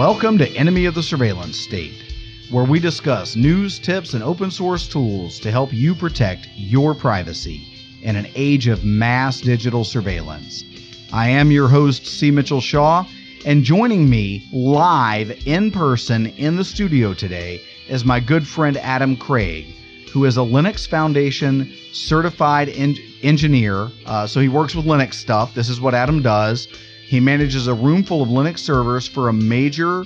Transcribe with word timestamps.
Welcome 0.00 0.38
to 0.38 0.48
Enemy 0.56 0.86
of 0.86 0.94
the 0.94 1.02
Surveillance 1.02 1.58
State, 1.58 2.02
where 2.50 2.64
we 2.64 2.80
discuss 2.80 3.36
news, 3.36 3.78
tips, 3.78 4.14
and 4.14 4.24
open 4.24 4.50
source 4.50 4.88
tools 4.88 5.38
to 5.40 5.50
help 5.50 5.74
you 5.74 5.94
protect 5.94 6.48
your 6.56 6.94
privacy 6.94 8.00
in 8.00 8.16
an 8.16 8.26
age 8.34 8.66
of 8.66 8.82
mass 8.82 9.42
digital 9.42 9.84
surveillance. 9.84 10.64
I 11.12 11.28
am 11.28 11.50
your 11.50 11.68
host, 11.68 12.06
C. 12.06 12.30
Mitchell 12.30 12.62
Shaw, 12.62 13.04
and 13.44 13.62
joining 13.62 14.08
me 14.08 14.48
live 14.54 15.46
in 15.46 15.70
person 15.70 16.28
in 16.28 16.56
the 16.56 16.64
studio 16.64 17.12
today 17.12 17.60
is 17.86 18.02
my 18.02 18.20
good 18.20 18.48
friend 18.48 18.78
Adam 18.78 19.18
Craig, 19.18 19.66
who 20.14 20.24
is 20.24 20.38
a 20.38 20.40
Linux 20.40 20.88
Foundation 20.88 21.74
certified 21.92 22.70
en- 22.70 22.96
engineer. 23.22 23.90
Uh, 24.06 24.26
so 24.26 24.40
he 24.40 24.48
works 24.48 24.74
with 24.74 24.86
Linux 24.86 25.12
stuff. 25.12 25.52
This 25.52 25.68
is 25.68 25.78
what 25.78 25.92
Adam 25.92 26.22
does. 26.22 26.68
He 27.10 27.18
manages 27.18 27.66
a 27.66 27.74
room 27.74 28.04
full 28.04 28.22
of 28.22 28.28
Linux 28.28 28.60
servers 28.60 29.08
for 29.08 29.30
a 29.30 29.32
major 29.32 30.04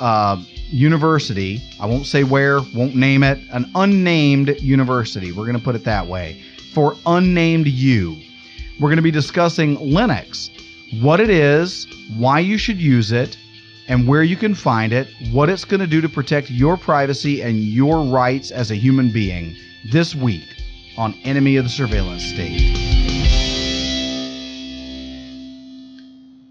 uh, 0.00 0.42
university. 0.68 1.62
I 1.78 1.86
won't 1.86 2.04
say 2.04 2.24
where, 2.24 2.58
won't 2.74 2.96
name 2.96 3.22
it, 3.22 3.38
an 3.52 3.70
unnamed 3.76 4.60
university. 4.60 5.30
We're 5.30 5.44
going 5.44 5.56
to 5.56 5.62
put 5.62 5.76
it 5.76 5.84
that 5.84 6.04
way. 6.04 6.42
For 6.74 6.96
unnamed 7.06 7.68
you. 7.68 8.20
We're 8.80 8.88
going 8.88 8.96
to 8.96 9.02
be 9.02 9.12
discussing 9.12 9.76
Linux, 9.76 10.50
what 11.00 11.20
it 11.20 11.30
is, 11.30 11.86
why 12.16 12.40
you 12.40 12.58
should 12.58 12.78
use 12.78 13.12
it, 13.12 13.38
and 13.86 14.08
where 14.08 14.24
you 14.24 14.36
can 14.36 14.52
find 14.52 14.92
it, 14.92 15.06
what 15.30 15.48
it's 15.48 15.64
going 15.64 15.78
to 15.78 15.86
do 15.86 16.00
to 16.00 16.08
protect 16.08 16.50
your 16.50 16.76
privacy 16.76 17.40
and 17.40 17.60
your 17.60 18.02
rights 18.02 18.50
as 18.50 18.72
a 18.72 18.74
human 18.74 19.12
being 19.12 19.54
this 19.92 20.16
week 20.16 20.60
on 20.98 21.14
Enemy 21.22 21.54
of 21.54 21.66
the 21.66 21.70
Surveillance 21.70 22.24
State. 22.24 23.05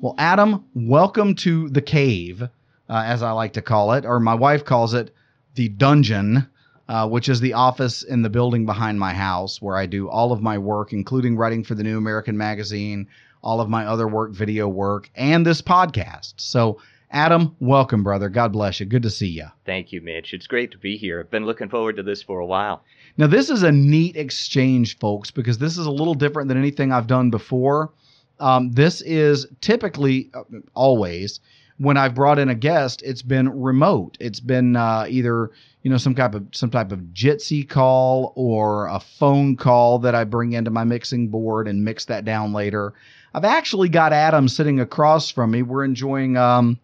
Well, 0.01 0.15
Adam, 0.17 0.65
welcome 0.75 1.35
to 1.35 1.69
the 1.69 1.81
cave, 1.81 2.41
uh, 2.41 2.49
as 2.89 3.23
I 3.23 3.31
like 3.31 3.53
to 3.53 3.61
call 3.61 3.93
it, 3.93 4.05
or 4.05 4.19
my 4.19 4.35
wife 4.35 4.65
calls 4.65 4.93
it 4.93 5.15
the 5.55 5.69
dungeon, 5.69 6.47
uh, 6.89 7.07
which 7.07 7.29
is 7.29 7.39
the 7.39 7.53
office 7.53 8.03
in 8.03 8.21
the 8.21 8.29
building 8.29 8.65
behind 8.65 8.99
my 8.99 9.13
house 9.13 9.61
where 9.61 9.77
I 9.77 9.85
do 9.85 10.09
all 10.09 10.33
of 10.33 10.41
my 10.41 10.57
work, 10.57 10.91
including 10.91 11.37
writing 11.37 11.63
for 11.63 11.75
the 11.75 11.83
New 11.83 11.97
American 11.97 12.37
Magazine, 12.37 13.07
all 13.41 13.61
of 13.61 13.69
my 13.69 13.85
other 13.85 14.07
work, 14.07 14.31
video 14.31 14.67
work, 14.67 15.09
and 15.15 15.45
this 15.45 15.61
podcast. 15.61 16.33
So, 16.37 16.77
Adam, 17.11 17.55
welcome, 17.61 18.03
brother. 18.03 18.27
God 18.27 18.51
bless 18.51 18.81
you. 18.81 18.85
Good 18.85 19.03
to 19.03 19.09
see 19.09 19.29
you. 19.29 19.47
Thank 19.65 19.93
you, 19.93 20.01
Mitch. 20.01 20.33
It's 20.33 20.47
great 20.47 20.71
to 20.71 20.77
be 20.77 20.97
here. 20.97 21.21
I've 21.21 21.31
been 21.31 21.45
looking 21.45 21.69
forward 21.69 21.95
to 21.95 22.03
this 22.03 22.21
for 22.21 22.39
a 22.39 22.45
while. 22.45 22.83
Now, 23.17 23.27
this 23.27 23.49
is 23.49 23.63
a 23.63 23.71
neat 23.71 24.17
exchange, 24.17 24.99
folks, 24.99 25.31
because 25.31 25.57
this 25.57 25.77
is 25.77 25.85
a 25.85 25.91
little 25.91 26.15
different 26.15 26.49
than 26.49 26.57
anything 26.57 26.91
I've 26.91 27.07
done 27.07 27.29
before. 27.29 27.91
Um, 28.39 28.71
this 28.71 29.01
is 29.01 29.47
typically, 29.61 30.29
uh, 30.33 30.43
always, 30.73 31.39
when 31.77 31.97
I've 31.97 32.15
brought 32.15 32.39
in 32.39 32.49
a 32.49 32.55
guest, 32.55 33.01
it's 33.03 33.21
been 33.21 33.49
remote. 33.61 34.17
It's 34.19 34.39
been 34.39 34.75
uh, 34.75 35.05
either 35.09 35.51
you 35.83 35.91
know 35.91 35.97
some 35.97 36.15
type 36.15 36.33
of 36.33 36.45
some 36.51 36.69
type 36.69 36.91
of 36.91 36.99
Jitsi 37.13 37.67
call 37.67 38.33
or 38.35 38.87
a 38.87 38.99
phone 38.99 39.55
call 39.55 39.99
that 39.99 40.15
I 40.15 40.23
bring 40.23 40.53
into 40.53 40.71
my 40.71 40.83
mixing 40.83 41.27
board 41.27 41.67
and 41.67 41.83
mix 41.83 42.05
that 42.05 42.25
down 42.25 42.53
later. 42.53 42.93
I've 43.33 43.45
actually 43.45 43.89
got 43.89 44.13
Adam 44.13 44.47
sitting 44.47 44.79
across 44.79 45.29
from 45.29 45.51
me. 45.51 45.61
We're 45.61 45.83
enjoying 45.83 46.37
um, 46.37 46.79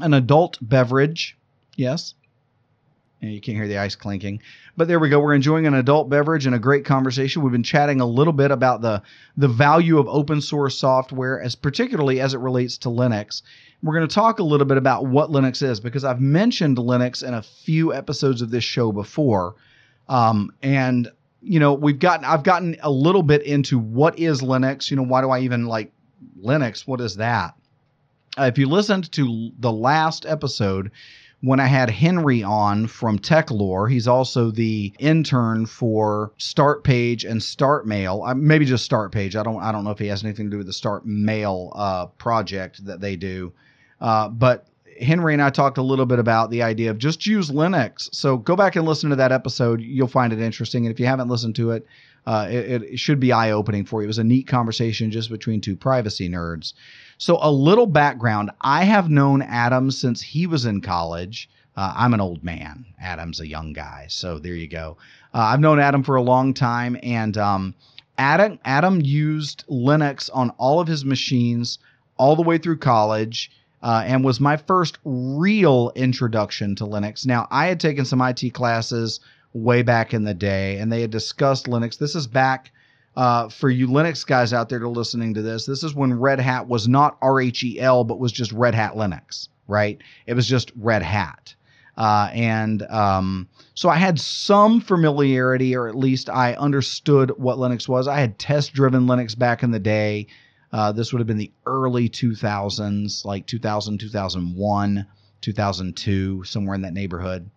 an 0.00 0.14
adult 0.14 0.58
beverage. 0.62 1.36
Yes. 1.76 2.14
You 3.20 3.40
can't 3.40 3.56
hear 3.56 3.68
the 3.68 3.78
ice 3.78 3.94
clinking. 3.94 4.40
But 4.76 4.88
there 4.88 4.98
we 4.98 5.10
go. 5.10 5.20
We're 5.20 5.34
enjoying 5.34 5.66
an 5.66 5.74
adult 5.74 6.08
beverage 6.08 6.46
and 6.46 6.54
a 6.54 6.58
great 6.58 6.86
conversation. 6.86 7.42
We've 7.42 7.52
been 7.52 7.62
chatting 7.62 8.00
a 8.00 8.06
little 8.06 8.32
bit 8.32 8.50
about 8.50 8.80
the 8.80 9.02
the 9.36 9.48
value 9.48 9.98
of 9.98 10.08
open 10.08 10.40
source 10.40 10.78
software, 10.78 11.40
as 11.42 11.54
particularly 11.54 12.20
as 12.20 12.32
it 12.32 12.38
relates 12.38 12.78
to 12.78 12.88
Linux. 12.88 13.42
We're 13.82 13.94
going 13.94 14.08
to 14.08 14.14
talk 14.14 14.38
a 14.38 14.44
little 14.44 14.66
bit 14.66 14.78
about 14.78 15.06
what 15.06 15.30
Linux 15.30 15.62
is 15.62 15.80
because 15.80 16.04
I've 16.04 16.20
mentioned 16.20 16.78
Linux 16.78 17.26
in 17.26 17.34
a 17.34 17.42
few 17.42 17.92
episodes 17.92 18.40
of 18.40 18.50
this 18.50 18.64
show 18.64 18.92
before, 18.92 19.56
um, 20.08 20.52
and 20.62 21.10
you 21.42 21.60
know 21.60 21.74
we've 21.74 21.98
gotten 21.98 22.24
I've 22.24 22.44
gotten 22.44 22.76
a 22.80 22.90
little 22.90 23.22
bit 23.22 23.42
into 23.42 23.78
what 23.78 24.18
is 24.18 24.40
Linux. 24.40 24.90
You 24.90 24.96
know 24.96 25.04
why 25.04 25.20
do 25.20 25.28
I 25.28 25.40
even 25.40 25.66
like 25.66 25.92
Linux? 26.42 26.86
What 26.86 27.02
is 27.02 27.16
that? 27.16 27.54
Uh, 28.38 28.44
if 28.44 28.56
you 28.56 28.66
listened 28.66 29.12
to 29.12 29.50
the 29.58 29.72
last 29.72 30.24
episode 30.24 30.90
when 31.42 31.58
I 31.58 31.66
had 31.66 31.90
Henry 31.90 32.42
on 32.42 32.86
from 32.86 33.18
TechLore. 33.18 33.90
He's 33.90 34.08
also 34.08 34.50
the 34.50 34.92
intern 34.98 35.66
for 35.66 36.32
Start 36.38 36.84
Page 36.84 37.24
and 37.24 37.42
Start 37.42 37.86
Mail. 37.86 38.22
Uh, 38.24 38.34
maybe 38.34 38.64
just 38.64 38.84
Start 38.84 39.12
Page. 39.12 39.36
I 39.36 39.42
don't. 39.42 39.60
I 39.60 39.72
don't 39.72 39.84
know 39.84 39.90
if 39.90 39.98
he 39.98 40.06
has 40.06 40.24
anything 40.24 40.46
to 40.46 40.50
do 40.52 40.58
with 40.58 40.68
the 40.68 40.72
Start 40.72 41.04
Mail 41.04 41.72
uh, 41.74 42.06
project 42.06 42.84
that 42.86 43.00
they 43.00 43.16
do. 43.16 43.52
Uh, 44.00 44.28
but 44.28 44.68
Henry 45.00 45.32
and 45.32 45.42
I 45.42 45.50
talked 45.50 45.78
a 45.78 45.82
little 45.82 46.06
bit 46.06 46.18
about 46.18 46.50
the 46.50 46.62
idea 46.62 46.90
of 46.90 46.98
just 46.98 47.26
use 47.26 47.50
Linux. 47.50 48.08
So 48.14 48.36
go 48.36 48.56
back 48.56 48.76
and 48.76 48.86
listen 48.86 49.10
to 49.10 49.16
that 49.16 49.32
episode. 49.32 49.80
You'll 49.80 50.08
find 50.08 50.32
it 50.32 50.40
interesting. 50.40 50.86
And 50.86 50.92
if 50.92 51.00
you 51.00 51.06
haven't 51.06 51.28
listened 51.28 51.56
to 51.56 51.72
it, 51.72 51.86
uh, 52.26 52.46
it, 52.48 52.82
it 52.82 52.98
should 52.98 53.18
be 53.18 53.32
eye 53.32 53.50
opening 53.50 53.84
for 53.84 54.00
you. 54.00 54.04
It 54.04 54.08
was 54.08 54.18
a 54.18 54.24
neat 54.24 54.46
conversation 54.46 55.10
just 55.10 55.30
between 55.30 55.60
two 55.60 55.76
privacy 55.76 56.28
nerds. 56.28 56.72
So, 57.22 57.38
a 57.40 57.52
little 57.52 57.86
background 57.86 58.50
I 58.62 58.82
have 58.82 59.08
known 59.08 59.42
Adam 59.42 59.92
since 59.92 60.20
he 60.20 60.48
was 60.48 60.64
in 60.64 60.80
college. 60.80 61.48
Uh, 61.76 61.94
I'm 61.96 62.14
an 62.14 62.20
old 62.20 62.42
man. 62.42 62.84
Adam's 63.00 63.38
a 63.38 63.46
young 63.46 63.72
guy. 63.72 64.06
So, 64.08 64.40
there 64.40 64.56
you 64.56 64.66
go. 64.66 64.96
Uh, 65.32 65.38
I've 65.38 65.60
known 65.60 65.78
Adam 65.78 66.02
for 66.02 66.16
a 66.16 66.20
long 66.20 66.52
time. 66.52 66.98
And 67.00 67.38
um, 67.38 67.76
Adam, 68.18 68.58
Adam 68.64 69.00
used 69.00 69.62
Linux 69.70 70.30
on 70.34 70.50
all 70.58 70.80
of 70.80 70.88
his 70.88 71.04
machines 71.04 71.78
all 72.16 72.34
the 72.34 72.42
way 72.42 72.58
through 72.58 72.78
college. 72.78 73.52
Uh, 73.84 74.02
and 74.04 74.24
was 74.24 74.40
my 74.40 74.56
first 74.56 74.98
real 75.04 75.92
introduction 75.94 76.74
to 76.74 76.84
Linux. 76.84 77.24
Now, 77.24 77.46
I 77.52 77.66
had 77.66 77.78
taken 77.78 78.04
some 78.04 78.20
IT 78.20 78.52
classes 78.52 79.20
way 79.52 79.82
back 79.82 80.12
in 80.12 80.24
the 80.24 80.34
day, 80.34 80.78
and 80.78 80.90
they 80.90 81.02
had 81.02 81.12
discussed 81.12 81.66
Linux. 81.66 81.98
This 81.98 82.16
is 82.16 82.26
back 82.26 82.72
uh, 83.16 83.48
for 83.48 83.68
you 83.68 83.88
Linux 83.88 84.26
guys 84.26 84.52
out 84.52 84.68
there 84.68 84.78
to 84.78 84.88
listening 84.88 85.34
to 85.34 85.42
this, 85.42 85.66
this 85.66 85.82
is 85.82 85.94
when 85.94 86.18
Red 86.18 86.40
Hat 86.40 86.68
was 86.68 86.88
not 86.88 87.20
RHEL, 87.20 88.06
but 88.06 88.18
was 88.18 88.32
just 88.32 88.52
Red 88.52 88.74
Hat 88.74 88.94
Linux, 88.94 89.48
right? 89.68 90.00
It 90.26 90.34
was 90.34 90.46
just 90.46 90.72
Red 90.76 91.02
Hat. 91.02 91.54
Uh, 91.96 92.30
and 92.32 92.82
um, 92.84 93.48
so 93.74 93.90
I 93.90 93.96
had 93.96 94.18
some 94.18 94.80
familiarity, 94.80 95.76
or 95.76 95.88
at 95.88 95.94
least 95.94 96.30
I 96.30 96.54
understood 96.54 97.32
what 97.36 97.58
Linux 97.58 97.86
was. 97.86 98.08
I 98.08 98.18
had 98.18 98.38
test 98.38 98.72
driven 98.72 99.06
Linux 99.06 99.38
back 99.38 99.62
in 99.62 99.70
the 99.70 99.78
day. 99.78 100.26
Uh, 100.72 100.90
this 100.92 101.12
would 101.12 101.20
have 101.20 101.26
been 101.26 101.36
the 101.36 101.52
early 101.66 102.08
2000s, 102.08 103.26
like 103.26 103.46
2000, 103.46 103.98
2001, 103.98 105.06
2002, 105.42 106.44
somewhere 106.44 106.74
in 106.74 106.82
that 106.82 106.94
neighborhood. 106.94 107.50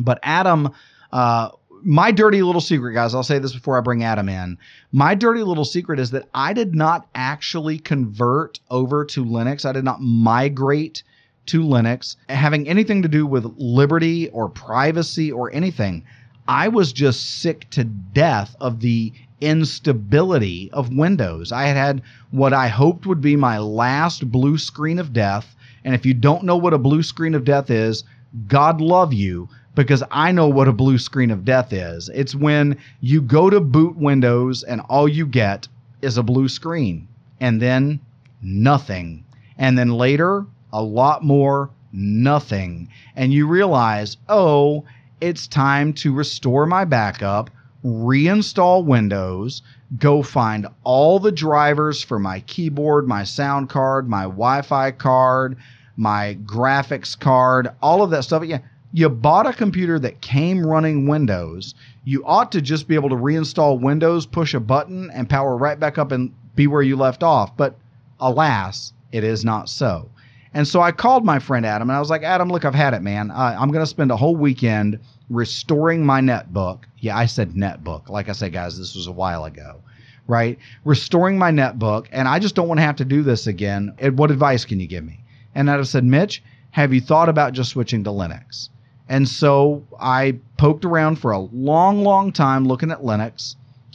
But 0.00 0.20
Adam 0.22 0.70
uh, 1.12 1.50
my 1.82 2.10
dirty 2.10 2.42
little 2.42 2.60
secret, 2.60 2.94
guys, 2.94 3.14
I'll 3.14 3.22
say 3.22 3.38
this 3.38 3.52
before 3.52 3.78
I 3.78 3.80
bring 3.80 4.04
Adam 4.04 4.28
in. 4.28 4.58
My 4.92 5.14
dirty 5.14 5.42
little 5.42 5.64
secret 5.64 5.98
is 5.98 6.10
that 6.10 6.28
I 6.34 6.52
did 6.52 6.74
not 6.74 7.06
actually 7.14 7.78
convert 7.78 8.60
over 8.70 9.04
to 9.06 9.24
Linux. 9.24 9.64
I 9.64 9.72
did 9.72 9.84
not 9.84 10.00
migrate 10.00 11.02
to 11.46 11.62
Linux 11.62 12.16
having 12.28 12.68
anything 12.68 13.02
to 13.02 13.08
do 13.08 13.26
with 13.26 13.54
liberty 13.56 14.28
or 14.30 14.48
privacy 14.48 15.30
or 15.30 15.52
anything. 15.52 16.04
I 16.48 16.68
was 16.68 16.92
just 16.92 17.40
sick 17.40 17.68
to 17.70 17.84
death 17.84 18.54
of 18.60 18.80
the 18.80 19.12
instability 19.40 20.70
of 20.72 20.94
Windows. 20.94 21.52
I 21.52 21.64
had 21.64 21.76
had 21.76 22.02
what 22.30 22.52
I 22.52 22.68
hoped 22.68 23.06
would 23.06 23.20
be 23.20 23.36
my 23.36 23.58
last 23.58 24.30
blue 24.30 24.58
screen 24.58 24.98
of 24.98 25.12
death. 25.12 25.54
And 25.84 25.94
if 25.94 26.06
you 26.06 26.14
don't 26.14 26.44
know 26.44 26.56
what 26.56 26.74
a 26.74 26.78
blue 26.78 27.02
screen 27.02 27.34
of 27.34 27.44
death 27.44 27.70
is, 27.70 28.04
God 28.48 28.80
love 28.80 29.12
you 29.12 29.48
because 29.76 30.02
I 30.10 30.32
know 30.32 30.48
what 30.48 30.68
a 30.68 30.72
blue 30.72 30.98
screen 30.98 31.30
of 31.30 31.44
death 31.44 31.72
is. 31.72 32.08
It's 32.08 32.34
when 32.34 32.78
you 33.00 33.20
go 33.20 33.50
to 33.50 33.60
boot 33.60 33.96
Windows 33.96 34.64
and 34.64 34.80
all 34.88 35.06
you 35.06 35.26
get 35.26 35.68
is 36.02 36.16
a 36.16 36.22
blue 36.22 36.48
screen 36.48 37.06
and 37.40 37.60
then 37.60 38.00
nothing. 38.42 39.24
And 39.58 39.78
then 39.78 39.90
later, 39.92 40.46
a 40.72 40.82
lot 40.82 41.22
more 41.22 41.70
nothing. 41.92 42.88
And 43.14 43.32
you 43.32 43.46
realize, 43.46 44.16
oh, 44.30 44.84
it's 45.20 45.46
time 45.46 45.92
to 45.94 46.12
restore 46.12 46.64
my 46.66 46.84
backup, 46.86 47.50
reinstall 47.84 48.84
Windows, 48.84 49.62
go 49.98 50.22
find 50.22 50.66
all 50.84 51.18
the 51.18 51.32
drivers 51.32 52.02
for 52.02 52.18
my 52.18 52.40
keyboard, 52.40 53.06
my 53.06 53.24
sound 53.24 53.68
card, 53.68 54.08
my 54.08 54.22
Wi 54.22 54.62
Fi 54.62 54.90
card, 54.90 55.56
my 55.98 56.38
graphics 56.44 57.18
card, 57.18 57.68
all 57.82 58.02
of 58.02 58.10
that 58.10 58.24
stuff. 58.24 58.42
Yeah 58.42 58.60
you 58.96 59.10
bought 59.10 59.46
a 59.46 59.52
computer 59.52 59.98
that 59.98 60.22
came 60.22 60.66
running 60.66 61.06
Windows, 61.06 61.74
you 62.04 62.24
ought 62.24 62.50
to 62.52 62.62
just 62.62 62.88
be 62.88 62.94
able 62.94 63.10
to 63.10 63.14
reinstall 63.14 63.78
Windows, 63.78 64.24
push 64.24 64.54
a 64.54 64.60
button, 64.60 65.10
and 65.10 65.28
power 65.28 65.54
right 65.54 65.78
back 65.78 65.98
up 65.98 66.12
and 66.12 66.32
be 66.54 66.66
where 66.66 66.80
you 66.80 66.96
left 66.96 67.22
off. 67.22 67.54
But 67.58 67.76
alas, 68.20 68.94
it 69.12 69.22
is 69.22 69.44
not 69.44 69.68
so. 69.68 70.08
And 70.54 70.66
so 70.66 70.80
I 70.80 70.92
called 70.92 71.26
my 71.26 71.38
friend 71.38 71.66
Adam 71.66 71.90
and 71.90 71.96
I 71.96 72.00
was 72.00 72.08
like, 72.08 72.22
Adam, 72.22 72.48
look, 72.48 72.64
I've 72.64 72.74
had 72.74 72.94
it, 72.94 73.02
man. 73.02 73.30
Uh, 73.30 73.54
I'm 73.60 73.70
going 73.70 73.82
to 73.82 73.86
spend 73.86 74.10
a 74.10 74.16
whole 74.16 74.34
weekend 74.34 74.98
restoring 75.28 76.06
my 76.06 76.22
netbook. 76.22 76.84
Yeah, 76.98 77.18
I 77.18 77.26
said 77.26 77.50
netbook. 77.50 78.08
Like 78.08 78.30
I 78.30 78.32
said, 78.32 78.54
guys, 78.54 78.78
this 78.78 78.94
was 78.94 79.08
a 79.08 79.12
while 79.12 79.44
ago, 79.44 79.82
right? 80.26 80.58
Restoring 80.86 81.36
my 81.36 81.52
netbook. 81.52 82.06
And 82.12 82.26
I 82.26 82.38
just 82.38 82.54
don't 82.54 82.66
want 82.66 82.78
to 82.78 82.84
have 82.84 82.96
to 82.96 83.04
do 83.04 83.22
this 83.22 83.46
again. 83.46 83.94
What 84.14 84.30
advice 84.30 84.64
can 84.64 84.80
you 84.80 84.86
give 84.86 85.04
me? 85.04 85.22
And 85.54 85.68
Adam 85.68 85.84
said, 85.84 86.04
Mitch, 86.04 86.42
have 86.70 86.94
you 86.94 87.02
thought 87.02 87.28
about 87.28 87.52
just 87.52 87.72
switching 87.72 88.02
to 88.04 88.10
Linux? 88.10 88.70
And 89.08 89.28
so 89.28 89.84
I 90.00 90.38
poked 90.56 90.84
around 90.84 91.16
for 91.16 91.30
a 91.32 91.38
long, 91.38 92.02
long 92.02 92.32
time 92.32 92.66
looking 92.66 92.90
at 92.90 93.02
Linux. 93.02 93.54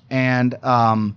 And 0.10 0.56
um, 0.64 1.16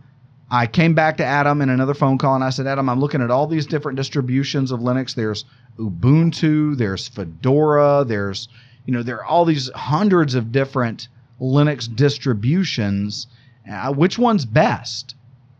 I 0.51 0.67
came 0.67 0.95
back 0.95 1.17
to 1.19 1.25
Adam 1.25 1.61
in 1.63 1.69
another 1.69 1.95
phone 1.95 2.19
call 2.19 2.35
and 2.35 2.45
I 2.45 2.51
said, 2.51 2.67
Adam, 2.67 2.89
I'm 2.89 3.01
looking 3.01 3.23
at 3.23 3.31
all 3.31 3.47
these 3.47 3.67
different 3.67 3.97
distributions 3.97 4.73
of 4.73 4.81
Linux. 4.81 5.15
There's 5.15 5.45
Ubuntu, 5.79 6.77
there's 6.77 7.09
Fedora, 7.09 8.05
there's, 8.07 8.49
you 8.87 8.93
know, 8.93 9.03
there 9.03 9.19
are 9.19 9.25
all 9.25 9.45
these 9.45 9.71
hundreds 9.75 10.35
of 10.35 10.53
different 10.53 11.09
Linux 11.41 11.95
distributions. 11.95 13.27
Uh, 13.71 13.93
which 13.93 14.19
one's 14.19 14.45
best? 14.45 15.15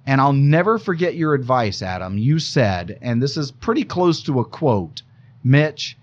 And 0.07 0.21
I'll 0.21 0.33
never 0.33 0.79
forget 0.79 1.15
your 1.15 1.35
advice, 1.35 1.83
Adam. 1.83 2.19
You 2.19 2.39
said, 2.39 2.99
and 3.01 3.23
this 3.23 3.37
is 3.37 3.51
pretty 3.51 3.85
close 3.85 4.23
to 4.25 4.41
a 4.41 4.45
quote 4.45 5.03
Mitch, 5.43 5.97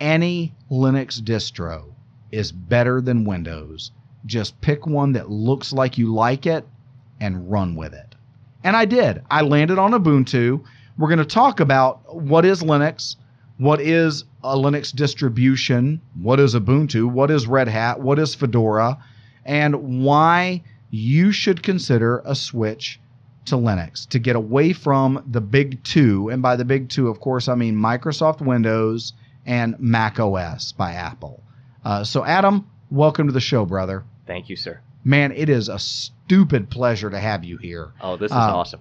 any 0.00 0.54
Linux 0.72 1.20
distro 1.20 1.92
is 2.30 2.50
better 2.50 3.02
than 3.02 3.26
Windows. 3.26 3.90
Just 4.24 4.58
pick 4.62 4.86
one 4.86 5.12
that 5.12 5.30
looks 5.30 5.70
like 5.70 5.98
you 5.98 6.14
like 6.14 6.46
it 6.46 6.66
and 7.20 7.50
run 7.50 7.74
with 7.74 7.92
it. 7.92 8.14
And 8.64 8.74
I 8.74 8.86
did. 8.86 9.20
I 9.30 9.42
landed 9.42 9.78
on 9.78 9.92
Ubuntu. 9.92 10.64
We're 10.96 11.08
going 11.08 11.18
to 11.18 11.26
talk 11.26 11.60
about 11.60 12.16
what 12.16 12.46
is 12.46 12.62
Linux, 12.62 13.16
what 13.58 13.82
is 13.82 14.24
a 14.42 14.56
Linux 14.56 14.94
distribution, 14.94 16.00
what 16.18 16.40
is 16.40 16.54
Ubuntu, 16.54 17.04
what 17.04 17.30
is 17.30 17.46
Red 17.46 17.68
Hat, 17.68 18.00
what 18.00 18.18
is 18.18 18.34
Fedora, 18.34 18.96
and 19.44 20.02
why 20.02 20.62
you 20.90 21.32
should 21.32 21.62
consider 21.62 22.22
a 22.24 22.34
switch 22.34 22.98
to 23.44 23.56
Linux 23.56 24.08
to 24.08 24.18
get 24.18 24.36
away 24.36 24.72
from 24.72 25.22
the 25.30 25.42
big 25.42 25.84
two. 25.84 26.30
And 26.30 26.40
by 26.40 26.56
the 26.56 26.64
big 26.64 26.88
two, 26.88 27.08
of 27.08 27.20
course, 27.20 27.46
I 27.46 27.56
mean 27.56 27.76
Microsoft 27.76 28.40
Windows 28.40 29.12
and 29.46 29.78
Mac 29.78 30.18
OS 30.20 30.72
by 30.72 30.92
Apple. 30.92 31.42
Uh, 31.84 32.04
so, 32.04 32.24
Adam, 32.24 32.68
welcome 32.90 33.26
to 33.26 33.32
the 33.32 33.40
show, 33.40 33.64
brother. 33.64 34.04
Thank 34.26 34.48
you, 34.48 34.56
sir. 34.56 34.80
Man, 35.04 35.32
it 35.32 35.48
is 35.48 35.68
a 35.68 35.78
stupid 35.78 36.70
pleasure 36.70 37.10
to 37.10 37.18
have 37.18 37.44
you 37.44 37.56
here. 37.56 37.92
Oh, 38.00 38.16
this 38.16 38.30
is 38.30 38.36
uh, 38.36 38.56
awesome. 38.56 38.80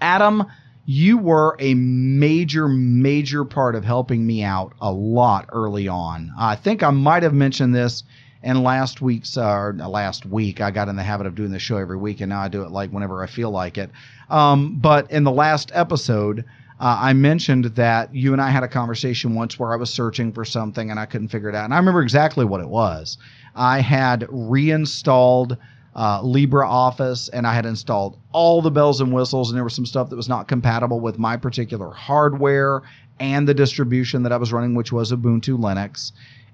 Adam, 0.00 0.46
you 0.86 1.18
were 1.18 1.56
a 1.58 1.74
major, 1.74 2.66
major 2.66 3.44
part 3.44 3.74
of 3.74 3.84
helping 3.84 4.26
me 4.26 4.42
out 4.42 4.72
a 4.80 4.90
lot 4.90 5.48
early 5.52 5.86
on. 5.86 6.32
I 6.38 6.56
think 6.56 6.82
I 6.82 6.90
might 6.90 7.22
have 7.22 7.34
mentioned 7.34 7.74
this 7.74 8.02
and 8.42 8.62
last 8.62 9.02
week's, 9.02 9.36
uh, 9.36 9.72
last 9.76 10.24
week, 10.24 10.60
I 10.60 10.70
got 10.70 10.88
in 10.88 10.96
the 10.96 11.02
habit 11.02 11.26
of 11.26 11.34
doing 11.34 11.50
the 11.50 11.58
show 11.58 11.76
every 11.76 11.98
week, 11.98 12.20
and 12.22 12.30
now 12.30 12.40
I 12.40 12.48
do 12.48 12.62
it 12.62 12.70
like 12.70 12.90
whenever 12.90 13.22
I 13.22 13.26
feel 13.26 13.50
like 13.50 13.76
it. 13.76 13.90
Um, 14.30 14.78
but 14.80 15.10
in 15.10 15.24
the 15.24 15.30
last 15.30 15.70
episode, 15.74 16.46
uh, 16.80 16.98
I 16.98 17.12
mentioned 17.12 17.66
that 17.76 18.14
you 18.14 18.32
and 18.32 18.40
I 18.40 18.48
had 18.48 18.62
a 18.62 18.68
conversation 18.68 19.34
once 19.34 19.58
where 19.58 19.72
I 19.72 19.76
was 19.76 19.90
searching 19.90 20.32
for 20.32 20.46
something 20.46 20.90
and 20.90 20.98
I 20.98 21.04
couldn't 21.04 21.28
figure 21.28 21.50
it 21.50 21.54
out. 21.54 21.66
And 21.66 21.74
I 21.74 21.76
remember 21.76 22.00
exactly 22.00 22.46
what 22.46 22.62
it 22.62 22.68
was. 22.68 23.18
I 23.54 23.80
had 23.80 24.26
reinstalled 24.30 25.58
uh, 25.94 26.22
LibreOffice 26.22 27.28
and 27.34 27.46
I 27.46 27.52
had 27.52 27.66
installed 27.66 28.18
all 28.32 28.62
the 28.62 28.70
bells 28.70 29.02
and 29.02 29.12
whistles, 29.12 29.50
and 29.50 29.56
there 29.56 29.64
was 29.64 29.74
some 29.74 29.84
stuff 29.84 30.08
that 30.08 30.16
was 30.16 30.28
not 30.28 30.48
compatible 30.48 31.00
with 31.00 31.18
my 31.18 31.36
particular 31.36 31.90
hardware 31.90 32.80
and 33.18 33.46
the 33.46 33.52
distribution 33.52 34.22
that 34.22 34.32
I 34.32 34.38
was 34.38 34.50
running, 34.50 34.74
which 34.74 34.90
was 34.90 35.12
Ubuntu 35.12 35.58
Linux 35.58 36.12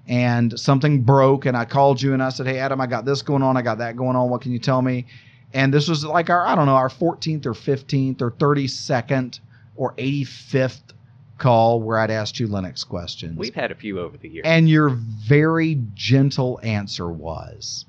and 0.09 0.57
something 0.59 1.01
broke 1.01 1.45
and 1.45 1.55
I 1.55 1.65
called 1.65 2.01
you 2.01 2.13
and 2.13 2.23
I 2.23 2.29
said, 2.29 2.47
"Hey 2.47 2.59
Adam, 2.59 2.79
I 2.81 2.87
got 2.87 3.05
this 3.05 3.21
going 3.21 3.43
on, 3.43 3.57
I 3.57 3.61
got 3.61 3.77
that 3.79 3.95
going 3.95 4.15
on. 4.15 4.29
What 4.29 4.41
can 4.41 4.51
you 4.51 4.59
tell 4.59 4.81
me?" 4.81 5.05
And 5.53 5.73
this 5.73 5.87
was 5.87 6.05
like 6.05 6.29
our 6.29 6.45
I 6.45 6.55
don't 6.55 6.65
know, 6.65 6.75
our 6.75 6.89
14th 6.89 7.45
or 7.45 7.53
15th 7.53 8.21
or 8.21 8.31
32nd 8.31 9.39
or 9.77 9.93
85th 9.93 10.93
call 11.37 11.81
where 11.81 11.99
I'd 11.99 12.11
asked 12.11 12.39
you 12.39 12.47
Linux 12.47 12.87
questions. 12.87 13.37
We've 13.37 13.55
had 13.55 13.71
a 13.71 13.75
few 13.75 13.99
over 13.99 14.17
the 14.17 14.27
years. 14.27 14.43
And 14.45 14.67
your 14.67 14.89
very 14.89 15.79
gentle 15.93 16.59
answer 16.63 17.09
was, 17.09 17.85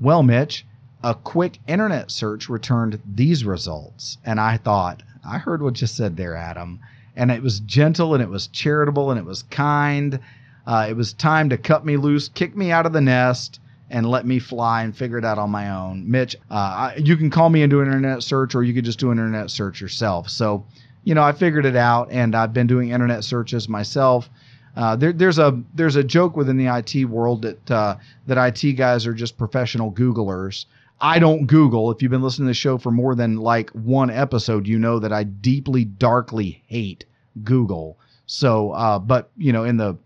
"Well, 0.00 0.22
Mitch, 0.22 0.64
a 1.02 1.14
quick 1.14 1.58
internet 1.66 2.10
search 2.10 2.48
returned 2.48 3.00
these 3.04 3.44
results." 3.44 4.18
And 4.24 4.40
I 4.40 4.56
thought, 4.56 5.02
I 5.24 5.38
heard 5.38 5.60
what 5.60 5.80
you 5.80 5.86
said 5.86 6.16
there, 6.16 6.36
Adam. 6.36 6.80
And 7.16 7.30
it 7.30 7.42
was 7.42 7.60
gentle 7.60 8.14
and 8.14 8.22
it 8.22 8.28
was 8.28 8.46
charitable 8.48 9.10
and 9.10 9.18
it 9.18 9.26
was 9.26 9.42
kind 9.44 10.20
uh, 10.66 10.86
it 10.88 10.96
was 10.96 11.12
time 11.12 11.50
to 11.50 11.56
cut 11.56 11.84
me 11.84 11.96
loose, 11.96 12.28
kick 12.28 12.56
me 12.56 12.70
out 12.70 12.86
of 12.86 12.92
the 12.92 13.00
nest, 13.00 13.60
and 13.90 14.08
let 14.08 14.26
me 14.26 14.38
fly 14.38 14.82
and 14.82 14.96
figure 14.96 15.18
it 15.18 15.24
out 15.24 15.38
on 15.38 15.50
my 15.50 15.70
own. 15.70 16.10
Mitch, 16.10 16.36
uh, 16.50 16.54
I, 16.54 16.96
you 16.96 17.16
can 17.16 17.30
call 17.30 17.50
me 17.50 17.62
and 17.62 17.70
do 17.70 17.80
an 17.80 17.86
internet 17.86 18.22
search, 18.22 18.54
or 18.54 18.62
you 18.62 18.72
could 18.72 18.84
just 18.84 18.98
do 18.98 19.10
an 19.10 19.18
internet 19.18 19.50
search 19.50 19.80
yourself. 19.80 20.28
So, 20.30 20.64
you 21.04 21.14
know, 21.14 21.22
I 21.22 21.32
figured 21.32 21.66
it 21.66 21.76
out, 21.76 22.10
and 22.10 22.34
I've 22.34 22.52
been 22.52 22.66
doing 22.66 22.90
internet 22.90 23.24
searches 23.24 23.68
myself. 23.68 24.28
Uh, 24.76 24.96
there, 24.96 25.12
there's 25.12 25.38
a 25.38 25.62
there's 25.74 25.96
a 25.96 26.02
joke 26.02 26.36
within 26.36 26.56
the 26.56 26.66
IT 26.66 27.04
world 27.04 27.42
that 27.42 27.70
uh, 27.70 27.96
that 28.26 28.38
IT 28.38 28.72
guys 28.72 29.06
are 29.06 29.14
just 29.14 29.38
professional 29.38 29.92
Googlers. 29.92 30.66
I 31.00 31.18
don't 31.18 31.46
Google. 31.46 31.90
If 31.90 32.02
you've 32.02 32.10
been 32.10 32.22
listening 32.22 32.46
to 32.46 32.50
the 32.50 32.54
show 32.54 32.78
for 32.78 32.90
more 32.90 33.14
than 33.14 33.36
like 33.36 33.70
one 33.70 34.10
episode, 34.10 34.66
you 34.66 34.78
know 34.78 34.98
that 34.98 35.12
I 35.12 35.24
deeply, 35.24 35.84
darkly 35.84 36.62
hate 36.66 37.04
Google. 37.42 37.98
So, 38.26 38.70
uh, 38.72 38.98
but 38.98 39.30
you 39.36 39.52
know, 39.52 39.64
in 39.64 39.76
the 39.76 39.96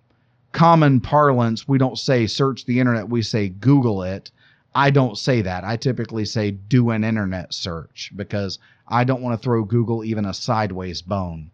common 0.52 1.00
parlance, 1.00 1.68
we 1.68 1.78
don't 1.78 1.98
say 1.98 2.26
search 2.26 2.64
the 2.64 2.80
internet, 2.80 3.08
we 3.08 3.22
say 3.22 3.48
Google 3.48 4.02
it. 4.02 4.30
I 4.74 4.90
don't 4.90 5.16
say 5.16 5.42
that. 5.42 5.64
I 5.64 5.76
typically 5.76 6.24
say 6.24 6.50
do 6.50 6.90
an 6.90 7.04
internet 7.04 7.54
search 7.54 8.12
because 8.16 8.58
I 8.88 9.04
don't 9.04 9.22
want 9.22 9.38
to 9.38 9.44
throw 9.44 9.64
Google 9.64 10.04
even 10.04 10.24
a 10.24 10.34
sideways 10.34 11.02
bone. 11.02 11.50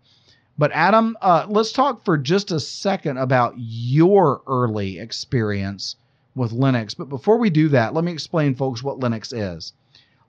But 0.57 0.71
Adam, 0.73 1.17
uh, 1.21 1.47
let's 1.49 1.73
talk 1.73 2.05
for 2.05 2.17
just 2.17 2.53
a 2.53 2.61
second 2.61 3.19
about 3.19 3.55
your 3.57 4.43
early 4.47 5.01
experience 5.01 5.97
with 6.37 6.53
Linux. 6.53 6.97
But 6.97 7.09
before 7.09 7.39
we 7.39 7.51
do 7.51 7.69
that, 7.71 7.93
let 7.93 8.05
me 8.05 8.13
explain, 8.13 8.55
folks, 8.55 8.83
what 8.83 9.01
Linux 9.01 9.33
is. 9.35 9.73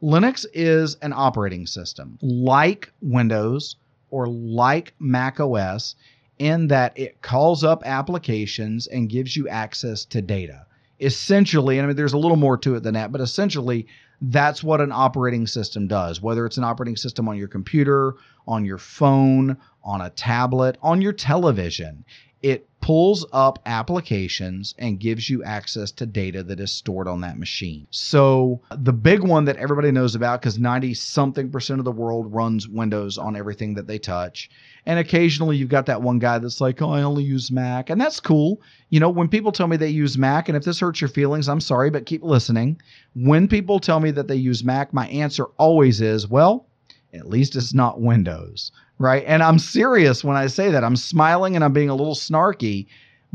Linux 0.01 0.45
is 0.53 0.95
an 1.01 1.13
operating 1.13 1.65
system 1.67 2.17
like 2.21 2.91
Windows 3.01 3.75
or 4.09 4.27
like 4.27 4.93
Mac 4.99 5.39
OS 5.39 5.95
in 6.37 6.67
that 6.67 6.97
it 6.97 7.21
calls 7.21 7.63
up 7.63 7.81
applications 7.85 8.87
and 8.87 9.09
gives 9.09 9.35
you 9.35 9.47
access 9.47 10.05
to 10.05 10.21
data. 10.21 10.65
Essentially, 10.99 11.77
and 11.77 11.85
I 11.85 11.87
mean, 11.87 11.95
there's 11.95 12.13
a 12.13 12.17
little 12.17 12.37
more 12.37 12.57
to 12.57 12.75
it 12.75 12.83
than 12.83 12.93
that, 12.93 13.11
but 13.11 13.21
essentially, 13.21 13.87
that's 14.21 14.63
what 14.63 14.81
an 14.81 14.91
operating 14.91 15.47
system 15.47 15.87
does. 15.87 16.21
Whether 16.21 16.45
it's 16.45 16.57
an 16.57 16.63
operating 16.63 16.95
system 16.95 17.27
on 17.27 17.37
your 17.37 17.47
computer, 17.47 18.13
on 18.47 18.65
your 18.65 18.77
phone, 18.77 19.57
on 19.83 20.01
a 20.01 20.09
tablet, 20.09 20.77
on 20.81 21.01
your 21.01 21.13
television, 21.13 22.05
it 22.45 22.69
pulls 22.79 23.25
up 23.33 23.57
applications 23.65 24.75
and 24.77 24.99
gives 24.99 25.27
you 25.27 25.43
access 25.43 25.89
to 25.89 26.05
data 26.05 26.43
that 26.43 26.59
is 26.59 26.71
stored 26.71 27.07
on 27.07 27.21
that 27.21 27.39
machine. 27.39 27.87
So, 27.89 28.61
the 28.69 28.93
big 28.93 29.21
one 29.21 29.45
that 29.45 29.57
everybody 29.57 29.91
knows 29.91 30.13
about, 30.13 30.41
because 30.41 30.59
90 30.59 30.93
something 30.93 31.49
percent 31.49 31.79
of 31.79 31.85
the 31.85 31.91
world 31.91 32.31
runs 32.31 32.67
Windows 32.67 33.17
on 33.17 33.35
everything 33.35 33.73
that 33.73 33.87
they 33.87 33.97
touch. 33.97 34.51
And 34.85 34.99
occasionally 34.99 35.57
you've 35.57 35.69
got 35.69 35.87
that 35.87 36.03
one 36.03 36.19
guy 36.19 36.37
that's 36.37 36.61
like, 36.61 36.83
oh, 36.83 36.91
I 36.91 37.01
only 37.01 37.23
use 37.23 37.49
Mac. 37.49 37.89
And 37.89 37.99
that's 37.99 38.19
cool. 38.19 38.61
You 38.91 38.99
know, 38.99 39.09
when 39.09 39.27
people 39.27 39.51
tell 39.51 39.67
me 39.67 39.75
they 39.75 39.89
use 39.89 40.15
Mac, 40.15 40.47
and 40.47 40.55
if 40.55 40.63
this 40.63 40.81
hurts 40.81 41.01
your 41.01 41.07
feelings, 41.07 41.49
I'm 41.49 41.61
sorry, 41.61 41.89
but 41.89 42.05
keep 42.05 42.21
listening. 42.21 42.79
When 43.15 43.47
people 43.47 43.79
tell 43.79 43.99
me 43.99 44.11
that 44.11 44.27
they 44.27 44.35
use 44.35 44.63
Mac, 44.63 44.93
my 44.93 45.07
answer 45.07 45.45
always 45.57 45.99
is, 45.99 46.27
well, 46.27 46.67
at 47.11 47.27
least 47.27 47.55
it's 47.55 47.73
not 47.73 48.01
Windows 48.01 48.71
right? 48.99 49.23
And 49.27 49.43
I'm 49.43 49.59
serious 49.59 50.23
when 50.23 50.37
I 50.37 50.47
say 50.47 50.71
that. 50.71 50.83
I'm 50.83 50.95
smiling 50.95 51.55
and 51.55 51.63
I'm 51.63 51.73
being 51.73 51.89
a 51.89 51.95
little 51.95 52.15
snarky, 52.15 52.87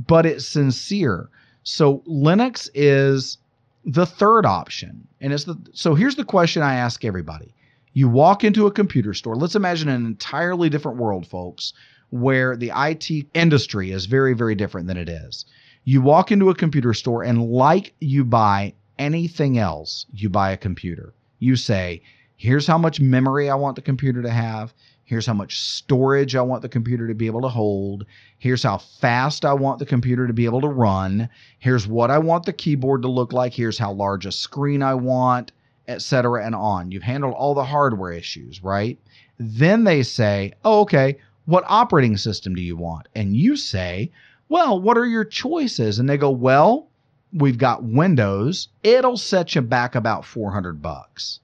but 0.06 0.26
it's 0.26 0.46
sincere. 0.46 1.28
So 1.62 1.98
Linux 2.08 2.68
is 2.74 3.38
the 3.84 4.06
third 4.06 4.46
option. 4.46 5.06
And 5.20 5.32
it's 5.32 5.44
the 5.44 5.56
so 5.72 5.94
here's 5.94 6.16
the 6.16 6.24
question 6.24 6.62
I 6.62 6.74
ask 6.74 7.04
everybody. 7.04 7.54
You 7.92 8.08
walk 8.08 8.44
into 8.44 8.66
a 8.66 8.72
computer 8.72 9.14
store. 9.14 9.36
Let's 9.36 9.56
imagine 9.56 9.88
an 9.88 10.06
entirely 10.06 10.70
different 10.70 10.98
world, 10.98 11.26
folks, 11.26 11.72
where 12.10 12.56
the 12.56 12.72
IT 12.74 13.26
industry 13.34 13.90
is 13.90 14.06
very, 14.06 14.32
very 14.32 14.54
different 14.54 14.86
than 14.86 14.96
it 14.96 15.08
is. 15.08 15.44
You 15.84 16.00
walk 16.00 16.30
into 16.30 16.50
a 16.50 16.54
computer 16.54 16.94
store, 16.94 17.24
and 17.24 17.50
like 17.50 17.94
you 18.00 18.24
buy 18.24 18.74
anything 18.98 19.58
else, 19.58 20.06
you 20.12 20.28
buy 20.28 20.52
a 20.52 20.56
computer. 20.56 21.14
You 21.40 21.56
say, 21.56 22.02
Here's 22.36 22.66
how 22.66 22.78
much 22.78 23.00
memory 23.00 23.50
I 23.50 23.54
want 23.54 23.76
the 23.76 23.82
computer 23.82 24.22
to 24.22 24.30
have. 24.30 24.72
Here's 25.10 25.26
how 25.26 25.34
much 25.34 25.58
storage 25.58 26.36
I 26.36 26.42
want 26.42 26.62
the 26.62 26.68
computer 26.68 27.08
to 27.08 27.16
be 27.16 27.26
able 27.26 27.40
to 27.40 27.48
hold. 27.48 28.06
Here's 28.38 28.62
how 28.62 28.78
fast 28.78 29.44
I 29.44 29.52
want 29.54 29.80
the 29.80 29.84
computer 29.84 30.28
to 30.28 30.32
be 30.32 30.44
able 30.44 30.60
to 30.60 30.68
run. 30.68 31.28
Here's 31.58 31.88
what 31.88 32.12
I 32.12 32.18
want 32.18 32.46
the 32.46 32.52
keyboard 32.52 33.02
to 33.02 33.08
look 33.08 33.32
like. 33.32 33.52
Here's 33.52 33.76
how 33.76 33.90
large 33.92 34.24
a 34.24 34.30
screen 34.30 34.84
I 34.84 34.94
want, 34.94 35.50
etc. 35.88 36.46
and 36.46 36.54
on. 36.54 36.92
You've 36.92 37.02
handled 37.02 37.34
all 37.34 37.54
the 37.54 37.64
hardware 37.64 38.12
issues, 38.12 38.62
right? 38.62 39.00
Then 39.36 39.82
they 39.82 40.04
say, 40.04 40.52
"Oh, 40.64 40.82
okay, 40.82 41.16
what 41.44 41.64
operating 41.66 42.16
system 42.16 42.54
do 42.54 42.62
you 42.62 42.76
want?" 42.76 43.08
And 43.12 43.36
you 43.36 43.56
say, 43.56 44.12
"Well, 44.48 44.80
what 44.80 44.96
are 44.96 45.06
your 45.06 45.24
choices?" 45.24 45.98
And 45.98 46.08
they 46.08 46.18
go, 46.18 46.30
"Well, 46.30 46.86
we've 47.32 47.58
got 47.58 47.82
Windows. 47.82 48.68
It'll 48.84 49.16
set 49.16 49.56
you 49.56 49.62
back 49.62 49.96
about 49.96 50.24
400 50.24 50.80
bucks." 50.80 51.40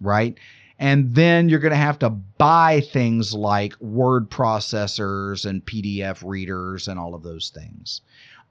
Right? 0.00 0.38
And 0.82 1.14
then 1.14 1.48
you're 1.48 1.60
going 1.60 1.70
to 1.70 1.76
have 1.76 2.00
to 2.00 2.10
buy 2.10 2.80
things 2.80 3.32
like 3.32 3.80
word 3.80 4.28
processors 4.30 5.46
and 5.46 5.64
PDF 5.64 6.28
readers 6.28 6.88
and 6.88 6.98
all 6.98 7.14
of 7.14 7.22
those 7.22 7.50
things. 7.50 8.00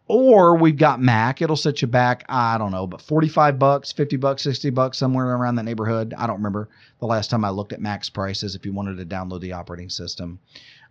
Or 0.07 0.55
we've 0.55 0.77
got 0.77 1.01
Mac. 1.01 1.41
It'll 1.41 1.57
set 1.57 1.81
you 1.81 1.89
back, 1.89 2.23
I 2.29 2.57
don't 2.57 2.71
know, 2.71 2.87
but 2.87 3.01
45 3.01 3.59
bucks, 3.59 3.91
50 3.91 4.15
bucks, 4.15 4.43
60 4.43 4.69
bucks, 4.69 4.97
somewhere 4.97 5.35
around 5.35 5.55
that 5.55 5.63
neighborhood. 5.63 6.13
I 6.17 6.25
don't 6.25 6.37
remember 6.37 6.69
the 6.99 7.05
last 7.05 7.29
time 7.29 7.43
I 7.43 7.49
looked 7.49 7.73
at 7.73 7.81
Mac's 7.81 8.09
prices 8.09 8.55
if 8.55 8.65
you 8.65 8.71
wanted 8.71 8.95
to 8.99 9.05
download 9.05 9.41
the 9.41 9.51
operating 9.51 9.89
system. 9.89 10.39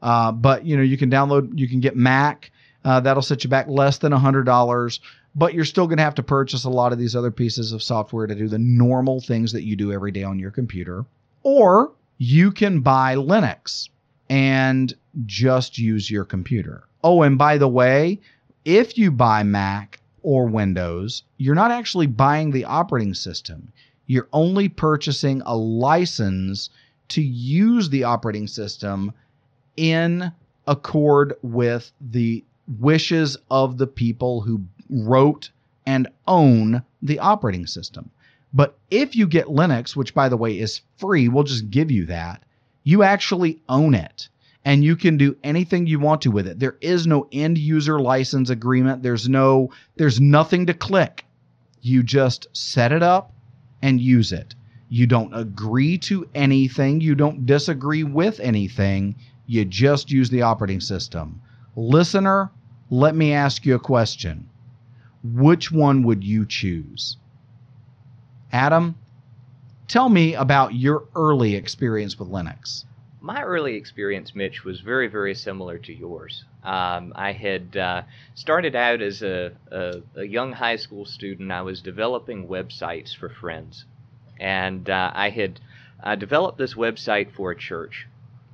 Uh, 0.02 0.32
but 0.32 0.66
you 0.66 0.76
know, 0.76 0.82
you 0.82 0.98
can 0.98 1.10
download, 1.10 1.58
you 1.58 1.68
can 1.68 1.80
get 1.80 1.96
Mac. 1.96 2.50
Uh, 2.84 3.00
that'll 3.00 3.22
set 3.22 3.44
you 3.44 3.48
back 3.48 3.66
less 3.66 3.96
than 3.96 4.12
$100 4.12 5.00
but 5.34 5.54
you're 5.54 5.64
still 5.64 5.86
going 5.86 5.96
to 5.96 6.02
have 6.02 6.16
to 6.16 6.22
purchase 6.22 6.64
a 6.64 6.70
lot 6.70 6.92
of 6.92 6.98
these 6.98 7.14
other 7.14 7.30
pieces 7.30 7.72
of 7.72 7.82
software 7.82 8.26
to 8.26 8.34
do 8.34 8.48
the 8.48 8.58
normal 8.58 9.20
things 9.20 9.52
that 9.52 9.62
you 9.62 9.76
do 9.76 9.92
every 9.92 10.10
day 10.10 10.24
on 10.24 10.38
your 10.38 10.50
computer. 10.50 11.06
Or 11.42 11.92
you 12.18 12.52
can 12.52 12.80
buy 12.80 13.14
Linux 13.16 13.88
and 14.28 14.94
just 15.26 15.78
use 15.78 16.10
your 16.10 16.24
computer. 16.24 16.84
Oh, 17.02 17.22
and 17.22 17.38
by 17.38 17.58
the 17.58 17.68
way, 17.68 18.20
if 18.64 18.98
you 18.98 19.10
buy 19.10 19.42
Mac 19.42 20.00
or 20.22 20.46
Windows, 20.46 21.22
you're 21.38 21.54
not 21.54 21.70
actually 21.70 22.06
buying 22.06 22.50
the 22.50 22.64
operating 22.64 23.14
system. 23.14 23.72
You're 24.06 24.28
only 24.32 24.68
purchasing 24.68 25.42
a 25.46 25.56
license 25.56 26.70
to 27.08 27.22
use 27.22 27.88
the 27.88 28.04
operating 28.04 28.46
system 28.46 29.12
in 29.76 30.32
accord 30.66 31.34
with 31.42 31.90
the 32.00 32.44
wishes 32.78 33.36
of 33.50 33.78
the 33.78 33.86
people 33.86 34.42
who 34.42 34.62
wrote 34.90 35.50
and 35.86 36.06
own 36.26 36.82
the 37.02 37.18
operating 37.18 37.66
system. 37.66 38.10
But 38.52 38.78
if 38.90 39.14
you 39.14 39.26
get 39.26 39.46
Linux, 39.46 39.94
which 39.94 40.14
by 40.14 40.28
the 40.28 40.36
way 40.36 40.58
is 40.58 40.80
free, 40.96 41.28
we'll 41.28 41.44
just 41.44 41.70
give 41.70 41.90
you 41.90 42.06
that, 42.06 42.42
you 42.82 43.02
actually 43.02 43.62
own 43.68 43.94
it 43.94 44.28
and 44.64 44.84
you 44.84 44.96
can 44.96 45.16
do 45.16 45.36
anything 45.42 45.86
you 45.86 45.98
want 45.98 46.22
to 46.22 46.30
with 46.30 46.46
it. 46.46 46.58
There 46.58 46.76
is 46.80 47.06
no 47.06 47.28
end 47.32 47.56
user 47.56 48.00
license 48.00 48.50
agreement. 48.50 49.02
There's 49.02 49.28
no 49.28 49.70
there's 49.96 50.20
nothing 50.20 50.66
to 50.66 50.74
click. 50.74 51.24
You 51.80 52.02
just 52.02 52.48
set 52.52 52.92
it 52.92 53.02
up 53.02 53.32
and 53.80 54.00
use 54.00 54.32
it. 54.32 54.54
You 54.88 55.06
don't 55.06 55.32
agree 55.32 55.96
to 55.98 56.28
anything, 56.34 57.00
you 57.00 57.14
don't 57.14 57.46
disagree 57.46 58.02
with 58.02 58.40
anything. 58.40 59.14
You 59.46 59.64
just 59.64 60.10
use 60.10 60.28
the 60.30 60.42
operating 60.42 60.80
system. 60.80 61.40
Listener, 61.76 62.50
let 62.90 63.14
me 63.14 63.32
ask 63.32 63.64
you 63.64 63.76
a 63.76 63.80
question 63.80 64.48
which 65.22 65.70
one 65.70 66.02
would 66.02 66.24
you 66.24 66.44
choose? 66.46 67.16
Adam, 68.52 68.96
tell 69.86 70.08
me 70.08 70.34
about 70.34 70.74
your 70.74 71.04
early 71.14 71.54
experience 71.54 72.18
with 72.18 72.28
Linux. 72.28 72.84
My 73.20 73.42
early 73.42 73.76
experience, 73.76 74.34
Mitch, 74.34 74.64
was 74.64 74.80
very, 74.80 75.06
very 75.06 75.34
similar 75.34 75.78
to 75.78 75.92
yours. 75.92 76.44
Um, 76.64 77.12
I 77.14 77.32
had 77.32 77.76
uh, 77.76 78.02
started 78.34 78.74
out 78.74 79.02
as 79.02 79.22
a, 79.22 79.52
a, 79.70 80.02
a, 80.16 80.24
young 80.24 80.52
high 80.52 80.76
school 80.76 81.04
student. 81.04 81.52
I 81.52 81.62
was 81.62 81.80
developing 81.80 82.48
websites 82.48 83.14
for 83.14 83.28
friends. 83.28 83.84
And 84.38 84.88
uh, 84.88 85.12
I 85.14 85.30
had 85.30 85.60
uh, 86.02 86.14
developed 86.16 86.58
this 86.58 86.74
website 86.74 87.32
for 87.32 87.50
a 87.50 87.56
church. 87.56 88.06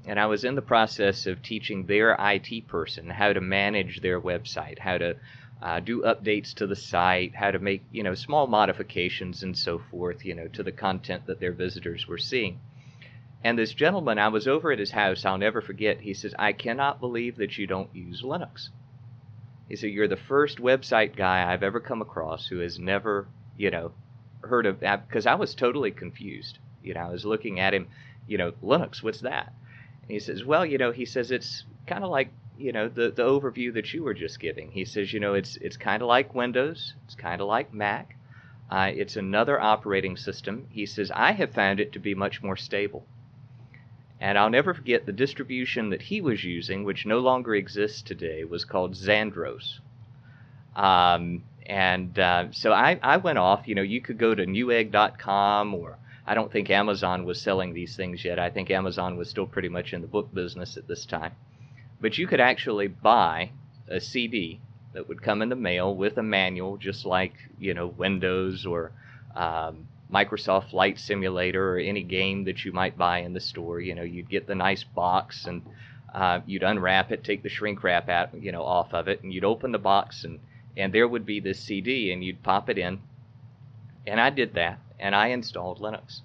And 0.05 0.21
I 0.21 0.27
was 0.27 0.45
in 0.45 0.57
the 0.57 0.63
process 0.63 1.27
of 1.27 1.43
teaching 1.43 1.87
their 1.87 2.17
IT 2.19 2.69
person 2.69 3.11
how 3.11 3.33
to 3.33 3.41
manage 3.41 4.01
their 4.01 4.21
website, 4.21 4.81
how 4.81 4.99
to 4.99 5.17
uh, 5.63 5.81
do 5.81 6.03
updates 6.03 6.53
to 6.55 6.67
the 6.67 6.77
site, 6.77 7.35
how 7.35 7.51
to 7.51 7.59
make 7.59 7.83
you 7.91 8.03
know 8.03 8.15
small 8.15 8.47
modifications 8.47 9.43
and 9.43 9.57
so 9.57 9.79
forth, 9.79 10.25
you 10.25 10.35
know, 10.35 10.49
to 10.49 10.63
the 10.63 10.73
content 10.73 11.27
that 11.27 11.41
their 11.41 11.53
visitors 11.53 12.07
were 12.07 12.19
seeing. 12.19 12.61
And 13.43 13.59
this 13.59 13.73
gentleman, 13.73 14.19
I 14.19 14.29
was 14.29 14.49
over 14.49 14.73
at 14.73 14.79
his 14.79 14.91
house. 14.91 15.25
I'll 15.25 15.39
never 15.39 15.61
forget. 15.61 16.01
He 16.01 16.15
says, 16.15 16.35
"I 16.39 16.53
cannot 16.53 17.01
believe 17.01 17.37
that 17.37 17.57
you 17.57 17.67
don't 17.67 17.95
use 17.95 18.23
Linux." 18.23 18.69
He 19.69 19.77
said, 19.77 19.91
"You're 19.91 20.09
the 20.09 20.17
first 20.17 20.59
website 20.59 21.17
guy 21.17 21.51
I've 21.51 21.63
ever 21.63 21.81
come 21.81 22.03
across 22.03 22.47
who 22.49 22.59
has 22.59 22.79
never, 22.79 23.27
you 23.57 23.71
know, 23.71 23.93
heard 24.43 24.67
of 24.67 24.81
that." 24.81 25.09
Because 25.09 25.27
I 25.27 25.35
was 25.37 25.55
totally 25.55 25.91
confused. 25.91 26.59
You 26.83 26.95
know, 26.95 27.01
I 27.01 27.11
was 27.11 27.25
looking 27.25 27.61
at 27.61 27.75
him. 27.75 27.89
You 28.27 28.39
know, 28.39 28.53
Linux, 28.63 29.03
what's 29.03 29.21
that? 29.21 29.53
And 30.03 30.11
he 30.11 30.19
says, 30.19 30.45
"Well, 30.45 30.67
you 30.67 30.77
know," 30.77 30.93
he 30.93 31.05
says, 31.05 31.31
"it's 31.31 31.65
kind 31.87 32.05
of 32.05 32.11
like 32.11 32.29
you 32.59 32.73
know 32.73 32.89
the 32.89 33.11
the 33.11 33.23
overview 33.23 33.73
that 33.75 33.93
you 33.93 34.03
were 34.03 34.15
just 34.15 34.41
giving. 34.41 34.71
He 34.71 34.85
says, 34.85 35.13
you 35.13 35.21
know, 35.21 35.35
it's 35.35 35.57
it's 35.57 35.77
kind 35.77 36.03
of 36.03 36.09
like 36.09 36.35
Windows, 36.35 36.95
it's 37.05 37.15
kind 37.15 37.41
of 37.41 37.49
like 37.49 37.73
Mac. 37.73 38.17
Uh, 38.71 38.91
it's 38.93 39.17
another 39.17 39.61
operating 39.61 40.17
system. 40.17 40.67
He 40.71 40.87
says, 40.87 41.13
I 41.15 41.33
have 41.33 41.53
found 41.53 41.79
it 41.79 41.93
to 41.93 42.01
be 42.01 42.15
much 42.15 42.43
more 42.43 42.57
stable. 42.57 43.07
And 44.21 44.39
I'll 44.39 44.51
never 44.51 44.75
forget 44.75 45.07
the 45.07 45.13
distribution 45.13 45.91
that 45.91 46.03
he 46.03 46.21
was 46.21 46.43
using, 46.43 46.83
which 46.83 47.07
no 47.07 47.21
longer 47.21 47.55
exists 47.55 48.03
today, 48.03 48.45
was 48.45 48.65
called 48.65 48.95
Xandros. 48.95 49.79
Um, 50.75 51.45
and 51.65 52.19
uh, 52.19 52.47
so 52.51 52.73
I, 52.73 52.99
I 53.03 53.19
went 53.19 53.39
off. 53.39 53.69
You 53.69 53.75
know, 53.75 53.83
you 53.83 54.01
could 54.01 54.19
go 54.19 54.35
to 54.35 54.47
newegg.com 54.47 55.75
or 55.75 55.99
I 56.27 56.35
don't 56.35 56.51
think 56.51 56.71
Amazon 56.71 57.25
was 57.25 57.41
selling 57.41 57.73
these 57.73 57.95
things 57.95 58.25
yet. 58.25 58.39
I 58.39 58.51
think 58.51 58.71
Amazon 58.71 59.17
was 59.17 59.29
still 59.31 59.47
pretty 59.47 59.69
much 59.69 59.93
in 59.93 60.01
the 60.01 60.09
book 60.09 60.33
business 60.35 60.77
at 60.77 60.89
this 60.89 61.07
time. 61.07 61.33
But 62.01 62.19
you 62.19 62.27
could 62.27 62.41
actually 62.41 62.89
buy 62.89 63.51
a 63.89 64.01
CD 64.01 64.61
that 64.93 65.09
would 65.09 65.23
come 65.23 65.43
in 65.43 65.49
the 65.49 65.57
mail 65.57 65.95
with 65.95 66.19
a 66.19 66.23
manual, 66.23 66.77
just 66.77 67.05
like 67.05 67.35
you 67.59 67.75
know 67.75 67.87
Windows 67.87 68.67
or 68.67 68.93
um, 69.35 69.89
Microsoft 70.13 70.71
Flight 70.71 70.99
Simulator 70.99 71.75
or 71.75 71.79
any 71.79 72.03
game 72.03 72.45
that 72.45 72.65
you 72.65 72.73
might 72.73 72.99
buy 72.99 73.19
in 73.19 73.33
the 73.33 73.41
store. 73.41 73.81
You 73.81 73.95
know, 73.95 74.03
you'd 74.03 74.31
get 74.31 74.47
the 74.47 74.55
nice 74.55 74.85
box 74.85 75.47
and 75.47 75.63
uh, 76.15 76.41
you'd 76.47 76.63
unwrap 76.63 77.13
it, 77.13 77.25
take 77.25 77.43
the 77.43 77.49
shrink 77.49 77.83
wrap 77.83 78.09
out, 78.09 78.31
you 78.41 78.53
know, 78.53 78.63
off 78.63 78.95
of 78.95 79.09
it, 79.09 79.23
and 79.23 79.33
you'd 79.33 79.45
open 79.45 79.73
the 79.73 79.79
box 79.79 80.25
and 80.25 80.41
and 80.77 80.93
there 80.93 81.09
would 81.09 81.25
be 81.25 81.41
this 81.41 81.61
CD, 81.61 82.13
and 82.13 82.23
you'd 82.23 82.43
pop 82.43 82.69
it 82.69 82.77
in. 82.77 83.01
And 84.07 84.21
I 84.21 84.31
did 84.31 84.55
that, 84.55 84.79
and 85.01 85.15
I 85.15 85.29
installed 85.29 85.81
Linux. 85.81 86.21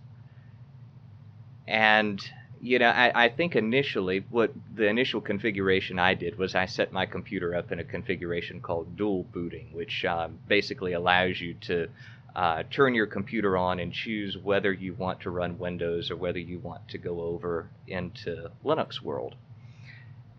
And 1.68 2.22
you 2.62 2.78
know, 2.78 2.90
I, 2.90 3.26
I, 3.26 3.30
think 3.30 3.56
initially 3.56 4.24
what 4.30 4.52
the 4.76 4.88
initial 4.88 5.20
configuration 5.20 5.98
I 5.98 6.14
did 6.14 6.38
was 6.38 6.54
I 6.54 6.68
set 6.68 6.94
my 6.94 7.08
computer 7.08 7.56
up 7.56 7.72
in 7.72 7.80
a 7.80 7.84
configuration 7.84 8.62
called 8.62 8.96
dual 8.96 9.24
booting, 9.24 9.70
which 9.74 10.06
uh, 10.06 10.28
basically 10.48 10.94
allows 10.94 11.42
you 11.42 11.56
to 11.62 11.88
uh, 12.36 12.64
turn 12.70 12.94
your 12.94 13.08
computer 13.08 13.58
on 13.58 13.80
and 13.80 13.92
choose 13.92 14.38
whether 14.38 14.72
you 14.72 14.94
want 14.94 15.22
to 15.22 15.32
run 15.32 15.58
Windows 15.58 16.12
or 16.12 16.18
whether 16.18 16.38
you 16.38 16.60
want 16.60 16.88
to 16.90 17.00
go 17.00 17.22
over 17.22 17.68
into 17.88 18.52
Linux 18.64 19.02
world. 19.02 19.34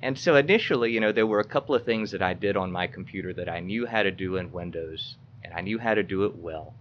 And 0.00 0.16
so 0.16 0.36
initially, 0.36 0.92
you 0.92 1.00
know, 1.00 1.12
there 1.12 1.26
were 1.26 1.40
a 1.40 1.44
couple 1.44 1.74
of 1.74 1.84
things 1.84 2.12
that 2.12 2.22
I 2.22 2.34
did 2.34 2.56
on 2.56 2.70
my 2.70 2.86
computer 2.86 3.32
that 3.34 3.48
I 3.48 3.58
knew 3.58 3.86
how 3.86 4.04
to 4.04 4.12
do 4.12 4.36
in 4.36 4.52
Windows, 4.52 5.16
and 5.44 5.52
I 5.52 5.60
knew 5.60 5.78
how 5.78 5.94
to 5.94 6.02
do 6.04 6.24
it 6.24 6.36
well. 6.36 6.74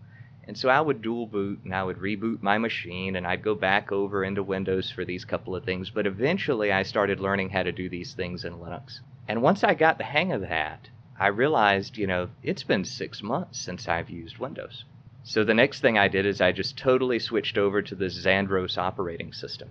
And 0.51 0.57
so 0.57 0.67
I 0.67 0.81
would 0.81 1.01
dual 1.01 1.27
boot 1.27 1.61
and 1.63 1.73
I 1.73 1.81
would 1.81 1.99
reboot 1.99 2.41
my 2.43 2.57
machine 2.57 3.15
and 3.15 3.25
I'd 3.25 3.41
go 3.41 3.55
back 3.55 3.89
over 3.93 4.21
into 4.21 4.43
Windows 4.43 4.91
for 4.91 5.05
these 5.05 5.23
couple 5.23 5.55
of 5.55 5.63
things. 5.63 5.89
But 5.89 6.05
eventually 6.05 6.73
I 6.73 6.83
started 6.83 7.21
learning 7.21 7.51
how 7.51 7.63
to 7.63 7.71
do 7.71 7.87
these 7.87 8.13
things 8.13 8.43
in 8.43 8.55
Linux. 8.55 8.99
And 9.29 9.41
once 9.41 9.63
I 9.63 9.73
got 9.73 9.97
the 9.97 10.03
hang 10.03 10.33
of 10.33 10.41
that, 10.41 10.89
I 11.17 11.27
realized, 11.27 11.97
you 11.97 12.05
know, 12.05 12.27
it's 12.43 12.63
been 12.63 12.83
six 12.83 13.23
months 13.23 13.61
since 13.61 13.87
I've 13.87 14.09
used 14.09 14.39
Windows. 14.39 14.83
So 15.23 15.45
the 15.45 15.53
next 15.53 15.79
thing 15.79 15.97
I 15.97 16.09
did 16.09 16.25
is 16.25 16.41
I 16.41 16.51
just 16.51 16.77
totally 16.77 17.19
switched 17.19 17.57
over 17.57 17.81
to 17.81 17.95
the 17.95 18.07
Xandros 18.07 18.77
operating 18.77 19.31
system 19.31 19.69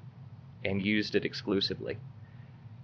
and 0.65 0.81
used 0.81 1.15
it 1.15 1.27
exclusively. 1.27 1.99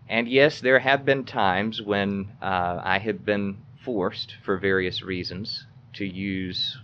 And 0.07 0.29
yes, 0.29 0.61
there 0.61 0.81
have 0.81 1.07
been 1.07 1.25
times 1.25 1.81
when 1.81 2.29
uh, 2.43 2.79
I 2.85 2.99
have 2.99 3.25
been 3.25 3.57
forced, 3.83 4.37
for 4.45 4.59
various 4.59 5.00
reasons, 5.03 5.65
to 5.95 6.05
use 6.05 6.76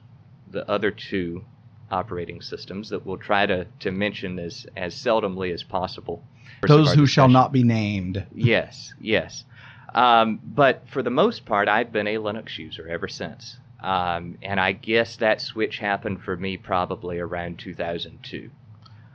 the 0.52 0.68
other 0.70 0.90
two 0.90 1.44
operating 1.90 2.40
systems 2.40 2.88
that 2.90 3.04
we'll 3.04 3.18
try 3.18 3.44
to, 3.46 3.66
to 3.80 3.90
mention 3.90 4.38
as, 4.38 4.66
as 4.76 4.94
seldomly 4.94 5.52
as 5.52 5.62
possible. 5.62 6.22
Those 6.66 6.92
who 6.94 7.06
shall 7.06 7.28
not 7.28 7.52
be 7.52 7.64
named. 7.64 8.24
yes, 8.34 8.94
yes. 9.00 9.44
Um, 9.94 10.40
but 10.42 10.88
for 10.88 11.02
the 11.02 11.10
most 11.10 11.44
part, 11.44 11.68
I've 11.68 11.92
been 11.92 12.06
a 12.06 12.16
Linux 12.16 12.56
user 12.56 12.88
ever 12.88 13.08
since. 13.08 13.58
Um, 13.80 14.38
and 14.42 14.60
I 14.60 14.72
guess 14.72 15.16
that 15.16 15.40
switch 15.40 15.78
happened 15.78 16.22
for 16.22 16.36
me 16.36 16.56
probably 16.56 17.18
around 17.18 17.58
2002. 17.58 18.50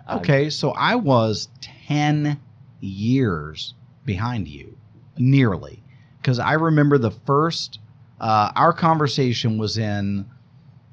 Um, 0.06 0.20
okay, 0.20 0.50
so 0.50 0.72
I 0.72 0.96
was 0.96 1.48
10 1.88 2.40
years 2.82 3.74
behind 4.06 4.48
you, 4.48 4.78
nearly. 5.18 5.82
Because 6.22 6.40
I 6.40 6.54
remember 6.54 6.98
the 6.98 7.12
first, 7.12 7.80
uh, 8.20 8.52
our 8.56 8.74
conversation 8.74 9.58
was 9.58 9.78
in 9.78 10.26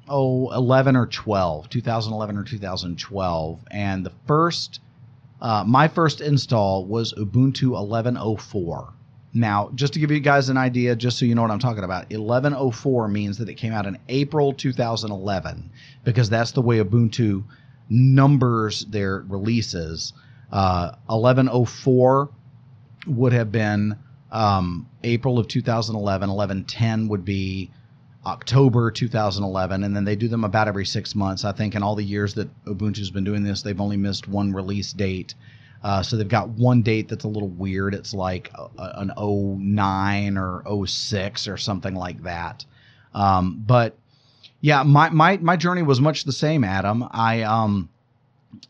oh 0.07 0.51
11 0.53 0.95
or 0.95 1.07
12 1.07 1.69
2011 1.69 2.37
or 2.37 2.43
2012 2.43 3.59
and 3.71 4.05
the 4.05 4.11
first 4.27 4.79
uh, 5.41 5.63
my 5.65 5.87
first 5.87 6.21
install 6.21 6.85
was 6.85 7.13
ubuntu 7.13 7.71
1104 7.71 8.93
now 9.33 9.69
just 9.75 9.93
to 9.93 9.99
give 9.99 10.11
you 10.11 10.19
guys 10.19 10.49
an 10.49 10.57
idea 10.57 10.95
just 10.95 11.17
so 11.17 11.25
you 11.25 11.35
know 11.35 11.41
what 11.41 11.51
i'm 11.51 11.59
talking 11.59 11.83
about 11.83 12.09
1104 12.09 13.07
means 13.07 13.37
that 13.37 13.49
it 13.49 13.55
came 13.55 13.73
out 13.73 13.85
in 13.85 13.97
april 14.09 14.53
2011 14.53 15.69
because 16.03 16.29
that's 16.29 16.51
the 16.51 16.61
way 16.61 16.77
ubuntu 16.77 17.43
numbers 17.89 18.85
their 18.85 19.23
releases. 19.27 20.13
Uh, 20.51 20.91
1104 21.07 22.29
would 23.07 23.33
have 23.33 23.51
been 23.51 23.97
um, 24.31 24.89
April 25.03 25.39
of 25.39 25.47
2011. 25.47 26.29
1110 26.29 27.07
would 27.09 27.25
be 27.25 27.71
October 28.25 28.91
2011, 28.91 29.83
and 29.83 29.95
then 29.95 30.03
they 30.03 30.15
do 30.15 30.27
them 30.27 30.43
about 30.43 30.67
every 30.67 30.85
six 30.85 31.15
months. 31.15 31.45
I 31.45 31.51
think 31.51 31.75
in 31.75 31.83
all 31.83 31.95
the 31.95 32.03
years 32.03 32.33
that 32.35 32.49
Ubuntu's 32.65 33.11
been 33.11 33.23
doing 33.23 33.43
this, 33.43 33.61
they've 33.61 33.79
only 33.79 33.97
missed 33.97 34.27
one 34.27 34.51
release 34.53 34.93
date. 34.93 35.35
Uh, 35.83 36.01
so 36.01 36.17
they've 36.17 36.27
got 36.27 36.49
one 36.49 36.81
date 36.81 37.07
that's 37.07 37.25
a 37.25 37.27
little 37.27 37.49
weird. 37.49 37.93
It's 37.93 38.13
like 38.13 38.51
a, 38.55 38.67
an 38.77 39.11
09 39.17 40.37
or 40.37 40.87
06 40.87 41.47
or 41.47 41.57
something 41.57 41.93
like 41.93 42.23
that. 42.23 42.65
Um, 43.13 43.63
but 43.65 43.95
yeah, 44.61 44.81
my, 44.81 45.09
my 45.09 45.37
my 45.37 45.55
journey 45.55 45.83
was 45.83 46.01
much 46.01 46.23
the 46.23 46.31
same, 46.31 46.63
Adam. 46.63 47.07
I 47.11 47.43
um, 47.43 47.89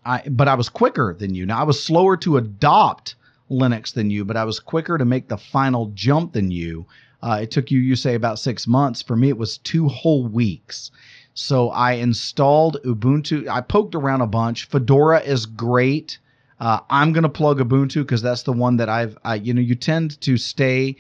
I 0.03 0.23
but 0.27 0.49
I 0.49 0.55
was 0.55 0.67
quicker 0.67 1.15
than 1.17 1.33
you. 1.33 1.45
Now 1.45 1.59
I 1.59 1.63
was 1.63 1.81
slower 1.81 2.17
to 2.17 2.35
adopt 2.35 3.15
Linux 3.49 3.93
than 3.93 4.09
you, 4.09 4.25
but 4.25 4.35
I 4.35 4.43
was 4.43 4.59
quicker 4.59 4.97
to 4.97 5.05
make 5.05 5.29
the 5.29 5.37
final 5.37 5.91
jump 5.93 6.33
than 6.33 6.51
you. 6.51 6.85
Uh, 7.25 7.39
it 7.41 7.49
took 7.49 7.71
you, 7.71 7.79
you 7.79 7.95
say, 7.95 8.13
about 8.13 8.37
six 8.37 8.67
months. 8.67 9.01
For 9.01 9.15
me, 9.15 9.29
it 9.29 9.37
was 9.37 9.57
two 9.57 9.87
whole 9.87 10.27
weeks. 10.27 10.91
So 11.33 11.71
I 11.71 11.93
installed 11.93 12.77
Ubuntu. 12.85 13.49
I 13.49 13.61
poked 13.61 13.95
around 13.95 14.21
a 14.21 14.27
bunch. 14.27 14.67
Fedora 14.67 15.21
is 15.21 15.47
great. 15.47 16.19
Uh, 16.59 16.81
I'm 16.87 17.13
going 17.13 17.23
to 17.23 17.29
plug 17.29 17.57
Ubuntu 17.57 18.03
because 18.03 18.21
that's 18.21 18.43
the 18.43 18.53
one 18.53 18.77
that 18.77 18.89
I've, 18.89 19.17
I, 19.23 19.35
you 19.35 19.55
know, 19.55 19.61
you 19.61 19.73
tend 19.73 20.21
to 20.21 20.37
stay 20.37 20.97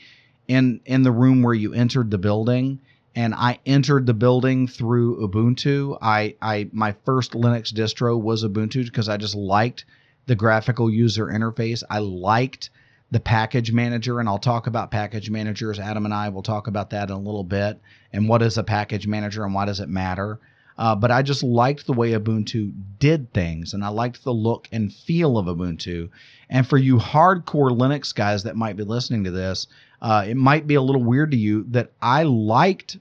in 0.47 0.81
in 0.85 1.03
the 1.03 1.11
room 1.11 1.43
where 1.43 1.53
you 1.53 1.73
entered 1.73 2.09
the 2.09 2.17
building 2.17 2.79
and 3.15 3.33
I 3.33 3.59
entered 3.65 4.07
the 4.07 4.13
building 4.13 4.67
through 4.67 5.27
Ubuntu. 5.27 5.97
I, 6.01 6.35
I 6.41 6.69
my 6.73 6.95
first 7.05 7.33
Linux 7.33 7.71
distro 7.71 8.19
was 8.19 8.43
Ubuntu 8.43 8.83
because 8.83 9.09
I 9.09 9.17
just 9.17 9.35
liked 9.35 9.85
the 10.25 10.35
graphical 10.35 10.89
user 10.89 11.27
interface. 11.27 11.83
I 11.87 11.99
liked 11.99 12.71
the 13.11 13.19
package 13.19 13.71
manager, 13.71 14.19
and 14.19 14.27
I'll 14.27 14.37
talk 14.37 14.67
about 14.67 14.91
package 14.91 15.29
managers. 15.29 15.79
Adam 15.79 16.05
and 16.05 16.13
I 16.13 16.29
will 16.29 16.43
talk 16.43 16.67
about 16.67 16.89
that 16.89 17.09
in 17.09 17.15
a 17.15 17.19
little 17.19 17.43
bit, 17.43 17.79
and 18.11 18.27
what 18.27 18.41
is 18.41 18.57
a 18.57 18.63
package 18.63 19.07
manager 19.07 19.43
and 19.43 19.53
why 19.53 19.65
does 19.65 19.79
it 19.79 19.89
matter. 19.89 20.39
Uh, 20.77 20.95
but 20.95 21.11
I 21.11 21.21
just 21.21 21.41
liked 21.41 21.85
the 21.85 21.93
way 21.93 22.11
Ubuntu 22.11 22.73
did 22.99 23.31
things, 23.33 23.73
and 23.73 23.83
I 23.83 23.89
liked 23.89 24.23
the 24.23 24.33
look 24.33 24.67
and 24.71 24.93
feel 24.93 25.37
of 25.37 25.45
Ubuntu. 25.45 26.09
And 26.49 26.67
for 26.67 26.77
you 26.77 26.97
hardcore 26.97 27.71
Linux 27.71 28.13
guys 28.13 28.43
that 28.43 28.57
might 28.57 28.75
be 28.75 28.83
listening 28.83 29.23
to 29.23 29.31
this, 29.31 29.67
uh, 30.01 30.25
it 30.27 30.35
might 30.35 30.67
be 30.67 30.75
a 30.75 30.81
little 30.81 31.03
weird 31.03 31.31
to 31.31 31.37
you 31.37 31.65
that 31.69 31.91
I 32.01 32.23
liked 32.23 32.97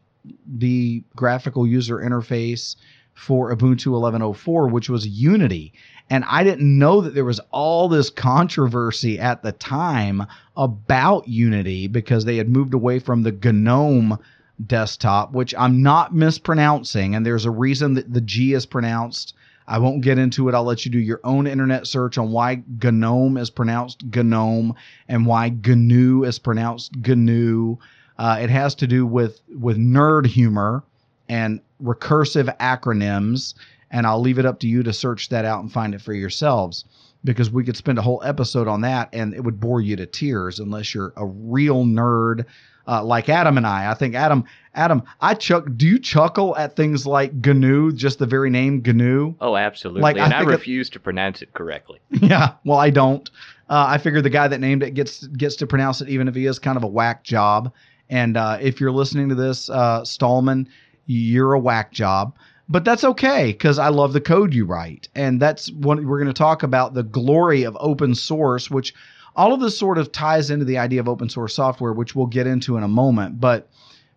the 0.47 1.03
graphical 1.17 1.67
user 1.67 1.99
interface 1.99 2.77
for 3.15 3.55
Ubuntu 3.55 3.89
11.04, 3.89 4.71
which 4.71 4.89
was 4.89 5.07
Unity. 5.07 5.73
And 6.11 6.25
I 6.25 6.45
didn't 6.45 6.79
know 6.79 7.01
that 7.01 7.15
there 7.15 7.25
was 7.25 7.41
all 7.51 7.89
this 7.89 8.11
controversy 8.11 9.19
at 9.19 9.43
the 9.43 9.53
time 9.53 10.27
about 10.57 11.27
Unity 11.27 11.87
because 11.87 12.25
they 12.25 12.37
had 12.37 12.49
moved 12.49 12.75
away 12.75 12.99
from 12.99 13.23
the 13.23 13.33
GNOME 13.33 14.19
desktop, 14.65 15.33
which 15.33 15.55
I'm 15.57 15.83
not 15.83 16.15
mispronouncing. 16.15 17.15
And 17.15 17.25
there's 17.25 17.47
a 17.47 17.51
reason 17.51 17.95
that 17.95 18.13
the 18.13 18.21
G 18.21 18.53
is 18.53 18.67
pronounced. 18.67 19.35
I 19.67 19.79
won't 19.79 20.03
get 20.03 20.19
into 20.19 20.49
it. 20.49 20.55
I'll 20.55 20.65
let 20.65 20.85
you 20.85 20.93
do 20.93 20.99
your 20.99 21.21
own 21.25 21.47
internet 21.47 21.87
search 21.87 22.19
on 22.19 22.31
why 22.31 22.63
GNOME 22.83 23.39
is 23.39 23.49
pronounced 23.49 24.05
GNOME 24.15 24.75
and 25.09 25.27
why 25.27 25.49
GNU 25.49 26.25
is 26.25 26.39
pronounced 26.39 26.95
GNU. 26.97 27.79
Uh, 28.19 28.39
it 28.41 28.51
has 28.51 28.75
to 28.77 28.87
do 28.87 29.07
with 29.07 29.41
with 29.49 29.79
nerd 29.79 30.27
humor 30.27 30.85
and 31.29 31.61
recursive 31.83 32.55
acronyms. 32.59 33.55
And 33.95 34.09
I'll 34.09 34.21
leave 34.21 34.41
it 34.41 34.45
up 34.45 34.59
to 34.59 34.67
you 34.67 34.83
to 34.83 34.93
search 34.93 35.29
that 35.29 35.45
out 35.45 35.63
and 35.63 35.73
find 35.73 35.95
it 35.95 36.03
for 36.03 36.13
yourselves 36.13 36.85
because 37.23 37.51
we 37.51 37.63
could 37.63 37.77
spend 37.77 37.97
a 37.97 38.03
whole 38.03 38.21
episode 38.25 38.67
on 38.67 38.81
that 38.81 39.09
and 39.13 39.33
it 39.33 39.43
would 39.45 39.61
bore 39.61 39.81
you 39.81 39.95
to 39.95 40.05
tears 40.05 40.59
unless 40.59 40.93
you're 40.93 41.13
a 41.17 41.25
real 41.25 41.85
nerd 41.85 42.45
uh, 42.87 43.03
like 43.03 43.29
Adam 43.29 43.57
and 43.57 43.67
I. 43.67 43.91
I 43.91 43.95
think 43.95 44.15
Adam, 44.15 44.45
Adam, 44.75 45.03
I 45.21 45.35
chuck. 45.35 45.67
Do 45.77 45.87
you 45.87 45.99
chuckle 45.99 46.57
at 46.57 46.77
things 46.77 47.07
like 47.07 47.33
GNU, 47.33 47.93
just 47.93 48.19
the 48.19 48.27
very 48.27 48.51
name 48.51 48.83
GNU? 48.85 49.37
Oh, 49.41 49.57
absolutely. 49.57 50.03
Like, 50.03 50.19
and 50.19 50.35
I, 50.35 50.41
I 50.41 50.43
refuse 50.43 50.89
it, 50.89 50.93
to 50.93 51.01
pronounce 51.01 51.41
it 51.41 51.53
correctly. 51.55 52.01
Yeah, 52.11 52.55
well, 52.65 52.79
I 52.79 52.91
don't. 52.91 53.31
Uh, 53.71 53.87
I 53.89 53.99
figure 53.99 54.21
the 54.21 54.29
guy 54.29 54.49
that 54.49 54.61
named 54.61 54.83
it 54.83 54.91
gets 54.93 55.27
gets 55.29 55.57
to 55.57 55.67
pronounce 55.67 56.01
it, 56.01 56.09
even 56.09 56.29
if 56.29 56.35
he 56.35 56.47
is 56.47 56.59
kind 56.59 56.77
of 56.77 56.83
a 56.83 56.89
whack 56.89 57.23
job. 57.23 57.73
And 58.11 58.37
uh, 58.37 58.59
if 58.61 58.81
you're 58.81 58.93
listening 58.93 59.29
to 59.31 59.35
this, 59.35 59.71
uh, 59.71 60.05
Stallman, 60.05 60.69
you're 61.07 61.55
a 61.55 61.59
whack 61.59 61.91
job. 61.93 62.37
But 62.69 62.85
that's 62.85 63.05
okay 63.05 63.53
because 63.53 63.79
I 63.79 63.89
love 63.89 64.13
the 64.13 64.21
code 64.21 64.55
you 64.55 64.65
write. 64.65 65.09
And 65.15 65.41
that's 65.41 65.71
what 65.73 66.03
we're 66.03 66.19
going 66.19 66.29
to 66.29 66.33
talk 66.33 66.63
about 66.63 66.95
the 66.95 67.03
glory 67.03 67.65
of 67.65 67.77
open 67.79 68.15
source, 68.15 68.71
which 68.71 68.95
all 69.37 69.53
of 69.53 69.61
this 69.61 69.79
sort 69.79 69.99
of 69.99 70.13
ties 70.13 70.51
into 70.51 70.65
the 70.65 70.79
idea 70.79 71.01
of 71.01 71.09
open 71.09 71.29
source 71.29 71.55
software, 71.55 71.93
which 71.93 72.15
we'll 72.15 72.27
get 72.27 72.47
into 72.47 72.77
in 72.77 72.83
a 72.83 72.89
moment. 72.89 73.41
But 73.41 73.69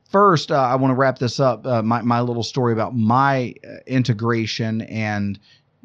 first, 0.10 0.52
uh, 0.52 0.62
I 0.62 0.76
want 0.76 0.92
to 0.92 0.96
wrap 0.96 1.20
this 1.20 1.40
up 1.40 1.66
uh, 1.66 1.82
my, 1.82 2.02
my 2.02 2.22
little 2.22 2.44
story 2.44 2.72
about 2.72 2.96
my 2.96 3.54
uh, 3.68 3.78
integration 3.86 4.82
and 4.82 5.40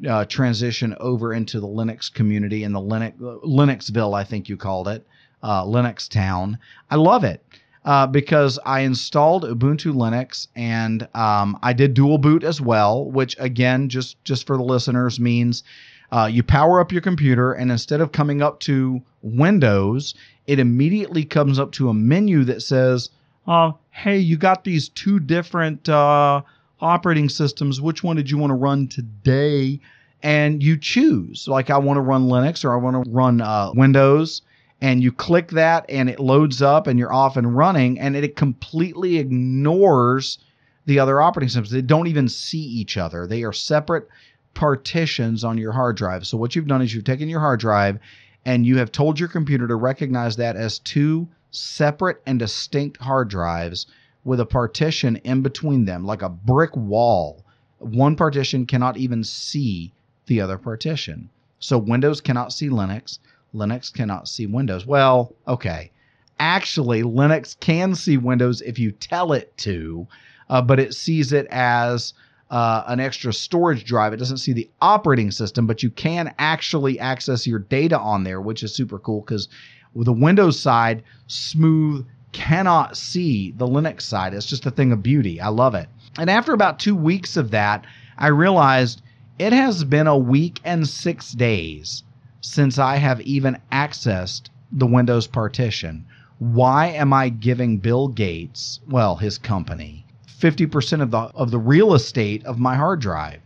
uh, 0.07 0.25
transition 0.25 0.95
over 0.99 1.33
into 1.33 1.59
the 1.59 1.67
Linux 1.67 2.13
community 2.13 2.63
in 2.63 2.71
the 2.71 2.79
Linux 2.79 3.17
Linuxville, 3.19 4.13
I 4.17 4.23
think 4.23 4.49
you 4.49 4.57
called 4.57 4.87
it, 4.87 5.05
uh, 5.41 5.63
Linux 5.63 6.09
town. 6.09 6.57
I 6.89 6.95
love 6.95 7.23
it 7.23 7.43
uh, 7.85 8.07
because 8.07 8.59
I 8.65 8.81
installed 8.81 9.43
Ubuntu 9.43 9.93
Linux 9.93 10.47
and 10.55 11.07
um, 11.13 11.57
I 11.61 11.73
did 11.73 11.93
dual 11.93 12.17
boot 12.17 12.43
as 12.43 12.61
well, 12.61 13.05
which 13.05 13.35
again, 13.39 13.89
just 13.89 14.23
just 14.23 14.47
for 14.47 14.57
the 14.57 14.63
listeners, 14.63 15.19
means 15.19 15.63
uh, 16.11 16.29
you 16.31 16.43
power 16.43 16.79
up 16.79 16.91
your 16.91 17.01
computer 17.01 17.53
and 17.53 17.71
instead 17.71 17.99
of 17.99 18.11
coming 18.11 18.41
up 18.41 18.59
to 18.61 19.01
Windows, 19.21 20.13
it 20.47 20.59
immediately 20.59 21.25
comes 21.25 21.59
up 21.59 21.71
to 21.73 21.89
a 21.89 21.93
menu 21.93 22.43
that 22.45 22.61
says, 22.61 23.09
uh, 23.47 23.71
"Hey, 23.91 24.17
you 24.19 24.37
got 24.37 24.63
these 24.63 24.89
two 24.89 25.19
different 25.19 25.89
uh, 25.89 26.41
operating 26.79 27.29
systems. 27.29 27.81
Which 27.81 28.03
one 28.03 28.15
did 28.15 28.29
you 28.31 28.37
want 28.37 28.51
to 28.51 28.55
run 28.55 28.87
today?" 28.87 29.79
And 30.21 30.63
you 30.63 30.77
choose, 30.77 31.49
like 31.49 31.69
I 31.69 31.77
want 31.77 31.97
to 31.97 32.01
run 32.01 32.29
Linux 32.29 32.63
or 32.63 32.71
I 32.71 32.77
want 32.77 33.03
to 33.03 33.11
run 33.11 33.41
uh, 33.41 33.71
Windows 33.75 34.41
and 34.83 35.01
you 35.01 35.13
click 35.13 35.51
that 35.51 35.85
and 35.87 36.09
it 36.09 36.19
loads 36.19 36.61
up 36.61 36.87
and 36.87 36.99
you're 36.99 37.13
off 37.13 37.37
and 37.37 37.55
running 37.55 37.97
and 37.97 38.17
it 38.17 38.35
completely 38.35 39.17
ignores 39.17 40.39
the 40.85 40.99
other 40.99 41.21
operating 41.21 41.47
systems. 41.47 41.71
They 41.71 41.81
don't 41.81 42.07
even 42.07 42.27
see 42.27 42.59
each 42.59 42.97
other. 42.97 43.25
They 43.25 43.43
are 43.43 43.53
separate 43.53 44.09
partitions 44.53 45.45
on 45.45 45.57
your 45.57 45.71
hard 45.71 45.95
drive. 45.95 46.27
So 46.27 46.37
what 46.37 46.53
you've 46.53 46.67
done 46.67 46.81
is 46.81 46.93
you've 46.93 47.05
taken 47.05 47.29
your 47.29 47.39
hard 47.39 47.61
drive 47.61 47.97
and 48.45 48.65
you 48.65 48.77
have 48.77 48.91
told 48.91 49.21
your 49.21 49.29
computer 49.29 49.69
to 49.69 49.75
recognize 49.77 50.35
that 50.35 50.57
as 50.57 50.79
two 50.79 51.29
separate 51.49 52.21
and 52.25 52.37
distinct 52.37 52.97
hard 52.97 53.29
drives 53.29 53.87
with 54.25 54.41
a 54.41 54.45
partition 54.45 55.15
in 55.23 55.41
between 55.41 55.85
them, 55.85 56.03
like 56.03 56.21
a 56.21 56.27
brick 56.27 56.75
wall. 56.75 57.45
One 57.79 58.17
partition 58.17 58.65
cannot 58.65 58.97
even 58.97 59.23
see 59.23 59.93
the 60.25 60.41
other 60.41 60.57
partition. 60.57 61.29
So 61.59 61.77
Windows 61.77 62.19
cannot 62.19 62.51
see 62.51 62.67
Linux. 62.67 63.19
Linux 63.53 63.93
cannot 63.93 64.27
see 64.27 64.45
Windows. 64.45 64.85
Well, 64.85 65.35
okay. 65.47 65.91
Actually, 66.39 67.03
Linux 67.03 67.59
can 67.59 67.95
see 67.95 68.17
Windows 68.17 68.61
if 68.61 68.79
you 68.79 68.91
tell 68.91 69.33
it 69.33 69.55
to, 69.57 70.07
uh, 70.49 70.61
but 70.61 70.79
it 70.79 70.93
sees 70.93 71.31
it 71.31 71.47
as 71.51 72.13
uh, 72.49 72.83
an 72.87 72.99
extra 72.99 73.31
storage 73.31 73.85
drive. 73.85 74.13
It 74.13 74.17
doesn't 74.17 74.37
see 74.37 74.53
the 74.53 74.69
operating 74.81 75.31
system, 75.31 75.67
but 75.67 75.83
you 75.83 75.89
can 75.89 76.33
actually 76.39 76.99
access 76.99 77.47
your 77.47 77.59
data 77.59 77.97
on 77.97 78.23
there, 78.23 78.41
which 78.41 78.63
is 78.63 78.73
super 78.73 78.99
cool 78.99 79.21
because 79.21 79.47
the 79.95 80.11
Windows 80.11 80.59
side, 80.59 81.03
smooth 81.27 82.05
cannot 82.31 82.97
see 82.97 83.51
the 83.57 83.67
Linux 83.67 84.01
side. 84.01 84.33
It's 84.33 84.47
just 84.47 84.65
a 84.65 84.71
thing 84.71 84.91
of 84.91 85.03
beauty. 85.03 85.39
I 85.39 85.49
love 85.49 85.75
it. 85.75 85.87
And 86.17 86.29
after 86.29 86.53
about 86.53 86.79
two 86.79 86.95
weeks 86.95 87.37
of 87.37 87.51
that, 87.51 87.85
I 88.17 88.27
realized 88.27 89.01
it 89.39 89.53
has 89.53 89.83
been 89.83 90.07
a 90.07 90.17
week 90.17 90.59
and 90.63 90.87
six 90.87 91.31
days 91.31 92.03
since 92.43 92.77
I 92.77 92.97
have 92.97 93.21
even 93.21 93.57
accessed 93.71 94.49
the 94.69 94.85
Windows 94.85 95.27
partition. 95.27 96.05
Why 96.39 96.87
am 96.87 97.13
I 97.13 97.29
giving 97.29 97.77
Bill 97.77 98.09
Gates, 98.09 98.81
well, 98.87 99.15
his 99.15 99.37
company, 99.37 100.05
50% 100.27 101.01
of 101.01 101.09
the 101.09 101.17
of 101.17 101.51
the 101.51 101.57
real 101.57 101.93
estate 101.93 102.45
of 102.45 102.59
my 102.59 102.75
hard 102.75 102.99
drive? 102.99 103.39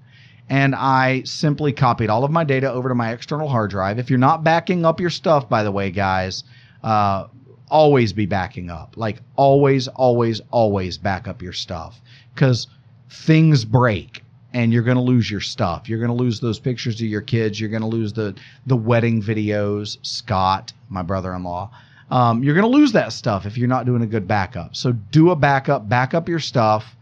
And 0.49 0.73
I 0.73 1.21
simply 1.23 1.73
copied 1.73 2.09
all 2.09 2.23
of 2.23 2.31
my 2.31 2.43
data 2.43 2.71
over 2.71 2.89
to 2.89 2.95
my 2.95 3.11
external 3.11 3.49
hard 3.49 3.69
drive. 3.69 3.99
If 3.99 4.09
you're 4.09 4.17
not 4.17 4.43
backing 4.43 4.83
up 4.83 4.99
your 4.99 5.11
stuff, 5.11 5.47
by 5.47 5.61
the 5.61 5.71
way, 5.71 5.91
guys, 5.91 6.43
uh, 6.83 7.27
always 7.69 8.13
be 8.13 8.25
backing 8.25 8.71
up. 8.71 8.95
Like 8.97 9.21
always, 9.35 9.87
always, 9.89 10.41
always 10.49 10.97
back 10.97 11.27
up 11.27 11.41
your 11.41 11.53
stuff 11.53 12.01
because 12.33 12.65
things 13.09 13.63
break 13.63 14.23
and 14.53 14.71
you're 14.71 14.83
going 14.83 14.97
to 14.97 15.03
lose 15.03 15.29
your 15.29 15.41
stuff. 15.41 15.89
You're 15.89 15.99
going 15.99 16.15
to 16.15 16.23
lose 16.23 16.39
those 16.39 16.59
pictures 16.59 16.95
of 16.95 17.07
your 17.07 17.21
kids. 17.21 17.59
You're 17.59 17.69
going 17.69 17.81
to 17.81 17.87
lose 17.87 18.13
the 18.13 18.35
the 18.65 18.75
wedding 18.75 19.21
videos. 19.21 19.97
Scott, 20.01 20.73
my 20.89 21.01
brother-in-law, 21.01 21.69
um, 22.11 22.43
you're 22.43 22.55
going 22.55 22.69
to 22.69 22.77
lose 22.77 22.91
that 22.93 23.13
stuff 23.13 23.45
if 23.45 23.57
you're 23.57 23.67
not 23.67 23.85
doing 23.85 24.01
a 24.01 24.07
good 24.07 24.27
backup. 24.27 24.75
So 24.75 24.93
do 24.93 25.31
a 25.31 25.35
backup. 25.35 25.89
Back 25.89 26.13
up 26.13 26.29
your 26.29 26.39
stuff. 26.39 26.95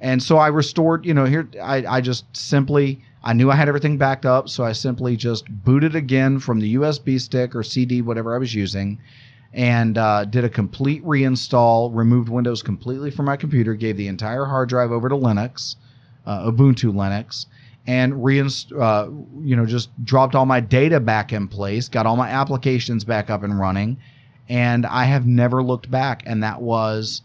And 0.00 0.22
so 0.22 0.38
I 0.38 0.48
restored. 0.48 1.04
You 1.04 1.14
know, 1.14 1.24
here 1.24 1.48
I, 1.62 1.84
I 1.86 2.00
just 2.00 2.24
simply 2.36 3.02
I 3.22 3.34
knew 3.34 3.50
I 3.50 3.56
had 3.56 3.68
everything 3.68 3.98
backed 3.98 4.24
up, 4.24 4.48
so 4.48 4.64
I 4.64 4.72
simply 4.72 5.14
just 5.14 5.44
booted 5.64 5.94
again 5.94 6.38
from 6.38 6.58
the 6.58 6.76
USB 6.76 7.20
stick 7.20 7.54
or 7.54 7.62
CD, 7.62 8.00
whatever 8.00 8.34
I 8.34 8.38
was 8.38 8.54
using, 8.54 8.98
and 9.52 9.98
uh, 9.98 10.24
did 10.24 10.44
a 10.44 10.48
complete 10.48 11.04
reinstall, 11.04 11.94
removed 11.94 12.30
Windows 12.30 12.62
completely 12.62 13.10
from 13.10 13.26
my 13.26 13.36
computer, 13.36 13.74
gave 13.74 13.98
the 13.98 14.08
entire 14.08 14.46
hard 14.46 14.70
drive 14.70 14.90
over 14.90 15.10
to 15.10 15.14
Linux, 15.14 15.76
uh, 16.30 16.50
Ubuntu 16.50 16.92
Linux, 16.92 17.46
and 17.88 18.12
reinst- 18.12 18.72
uh, 18.78 19.10
you 19.42 19.56
know 19.56 19.66
just 19.66 19.88
dropped 20.04 20.36
all 20.36 20.46
my 20.46 20.60
data 20.60 21.00
back 21.00 21.32
in 21.32 21.48
place, 21.48 21.88
got 21.88 22.06
all 22.06 22.16
my 22.16 22.28
applications 22.28 23.04
back 23.04 23.30
up 23.30 23.42
and 23.42 23.58
running, 23.58 23.96
and 24.48 24.86
I 24.86 25.04
have 25.04 25.26
never 25.26 25.60
looked 25.60 25.90
back. 25.90 26.22
And 26.24 26.42
that 26.44 26.62
was 26.62 27.22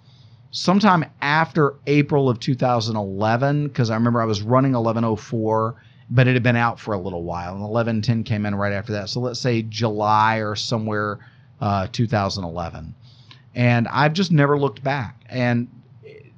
sometime 0.50 1.06
after 1.22 1.76
April 1.86 2.30
of 2.30 2.40
2011 2.40 3.68
because 3.68 3.92
I 3.92 3.96
remember 3.96 4.22
I 4.22 4.26
was 4.26 4.42
running 4.42 4.72
1104 4.72 5.76
but 6.08 6.28
it 6.28 6.34
had 6.34 6.44
been 6.44 6.56
out 6.56 6.80
for 6.80 6.94
a 6.94 7.00
little 7.00 7.24
while 7.24 7.52
and 7.52 7.62
1110 7.62 8.24
came 8.24 8.46
in 8.46 8.56
right 8.56 8.72
after 8.72 8.94
that 8.94 9.10
so 9.10 9.20
let's 9.20 9.40
say 9.40 9.64
July 9.64 10.38
or 10.38 10.56
somewhere 10.56 11.20
uh, 11.60 11.88
2011 11.92 12.96
and 13.54 13.88
I've 13.90 14.14
just 14.14 14.32
never 14.32 14.58
looked 14.58 14.82
back 14.82 15.26
and 15.28 15.68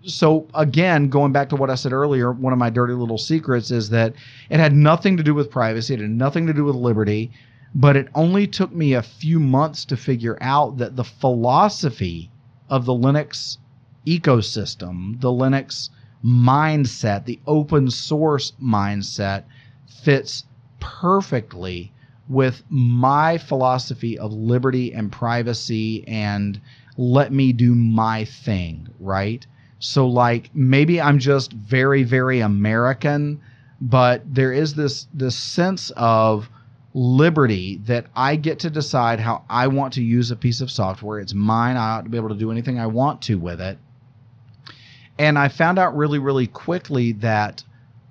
so 0.04 0.48
again 0.54 1.10
going 1.10 1.32
back 1.32 1.50
to 1.50 1.56
what 1.56 1.70
I 1.70 1.76
said 1.76 1.92
earlier 1.94 2.32
one 2.32 2.54
of 2.54 2.60
my 2.60 2.70
dirty 2.70 2.94
little 2.94 3.18
secrets 3.18 3.72
is 3.72 3.90
that 3.90 4.14
it 4.50 4.60
had 4.60 4.74
nothing 4.74 5.18
to 5.18 5.24
do 5.24 5.34
with 5.34 5.50
privacy 5.52 5.94
it 5.94 6.02
had 6.02 6.10
nothing 6.10 6.48
to 6.48 6.54
do 6.54 6.64
with 6.64 6.76
liberty 6.76 7.32
but 7.76 7.96
it 7.96 8.08
only 8.16 8.48
took 8.48 8.74
me 8.74 8.94
a 8.94 9.02
few 9.02 9.40
months 9.40 9.86
to 9.86 9.98
figure 9.98 10.38
out 10.42 10.78
that 10.78 10.96
the 10.96 11.04
philosophy 11.04 12.32
of 12.70 12.86
the 12.86 12.94
Linux 12.94 13.58
ecosystem, 14.06 15.20
the 15.20 15.30
Linux 15.30 15.90
mindset, 16.26 17.26
the 17.26 17.40
open 17.46 17.92
source 17.92 18.54
mindset 18.62 19.44
fits 19.86 20.46
perfectly 20.80 21.92
with 22.30 22.64
my 22.70 23.38
philosophy 23.38 24.18
of 24.18 24.34
liberty 24.34 24.94
and 24.94 25.12
privacy 25.12 26.08
and 26.08 26.60
let 26.98 27.32
me 27.32 27.54
do 27.54 27.76
my 27.76 28.26
thing, 28.26 28.88
right? 29.00 29.46
So 29.80 30.08
like 30.08 30.50
maybe 30.54 31.00
I'm 31.00 31.20
just 31.20 31.54
very 31.54 32.04
very 32.04 32.40
American, 32.40 33.42
but 33.80 34.24
there 34.26 34.52
is 34.52 34.74
this 34.74 35.08
this 35.13 35.36
sense 35.36 35.92
of 35.96 36.50
liberty 36.94 37.80
that 37.86 38.08
I 38.16 38.38
get 38.38 38.60
to 38.60 38.70
decide 38.72 39.20
how 39.20 39.44
I 39.50 39.68
want 39.68 39.94
to 39.94 40.04
use 40.04 40.32
a 40.32 40.36
piece 40.36 40.62
of 40.62 40.72
software. 40.72 41.20
It's 41.20 41.34
mine. 41.34 41.78
I 41.78 41.98
ought 41.98 42.06
to 42.06 42.10
be 42.10 42.18
able 42.18 42.30
to 42.30 42.36
do 42.36 42.52
anything 42.52 42.80
I 42.80 42.88
want 42.88 43.22
to 43.24 43.36
with 43.36 43.62
it. 43.62 43.78
And 45.20 45.38
I 45.38 45.48
found 45.48 45.78
out 45.78 45.96
really, 45.96 46.20
really 46.20 46.48
quickly 46.48 47.12
that 47.13 47.63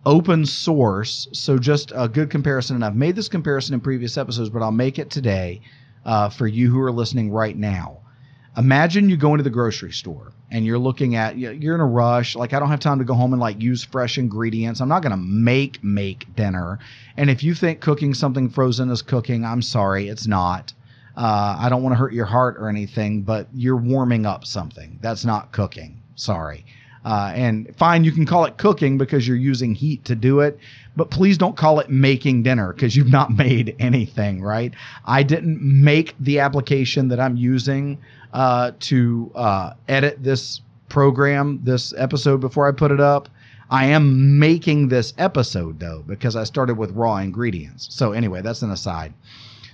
open 0.05 0.47
source, 0.47 1.27
so 1.33 1.59
just 1.59 1.93
a 1.95 2.09
good 2.09 2.31
comparison, 2.31 2.77
and 2.77 2.85
I've 2.85 2.95
made 2.95 3.17
this 3.17 3.29
comparison 3.29 3.75
in 3.75 3.81
previous 3.81 4.17
episodes, 4.17 4.51
but 4.51 4.63
I'll 4.63 4.71
make 4.71 5.01
it 5.01 5.11
today 5.11 5.61
uh, 6.05 6.29
for 6.29 6.47
you 6.47 6.71
who 6.71 6.81
are 6.81 6.93
listening 6.93 7.33
right 7.33 7.57
now. 7.57 7.99
Imagine 8.57 9.09
you 9.11 9.17
go 9.17 9.33
into 9.33 9.43
the 9.43 9.51
grocery 9.51 9.91
store 9.91 10.33
and 10.51 10.65
you're 10.65 10.79
looking 10.79 11.17
at 11.17 11.37
you're 11.37 11.75
in 11.75 11.81
a 11.81 11.87
rush 11.87 12.37
like 12.37 12.53
i 12.53 12.59
don't 12.59 12.69
have 12.69 12.81
time 12.81 12.99
to 12.99 13.05
go 13.05 13.15
home 13.15 13.33
and 13.33 13.41
like 13.41 13.61
use 13.61 13.85
fresh 13.85 14.19
ingredients. 14.19 14.81
I'm 14.81 14.89
not 14.89 15.03
going 15.03 15.13
to 15.13 15.17
make 15.17 15.83
make 15.83 16.35
dinner. 16.37 16.79
And 17.17 17.31
if 17.31 17.43
you 17.43 17.55
think 17.55 17.81
cooking 17.81 18.15
something 18.15 18.49
frozen 18.49 18.91
is 18.91 19.03
cooking 19.03 19.45
i'm 19.45 19.63
sorry 19.63 20.09
it's 20.09 20.27
not. 20.27 20.73
Uh, 21.17 21.57
i 21.59 21.69
don't 21.69 21.83
want 21.83 21.93
to 21.95 21.99
hurt 21.99 22.13
your 22.13 22.27
heart 22.27 22.57
or 22.59 22.69
anything 22.69 23.23
but 23.23 23.49
you're 23.53 23.77
warming 23.77 24.27
up 24.27 24.45
something. 24.45 24.99
That's 25.01 25.25
not 25.25 25.53
cooking. 25.53 26.03
Sorry. 26.15 26.65
Uh, 27.05 27.33
and 27.35 27.75
fine 27.77 28.05
you 28.05 28.13
can 28.13 28.27
call 28.27 28.45
it 28.45 28.57
cooking 28.57 28.99
because 28.99 29.27
you're 29.27 29.37
using 29.37 29.75
heat 29.75 30.05
to 30.05 30.15
do 30.15 30.41
it 30.41 30.59
but 30.97 31.11
please 31.11 31.37
don't 31.39 31.57
call 31.57 31.79
it 31.79 31.91
making 31.91 32.43
dinner 32.43 32.73
because 32.73 32.97
you've 32.97 33.11
not 33.11 33.31
made 33.37 33.77
anything 33.79 34.43
right 34.43 34.75
i 35.05 35.23
didn't 35.23 35.61
make 35.61 36.15
the 36.21 36.39
application 36.41 37.09
that 37.09 37.21
i'm 37.21 37.37
using 37.37 37.99
uh, 38.33 38.73
to 38.81 39.33
uh, 39.35 39.73
edit 39.89 40.23
this 40.23 40.61
program, 40.89 41.61
this 41.65 41.95
episode 41.97 42.41
before 42.41 42.69
I 42.69 42.73
put 42.73 42.91
it 42.91 43.01
up. 43.01 43.29
I 43.71 43.87
am 43.87 44.39
making 44.39 44.89
this 44.89 45.13
episode 45.19 45.81
though 45.81 46.05
because 46.07 46.37
I 46.37 46.45
started 46.45 46.77
with 46.77 46.93
raw 46.93 47.17
ingredients. 47.17 47.89
So 47.91 48.13
anyway, 48.13 48.43
that's 48.43 48.63
an 48.63 48.71
aside. 48.71 49.13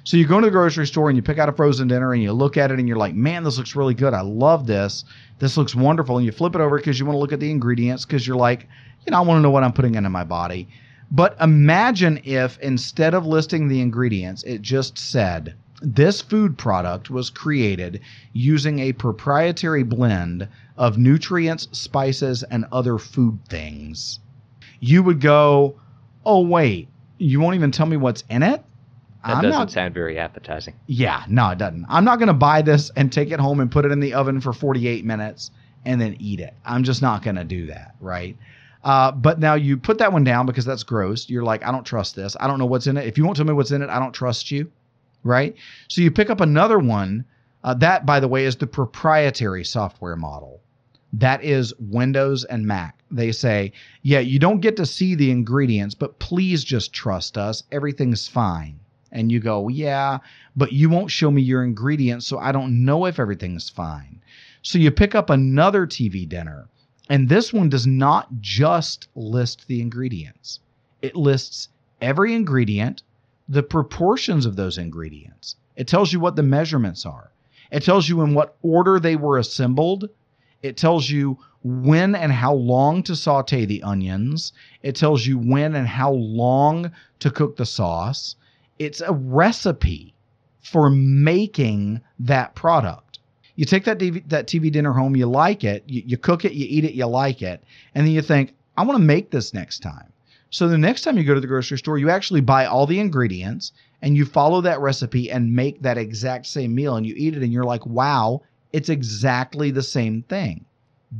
So 0.04 0.16
you 0.16 0.26
go 0.26 0.40
to 0.40 0.46
the 0.46 0.50
grocery 0.50 0.86
store 0.86 1.10
and 1.10 1.16
you 1.16 1.22
pick 1.22 1.38
out 1.38 1.48
a 1.48 1.52
frozen 1.52 1.88
dinner 1.88 2.12
and 2.12 2.22
you 2.22 2.32
look 2.32 2.56
at 2.56 2.70
it 2.70 2.78
and 2.78 2.88
you're 2.88 2.96
like, 2.96 3.14
"Man, 3.14 3.44
this 3.44 3.58
looks 3.58 3.76
really 3.76 3.94
good. 3.94 4.14
I 4.14 4.22
love 4.22 4.66
this. 4.66 5.04
This 5.38 5.56
looks 5.56 5.74
wonderful." 5.74 6.16
And 6.16 6.24
you 6.24 6.32
flip 6.32 6.54
it 6.54 6.60
over 6.60 6.78
because 6.78 6.98
you 6.98 7.06
want 7.06 7.14
to 7.16 7.20
look 7.20 7.32
at 7.32 7.40
the 7.40 7.50
ingredients 7.50 8.04
because 8.04 8.26
you're 8.26 8.36
like, 8.36 8.68
"You 9.06 9.12
know, 9.12 9.18
I 9.18 9.20
want 9.20 9.38
to 9.38 9.42
know 9.42 9.50
what 9.50 9.62
I'm 9.62 9.72
putting 9.72 9.94
into 9.94 10.10
my 10.10 10.24
body." 10.24 10.68
But 11.14 11.36
imagine 11.42 12.22
if 12.24 12.58
instead 12.60 13.12
of 13.12 13.26
listing 13.26 13.68
the 13.68 13.82
ingredients, 13.82 14.42
it 14.44 14.62
just 14.62 14.96
said 14.96 15.54
this 15.82 16.22
food 16.22 16.56
product 16.56 17.10
was 17.10 17.28
created 17.28 18.00
using 18.32 18.78
a 18.78 18.94
proprietary 18.94 19.82
blend 19.82 20.48
of 20.78 20.96
nutrients, 20.96 21.68
spices, 21.72 22.44
and 22.44 22.64
other 22.72 22.96
food 22.96 23.38
things. 23.48 24.20
You 24.80 25.02
would 25.02 25.20
go, 25.20 25.78
oh, 26.24 26.46
wait, 26.46 26.88
you 27.18 27.40
won't 27.40 27.56
even 27.56 27.72
tell 27.72 27.86
me 27.86 27.98
what's 27.98 28.24
in 28.30 28.42
it? 28.42 28.64
That 29.22 29.36
I'm 29.36 29.42
doesn't 29.42 29.58
not, 29.58 29.70
sound 29.70 29.92
very 29.92 30.18
appetizing. 30.18 30.74
Yeah, 30.86 31.24
no, 31.28 31.50
it 31.50 31.58
doesn't. 31.58 31.84
I'm 31.90 32.04
not 32.04 32.20
going 32.20 32.28
to 32.28 32.34
buy 32.34 32.62
this 32.62 32.90
and 32.96 33.12
take 33.12 33.30
it 33.30 33.38
home 33.38 33.60
and 33.60 33.70
put 33.70 33.84
it 33.84 33.92
in 33.92 34.00
the 34.00 34.14
oven 34.14 34.40
for 34.40 34.54
48 34.54 35.04
minutes 35.04 35.50
and 35.84 36.00
then 36.00 36.16
eat 36.18 36.40
it. 36.40 36.54
I'm 36.64 36.84
just 36.84 37.02
not 37.02 37.22
going 37.22 37.36
to 37.36 37.44
do 37.44 37.66
that, 37.66 37.96
right? 38.00 38.36
Uh, 38.84 39.12
but 39.12 39.38
now 39.38 39.54
you 39.54 39.76
put 39.76 39.98
that 39.98 40.12
one 40.12 40.24
down 40.24 40.46
because 40.46 40.64
that's 40.64 40.82
gross. 40.82 41.28
You're 41.28 41.44
like, 41.44 41.64
I 41.64 41.70
don't 41.70 41.84
trust 41.84 42.16
this. 42.16 42.36
I 42.40 42.46
don't 42.46 42.58
know 42.58 42.66
what's 42.66 42.86
in 42.86 42.96
it. 42.96 43.06
If 43.06 43.16
you 43.16 43.24
won't 43.24 43.36
tell 43.36 43.46
me 43.46 43.52
what's 43.52 43.70
in 43.70 43.82
it, 43.82 43.88
I 43.88 43.98
don't 43.98 44.12
trust 44.12 44.50
you 44.50 44.70
right? 45.24 45.54
So 45.88 46.00
you 46.00 46.10
pick 46.10 46.30
up 46.30 46.40
another 46.40 46.78
one. 46.78 47.24
Uh, 47.64 47.74
that, 47.74 48.04
by 48.04 48.18
the 48.18 48.28
way, 48.28 48.44
is 48.44 48.56
the 48.56 48.66
proprietary 48.66 49.64
software 49.64 50.16
model. 50.16 50.60
That 51.12 51.44
is 51.44 51.74
Windows 51.78 52.44
and 52.44 52.66
Mac. 52.66 52.98
They 53.10 53.32
say, 53.32 53.72
yeah, 54.02 54.20
you 54.20 54.38
don't 54.38 54.60
get 54.60 54.76
to 54.78 54.86
see 54.86 55.14
the 55.14 55.30
ingredients, 55.30 55.94
but 55.94 56.18
please 56.18 56.64
just 56.64 56.92
trust 56.92 57.36
us. 57.38 57.62
Everything's 57.70 58.26
fine. 58.26 58.80
And 59.12 59.30
you 59.30 59.38
go, 59.38 59.68
yeah, 59.68 60.18
but 60.56 60.72
you 60.72 60.88
won't 60.88 61.10
show 61.10 61.30
me 61.30 61.42
your 61.42 61.62
ingredients, 61.62 62.26
so 62.26 62.38
I 62.38 62.50
don't 62.50 62.84
know 62.84 63.04
if 63.04 63.20
everything's 63.20 63.68
fine. 63.68 64.22
So 64.62 64.78
you 64.78 64.90
pick 64.90 65.14
up 65.14 65.28
another 65.28 65.86
TV 65.86 66.26
dinner, 66.26 66.66
and 67.08 67.28
this 67.28 67.52
one 67.52 67.68
does 67.68 67.86
not 67.86 68.28
just 68.40 69.08
list 69.14 69.66
the 69.66 69.80
ingredients, 69.80 70.60
it 71.00 71.16
lists 71.16 71.68
every 72.00 72.34
ingredient 72.34 73.02
the 73.48 73.62
proportions 73.62 74.46
of 74.46 74.56
those 74.56 74.78
ingredients. 74.78 75.56
It 75.76 75.88
tells 75.88 76.12
you 76.12 76.20
what 76.20 76.36
the 76.36 76.42
measurements 76.42 77.04
are. 77.04 77.32
It 77.70 77.82
tells 77.82 78.08
you 78.08 78.22
in 78.22 78.34
what 78.34 78.56
order 78.62 79.00
they 79.00 79.16
were 79.16 79.38
assembled. 79.38 80.08
It 80.62 80.76
tells 80.76 81.10
you 81.10 81.38
when 81.64 82.14
and 82.14 82.32
how 82.32 82.54
long 82.54 83.02
to 83.04 83.16
saute 83.16 83.64
the 83.64 83.82
onions. 83.82 84.52
It 84.82 84.94
tells 84.94 85.26
you 85.26 85.38
when 85.38 85.74
and 85.74 85.88
how 85.88 86.12
long 86.12 86.92
to 87.20 87.30
cook 87.30 87.56
the 87.56 87.66
sauce. 87.66 88.36
It's 88.78 89.00
a 89.00 89.12
recipe 89.12 90.14
for 90.60 90.90
making 90.90 92.00
that 92.18 92.54
product. 92.54 93.11
You 93.56 93.64
take 93.64 93.84
that 93.84 93.98
TV, 93.98 94.26
that 94.28 94.46
TV 94.46 94.72
dinner 94.72 94.92
home, 94.92 95.14
you 95.14 95.26
like 95.26 95.62
it, 95.64 95.84
you, 95.86 96.02
you 96.06 96.16
cook 96.16 96.44
it, 96.44 96.52
you 96.52 96.66
eat 96.68 96.84
it, 96.84 96.94
you 96.94 97.06
like 97.06 97.42
it, 97.42 97.62
and 97.94 98.06
then 98.06 98.12
you 98.12 98.22
think, 98.22 98.54
I 98.76 98.84
want 98.84 98.98
to 98.98 99.04
make 99.04 99.30
this 99.30 99.52
next 99.52 99.80
time. 99.80 100.12
So 100.50 100.68
the 100.68 100.78
next 100.78 101.02
time 101.02 101.16
you 101.16 101.24
go 101.24 101.34
to 101.34 101.40
the 101.40 101.46
grocery 101.46 101.78
store, 101.78 101.98
you 101.98 102.10
actually 102.10 102.42
buy 102.42 102.66
all 102.66 102.86
the 102.86 103.00
ingredients 103.00 103.72
and 104.02 104.16
you 104.16 104.26
follow 104.26 104.60
that 104.60 104.80
recipe 104.80 105.30
and 105.30 105.54
make 105.54 105.80
that 105.80 105.96
exact 105.96 106.46
same 106.46 106.74
meal 106.74 106.96
and 106.96 107.06
you 107.06 107.14
eat 107.16 107.34
it 107.34 107.42
and 107.42 107.52
you're 107.52 107.64
like, 107.64 107.86
wow, 107.86 108.42
it's 108.72 108.90
exactly 108.90 109.70
the 109.70 109.82
same 109.82 110.22
thing. 110.22 110.64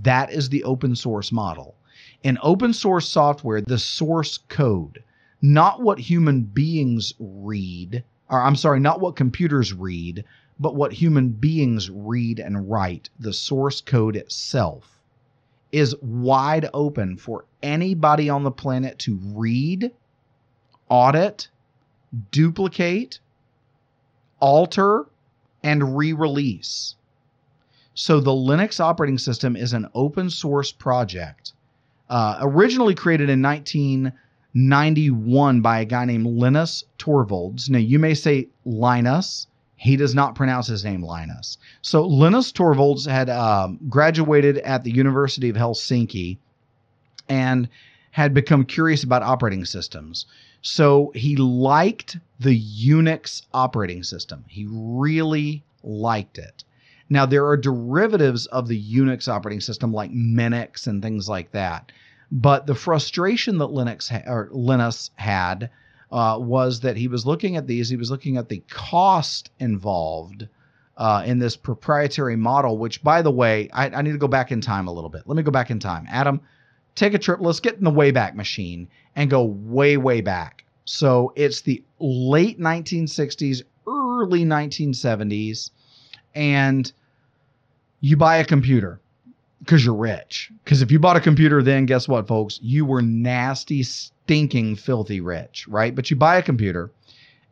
That 0.03 0.33
is 0.33 0.49
the 0.49 0.65
open 0.65 0.95
source 0.97 1.33
model. 1.33 1.75
In 2.23 2.39
open 2.43 2.73
source 2.73 3.09
software, 3.09 3.61
the 3.61 3.79
source 3.79 4.39
code, 4.49 5.03
not 5.41 5.83
what 5.83 5.99
human 5.99 6.43
beings 6.43 7.15
read, 7.19 8.05
or 8.29 8.43
I'm 8.43 8.57
sorry, 8.57 8.81
not 8.81 9.01
what 9.01 9.17
computers 9.17 9.73
read, 9.73 10.25
but 10.63 10.77
what 10.77 10.93
human 10.93 11.31
beings 11.31 11.91
read 11.91 12.39
and 12.39 12.71
write, 12.71 13.11
the 13.19 13.33
source 13.33 13.81
code 13.81 14.15
itself 14.15 15.01
is 15.73 15.97
wide 16.01 16.71
open 16.73 17.17
for 17.17 17.47
anybody 17.65 18.31
on 18.31 18.45
the 18.45 18.51
planet 18.53 18.97
to 19.01 19.19
read, 19.35 19.91
audit, 20.89 21.49
duplicate, 22.31 23.19
alter, 24.39 25.07
and 25.65 25.97
re 25.97 26.13
release. 26.13 26.95
So 27.95 28.21
the 28.21 28.31
Linux 28.31 28.79
operating 28.79 29.19
system 29.19 29.57
is 29.57 29.73
an 29.73 29.89
open 29.95 30.31
source 30.31 30.71
project, 30.71 31.55
uh, 32.09 32.39
originally 32.41 32.95
created 32.95 33.29
in 33.29 33.43
1991 33.43 35.61
by 35.61 35.81
a 35.81 35.85
guy 35.85 36.05
named 36.05 36.27
Linus 36.27 36.85
Torvalds. 37.01 37.69
Now, 37.69 37.79
you 37.79 37.99
may 37.99 38.15
say 38.15 38.47
Linus. 38.65 39.49
He 39.83 39.97
does 39.97 40.15
not 40.15 40.37
pronounce 40.37 40.69
his 40.69 40.85
name 40.85 41.03
Linus. 41.03 41.59
So 41.83 42.07
Linus 42.07 42.53
Torvalds 42.53 43.05
had 43.05 43.29
um, 43.29 43.81
graduated 43.89 44.59
at 44.59 44.85
the 44.85 44.93
University 44.93 45.49
of 45.49 45.57
Helsinki 45.57 46.39
and 47.29 47.69
had 48.13 48.33
become 48.33 48.65
curious 48.65 49.03
about 49.03 49.25
operating 49.25 49.65
systems. 49.65 50.27
So 50.61 51.11
he 51.17 51.35
liked 51.35 52.17
the 52.39 52.57
Unix 52.87 53.43
operating 53.53 54.05
system. 54.05 54.45
He 54.47 54.69
really 54.71 55.65
liked 55.83 56.39
it. 56.39 56.63
Now, 57.11 57.27
there 57.27 57.49
are 57.49 57.57
derivatives 57.57 58.47
of 58.47 58.69
the 58.69 58.81
Unix 58.81 59.27
operating 59.27 59.61
system 59.61 59.93
like 59.93 60.13
Minix 60.13 60.87
and 60.87 61.03
things 61.03 61.29
like 61.29 61.51
that. 61.51 61.91
But 62.31 62.69
the 62.69 62.77
frustration 62.77 63.59
that 63.59 63.67
Linux 63.67 64.09
ha- 64.09 64.31
or 64.33 64.49
Linus 64.53 65.11
had 65.17 65.71
uh, 66.13 66.39
was 66.39 66.81
that 66.81 66.97
he 66.97 67.09
was 67.09 67.27
looking 67.27 67.57
at 67.57 67.67
these, 67.67 67.89
he 67.89 67.97
was 67.97 68.11
looking 68.11 68.37
at 68.37 68.49
the 68.49 68.63
cost 68.69 69.51
involved 69.59 70.47
uh, 70.99 71.23
in 71.25 71.39
this 71.39 71.57
proprietary 71.57 72.37
model, 72.37 72.77
which, 72.77 73.03
by 73.03 73.23
the 73.23 73.31
way, 73.31 73.69
I, 73.73 73.89
I 73.89 74.03
need 74.03 74.13
to 74.13 74.19
go 74.19 74.29
back 74.29 74.53
in 74.53 74.61
time 74.61 74.87
a 74.87 74.93
little 74.93 75.11
bit. 75.11 75.23
Let 75.27 75.37
me 75.37 75.43
go 75.43 75.51
back 75.51 75.71
in 75.71 75.79
time. 75.79 76.07
Adam, 76.11 76.41
take 76.95 77.15
a 77.15 77.19
trip. 77.19 77.41
Let's 77.41 77.61
get 77.61 77.77
in 77.77 77.85
the 77.85 77.91
Wayback 77.91 78.35
Machine 78.35 78.89
and 79.17 79.31
go 79.31 79.45
way, 79.45 79.97
way 79.97 80.21
back. 80.21 80.65
So 80.85 81.33
it's 81.35 81.63
the 81.63 81.83
late 81.99 82.61
1960s, 82.61 83.63
early 83.87 84.45
1970s, 84.45 85.71
and 86.35 86.93
you 88.01 88.17
buy 88.17 88.37
a 88.37 88.45
computer 88.45 89.01
because 89.61 89.85
you're 89.85 89.95
rich. 89.95 90.51
Because 90.63 90.83
if 90.83 90.91
you 90.91 90.99
bought 90.99 91.17
a 91.17 91.21
computer 91.21 91.63
then, 91.63 91.87
guess 91.87 92.07
what, 92.07 92.29
folks? 92.29 92.59
You 92.63 92.85
were 92.85 93.01
nasty, 93.01 93.85
stinking, 94.25 94.77
filthy 94.77 95.21
rich, 95.21 95.67
right? 95.69 95.95
But 95.95 96.11
you 96.11 96.17
buy 96.17 96.37
a 96.37 96.43
computer, 96.43 96.91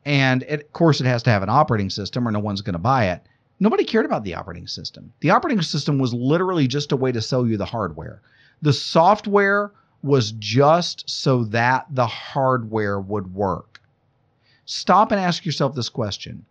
and 0.04 0.42
it, 0.44 0.60
of 0.60 0.72
course, 0.72 1.00
it 1.00 1.06
has 1.06 1.22
to 1.24 1.30
have 1.30 1.42
an 1.42 1.48
operating 1.48 1.90
system 1.90 2.26
or 2.26 2.30
no 2.30 2.38
one's 2.38 2.62
going 2.62 2.74
to 2.74 2.78
buy 2.78 3.08
it. 3.10 3.22
Nobody 3.58 3.84
cared 3.84 4.06
about 4.06 4.24
the 4.24 4.34
operating 4.34 4.66
system. 4.66 5.12
The 5.20 5.30
operating 5.30 5.60
system 5.62 5.98
was 5.98 6.14
literally 6.14 6.66
just 6.66 6.92
a 6.92 6.96
way 6.96 7.12
to 7.12 7.20
sell 7.20 7.46
you 7.46 7.56
the 7.56 7.66
hardware. 7.66 8.22
The 8.62 8.72
software 8.72 9.72
was 10.02 10.32
just 10.32 11.10
so 11.10 11.44
that 11.44 11.86
the 11.90 12.06
hardware 12.06 12.98
would 12.98 13.34
work. 13.34 13.82
Stop 14.64 15.10
and 15.10 15.20
ask 15.20 15.44
yourself 15.44 15.74
this 15.74 15.88
question 15.88 16.46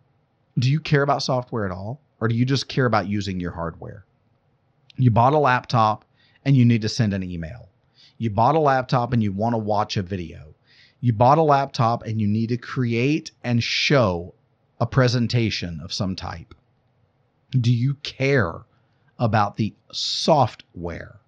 Do 0.58 0.70
you 0.70 0.78
care 0.78 1.02
about 1.02 1.22
software 1.22 1.64
at 1.64 1.72
all? 1.72 2.00
Or 2.20 2.28
do 2.28 2.34
you 2.34 2.44
just 2.44 2.68
care 2.68 2.84
about 2.84 3.08
using 3.08 3.40
your 3.40 3.52
hardware? 3.52 4.04
You 4.96 5.10
bought 5.10 5.32
a 5.32 5.38
laptop 5.38 6.04
and 6.44 6.56
you 6.56 6.64
need 6.66 6.82
to 6.82 6.88
send 6.88 7.14
an 7.14 7.22
email. 7.22 7.69
You 8.20 8.28
bought 8.28 8.54
a 8.54 8.60
laptop 8.60 9.14
and 9.14 9.22
you 9.22 9.32
want 9.32 9.54
to 9.54 9.58
watch 9.58 9.96
a 9.96 10.02
video. 10.02 10.54
You 11.00 11.14
bought 11.14 11.38
a 11.38 11.42
laptop 11.42 12.02
and 12.02 12.20
you 12.20 12.28
need 12.28 12.50
to 12.50 12.58
create 12.58 13.30
and 13.42 13.62
show 13.62 14.34
a 14.78 14.84
presentation 14.84 15.80
of 15.82 15.90
some 15.90 16.14
type. 16.14 16.54
Do 17.52 17.72
you 17.72 17.94
care 18.02 18.66
about 19.18 19.56
the 19.56 19.72
software? 19.90 21.18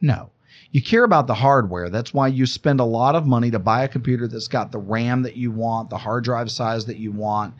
No. 0.00 0.30
You 0.70 0.80
care 0.80 1.04
about 1.04 1.26
the 1.26 1.34
hardware. 1.34 1.90
That's 1.90 2.14
why 2.14 2.28
you 2.28 2.46
spend 2.46 2.80
a 2.80 2.84
lot 2.84 3.14
of 3.14 3.26
money 3.26 3.50
to 3.50 3.58
buy 3.58 3.84
a 3.84 3.88
computer 3.88 4.26
that's 4.26 4.48
got 4.48 4.72
the 4.72 4.78
RAM 4.78 5.24
that 5.24 5.36
you 5.36 5.50
want, 5.50 5.90
the 5.90 5.98
hard 5.98 6.24
drive 6.24 6.50
size 6.50 6.86
that 6.86 6.96
you 6.96 7.12
want, 7.12 7.52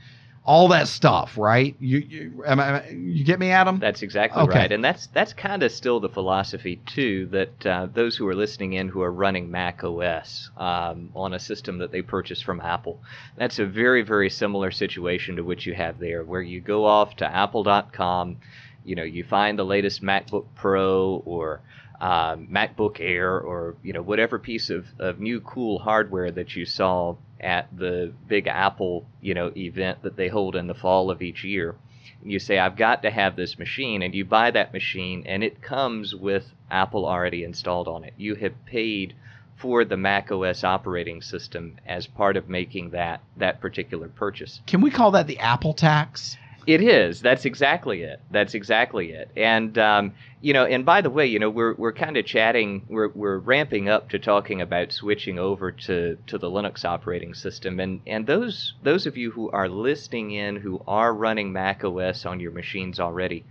all 0.48 0.68
that 0.68 0.88
stuff, 0.88 1.37
right? 1.37 1.76
You 1.78 1.98
you, 1.98 2.42
am 2.46 2.58
I, 2.58 2.88
you 2.88 3.22
get 3.22 3.38
me, 3.38 3.50
Adam? 3.50 3.78
That's 3.78 4.00
exactly 4.02 4.42
Okay. 4.44 4.58
right, 4.61 4.72
and 4.72 4.82
that's 4.82 5.06
that's 5.08 5.34
kind 5.34 5.62
of 5.62 5.70
still 5.70 6.00
the 6.00 6.08
philosophy 6.08 6.76
too. 6.87 7.26
That 7.26 7.66
uh, 7.66 7.87
those 7.92 8.16
who 8.16 8.26
are 8.28 8.34
listening 8.34 8.72
in 8.72 8.88
who 8.88 9.02
are 9.02 9.12
running 9.12 9.50
Mac 9.50 9.84
OS 9.84 10.50
um, 10.56 11.11
on 11.14 11.34
a 11.34 11.38
system 11.38 11.78
that 11.78 11.92
they 11.92 12.00
purchased 12.00 12.44
from 12.46 12.62
Apple, 12.62 12.98
that's 13.37 13.58
a 13.58 13.66
very 13.66 14.00
very 14.02 14.30
similar 14.30 14.70
situation 14.70 15.37
to 15.37 15.42
what 15.42 15.66
you 15.66 15.74
have 15.74 15.98
there, 15.98 16.24
where 16.24 16.40
you 16.40 16.61
go 16.62 16.87
off 16.87 17.14
to 17.16 17.26
Apple.com, 17.26 18.38
you 18.87 18.96
know, 18.96 19.04
you 19.04 19.24
find 19.24 19.58
the 19.58 19.66
latest 19.66 20.02
MacBook 20.02 20.46
Pro 20.54 21.22
or 21.26 21.61
um, 22.00 22.48
MacBook 22.50 23.00
Air 23.00 23.38
or 23.38 23.76
you 23.82 23.92
know 23.92 24.02
whatever 24.02 24.38
piece 24.38 24.70
of, 24.70 24.87
of 24.98 25.20
new 25.20 25.40
cool 25.42 25.78
hardware 25.78 26.30
that 26.30 26.56
you 26.56 26.64
saw 26.64 27.16
at 27.40 27.68
the 27.77 28.12
big 28.27 28.46
Apple 28.46 29.07
you 29.20 29.35
know 29.35 29.53
event 29.57 30.03
that 30.03 30.16
they 30.16 30.29
hold 30.29 30.57
in 30.57 30.66
the 30.66 30.74
fall 30.74 31.11
of 31.11 31.22
each 31.22 31.44
year. 31.44 31.74
You 32.22 32.38
say 32.38 32.59
I've 32.59 32.77
got 32.77 33.03
to 33.03 33.11
have 33.11 33.37
this 33.37 33.59
machine, 33.59 34.03
and 34.03 34.14
you 34.14 34.24
buy 34.24 34.51
that 34.51 34.72
machine, 34.72 35.22
and 35.27 35.44
it 35.44 35.62
comes 35.62 36.14
with 36.14 36.53
Apple 36.70 37.07
already 37.07 37.44
installed 37.44 37.87
on 37.87 38.03
it. 38.05 38.14
You 38.16 38.35
have 38.37 38.64
paid 38.66 39.14
for 39.57 39.85
the 39.85 39.96
Mac 39.96 40.31
OS 40.31 40.64
operating 40.64 41.20
system 41.20 41.77
as 41.87 42.07
part 42.07 42.37
of 42.37 42.48
making 42.48 42.90
that 42.90 43.20
that 43.37 43.61
particular 43.61 44.09
purchase. 44.09 44.61
Can 44.66 44.81
we 44.81 44.90
call 44.90 45.12
that 45.12 45.27
the 45.27 45.38
Apple 45.38 45.74
tax? 45.74 46.37
It 46.68 46.83
is. 46.83 47.22
That's 47.22 47.46
exactly 47.46 48.02
it. 48.02 48.20
That's 48.31 48.52
exactly 48.52 49.12
it. 49.12 49.31
And 49.35 49.78
um, 49.78 50.12
you 50.42 50.52
know, 50.52 50.66
and 50.66 50.85
by 50.85 51.00
the 51.00 51.09
way, 51.09 51.24
you 51.24 51.38
know, 51.38 51.48
we're 51.48 51.72
we're 51.72 51.94
kind 51.94 52.18
of 52.18 52.26
chatting. 52.26 52.85
We're 52.90 53.09
we're 53.09 53.38
ramping 53.38 53.88
up 53.88 54.11
to 54.11 54.18
talking 54.18 54.61
about 54.61 54.92
switching 54.92 55.38
over 55.38 55.72
to 55.72 56.18
to 56.26 56.37
the 56.37 56.50
Linux 56.50 56.85
operating 56.85 57.33
system. 57.33 57.81
And 57.81 58.02
and 58.07 58.26
those 58.26 58.74
those 58.83 59.07
of 59.07 59.16
you 59.16 59.31
who 59.31 59.50
are 59.50 59.66
listening 59.66 60.33
in 60.33 60.57
who 60.57 60.83
are 60.87 61.14
running 61.14 61.54
Mac 61.54 61.85
OS 61.85 62.26
on 62.26 62.38
your 62.38 62.52
machines 62.52 63.00
already, 63.00 63.46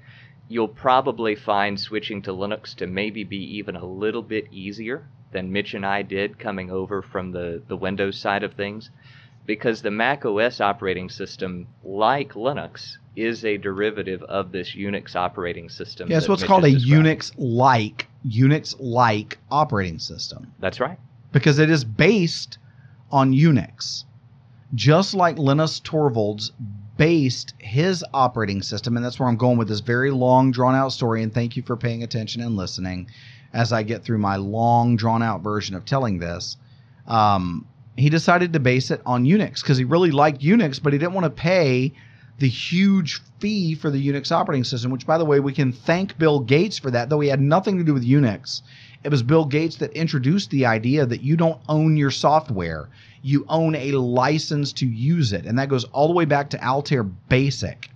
you'll 0.47 0.67
probably 0.67 1.33
find 1.33 1.79
switching 1.79 2.21
to 2.21 2.31
Linux 2.31 2.75
to 2.75 2.85
maybe 2.85 3.23
be 3.23 3.57
even 3.57 3.75
a 3.75 3.83
little 3.83 4.21
bit 4.21 4.45
easier 4.51 5.09
than 5.31 5.51
Mitch 5.51 5.73
and 5.73 5.87
I 5.87 6.03
did 6.03 6.37
coming 6.37 6.69
over 6.69 7.01
from 7.01 7.31
the 7.31 7.63
the 7.67 7.77
Windows 7.77 8.19
side 8.19 8.43
of 8.43 8.53
things 8.53 8.91
because 9.47 9.81
the 9.81 9.89
Mac 9.89 10.23
OS 10.23 10.61
operating 10.61 11.09
system, 11.09 11.65
like 11.83 12.33
Linux, 12.33 12.97
is 13.17 13.43
a 13.43 13.57
derivative 13.57 14.21
of 14.23 14.51
this 14.51 14.75
Unix 14.75 15.15
operating 15.15 15.69
system. 15.69 16.09
Yes, 16.09 16.23
that 16.23 16.29
what's 16.29 16.43
Mitch 16.43 16.47
called 16.47 16.65
a. 16.65 16.69
Unix 16.69 17.33
like 17.37 18.07
Unix 18.25 18.75
like 18.79 19.39
operating 19.49 19.97
system 19.97 20.53
That's 20.59 20.79
right. 20.79 20.99
because 21.31 21.57
it 21.57 21.69
is 21.69 21.83
based 21.83 22.59
on 23.11 23.33
Unix. 23.33 24.03
Just 24.75 25.13
like 25.13 25.37
Linus 25.39 25.79
Torvalds 25.79 26.51
based 26.97 27.53
his 27.57 28.03
operating 28.13 28.61
system, 28.61 28.95
and 28.95 29.05
that's 29.05 29.19
where 29.19 29.29
I'm 29.29 29.37
going 29.37 29.57
with 29.57 29.69
this 29.69 29.79
very 29.79 30.11
long, 30.11 30.51
drawn 30.51 30.75
out 30.75 30.91
story. 30.91 31.23
And 31.23 31.33
thank 31.33 31.55
you 31.55 31.63
for 31.63 31.75
paying 31.75 32.03
attention 32.03 32.41
and 32.41 32.55
listening 32.55 33.09
as 33.53 33.73
I 33.73 33.81
get 33.83 34.03
through 34.03 34.17
my 34.19 34.35
long, 34.35 34.95
drawn 34.95 35.23
out 35.23 35.41
version 35.41 35.75
of 35.75 35.85
telling 35.85 36.19
this. 36.19 36.57
Um, 37.07 37.65
he 37.95 38.09
decided 38.09 38.53
to 38.53 38.59
base 38.59 38.91
it 38.91 39.01
on 39.05 39.25
Unix 39.25 39.61
because 39.61 39.77
he 39.77 39.85
really 39.85 40.11
liked 40.11 40.41
Unix, 40.41 40.81
but 40.83 40.93
he 40.93 40.99
didn't 40.99 41.13
want 41.13 41.23
to 41.23 41.31
pay 41.31 41.93
the 42.39 42.47
huge 42.47 43.21
fee 43.39 43.73
for 43.73 43.89
the 43.89 44.07
Unix 44.07 44.31
operating 44.31 44.63
system, 44.63 44.91
which, 44.91 45.07
by 45.07 45.17
the 45.17 45.25
way, 45.25 45.39
we 45.39 45.53
can 45.53 45.71
thank 45.71 46.17
Bill 46.17 46.39
Gates 46.39 46.77
for 46.77 46.91
that, 46.91 47.09
though 47.09 47.19
he 47.19 47.29
had 47.29 47.41
nothing 47.41 47.77
to 47.77 47.83
do 47.83 47.93
with 47.93 48.05
Unix. 48.05 48.61
It 49.03 49.09
was 49.09 49.23
Bill 49.23 49.45
Gates 49.45 49.77
that 49.77 49.91
introduced 49.93 50.49
the 50.49 50.65
idea 50.65 51.05
that 51.05 51.21
you 51.21 51.35
don't 51.35 51.61
own 51.67 51.97
your 51.97 52.11
software, 52.11 52.89
you 53.21 53.45
own 53.49 53.75
a 53.75 53.91
license 53.93 54.73
to 54.73 54.85
use 54.85 55.33
it. 55.33 55.45
And 55.45 55.57
that 55.57 55.69
goes 55.69 55.85
all 55.85 56.07
the 56.07 56.13
way 56.13 56.25
back 56.25 56.49
to 56.51 56.63
Altair 56.63 57.03
Basic. 57.03 57.89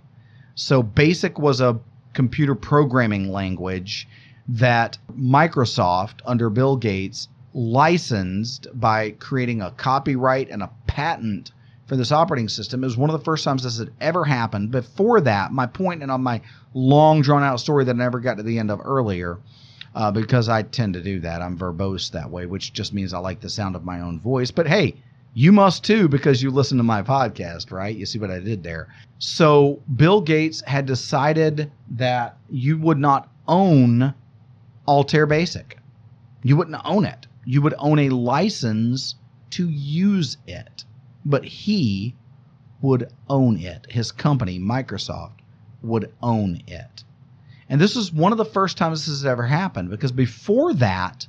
So, 0.54 0.82
Basic 0.82 1.38
was 1.38 1.60
a 1.60 1.78
computer 2.12 2.54
programming 2.54 3.30
language 3.30 4.08
that 4.48 4.98
Microsoft, 5.16 6.20
under 6.24 6.50
Bill 6.50 6.76
Gates, 6.76 7.28
licensed 7.54 8.66
by 8.74 9.10
creating 9.10 9.62
a 9.62 9.70
copyright 9.70 10.50
and 10.50 10.62
a 10.62 10.70
patent 10.86 11.52
for 11.86 11.96
this 11.96 12.12
operating 12.12 12.48
system. 12.48 12.82
It 12.82 12.86
was 12.86 12.96
one 12.96 13.10
of 13.10 13.18
the 13.18 13.24
first 13.24 13.44
times 13.44 13.62
this 13.62 13.78
had 13.78 13.92
ever 14.00 14.24
happened. 14.24 14.70
Before 14.70 15.20
that, 15.20 15.52
my 15.52 15.66
point 15.66 16.02
and 16.02 16.10
on 16.10 16.22
my 16.22 16.40
long 16.74 17.22
drawn 17.22 17.42
out 17.42 17.60
story 17.60 17.84
that 17.84 17.94
I 17.94 17.98
never 17.98 18.20
got 18.20 18.36
to 18.36 18.42
the 18.42 18.58
end 18.58 18.70
of 18.70 18.80
earlier, 18.84 19.38
uh, 19.94 20.10
because 20.10 20.48
I 20.48 20.62
tend 20.62 20.94
to 20.94 21.02
do 21.02 21.20
that. 21.20 21.42
I'm 21.42 21.58
verbose 21.58 22.10
that 22.12 22.30
way, 22.30 22.46
which 22.46 22.72
just 22.72 22.94
means 22.94 23.12
I 23.12 23.18
like 23.18 23.40
the 23.40 23.50
sound 23.50 23.76
of 23.76 23.84
my 23.84 24.00
own 24.00 24.20
voice. 24.20 24.50
But 24.50 24.66
hey, 24.66 24.96
you 25.34 25.52
must 25.52 25.84
too 25.84 26.08
because 26.08 26.42
you 26.42 26.50
listen 26.50 26.76
to 26.78 26.84
my 26.84 27.02
podcast, 27.02 27.72
right? 27.72 27.96
You 27.96 28.06
see 28.06 28.18
what 28.18 28.30
I 28.30 28.38
did 28.38 28.62
there. 28.62 28.88
So 29.18 29.82
Bill 29.96 30.20
Gates 30.20 30.62
had 30.66 30.86
decided 30.86 31.70
that 31.90 32.36
you 32.50 32.78
would 32.78 32.98
not 32.98 33.28
own 33.48 34.14
Altair 34.86 35.26
Basic. 35.26 35.78
You 36.42 36.56
wouldn't 36.56 36.80
own 36.84 37.04
it. 37.04 37.26
You 37.44 37.62
would 37.62 37.74
own 37.78 37.98
a 37.98 38.08
license 38.10 39.14
to 39.50 39.68
use 39.68 40.36
it. 40.46 40.84
But 41.24 41.44
he 41.44 42.14
would 42.80 43.10
own 43.28 43.58
it. 43.58 43.86
His 43.88 44.12
company, 44.12 44.58
Microsoft, 44.58 45.38
would 45.82 46.12
own 46.22 46.62
it. 46.66 47.04
And 47.68 47.80
this 47.80 47.96
is 47.96 48.12
one 48.12 48.32
of 48.32 48.38
the 48.38 48.44
first 48.44 48.76
times 48.76 49.06
this 49.06 49.20
has 49.20 49.24
ever 49.24 49.44
happened 49.44 49.90
because 49.90 50.12
before 50.12 50.74
that, 50.74 51.26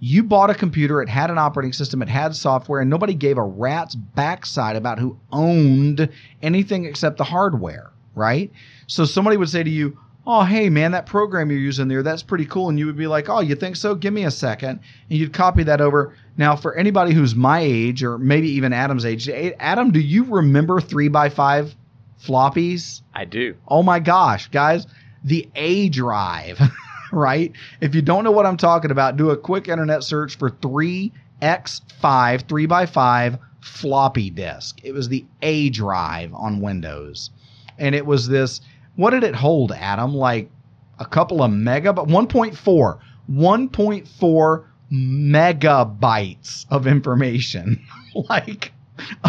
you 0.00 0.22
bought 0.22 0.50
a 0.50 0.54
computer, 0.54 1.00
it 1.00 1.08
had 1.08 1.30
an 1.30 1.38
operating 1.38 1.72
system, 1.72 2.02
it 2.02 2.08
had 2.08 2.34
software, 2.34 2.80
and 2.80 2.90
nobody 2.90 3.14
gave 3.14 3.38
a 3.38 3.42
rat's 3.42 3.94
backside 3.94 4.76
about 4.76 4.98
who 4.98 5.18
owned 5.32 6.08
anything 6.42 6.84
except 6.84 7.16
the 7.16 7.24
hardware, 7.24 7.92
right? 8.14 8.52
So 8.86 9.04
somebody 9.04 9.36
would 9.36 9.48
say 9.48 9.62
to 9.62 9.70
you, 9.70 9.98
Oh, 10.28 10.42
hey, 10.42 10.68
man, 10.68 10.90
that 10.90 11.06
program 11.06 11.52
you're 11.52 11.60
using 11.60 11.86
there, 11.86 12.02
that's 12.02 12.24
pretty 12.24 12.46
cool. 12.46 12.68
And 12.68 12.76
you 12.80 12.86
would 12.86 12.96
be 12.96 13.06
like, 13.06 13.28
Oh, 13.28 13.40
you 13.40 13.54
think 13.54 13.76
so? 13.76 13.94
Give 13.94 14.12
me 14.12 14.24
a 14.24 14.30
second. 14.30 14.80
And 15.08 15.18
you'd 15.18 15.32
copy 15.32 15.62
that 15.62 15.80
over. 15.80 16.14
Now, 16.38 16.56
for 16.56 16.74
anybody 16.74 17.12
who's 17.12 17.34
my 17.34 17.60
age, 17.60 18.02
or 18.02 18.18
maybe 18.18 18.48
even 18.50 18.72
Adam's 18.72 19.04
age, 19.04 19.28
Adam, 19.28 19.90
do 19.90 20.00
you 20.00 20.24
remember 20.24 20.80
3x5 20.80 21.74
floppies? 22.22 23.02
I 23.14 23.24
do. 23.24 23.56
Oh 23.66 23.82
my 23.82 23.98
gosh, 24.00 24.48
guys, 24.48 24.86
the 25.24 25.48
A 25.54 25.88
drive, 25.88 26.60
right? 27.12 27.52
If 27.80 27.94
you 27.94 28.02
don't 28.02 28.24
know 28.24 28.32
what 28.32 28.46
I'm 28.46 28.56
talking 28.56 28.90
about, 28.90 29.16
do 29.16 29.30
a 29.30 29.36
quick 29.36 29.68
internet 29.68 30.04
search 30.04 30.36
for 30.36 30.50
3 30.50 31.12
X5 31.42 32.44
3x5 32.44 33.38
floppy 33.60 34.30
disk. 34.30 34.78
It 34.82 34.92
was 34.92 35.08
the 35.08 35.24
A 35.42 35.70
drive 35.70 36.32
on 36.34 36.60
Windows. 36.60 37.30
And 37.78 37.94
it 37.94 38.06
was 38.06 38.28
this 38.28 38.60
what 38.94 39.10
did 39.10 39.24
it 39.24 39.34
hold, 39.34 39.72
Adam? 39.72 40.14
Like 40.14 40.50
a 40.98 41.04
couple 41.04 41.42
of 41.42 41.50
megabytes 41.50 42.08
1.4 42.08 42.98
1.4 43.30 44.64
megabytes 44.92 46.66
of 46.70 46.86
information. 46.86 47.84
like 48.28 48.72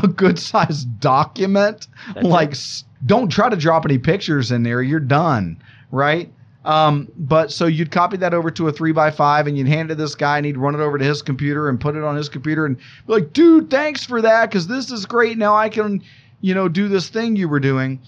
a 0.02 0.08
good 0.08 0.39
sized 0.39 1.00
document. 1.00 1.88
That's 2.13 2.26
like 2.26 2.52
s- 2.52 2.84
don't 3.06 3.30
try 3.30 3.50
to 3.50 3.56
drop 3.56 3.86
any 3.86 3.98
pictures 3.98 4.52
in 4.52 4.63
there. 4.63 4.82
You're 4.82 5.00
done, 5.00 5.62
right? 5.91 6.32
Um, 6.65 7.08
but 7.17 7.52
so 7.52 7.65
you'd 7.65 7.91
copy 7.91 8.17
that 8.17 8.34
over 8.34 8.52
to 8.52 8.67
a 8.67 8.74
three 8.74 8.91
by 8.91 9.10
five 9.10 9.48
and 9.48 9.58
you'd 9.58 9.67
hand 9.67 9.89
it 9.89 9.96
to 9.96 10.02
this 10.02 10.15
guy 10.15 10.38
and 10.38 10.46
he'd 10.46 10.58
run 10.58 10.76
it 10.76 10.82
over 10.82 10.98
to 10.98 11.06
his 11.06 11.22
computer 11.22 11.70
and 11.70 11.80
put 11.80 11.96
it 11.96 12.04
on 12.04 12.17
his 12.17 12.28
computer 12.28 12.65
and 12.65 12.78
be 12.78 12.84
like, 13.08 13.32
dude, 13.32 13.70
thanks 13.70 14.04
for 14.04 14.22
that 14.22 14.50
because 14.50 14.67
this 14.67 14.91
is 14.91 15.06
great. 15.06 15.38
Now 15.38 15.56
I 15.56 15.70
can, 15.70 16.04
you 16.41 16.54
know, 16.54 16.67
do 16.67 16.89
this 16.89 17.08
thing 17.08 17.38
you 17.38 17.48
were 17.48 17.62
doing. 17.62 18.02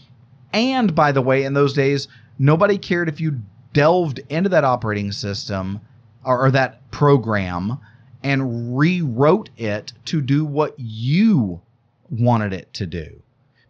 And 0.51 0.93
by 0.93 1.11
the 1.13 1.21
way, 1.21 1.43
in 1.43 1.53
those 1.53 1.73
days, 1.73 2.09
nobody 2.37 2.77
cared 2.77 3.07
if 3.07 3.21
you 3.21 3.39
delved 3.71 4.19
into 4.29 4.49
that 4.49 4.65
operating 4.65 5.11
system 5.11 5.79
or, 6.23 6.45
or 6.45 6.51
that 6.51 6.89
program 6.91 7.77
and 8.23 8.77
rewrote 8.77 9.49
it 9.57 9.93
to 10.05 10.21
do 10.21 10.43
what 10.45 10.73
you 10.77 11.61
wanted 12.09 12.53
it 12.53 12.73
to 12.73 12.85
do. 12.85 13.21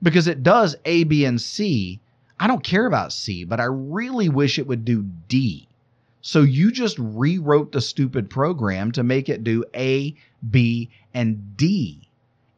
Because 0.01 0.27
it 0.27 0.43
does 0.43 0.75
A, 0.85 1.03
B, 1.03 1.25
and 1.25 1.39
C. 1.39 1.99
I 2.39 2.47
don't 2.47 2.63
care 2.63 2.85
about 2.85 3.13
C, 3.13 3.43
but 3.43 3.59
I 3.59 3.65
really 3.65 4.29
wish 4.29 4.57
it 4.57 4.67
would 4.67 4.85
do 4.85 5.05
D. 5.27 5.67
So 6.21 6.41
you 6.41 6.71
just 6.71 6.97
rewrote 6.99 7.71
the 7.71 7.81
stupid 7.81 8.29
program 8.29 8.91
to 8.93 9.03
make 9.03 9.29
it 9.29 9.43
do 9.43 9.63
A, 9.73 10.15
B, 10.49 10.89
and 11.13 11.57
D. 11.57 12.09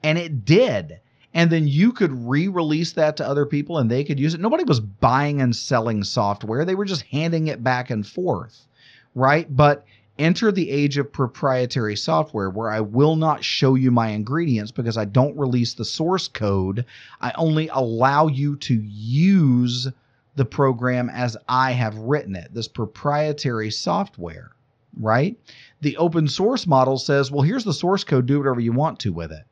And 0.03 0.17
it 0.17 0.45
did. 0.45 0.99
And 1.33 1.49
then 1.49 1.67
you 1.67 1.93
could 1.93 2.27
re 2.27 2.47
release 2.47 2.91
that 2.93 3.17
to 3.17 3.27
other 3.27 3.45
people 3.45 3.77
and 3.77 3.89
they 3.89 4.03
could 4.03 4.19
use 4.19 4.33
it. 4.33 4.41
Nobody 4.41 4.63
was 4.63 4.79
buying 4.79 5.41
and 5.41 5.55
selling 5.55 6.03
software, 6.03 6.65
they 6.65 6.75
were 6.75 6.85
just 6.85 7.03
handing 7.03 7.47
it 7.47 7.63
back 7.63 7.89
and 7.89 8.05
forth, 8.05 8.67
right? 9.15 9.53
But 9.55 9.85
enter 10.19 10.51
the 10.51 10.69
age 10.69 10.97
of 10.97 11.11
proprietary 11.11 11.95
software 11.95 12.49
where 12.49 12.69
I 12.69 12.79
will 12.79 13.15
not 13.15 13.43
show 13.43 13.75
you 13.75 13.91
my 13.91 14.09
ingredients 14.09 14.71
because 14.71 14.97
I 14.97 15.05
don't 15.05 15.37
release 15.37 15.73
the 15.73 15.85
source 15.85 16.27
code. 16.27 16.85
I 17.21 17.31
only 17.35 17.69
allow 17.69 18.27
you 18.27 18.55
to 18.57 18.81
use 18.83 19.87
the 20.35 20.45
program 20.45 21.09
as 21.09 21.35
I 21.49 21.71
have 21.71 21.97
written 21.97 22.35
it, 22.35 22.53
this 22.53 22.67
proprietary 22.67 23.71
software, 23.71 24.51
right? 24.99 25.37
The 25.81 25.97
open 25.97 26.27
source 26.27 26.67
model 26.67 26.97
says, 26.97 27.31
well, 27.31 27.41
here's 27.41 27.63
the 27.63 27.73
source 27.73 28.03
code, 28.03 28.25
do 28.25 28.37
whatever 28.37 28.59
you 28.59 28.71
want 28.71 28.99
to 28.99 29.11
with 29.11 29.31
it. 29.31 29.43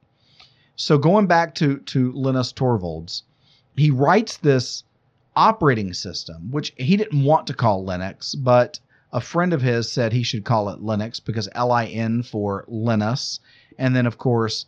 So 0.75 0.97
going 0.97 1.27
back 1.27 1.55
to, 1.55 1.79
to 1.79 2.11
Linus 2.13 2.53
Torvalds, 2.53 3.23
he 3.75 3.91
writes 3.91 4.37
this 4.37 4.83
operating 5.35 5.93
system, 5.93 6.51
which 6.51 6.73
he 6.77 6.95
didn't 6.95 7.23
want 7.23 7.47
to 7.47 7.53
call 7.53 7.85
Linux, 7.85 8.35
but 8.37 8.79
a 9.11 9.21
friend 9.21 9.53
of 9.53 9.61
his 9.61 9.91
said 9.91 10.13
he 10.13 10.23
should 10.23 10.45
call 10.45 10.69
it 10.69 10.81
Linux 10.81 11.23
because 11.23 11.49
L 11.53 11.71
I 11.71 11.85
N 11.85 12.23
for 12.23 12.65
Linus. 12.67 13.39
And 13.77 13.95
then, 13.95 14.05
of 14.05 14.17
course, 14.17 14.65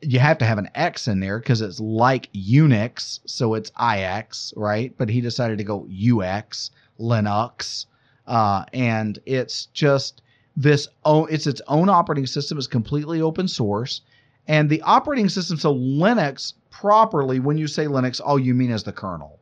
you 0.00 0.18
have 0.18 0.38
to 0.38 0.44
have 0.44 0.58
an 0.58 0.70
X 0.74 1.08
in 1.08 1.20
there 1.20 1.38
because 1.38 1.60
it's 1.60 1.80
like 1.80 2.32
Unix, 2.32 3.20
so 3.26 3.54
it's 3.54 3.70
IX, 3.80 4.52
right? 4.56 4.94
But 4.98 5.08
he 5.08 5.20
decided 5.20 5.58
to 5.58 5.64
go 5.64 5.86
UX, 5.88 6.70
Linux, 6.98 7.86
uh, 8.26 8.64
and 8.72 9.18
it's 9.26 9.66
just 9.66 10.22
this. 10.56 10.88
It's 11.04 11.46
its 11.46 11.62
own 11.68 11.88
operating 11.88 12.26
system. 12.26 12.58
It's 12.58 12.66
completely 12.66 13.20
open 13.20 13.46
source, 13.46 14.00
and 14.48 14.68
the 14.68 14.82
operating 14.82 15.28
system. 15.28 15.56
So 15.56 15.74
Linux 15.74 16.54
properly, 16.70 17.38
when 17.38 17.58
you 17.58 17.66
say 17.66 17.86
Linux, 17.86 18.20
all 18.24 18.38
you 18.38 18.54
mean 18.54 18.70
is 18.70 18.82
the 18.82 18.92
kernel. 18.92 19.38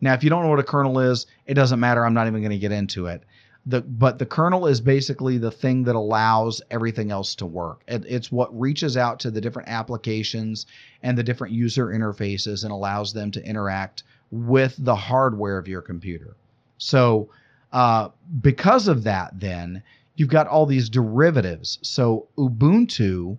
Now, 0.00 0.12
if 0.12 0.22
you 0.22 0.30
don't 0.30 0.42
know 0.42 0.50
what 0.50 0.58
a 0.58 0.64
kernel 0.64 1.00
is, 1.00 1.26
it 1.46 1.54
doesn't 1.54 1.80
matter. 1.80 2.04
I'm 2.04 2.14
not 2.14 2.26
even 2.26 2.40
going 2.40 2.50
to 2.50 2.58
get 2.58 2.72
into 2.72 3.06
it. 3.06 3.22
The, 3.66 3.80
but 3.80 4.18
the 4.18 4.26
kernel 4.26 4.66
is 4.66 4.82
basically 4.82 5.38
the 5.38 5.50
thing 5.50 5.84
that 5.84 5.94
allows 5.94 6.60
everything 6.70 7.10
else 7.10 7.34
to 7.36 7.46
work. 7.46 7.82
It, 7.88 8.04
it's 8.06 8.30
what 8.30 8.58
reaches 8.60 8.96
out 8.96 9.20
to 9.20 9.30
the 9.30 9.40
different 9.40 9.70
applications 9.70 10.66
and 11.02 11.16
the 11.16 11.22
different 11.22 11.54
user 11.54 11.86
interfaces 11.86 12.64
and 12.64 12.72
allows 12.72 13.14
them 13.14 13.30
to 13.30 13.42
interact 13.42 14.02
with 14.30 14.74
the 14.78 14.94
hardware 14.94 15.56
of 15.56 15.66
your 15.66 15.80
computer. 15.80 16.36
So, 16.76 17.30
uh, 17.72 18.10
because 18.42 18.86
of 18.86 19.04
that, 19.04 19.40
then 19.40 19.82
you've 20.16 20.28
got 20.28 20.46
all 20.46 20.66
these 20.66 20.90
derivatives. 20.90 21.78
So, 21.82 22.28
Ubuntu 22.36 23.38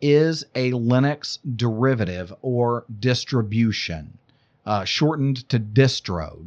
is 0.00 0.44
a 0.54 0.70
Linux 0.72 1.38
derivative 1.56 2.32
or 2.42 2.84
distribution, 3.00 4.16
uh, 4.64 4.84
shortened 4.84 5.48
to 5.48 5.58
distro, 5.58 6.38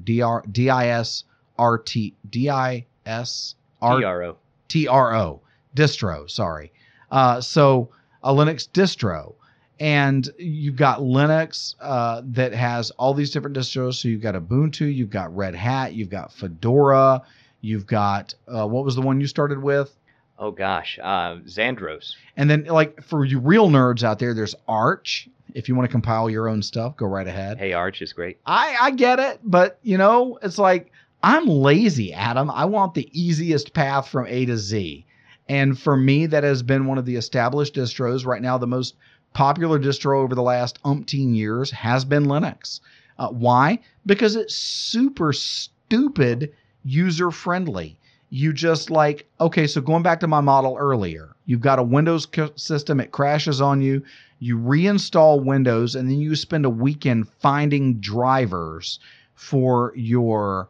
D-R- 1.58 1.78
D-I-S-R-T, 1.80 2.14
D-I-S-R- 2.30 4.02
TRO. 4.02 4.38
T-R-O, 4.68 5.42
distro, 5.76 6.30
sorry. 6.30 6.72
Uh, 7.12 7.42
so 7.42 7.90
a 8.24 8.34
Linux 8.34 8.68
distro. 8.70 9.34
And 9.80 10.28
you've 10.40 10.76
got 10.76 11.00
Linux 11.02 11.76
uh, 11.80 12.24
that 12.26 12.52
has 12.54 12.90
all 12.92 13.14
these 13.14 13.30
different 13.30 13.56
distros. 13.56 13.94
So 14.02 14.08
you've 14.08 14.22
got 14.22 14.34
Ubuntu, 14.34 14.92
you've 14.94 15.12
got 15.12 15.36
Red 15.36 15.54
Hat, 15.54 15.94
you've 15.94 16.10
got 16.10 16.34
Fedora, 16.34 17.22
you've 17.62 17.86
got, 17.86 18.34
uh, 18.48 18.68
what 18.68 18.84
was 18.84 18.96
the 18.96 19.02
one 19.02 19.22
you 19.22 19.28
started 19.28 19.62
with? 19.62 19.96
Oh 20.40 20.52
gosh, 20.52 21.00
uh, 21.02 21.38
Xandros. 21.46 22.16
And 22.36 22.50
then, 22.50 22.66
like 22.66 23.04
for 23.04 23.26
you 23.26 23.40
real 23.40 23.70
nerds 23.70 24.04
out 24.04 24.20
there, 24.20 24.34
there's 24.36 24.54
Arch. 24.68 25.28
If 25.56 25.68
you 25.68 25.76
want 25.76 25.88
to 25.88 25.92
compile 25.92 26.30
your 26.30 26.48
own 26.48 26.62
stuff, 26.62 26.96
go 26.96 27.08
right 27.08 27.28
ahead. 27.28 27.58
Hey, 27.58 27.74
Arch 27.74 28.04
is 28.04 28.14
great. 28.14 28.38
I 28.46 28.76
I 28.80 28.92
get 28.92 29.20
it, 29.20 29.40
but 29.44 29.80
you 29.82 29.98
know, 29.98 30.38
it's 30.44 30.60
like 30.60 30.92
I'm 31.24 31.46
lazy, 31.46 32.14
Adam. 32.14 32.50
I 32.52 32.66
want 32.66 32.94
the 32.94 33.10
easiest 33.12 33.74
path 33.74 34.08
from 34.08 34.28
A 34.28 34.46
to 34.46 34.58
Z. 34.58 35.06
And 35.50 35.80
for 35.80 35.98
me, 35.98 36.26
that 36.28 36.44
has 36.44 36.62
been 36.62 36.86
one 36.86 36.98
of 36.98 37.06
the 37.06 37.16
established 37.16 37.76
distros. 37.76 38.26
Right 38.26 38.42
now, 38.42 38.58
the 38.58 38.68
most 38.68 38.96
popular 39.34 39.80
distro 39.80 40.22
over 40.22 40.36
the 40.36 40.42
last 40.42 40.82
umpteen 40.84 41.36
years 41.36 41.72
has 41.72 42.06
been 42.06 42.26
Linux. 42.26 42.82
Uh, 43.18 43.30
why? 43.30 43.80
Because 44.06 44.36
it's 44.36 44.56
super 44.56 45.34
stupid 45.34 46.54
user 46.84 47.32
friendly. 47.32 47.98
You 48.30 48.52
just 48.54 48.92
like, 48.92 49.28
okay, 49.40 49.68
so 49.68 49.80
going 49.82 50.04
back 50.04 50.20
to 50.20 50.28
my 50.28 50.42
model 50.42 50.76
earlier, 50.78 51.36
you've 51.46 51.62
got 51.62 51.80
a 51.80 51.84
Windows 51.84 52.28
c- 52.34 52.52
system, 52.56 53.00
it 53.00 53.12
crashes 53.12 53.62
on 53.62 53.82
you, 53.82 54.04
you 54.40 54.58
reinstall 54.58 55.44
Windows, 55.44 55.96
and 55.96 56.10
then 56.10 56.20
you 56.20 56.36
spend 56.36 56.66
a 56.66 56.70
weekend 56.70 57.30
finding 57.40 58.00
drivers 58.00 59.00
for 59.34 59.94
your 59.96 60.68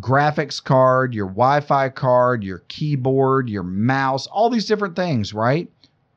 graphics 0.00 0.62
card, 0.62 1.14
your 1.14 1.26
Wi 1.26 1.60
Fi 1.60 1.88
card, 1.88 2.42
your 2.42 2.60
keyboard, 2.68 3.48
your 3.48 3.62
mouse, 3.62 4.26
all 4.26 4.50
these 4.50 4.66
different 4.66 4.96
things, 4.96 5.34
right? 5.34 5.70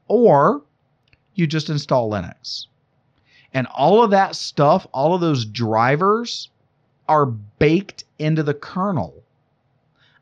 Or 0.07 0.61
you 1.35 1.47
just 1.47 1.69
install 1.69 2.09
Linux. 2.09 2.67
And 3.53 3.67
all 3.67 4.03
of 4.03 4.11
that 4.11 4.35
stuff, 4.35 4.87
all 4.91 5.13
of 5.13 5.21
those 5.21 5.45
drivers 5.45 6.49
are 7.07 7.25
baked 7.25 8.03
into 8.19 8.43
the 8.43 8.53
kernel. 8.53 9.23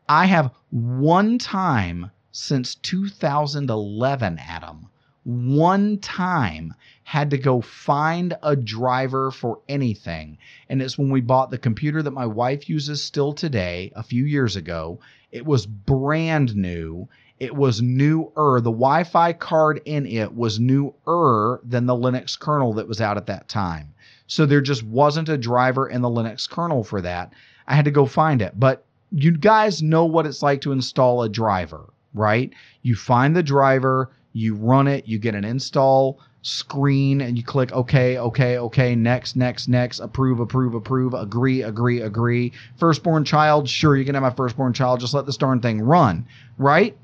I 0.08 0.27
have 0.27 0.51
one 0.71 1.38
time 1.39 2.12
since 2.31 2.75
2011, 2.75 4.39
Adam, 4.39 4.89
one 5.25 5.97
time 5.97 6.73
had 7.03 7.31
to 7.31 7.38
go 7.38 7.59
find 7.59 8.38
a 8.41 8.55
driver 8.55 9.31
for 9.31 9.59
anything. 9.67 10.38
And 10.69 10.81
it's 10.81 10.97
when 10.97 11.09
we 11.09 11.21
bought 11.21 11.51
the 11.51 11.57
computer 11.57 12.02
that 12.02 12.12
my 12.12 12.25
wife 12.25 12.69
uses 12.69 13.04
still 13.04 13.33
today, 13.33 13.91
a 13.95 14.04
few 14.04 14.23
years 14.23 14.56
ago. 14.56 15.00
It 15.31 15.45
was 15.45 15.65
brand 15.65 16.56
new. 16.56 17.10
It 17.39 17.54
was 17.54 17.81
newer. 17.81 18.62
The 18.62 18.71
Wi 18.71 19.04
Fi 19.04 19.33
card 19.33 19.81
in 19.85 20.06
it 20.06 20.33
was 20.33 20.60
newer 20.60 21.60
than 21.63 21.85
the 21.85 21.95
Linux 21.95 22.39
kernel 22.39 22.73
that 22.73 22.87
was 22.87 23.02
out 23.02 23.17
at 23.17 23.25
that 23.25 23.50
time. 23.50 23.93
So 24.27 24.45
there 24.45 24.62
just 24.62 24.83
wasn't 24.83 25.29
a 25.29 25.37
driver 25.37 25.89
in 25.89 26.02
the 26.02 26.10
Linux 26.10 26.50
kernel 26.50 26.83
for 26.83 27.02
that. 27.02 27.33
I 27.67 27.75
had 27.75 27.85
to 27.85 27.91
go 27.91 28.06
find 28.06 28.41
it. 28.41 28.60
But 28.60 28.85
you 29.12 29.31
guys 29.31 29.81
know 29.81 30.06
what 30.06 30.25
it's 30.25 30.43
like 30.43 30.62
to 30.62 30.71
install 30.71 31.23
a 31.23 31.29
driver, 31.29 31.91
right? 32.13 32.52
You 32.83 32.95
find 32.95 33.35
the 33.35 33.43
driver, 33.43 34.12
you 34.36 34.54
run 34.54 34.88
it, 34.88 35.08
you 35.08 35.17
get 35.17 35.33
an 35.33 35.46
install 35.46 36.19
screen, 36.42 37.21
and 37.21 37.38
you 37.38 37.44
click 37.44 37.71
OK, 37.71 38.17
OK, 38.17 38.58
OK, 38.58 38.96
next, 38.96 39.36
next, 39.36 39.67
next, 39.69 40.00
approve, 40.00 40.42
approve, 40.42 40.75
approve, 40.75 41.13
agree, 41.13 41.63
agree, 41.63 42.02
agree. 42.02 42.52
Firstborn 42.77 43.23
child, 43.23 43.67
sure, 43.69 43.96
you 43.96 44.04
can 44.04 44.13
have 44.13 44.21
my 44.21 44.29
firstborn 44.29 44.73
child, 44.73 45.00
just 45.00 45.13
let 45.13 45.25
this 45.25 45.38
darn 45.38 45.62
thing 45.62 45.81
run, 45.81 46.27
right? 46.58 46.98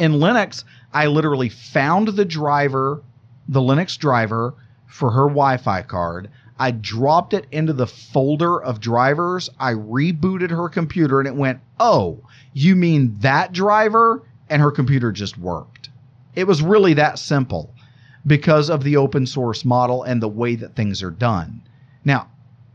In 0.00 0.14
Linux, 0.14 0.64
I 0.92 1.06
literally 1.06 1.48
found 1.48 2.08
the 2.08 2.24
driver, 2.24 3.02
the 3.48 3.60
Linux 3.60 3.96
driver 3.96 4.54
for 4.86 5.12
her 5.12 5.28
Wi 5.28 5.58
Fi 5.58 5.82
card. 5.82 6.28
I 6.58 6.72
dropped 6.72 7.34
it 7.34 7.46
into 7.52 7.72
the 7.72 7.86
folder 7.86 8.60
of 8.60 8.80
drivers. 8.80 9.48
I 9.60 9.74
rebooted 9.74 10.50
her 10.50 10.68
computer 10.68 11.20
and 11.20 11.28
it 11.28 11.36
went, 11.36 11.60
Oh, 11.78 12.18
you 12.52 12.74
mean 12.74 13.16
that 13.20 13.52
driver? 13.52 14.24
And 14.50 14.60
her 14.60 14.72
computer 14.72 15.12
just 15.12 15.38
worked. 15.38 15.77
It 16.38 16.46
was 16.46 16.62
really 16.62 16.94
that 16.94 17.18
simple 17.18 17.74
because 18.24 18.70
of 18.70 18.84
the 18.84 18.96
open 18.96 19.26
source 19.26 19.64
model 19.64 20.04
and 20.04 20.22
the 20.22 20.28
way 20.28 20.54
that 20.54 20.76
things 20.76 21.02
are 21.02 21.10
done. 21.10 21.62
Now, 22.04 22.30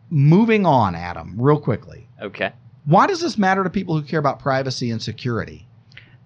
moving 0.10 0.66
on, 0.66 0.96
Adam, 0.96 1.40
real 1.40 1.62
quickly. 1.62 2.10
Okay. 2.22 2.52
Why 2.84 3.08
does 3.08 3.22
this 3.22 3.38
matter 3.38 3.64
to 3.64 3.70
people 3.70 3.96
who 3.96 4.06
care 4.06 4.20
about 4.20 4.40
privacy 4.40 4.92
and 4.92 5.02
security? 5.02 5.66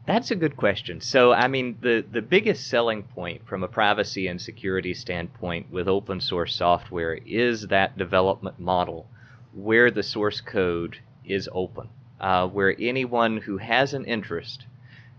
That's 0.08 0.32
a 0.32 0.36
good 0.36 0.58
question. 0.58 1.00
So, 1.00 1.32
I 1.32 1.48
mean, 1.48 1.78
the, 1.80 2.04
the 2.12 2.24
biggest 2.24 2.70
selling 2.70 3.04
point 3.04 3.46
from 3.46 3.62
a 3.62 3.68
privacy 3.68 4.26
and 4.26 4.42
security 4.42 4.96
standpoint 4.96 5.70
with 5.70 5.88
open 5.88 6.20
source 6.20 6.56
software 6.56 7.20
is 7.24 7.68
that 7.68 8.00
development 8.00 8.60
model 8.60 9.08
where 9.54 9.92
the 9.92 10.02
source 10.02 10.42
code 10.42 10.98
is 11.24 11.48
open, 11.52 11.90
uh, 12.20 12.48
where 12.48 12.76
anyone 12.80 13.38
who 13.38 13.58
has 13.58 13.94
an 13.94 14.06
interest 14.06 14.66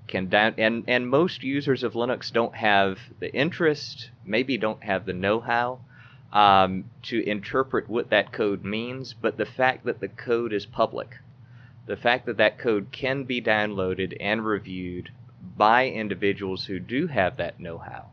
can 0.08 0.26
down 0.26 0.54
and 0.58 0.84
and 0.88 1.08
most 1.08 1.42
users 1.42 1.82
of 1.82 1.92
Linux 1.92 2.32
don't 2.32 2.54
have 2.54 2.98
the 3.20 3.32
interest, 3.32 4.10
maybe 4.24 4.56
don't 4.56 4.82
have 4.82 5.04
the 5.04 5.12
know-how 5.12 5.80
um, 6.32 6.84
to 7.02 7.26
interpret 7.28 7.88
what 7.88 8.10
that 8.10 8.32
code 8.32 8.64
means, 8.64 9.14
but 9.14 9.36
the 9.36 9.46
fact 9.46 9.84
that 9.84 10.00
the 10.00 10.08
code 10.08 10.52
is 10.52 10.66
public, 10.66 11.16
the 11.86 11.96
fact 11.96 12.26
that 12.26 12.38
that 12.38 12.58
code 12.58 12.88
can 12.90 13.24
be 13.24 13.40
downloaded 13.40 14.16
and 14.20 14.44
reviewed 14.44 15.10
by 15.56 15.88
individuals 15.88 16.64
who 16.66 16.78
do 16.78 17.06
have 17.06 17.36
that 17.36 17.60
know-how. 17.60 18.06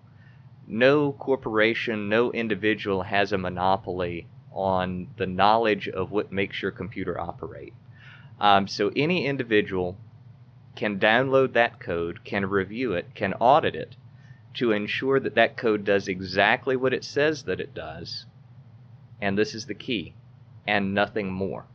No 0.67 1.11
corporation, 1.11 2.09
no 2.09 2.31
individual 2.31 3.03
has 3.03 3.31
a 3.31 3.37
monopoly 3.37 4.27
on 4.51 5.07
the 5.17 5.27
knowledge 5.27 5.87
of 5.87 6.11
what 6.11 6.31
makes 6.31 6.61
your 6.61 6.71
computer 6.71 7.19
operate. 7.19 7.73
Um, 8.39 8.67
so 8.67 8.91
any 8.95 9.25
individual 9.25 9.97
can 10.75 10.99
download 10.99 11.53
that 11.53 11.79
code, 11.79 12.23
can 12.23 12.45
review 12.45 12.93
it, 12.93 13.15
can 13.15 13.33
audit 13.35 13.75
it 13.75 13.95
to 14.55 14.71
ensure 14.71 15.19
that 15.19 15.35
that 15.35 15.57
code 15.57 15.83
does 15.83 16.07
exactly 16.07 16.75
what 16.75 16.93
it 16.93 17.03
says 17.03 17.43
that 17.43 17.59
it 17.59 17.73
does. 17.73 18.25
And 19.21 19.37
this 19.37 19.53
is 19.53 19.65
the 19.65 19.73
key, 19.73 20.13
and 20.67 20.93
nothing 20.93 21.31
more. 21.31 21.65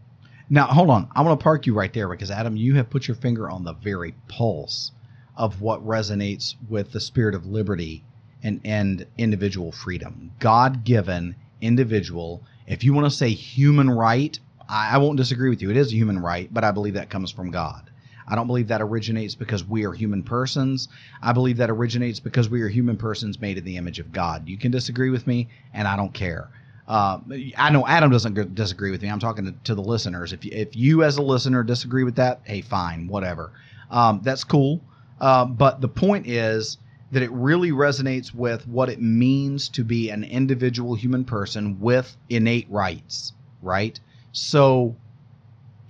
Now, 0.49 0.67
hold 0.67 0.91
on. 0.91 1.09
I 1.15 1.23
want 1.23 1.39
to 1.39 1.45
park 1.45 1.67
you 1.67 1.75
right 1.75 1.93
there 1.93 2.09
because, 2.09 2.31
Adam, 2.31 2.57
you 2.57 2.75
have 2.75 2.91
put 2.91 3.07
your 3.07 3.15
finger 3.15 3.49
on 3.49 3.65
the 3.65 3.75
very 3.75 4.15
pulse 4.29 4.91
of 5.37 5.61
what 5.61 5.87
resonates 5.87 6.55
with 6.69 6.93
the 6.93 7.01
spirit 7.01 7.35
of 7.35 7.47
liberty 7.47 8.05
and, 8.43 8.61
and 8.65 9.07
individual 9.17 9.73
freedom. 9.73 10.33
God 10.39 10.85
given 10.85 11.37
individual. 11.61 12.43
If 12.67 12.85
you 12.85 12.93
want 12.93 13.07
to 13.07 13.11
say 13.11 13.31
human 13.31 13.91
right, 13.91 14.39
I, 14.69 14.95
I 14.95 14.99
won't 14.99 15.17
disagree 15.17 15.51
with 15.51 15.63
you. 15.63 15.71
It 15.71 15.77
is 15.77 15.93
a 15.93 15.97
human 15.97 16.19
right, 16.19 16.53
but 16.53 16.65
I 16.65 16.73
believe 16.73 16.95
that 16.95 17.11
comes 17.11 17.31
from 17.31 17.51
God. 17.51 17.90
I 18.29 18.35
don't 18.35 18.47
believe 18.47 18.69
that 18.69 18.81
originates 18.81 19.35
because 19.35 19.65
we 19.65 19.85
are 19.85 19.93
human 19.93 20.23
persons. 20.23 20.89
I 21.23 21.33
believe 21.33 21.57
that 21.59 21.71
originates 21.71 22.21
because 22.21 22.49
we 22.49 22.63
are 22.63 22.69
human 22.69 22.97
persons 22.97 23.41
made 23.41 23.59
in 23.59 23.65
the 23.65 23.77
image 23.77 23.99
of 23.99 24.13
God. 24.13 24.49
You 24.49 24.57
can 24.57 24.71
disagree 24.71 25.11
with 25.11 25.27
me, 25.27 25.49
and 25.75 25.89
I 25.89 25.97
don't 25.97 26.15
care. 26.15 26.49
Uh, 26.87 27.21
I 27.57 27.71
know 27.71 27.87
Adam 27.87 28.11
doesn't 28.11 28.55
disagree 28.55 28.91
with 28.91 29.03
me. 29.03 29.09
I'm 29.09 29.21
talking 29.21 29.45
to, 29.45 29.55
to, 29.65 29.75
the 29.77 29.83
listeners. 29.83 30.33
If 30.33 30.45
you, 30.45 30.51
if 30.53 30.75
you 30.75 31.05
as 31.05 31.19
a 31.19 31.23
listener 31.23 31.63
disagree 31.63 32.03
with 32.03 32.17
that, 32.17 32.41
hey, 32.45 32.63
fine, 32.63 33.07
whatever. 33.07 33.53
Um, 33.93 34.21
that's 34.25 34.43
cool. 34.43 34.81
Uh, 35.21 35.45
but 35.45 35.81
the 35.81 35.89
point 35.89 36.27
is 36.27 36.79
that 37.13 37.23
it 37.23 37.31
really 37.31 37.71
resonates 37.71 38.35
with 38.35 38.67
what 38.67 38.89
it 38.89 39.01
means 39.01 39.69
to 39.69 39.85
be 39.85 40.11
an 40.11 40.25
individual 40.25 40.95
human 40.95 41.25
person 41.25 41.79
with 41.81 42.17
innate 42.29 42.67
rights, 42.71 43.35
right? 43.63 43.99
So 44.33 44.97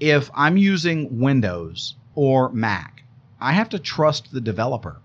if 0.01 0.31
I'm 0.35 0.57
using 0.57 1.20
Windows 1.20 1.95
or 2.15 2.51
Mac. 2.51 3.05
I 3.41 3.53
have 3.53 3.69
to 3.71 3.79
trust 3.79 4.33
the 4.33 4.41
developer 4.41 5.01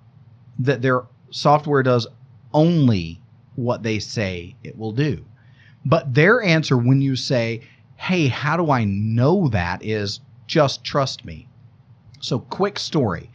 that 0.59 0.81
their 0.81 1.03
software 1.31 1.83
does 1.83 2.07
only 2.53 3.21
what 3.55 3.83
they 3.83 3.99
say 3.99 4.55
it 4.63 4.77
will 4.77 4.91
do. 4.91 5.25
But 5.85 6.13
their 6.13 6.41
answer 6.41 6.77
when 6.77 7.01
you 7.01 7.15
say, 7.15 7.61
hey, 7.95 8.27
how 8.27 8.57
do 8.57 8.71
I 8.71 8.83
know 8.83 9.47
that 9.49 9.83
is 9.83 10.19
just 10.47 10.83
trust 10.83 11.25
me. 11.25 11.47
So, 12.19 12.39
quick 12.39 12.79
story 12.79 13.29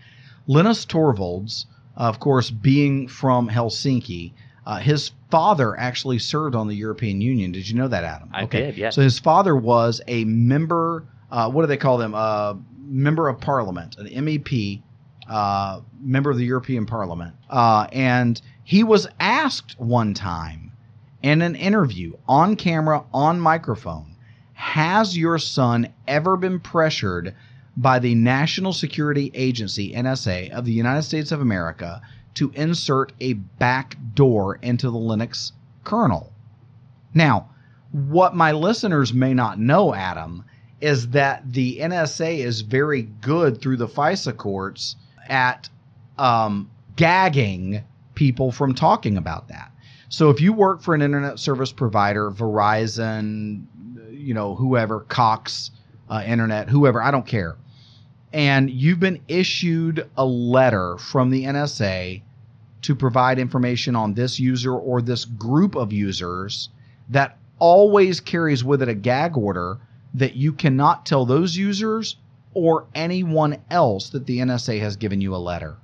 Linus 0.46 0.84
Torvalds, 0.84 1.66
of 1.96 2.18
course, 2.18 2.50
being 2.50 3.08
from 3.08 3.48
Helsinki, 3.48 4.32
uh, 4.66 4.78
his 4.78 5.12
father 5.30 5.78
actually 5.78 6.18
served 6.18 6.54
on 6.54 6.68
the 6.68 6.74
European 6.74 7.20
Union. 7.20 7.52
Did 7.52 7.68
you 7.68 7.76
know 7.76 7.88
that, 7.88 8.04
Adam? 8.04 8.30
I 8.32 8.44
okay. 8.44 8.60
did, 8.62 8.78
yes. 8.78 8.94
So, 8.94 9.02
his 9.02 9.18
father 9.18 9.56
was 9.56 10.00
a 10.08 10.24
member, 10.24 11.04
uh, 11.30 11.50
what 11.50 11.62
do 11.62 11.66
they 11.66 11.76
call 11.76 11.98
them? 11.98 12.14
Uh, 12.14 12.54
member 12.90 13.28
of 13.28 13.40
parliament, 13.40 13.96
an 13.98 14.06
MEP, 14.06 14.82
uh, 15.28 15.80
member 16.00 16.30
of 16.30 16.36
the 16.36 16.44
European 16.44 16.84
Parliament. 16.84 17.34
Uh, 17.48 17.86
and 17.92 18.42
he 18.64 18.82
was 18.82 19.06
asked 19.20 19.78
one 19.78 20.12
time 20.12 20.72
in 21.22 21.40
an 21.40 21.54
interview 21.54 22.12
on 22.26 22.56
camera, 22.56 23.04
on 23.14 23.38
microphone, 23.38 24.16
has 24.54 25.16
your 25.16 25.38
son 25.38 25.88
ever 26.08 26.36
been 26.36 26.58
pressured 26.60 27.34
by 27.76 27.98
the 27.98 28.14
National 28.14 28.72
Security 28.72 29.30
Agency, 29.34 29.92
NSA, 29.94 30.50
of 30.50 30.64
the 30.64 30.72
United 30.72 31.02
States 31.02 31.32
of 31.32 31.40
America 31.40 32.02
to 32.34 32.50
insert 32.54 33.12
a 33.20 33.34
back 33.34 33.96
door 34.14 34.56
into 34.56 34.90
the 34.90 34.98
Linux 34.98 35.52
kernel? 35.84 36.32
Now, 37.14 37.50
what 37.92 38.36
my 38.36 38.52
listeners 38.52 39.14
may 39.14 39.32
not 39.32 39.58
know, 39.58 39.94
Adam, 39.94 40.44
is 40.80 41.08
that 41.08 41.52
the 41.52 41.78
NSA 41.78 42.38
is 42.38 42.62
very 42.62 43.02
good 43.02 43.60
through 43.60 43.76
the 43.76 43.88
FISA 43.88 44.36
courts 44.36 44.96
at 45.28 45.68
um, 46.18 46.70
gagging 46.96 47.82
people 48.14 48.52
from 48.52 48.74
talking 48.74 49.16
about 49.16 49.48
that. 49.48 49.70
So 50.08 50.30
if 50.30 50.40
you 50.40 50.52
work 50.52 50.82
for 50.82 50.94
an 50.94 51.02
internet 51.02 51.38
service 51.38 51.72
provider, 51.72 52.30
Verizon, 52.30 53.64
you 54.10 54.34
know, 54.34 54.54
whoever, 54.54 55.00
Cox 55.00 55.70
uh, 56.08 56.22
Internet, 56.26 56.68
whoever, 56.68 57.02
I 57.02 57.10
don't 57.10 57.26
care, 57.26 57.56
and 58.32 58.70
you've 58.70 59.00
been 59.00 59.20
issued 59.28 60.08
a 60.16 60.24
letter 60.24 60.96
from 60.98 61.30
the 61.30 61.44
NSA 61.44 62.22
to 62.82 62.94
provide 62.94 63.38
information 63.38 63.94
on 63.94 64.14
this 64.14 64.40
user 64.40 64.74
or 64.74 65.02
this 65.02 65.24
group 65.24 65.74
of 65.74 65.92
users 65.92 66.70
that 67.08 67.38
always 67.58 68.20
carries 68.20 68.64
with 68.64 68.82
it 68.82 68.88
a 68.88 68.94
gag 68.94 69.36
order 69.36 69.78
that 70.14 70.34
you 70.34 70.52
cannot 70.52 71.06
tell 71.06 71.24
those 71.24 71.56
users 71.56 72.16
or 72.52 72.86
anyone 72.94 73.58
else 73.70 74.10
that 74.10 74.26
the 74.26 74.38
NSA 74.38 74.80
has 74.80 74.96
given 74.96 75.20
you 75.20 75.34
a 75.34 75.38
letter, 75.38 75.76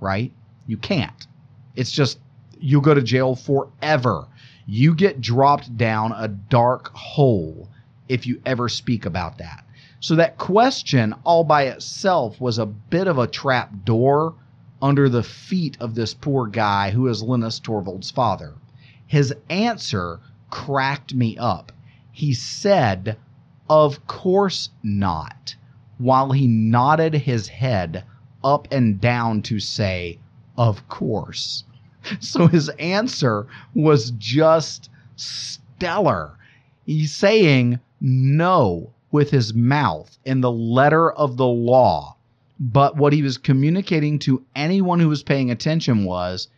right? 0.00 0.32
You 0.66 0.76
can't. 0.76 1.26
It's 1.74 1.92
just 1.92 2.18
you'll 2.58 2.80
go 2.80 2.94
to 2.94 3.02
jail 3.02 3.36
forever. 3.36 4.26
You 4.66 4.94
get 4.94 5.20
dropped 5.20 5.76
down 5.76 6.12
a 6.12 6.28
dark 6.28 6.88
hole 6.94 7.68
if 8.08 8.26
you 8.26 8.40
ever 8.46 8.68
speak 8.68 9.04
about 9.04 9.38
that. 9.38 9.64
So 10.00 10.16
that 10.16 10.38
question 10.38 11.14
all 11.24 11.44
by 11.44 11.64
itself 11.64 12.40
was 12.40 12.58
a 12.58 12.66
bit 12.66 13.08
of 13.08 13.18
a 13.18 13.26
trap 13.26 13.84
door 13.84 14.34
under 14.80 15.08
the 15.08 15.22
feet 15.22 15.76
of 15.80 15.94
this 15.94 16.14
poor 16.14 16.46
guy 16.46 16.90
who 16.90 17.08
is 17.08 17.22
Linus 17.22 17.60
Torvalds' 17.60 18.12
father. 18.12 18.54
His 19.06 19.34
answer 19.48 20.20
cracked 20.50 21.14
me 21.14 21.36
up. 21.38 21.72
He 22.12 22.34
said, 22.34 23.16
of 23.68 24.06
course 24.06 24.68
not, 24.82 25.56
while 25.98 26.32
he 26.32 26.46
nodded 26.46 27.14
his 27.14 27.48
head 27.48 28.04
up 28.44 28.68
and 28.70 29.00
down 29.00 29.42
to 29.42 29.58
say, 29.58 30.18
Of 30.56 30.88
course. 30.88 31.64
So 32.20 32.46
his 32.46 32.68
answer 32.78 33.48
was 33.74 34.12
just 34.12 34.88
stellar. 35.16 36.38
He's 36.84 37.12
saying 37.12 37.80
no 38.00 38.92
with 39.10 39.30
his 39.30 39.52
mouth 39.54 40.16
in 40.24 40.40
the 40.40 40.52
letter 40.52 41.10
of 41.10 41.36
the 41.36 41.46
law. 41.48 42.16
But 42.60 42.96
what 42.96 43.12
he 43.12 43.22
was 43.22 43.38
communicating 43.38 44.18
to 44.20 44.44
anyone 44.54 45.00
who 45.00 45.08
was 45.08 45.24
paying 45.24 45.50
attention 45.50 46.04
was 46.04 46.48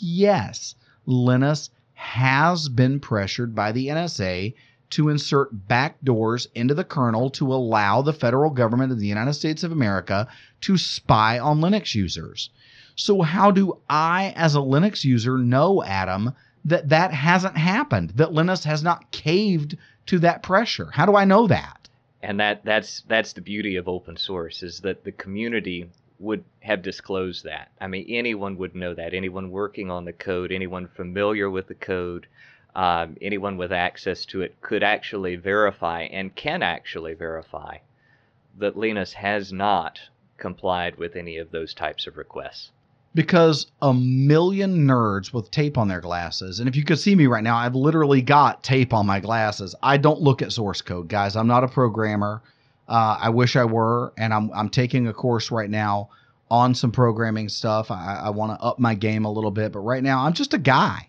yes, 0.00 0.74
Linus 1.06 1.70
has 1.94 2.68
been 2.68 2.98
pressured 2.98 3.54
by 3.54 3.72
the 3.72 3.86
NSA 3.86 4.54
to 4.90 5.08
insert 5.08 5.68
backdoors 5.68 6.46
into 6.54 6.74
the 6.74 6.84
kernel 6.84 7.30
to 7.30 7.52
allow 7.52 8.02
the 8.02 8.12
federal 8.12 8.50
government 8.50 8.92
of 8.92 8.98
the 8.98 9.06
United 9.06 9.34
States 9.34 9.62
of 9.62 9.72
America 9.72 10.28
to 10.62 10.78
spy 10.78 11.38
on 11.38 11.60
Linux 11.60 11.94
users. 11.94 12.50
So, 12.96 13.22
how 13.22 13.50
do 13.50 13.78
I, 13.88 14.32
as 14.34 14.56
a 14.56 14.60
Linux 14.60 15.04
user, 15.04 15.38
know, 15.38 15.84
Adam, 15.84 16.34
that 16.64 16.88
that 16.88 17.12
hasn't 17.12 17.56
happened, 17.56 18.10
that 18.16 18.30
Linux 18.30 18.64
has 18.64 18.82
not 18.82 19.10
caved 19.12 19.76
to 20.06 20.18
that 20.20 20.42
pressure? 20.42 20.90
How 20.92 21.06
do 21.06 21.14
I 21.14 21.24
know 21.24 21.46
that? 21.46 21.88
And 22.22 22.40
that 22.40 22.64
that's 22.64 23.02
that's 23.02 23.34
the 23.34 23.40
beauty 23.40 23.76
of 23.76 23.88
open 23.88 24.16
source 24.16 24.62
is 24.64 24.80
that 24.80 25.04
the 25.04 25.12
community 25.12 25.88
would 26.18 26.44
have 26.60 26.82
disclosed 26.82 27.44
that. 27.44 27.70
I 27.80 27.86
mean, 27.86 28.06
anyone 28.08 28.56
would 28.58 28.74
know 28.74 28.94
that. 28.94 29.14
Anyone 29.14 29.50
working 29.50 29.90
on 29.90 30.04
the 30.04 30.12
code, 30.12 30.50
anyone 30.50 30.88
familiar 30.88 31.48
with 31.48 31.68
the 31.68 31.74
code, 31.74 32.26
um, 32.78 33.16
anyone 33.20 33.56
with 33.56 33.72
access 33.72 34.24
to 34.24 34.40
it 34.40 34.54
could 34.60 34.84
actually 34.84 35.34
verify 35.34 36.02
and 36.02 36.32
can 36.36 36.62
actually 36.62 37.12
verify 37.12 37.76
that 38.56 38.76
Linus 38.76 39.12
has 39.14 39.52
not 39.52 39.98
complied 40.36 40.96
with 40.96 41.16
any 41.16 41.38
of 41.38 41.50
those 41.50 41.74
types 41.74 42.06
of 42.06 42.16
requests. 42.16 42.70
because 43.14 43.66
a 43.82 43.92
million 43.92 44.86
nerds 44.86 45.32
with 45.32 45.50
tape 45.50 45.76
on 45.76 45.88
their 45.88 46.00
glasses, 46.00 46.60
and 46.60 46.68
if 46.68 46.76
you 46.76 46.84
could 46.84 47.00
see 47.00 47.16
me 47.16 47.26
right 47.26 47.42
now, 47.42 47.56
I've 47.56 47.74
literally 47.74 48.22
got 48.22 48.62
tape 48.62 48.92
on 48.94 49.06
my 49.06 49.18
glasses. 49.18 49.74
I 49.82 49.96
don't 49.96 50.20
look 50.20 50.40
at 50.40 50.52
source 50.52 50.80
code, 50.82 51.08
guys. 51.08 51.34
I'm 51.34 51.48
not 51.48 51.64
a 51.64 51.68
programmer. 51.68 52.42
Uh, 52.86 53.18
I 53.20 53.30
wish 53.30 53.56
I 53.56 53.64
were, 53.64 54.12
and 54.16 54.32
I'm 54.32 54.52
I'm 54.54 54.68
taking 54.68 55.08
a 55.08 55.12
course 55.12 55.50
right 55.50 55.68
now 55.68 56.10
on 56.48 56.74
some 56.76 56.92
programming 56.92 57.48
stuff. 57.48 57.90
I, 57.90 58.22
I 58.26 58.30
want 58.30 58.58
to 58.58 58.64
up 58.64 58.78
my 58.78 58.94
game 58.94 59.24
a 59.24 59.32
little 59.32 59.50
bit, 59.50 59.72
but 59.72 59.80
right 59.80 60.02
now 60.02 60.24
I'm 60.24 60.32
just 60.32 60.54
a 60.54 60.58
guy. 60.58 61.07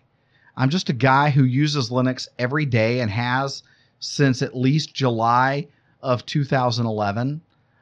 I'm 0.56 0.70
just 0.70 0.88
a 0.88 0.94
guy 0.94 1.30
who 1.30 1.44
uses 1.44 1.90
Linux 1.90 2.28
every 2.38 2.66
day 2.66 3.00
and 3.00 3.10
has 3.10 3.62
since 3.98 4.42
at 4.42 4.56
least 4.56 4.94
July 4.94 5.68
of 6.02 6.26
2011. 6.26 7.40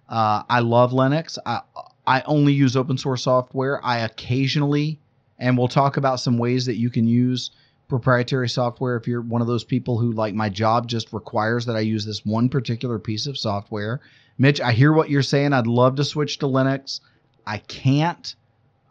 Uh, 0.08 0.42
I 0.48 0.60
love 0.60 0.92
Linux. 0.92 1.38
I, 1.44 1.60
I 2.06 2.22
only 2.22 2.52
use 2.52 2.76
open 2.76 2.98
source 2.98 3.22
software. 3.22 3.84
I 3.84 3.98
occasionally, 3.98 4.98
and 5.38 5.56
we'll 5.56 5.68
talk 5.68 5.96
about 5.96 6.20
some 6.20 6.38
ways 6.38 6.66
that 6.66 6.76
you 6.76 6.90
can 6.90 7.06
use 7.06 7.50
proprietary 7.88 8.48
software 8.48 8.96
if 8.96 9.08
you're 9.08 9.22
one 9.22 9.40
of 9.40 9.46
those 9.46 9.64
people 9.64 9.98
who 9.98 10.12
like 10.12 10.34
my 10.34 10.48
job 10.48 10.86
just 10.88 11.12
requires 11.12 11.64
that 11.66 11.76
I 11.76 11.80
use 11.80 12.04
this 12.04 12.24
one 12.24 12.48
particular 12.48 12.98
piece 12.98 13.26
of 13.26 13.38
software. 13.38 14.00
Mitch, 14.36 14.60
I 14.60 14.72
hear 14.72 14.92
what 14.92 15.10
you're 15.10 15.22
saying. 15.22 15.52
I'd 15.52 15.66
love 15.66 15.96
to 15.96 16.04
switch 16.04 16.38
to 16.38 16.46
Linux. 16.46 17.00
I 17.46 17.58
can't. 17.58 18.34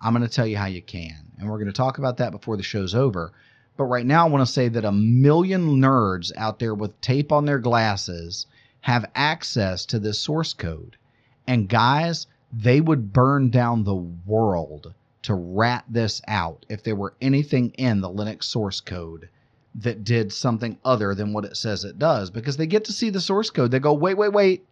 I'm 0.02 0.14
going 0.14 0.28
to 0.28 0.34
tell 0.34 0.48
you 0.48 0.58
how 0.58 0.66
you 0.66 0.82
can. 0.82 1.32
And 1.40 1.50
we're 1.50 1.58
going 1.58 1.68
to 1.68 1.74
talk 1.74 2.00
about 2.00 2.18
that 2.18 2.32
before 2.32 2.58
the 2.58 2.64
show's 2.64 2.96
over. 2.96 3.32
But 3.78 3.86
right 3.86 4.06
now, 4.08 4.26
I 4.26 4.30
want 4.30 4.46
to 4.46 4.52
say 4.52 4.70
that 4.70 4.86
a 4.86 4.92
million 4.92 5.80
nerds 5.80 6.32
out 6.36 6.58
there 6.58 6.74
with 6.74 7.00
tape 7.00 7.32
on 7.32 7.46
their 7.46 7.60
glasses 7.60 8.48
have 8.82 9.12
access 9.14 9.86
to 9.86 10.00
this 10.00 10.20
source 10.20 10.52
code. 10.54 10.98
And 11.46 11.70
guys, 11.70 12.26
they 12.52 12.82
would 12.82 13.14
burn 13.14 13.52
down 13.52 13.84
the 13.84 13.96
world 13.96 14.96
to 15.22 15.36
rat 15.36 15.86
this 15.88 16.24
out 16.28 16.66
if 16.70 16.82
there 16.82 16.96
were 16.96 17.14
anything 17.22 17.70
in 17.72 18.02
the 18.02 18.10
Linux 18.10 18.46
source 18.46 18.82
code 18.82 19.30
that 19.76 20.04
did 20.04 20.34
something 20.34 20.80
other 20.84 21.14
than 21.14 21.32
what 21.32 21.46
it 21.46 21.56
says 21.56 21.84
it 21.84 22.00
does 22.00 22.32
because 22.32 22.58
they 22.58 22.66
get 22.66 22.84
to 22.86 22.94
see 22.94 23.12
the 23.12 23.22
source 23.22 23.52
code. 23.52 23.70
They 23.70 23.80
go, 23.80 23.94
wait, 23.94 24.18
wait, 24.18 24.34
wait. 24.34 24.66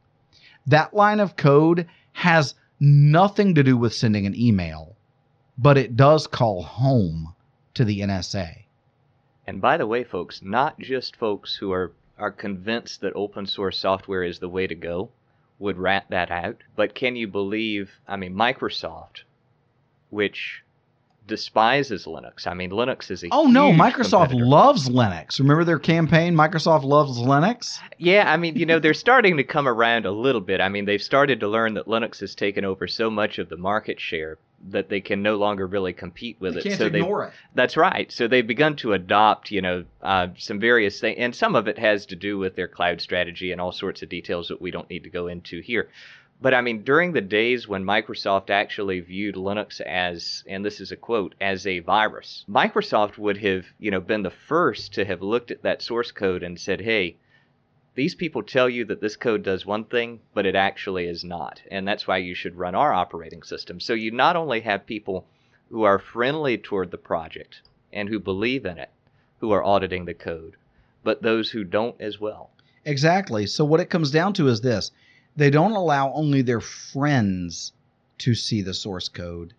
That 0.65 0.95
line 0.95 1.19
of 1.19 1.35
code 1.35 1.85
has 2.13 2.55
nothing 2.79 3.53
to 3.53 3.61
do 3.61 3.77
with 3.77 3.93
sending 3.93 4.25
an 4.25 4.35
email, 4.35 4.95
but 5.59 5.77
it 5.77 5.95
does 5.95 6.25
call 6.25 6.63
home 6.63 7.35
to 7.75 7.85
the 7.85 7.99
NSA. 7.99 8.64
And 9.47 9.61
by 9.61 9.77
the 9.77 9.87
way, 9.87 10.03
folks, 10.03 10.41
not 10.41 10.79
just 10.79 11.15
folks 11.15 11.55
who 11.55 11.71
are, 11.71 11.91
are 12.17 12.31
convinced 12.31 13.01
that 13.01 13.13
open 13.13 13.45
source 13.45 13.77
software 13.77 14.23
is 14.23 14.39
the 14.39 14.49
way 14.49 14.67
to 14.67 14.75
go 14.75 15.09
would 15.59 15.77
rat 15.77 16.05
that 16.09 16.31
out, 16.31 16.57
but 16.75 16.95
can 16.95 17.15
you 17.15 17.27
believe, 17.27 17.91
I 18.07 18.17
mean, 18.17 18.33
Microsoft, 18.33 19.21
which 20.09 20.63
despises 21.27 22.05
Linux. 22.05 22.45
I 22.45 22.53
mean, 22.53 22.69
Linux 22.69 23.09
is 23.09 23.23
a 23.23 23.29
oh 23.31 23.47
no, 23.47 23.71
Microsoft 23.71 24.29
competitor. 24.29 24.45
loves 24.45 24.89
Linux. 24.89 25.39
Remember 25.39 25.63
their 25.63 25.79
campaign, 25.79 26.35
Microsoft 26.35 26.83
loves 26.83 27.17
Linux. 27.17 27.79
Yeah, 27.97 28.31
I 28.31 28.37
mean, 28.37 28.55
you 28.55 28.65
know, 28.65 28.79
they're 28.79 28.93
starting 28.93 29.37
to 29.37 29.43
come 29.43 29.67
around 29.67 30.05
a 30.05 30.11
little 30.11 30.41
bit. 30.41 30.61
I 30.61 30.69
mean, 30.69 30.85
they've 30.85 31.01
started 31.01 31.39
to 31.39 31.47
learn 31.47 31.73
that 31.75 31.87
Linux 31.87 32.19
has 32.19 32.35
taken 32.35 32.65
over 32.65 32.87
so 32.87 33.09
much 33.09 33.39
of 33.39 33.49
the 33.49 33.57
market 33.57 33.99
share 33.99 34.37
that 34.69 34.89
they 34.89 35.01
can 35.01 35.21
no 35.21 35.35
longer 35.35 35.67
really 35.67 35.93
compete 35.93 36.37
with 36.39 36.55
they 36.55 36.59
it. 36.61 36.63
Can't 36.63 36.77
so 36.77 36.85
ignore 36.87 37.25
it. 37.25 37.33
That's 37.53 37.77
right. 37.77 38.11
So 38.11 38.27
they've 38.27 38.45
begun 38.45 38.75
to 38.77 38.93
adopt, 38.93 39.51
you 39.51 39.61
know, 39.61 39.85
uh, 40.01 40.27
some 40.37 40.59
various 40.59 40.99
things, 40.99 41.17
and 41.19 41.35
some 41.35 41.55
of 41.55 41.67
it 41.67 41.77
has 41.77 42.05
to 42.07 42.15
do 42.15 42.37
with 42.37 42.55
their 42.55 42.67
cloud 42.67 43.01
strategy 43.01 43.51
and 43.51 43.61
all 43.61 43.71
sorts 43.71 44.01
of 44.01 44.09
details 44.09 44.47
that 44.47 44.61
we 44.61 44.71
don't 44.71 44.89
need 44.89 45.03
to 45.03 45.09
go 45.09 45.27
into 45.27 45.61
here. 45.61 45.89
But 46.41 46.53
I 46.53 46.61
mean, 46.61 46.83
during 46.83 47.13
the 47.13 47.21
days 47.21 47.67
when 47.67 47.85
Microsoft 47.85 48.49
actually 48.49 48.99
viewed 48.99 49.35
Linux 49.35 49.79
as, 49.79 50.43
and 50.47 50.65
this 50.65 50.81
is 50.81 50.91
a 50.91 50.97
quote, 50.97 51.33
as 51.39 51.65
a 51.65 51.79
virus, 51.79 52.43
Microsoft 52.49 53.17
would 53.17 53.37
have, 53.37 53.65
you 53.79 53.89
know, 53.89 54.01
been 54.01 54.23
the 54.23 54.29
first 54.29 54.93
to 54.95 55.05
have 55.05 55.21
looked 55.21 55.51
at 55.51 55.63
that 55.63 55.81
source 55.81 56.11
code 56.11 56.43
and 56.43 56.59
said, 56.59 56.81
hey, 56.81 57.15
these 57.95 58.13
people 58.13 58.43
tell 58.43 58.69
you 58.69 58.83
that 58.85 58.99
this 58.99 59.15
code 59.15 59.41
does 59.41 59.65
one 59.65 59.85
thing, 59.85 60.19
but 60.33 60.45
it 60.45 60.55
actually 60.55 61.05
is 61.05 61.23
not. 61.23 61.61
And 61.71 61.87
that's 61.87 62.05
why 62.05 62.17
you 62.17 62.35
should 62.35 62.57
run 62.57 62.75
our 62.75 62.93
operating 62.93 63.41
system. 63.41 63.79
So 63.79 63.93
you 63.93 64.11
not 64.11 64.35
only 64.35 64.59
have 64.61 64.85
people 64.85 65.25
who 65.69 65.83
are 65.83 65.97
friendly 65.97 66.57
toward 66.57 66.91
the 66.91 66.97
project 66.97 67.61
and 67.93 68.09
who 68.09 68.19
believe 68.19 68.65
in 68.65 68.77
it, 68.77 68.89
who 69.39 69.51
are 69.51 69.63
auditing 69.63 70.03
the 70.03 70.13
code, 70.13 70.57
but 71.03 71.21
those 71.21 71.51
who 71.51 71.63
don't 71.63 71.99
as 72.01 72.19
well. 72.19 72.49
Exactly. 72.83 73.47
So 73.47 73.63
what 73.63 73.79
it 73.79 73.89
comes 73.89 74.11
down 74.11 74.33
to 74.33 74.47
is 74.49 74.59
this 74.59 74.91
they 75.37 75.49
don't 75.49 75.71
allow 75.71 76.11
only 76.13 76.41
their 76.41 76.61
friends 76.61 77.71
to 78.19 78.35
see 78.35 78.61
the 78.61 78.73
source 78.73 79.07
code. 79.07 79.53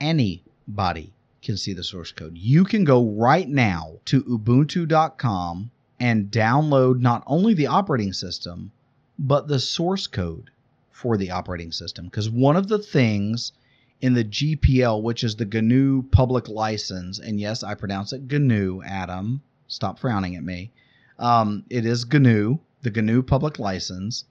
Anybody 0.00 1.12
can 1.42 1.56
see 1.56 1.74
the 1.74 1.84
source 1.84 2.12
code. 2.12 2.36
You 2.36 2.64
can 2.64 2.84
go 2.84 3.04
right 3.04 3.48
now 3.48 3.98
to 4.06 4.22
ubuntu.com 4.24 5.70
and 5.98 6.30
download 6.30 7.00
not 7.00 7.22
only 7.26 7.54
the 7.54 7.66
operating 7.66 8.12
system, 8.12 8.70
but 9.18 9.48
the 9.48 9.58
source 9.58 10.06
code 10.06 10.50
for 10.90 11.16
the 11.16 11.30
operating 11.30 11.72
system. 11.72 12.06
Because 12.06 12.30
one 12.30 12.56
of 12.56 12.68
the 12.68 12.78
things 12.78 13.52
in 14.00 14.14
the 14.14 14.24
GPL, 14.24 15.02
which 15.02 15.24
is 15.24 15.36
the 15.36 15.46
GNU 15.46 16.02
public 16.10 16.48
license, 16.48 17.18
and 17.18 17.40
yes, 17.40 17.62
I 17.62 17.74
pronounce 17.74 18.12
it 18.12 18.30
GNU, 18.30 18.82
Adam, 18.84 19.40
stop 19.68 19.98
frowning 19.98 20.36
at 20.36 20.44
me. 20.44 20.70
Um, 21.18 21.64
it 21.70 21.86
is 21.86 22.06
GNU, 22.10 22.58
the 22.82 22.90
GNU 22.90 23.22
public 23.22 23.58
license. 23.58 24.24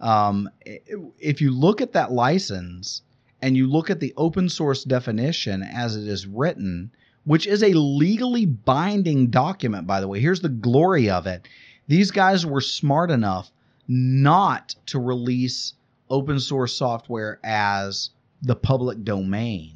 Um, 0.00 0.48
if 0.64 1.40
you 1.40 1.50
look 1.50 1.80
at 1.80 1.92
that 1.94 2.12
license 2.12 3.02
and 3.42 3.56
you 3.56 3.66
look 3.66 3.90
at 3.90 4.00
the 4.00 4.14
open 4.16 4.48
source 4.48 4.84
definition 4.84 5.62
as 5.62 5.96
it 5.96 6.06
is 6.06 6.26
written, 6.26 6.90
which 7.28 7.46
is 7.46 7.62
a 7.62 7.74
legally 7.74 8.46
binding 8.46 9.26
document, 9.26 9.86
by 9.86 10.00
the 10.00 10.08
way, 10.08 10.18
here's 10.18 10.40
the 10.40 10.48
glory 10.48 11.10
of 11.10 11.26
it. 11.26 11.46
These 11.86 12.10
guys 12.10 12.46
were 12.46 12.62
smart 12.62 13.10
enough 13.10 13.52
not 13.86 14.74
to 14.86 14.98
release 14.98 15.74
open 16.08 16.40
source 16.40 16.72
software 16.74 17.38
as 17.44 18.08
the 18.40 18.56
public 18.56 19.04
domain. 19.04 19.74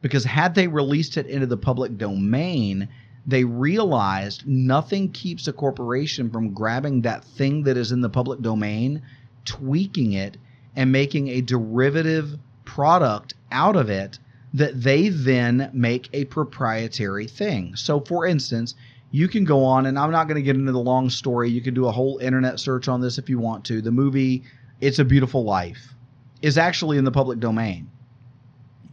Because 0.00 0.24
had 0.24 0.54
they 0.54 0.68
released 0.68 1.18
it 1.18 1.26
into 1.26 1.44
the 1.44 1.58
public 1.58 1.98
domain, 1.98 2.88
they 3.26 3.44
realized 3.44 4.46
nothing 4.46 5.12
keeps 5.12 5.46
a 5.46 5.52
corporation 5.52 6.30
from 6.30 6.54
grabbing 6.54 7.02
that 7.02 7.24
thing 7.24 7.64
that 7.64 7.76
is 7.76 7.92
in 7.92 8.00
the 8.00 8.08
public 8.08 8.40
domain 8.40 9.02
tweaking 9.44 10.14
it 10.14 10.38
and 10.74 10.90
making 10.90 11.28
a 11.28 11.42
derivative 11.42 12.38
product 12.64 13.34
out 13.52 13.76
of 13.76 13.90
it 13.90 14.18
that 14.56 14.82
they 14.82 15.10
then 15.10 15.70
make 15.74 16.08
a 16.14 16.24
proprietary 16.24 17.26
thing. 17.26 17.76
So, 17.76 18.00
for 18.00 18.24
instance, 18.24 18.74
you 19.10 19.28
can 19.28 19.44
go 19.44 19.62
on, 19.62 19.84
and 19.84 19.98
I'm 19.98 20.10
not 20.10 20.28
going 20.28 20.36
to 20.36 20.42
get 20.42 20.56
into 20.56 20.72
the 20.72 20.78
long 20.78 21.10
story. 21.10 21.50
You 21.50 21.60
can 21.60 21.74
do 21.74 21.86
a 21.86 21.92
whole 21.92 22.16
internet 22.18 22.58
search 22.58 22.88
on 22.88 23.02
this 23.02 23.18
if 23.18 23.28
you 23.28 23.38
want 23.38 23.66
to. 23.66 23.82
The 23.82 23.90
movie 23.90 24.44
It's 24.80 24.98
a 24.98 25.04
Beautiful 25.04 25.44
Life 25.44 25.94
is 26.40 26.56
actually 26.56 26.96
in 26.96 27.04
the 27.04 27.10
public 27.10 27.38
domain. 27.38 27.90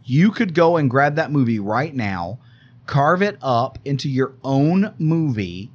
You 0.04 0.32
could 0.32 0.52
go 0.52 0.76
and 0.76 0.90
grab 0.90 1.16
that 1.16 1.32
movie 1.32 1.60
right 1.60 1.94
now, 1.94 2.40
carve 2.84 3.22
it 3.22 3.38
up 3.40 3.78
into 3.86 4.10
your 4.10 4.34
own 4.44 4.92
movie, 4.98 5.70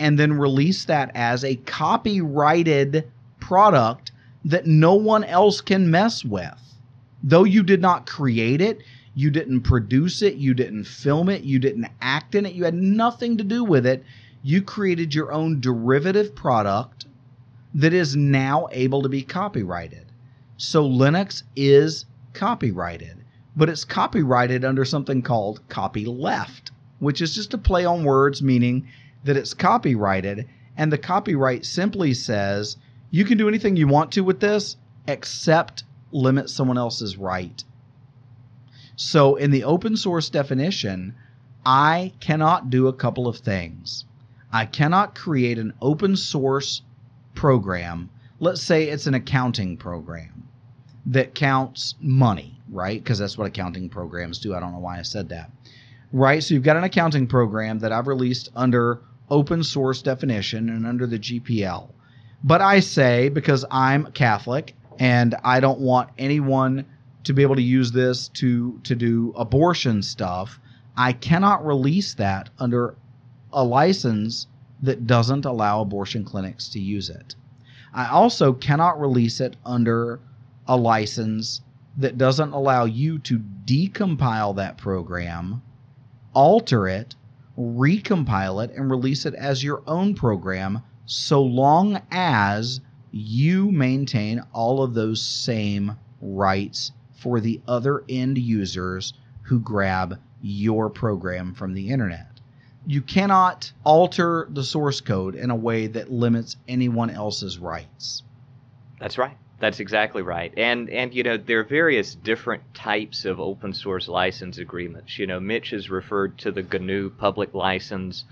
and 0.00 0.18
then 0.18 0.32
release 0.32 0.86
that 0.86 1.10
as 1.14 1.44
a 1.44 1.56
copyrighted 1.56 3.10
product 3.38 4.12
that 4.46 4.66
no 4.66 4.94
one 4.94 5.24
else 5.24 5.60
can 5.60 5.90
mess 5.90 6.24
with. 6.24 6.58
Though 7.22 7.44
you 7.44 7.62
did 7.62 7.82
not 7.82 8.06
create 8.06 8.62
it, 8.62 8.80
you 9.18 9.30
didn't 9.30 9.62
produce 9.62 10.20
it, 10.20 10.34
you 10.34 10.52
didn't 10.52 10.84
film 10.84 11.30
it, 11.30 11.42
you 11.42 11.58
didn't 11.58 11.88
act 12.02 12.34
in 12.34 12.44
it, 12.44 12.52
you 12.52 12.64
had 12.64 12.74
nothing 12.74 13.38
to 13.38 13.44
do 13.44 13.64
with 13.64 13.86
it. 13.86 14.04
You 14.42 14.60
created 14.60 15.14
your 15.14 15.32
own 15.32 15.58
derivative 15.58 16.34
product 16.34 17.06
that 17.72 17.94
is 17.94 18.14
now 18.14 18.68
able 18.72 19.00
to 19.00 19.08
be 19.08 19.22
copyrighted. 19.22 20.04
So 20.58 20.86
Linux 20.86 21.44
is 21.56 22.04
copyrighted, 22.34 23.24
but 23.56 23.70
it's 23.70 23.86
copyrighted 23.86 24.66
under 24.66 24.84
something 24.84 25.22
called 25.22 25.66
copyleft, 25.70 26.70
which 26.98 27.22
is 27.22 27.34
just 27.34 27.54
a 27.54 27.58
play 27.58 27.86
on 27.86 28.04
words 28.04 28.42
meaning 28.42 28.86
that 29.24 29.38
it's 29.38 29.54
copyrighted. 29.54 30.46
And 30.76 30.92
the 30.92 30.98
copyright 30.98 31.64
simply 31.64 32.12
says 32.12 32.76
you 33.10 33.24
can 33.24 33.38
do 33.38 33.48
anything 33.48 33.76
you 33.76 33.88
want 33.88 34.12
to 34.12 34.20
with 34.20 34.40
this 34.40 34.76
except 35.08 35.84
limit 36.12 36.50
someone 36.50 36.76
else's 36.76 37.16
right. 37.16 37.64
So, 38.98 39.36
in 39.36 39.50
the 39.50 39.64
open 39.64 39.94
source 39.94 40.30
definition, 40.30 41.14
I 41.66 42.14
cannot 42.18 42.70
do 42.70 42.88
a 42.88 42.94
couple 42.94 43.28
of 43.28 43.36
things. 43.36 44.06
I 44.50 44.64
cannot 44.64 45.14
create 45.14 45.58
an 45.58 45.74
open 45.82 46.16
source 46.16 46.80
program. 47.34 48.08
Let's 48.40 48.62
say 48.62 48.88
it's 48.88 49.06
an 49.06 49.12
accounting 49.12 49.76
program 49.76 50.48
that 51.04 51.34
counts 51.34 51.94
money, 52.00 52.58
right? 52.70 53.02
Because 53.02 53.18
that's 53.18 53.36
what 53.36 53.46
accounting 53.46 53.90
programs 53.90 54.38
do. 54.38 54.54
I 54.54 54.60
don't 54.60 54.72
know 54.72 54.78
why 54.78 54.98
I 54.98 55.02
said 55.02 55.28
that. 55.28 55.50
Right? 56.10 56.42
So, 56.42 56.54
you've 56.54 56.62
got 56.62 56.78
an 56.78 56.84
accounting 56.84 57.26
program 57.26 57.78
that 57.80 57.92
I've 57.92 58.06
released 58.06 58.48
under 58.56 59.02
open 59.28 59.62
source 59.62 60.00
definition 60.00 60.70
and 60.70 60.86
under 60.86 61.06
the 61.06 61.18
GPL. 61.18 61.90
But 62.42 62.62
I 62.62 62.80
say, 62.80 63.28
because 63.28 63.66
I'm 63.70 64.10
Catholic 64.12 64.74
and 64.98 65.34
I 65.44 65.60
don't 65.60 65.80
want 65.80 66.08
anyone 66.16 66.86
to 67.26 67.32
be 67.32 67.42
able 67.42 67.56
to 67.56 67.62
use 67.62 67.90
this 67.90 68.28
to 68.28 68.78
to 68.84 68.94
do 68.94 69.34
abortion 69.36 70.00
stuff, 70.00 70.60
I 70.96 71.12
cannot 71.12 71.66
release 71.66 72.14
that 72.14 72.50
under 72.60 72.94
a 73.52 73.64
license 73.64 74.46
that 74.80 75.08
doesn't 75.08 75.44
allow 75.44 75.80
abortion 75.80 76.24
clinics 76.24 76.68
to 76.68 76.78
use 76.78 77.10
it. 77.10 77.34
I 77.92 78.06
also 78.06 78.52
cannot 78.52 79.00
release 79.00 79.40
it 79.40 79.56
under 79.64 80.20
a 80.68 80.76
license 80.76 81.62
that 81.96 82.16
doesn't 82.16 82.52
allow 82.52 82.84
you 82.84 83.18
to 83.20 83.40
decompile 83.64 84.54
that 84.56 84.78
program, 84.78 85.62
alter 86.32 86.86
it, 86.86 87.16
recompile 87.58 88.62
it, 88.62 88.70
and 88.70 88.88
release 88.88 89.26
it 89.26 89.34
as 89.34 89.64
your 89.64 89.82
own 89.88 90.14
program 90.14 90.80
so 91.06 91.42
long 91.42 92.00
as 92.12 92.80
you 93.10 93.72
maintain 93.72 94.44
all 94.52 94.80
of 94.82 94.94
those 94.94 95.20
same 95.20 95.96
rights 96.20 96.92
for 97.26 97.40
the 97.40 97.60
other 97.66 98.04
end 98.08 98.38
users 98.38 99.12
who 99.42 99.58
grab 99.58 100.16
your 100.40 100.88
program 100.88 101.52
from 101.54 101.74
the 101.74 101.88
internet. 101.88 102.28
You 102.86 103.00
cannot 103.02 103.72
alter 103.82 104.46
the 104.48 104.62
source 104.62 105.00
code 105.00 105.34
in 105.34 105.50
a 105.50 105.56
way 105.56 105.88
that 105.88 106.08
limits 106.08 106.54
anyone 106.68 107.10
else's 107.10 107.58
rights. 107.58 108.22
That's 109.00 109.18
right. 109.18 109.36
That's 109.58 109.80
exactly 109.80 110.22
right. 110.22 110.54
And 110.56 110.88
and 110.88 111.12
you 111.12 111.24
know 111.24 111.36
there 111.36 111.58
are 111.58 111.64
various 111.64 112.14
different 112.14 112.62
types 112.74 113.24
of 113.24 113.40
open 113.40 113.72
source 113.72 114.06
license 114.06 114.58
agreements. 114.58 115.18
You 115.18 115.26
know, 115.26 115.40
Mitch 115.40 115.70
has 115.70 115.90
referred 115.90 116.38
to 116.38 116.52
the 116.52 116.62
GNU 116.62 117.10
public 117.10 117.54
license. 117.54 118.22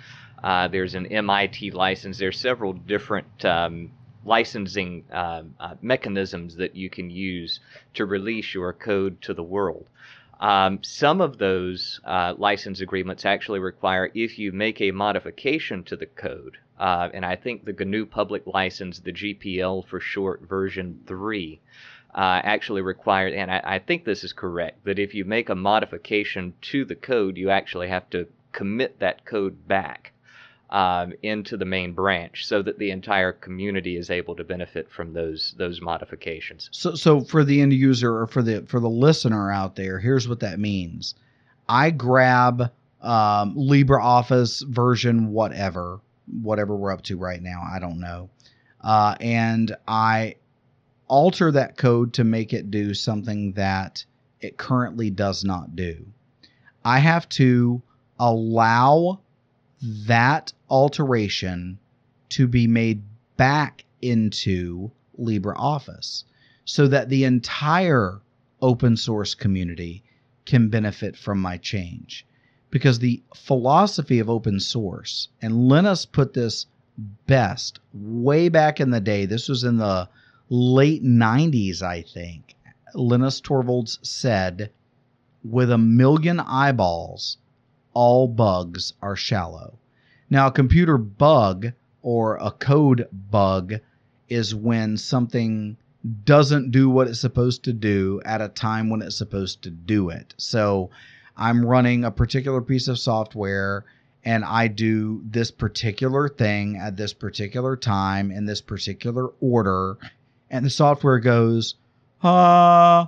Uh, 0.41 0.69
there's 0.69 0.95
an 0.95 1.07
MIT 1.07 1.73
license. 1.73 2.19
There's 2.19 2.39
several 2.39 2.75
different 2.75 3.45
um, 3.45 3.91
licensing 4.25 5.05
uh, 5.13 5.43
uh, 5.61 5.75
mechanisms 5.83 6.57
that 6.57 6.75
you 6.75 6.91
can 6.91 7.11
use 7.11 7.61
to 7.95 8.07
release 8.07 8.55
your 8.55 8.73
code 8.73 9.21
to 9.23 9.35
the 9.35 9.43
world. 9.43 9.87
Um, 10.41 10.81
some 10.83 11.21
of 11.21 11.39
those 11.39 12.01
uh, 12.05 12.35
license 12.37 12.81
agreements 12.81 13.25
actually 13.25 13.61
require 13.61 14.11
if 14.15 14.39
you 14.39 14.53
make 14.53 14.81
a 14.81 14.91
modification 14.91 15.85
to 15.85 15.97
the 15.97 16.07
code, 16.07 16.59
uh, 16.79 17.09
and 17.15 17.25
I 17.25 17.37
think 17.37 17.65
the 17.65 17.73
GNU 17.73 18.07
public 18.07 18.47
license, 18.47 18.99
the 18.99 19.13
GPL 19.13 19.87
for 19.87 20.01
short, 20.01 20.43
version 20.43 21.01
3, 21.07 21.61
uh, 22.15 22.41
actually 22.45 22.83
required, 22.83 23.33
and 23.33 23.51
I, 23.51 23.61
I, 23.65 23.79
think 23.79 24.05
this 24.05 24.25
is 24.25 24.33
correct, 24.33 24.85
that 24.85 24.99
if 24.99 25.15
you 25.15 25.25
make 25.25 25.49
a 25.49 25.55
modification 25.55 26.55
to 26.63 26.85
the 26.85 26.95
code, 26.95 27.37
you 27.37 27.51
actually 27.51 27.89
have 27.89 28.09
to 28.11 28.27
commit 28.53 29.01
that 29.01 29.25
code 29.25 29.67
back 29.67 30.13
um, 30.75 31.13
into 31.23 31.57
the 31.57 31.65
main 31.65 31.93
branch 31.93 32.45
so 32.45 32.61
that 32.61 32.81
the 32.81 32.91
entire 32.91 33.33
community 33.33 33.97
is 33.97 34.11
able 34.11 34.35
to 34.35 34.43
benefit 34.43 34.91
from 34.91 35.13
those 35.13 35.55
those 35.57 35.81
modifications. 35.81 36.69
So, 36.73 36.97
so 36.97 37.21
for 37.21 37.45
the 37.45 37.61
end 37.61 37.73
user 37.73 38.19
or 38.19 38.27
for 38.27 38.43
the 38.43 38.63
for 38.67 38.81
the 38.81 38.91
listener 38.91 39.53
out 39.53 39.77
there, 39.77 40.01
here's 40.01 40.29
what 40.29 40.41
that 40.41 40.59
means. 40.59 41.15
I 41.69 41.91
grab 41.91 42.73
um, 43.01 43.55
LibreOffice 43.55 44.67
version 44.67 45.31
whatever, 45.31 46.01
whatever 46.43 46.75
we're 46.75 46.93
up 46.93 47.03
to 47.03 47.19
right 47.19 47.41
now. 47.41 47.63
I 47.73 47.79
don't 47.79 48.01
know, 48.01 48.29
uh, 48.81 49.15
and 49.21 49.77
I 49.87 50.35
alter 51.07 51.53
that 51.53 51.77
code 51.77 52.15
to 52.15 52.25
make 52.25 52.53
it 52.53 52.73
do 52.73 52.95
something 52.95 53.53
that 53.53 54.05
it 54.41 54.57
currently 54.57 55.09
does 55.09 55.45
not 55.45 55.77
do. 55.77 56.05
I 56.85 56.99
have 56.99 57.29
to 57.31 57.81
allow 58.19 59.21
that 60.07 60.53
alteration 60.71 61.79
to 62.31 62.47
be 62.47 62.67
made 62.67 63.03
back 63.37 63.85
into 64.01 64.91
LibreOffice 65.21 66.25
so 66.65 66.89
that 66.89 67.09
the 67.09 67.25
entire 67.25 68.21
open 68.63 68.97
source 68.97 69.35
community 69.35 70.03
can 70.47 70.69
benefit 70.69 71.17
from 71.17 71.39
my 71.39 71.59
change. 71.59 72.27
Because 72.71 72.99
the 72.99 73.23
philosophy 73.35 74.19
of 74.19 74.31
open 74.31 74.59
source, 74.59 75.29
and 75.41 75.69
Linus 75.69 76.07
put 76.07 76.33
this 76.33 76.67
best 77.27 77.79
way 77.93 78.49
back 78.49 78.81
in 78.81 78.91
the 78.91 79.01
day, 79.01 79.27
this 79.27 79.49
was 79.49 79.65
in 79.65 79.77
the 79.77 80.09
late 80.49 81.05
90s, 81.05 81.83
I 81.83 82.03
think. 82.03 82.55
Linus 82.95 83.41
Torvalds 83.41 83.99
said, 84.03 84.71
with 85.45 85.71
a 85.71 85.79
million 85.79 86.41
eyeballs, 86.41 87.37
all 87.95 88.29
bugs 88.29 88.93
are 89.01 89.17
shallow. 89.17 89.79
Now, 90.31 90.49
a 90.49 90.53
computer 90.53 90.99
bug 90.99 91.73
or 92.03 92.37
a 92.37 92.51
code 92.51 93.09
bug 93.13 93.75
is 94.29 94.55
when 94.55 94.97
something 94.97 95.77
doesn't 96.25 96.71
do 96.71 96.91
what 96.91 97.09
it's 97.09 97.21
supposed 97.21 97.65
to 97.65 97.73
do 97.73 98.21
at 98.25 98.43
a 98.43 98.49
time 98.49 98.91
when 98.91 99.01
it's 99.01 99.17
supposed 99.17 99.63
to 99.63 99.71
do 99.71 100.11
it. 100.11 100.35
So, 100.37 100.91
I'm 101.37 101.65
running 101.65 102.05
a 102.05 102.11
particular 102.11 102.61
piece 102.61 102.89
of 102.89 102.99
software 102.99 103.85
and 104.25 104.45
I 104.45 104.69
do 104.69 105.23
this 105.25 105.51
particular 105.51 106.29
thing 106.29 106.77
at 106.77 106.97
this 106.97 107.13
particular 107.13 107.77
time 107.77 108.31
in 108.31 108.47
this 108.47 108.61
particular 108.61 109.29
order, 109.41 109.99
and 110.51 110.65
the 110.65 110.71
software 110.71 111.19
goes, 111.19 111.75
uh, 112.23 113.07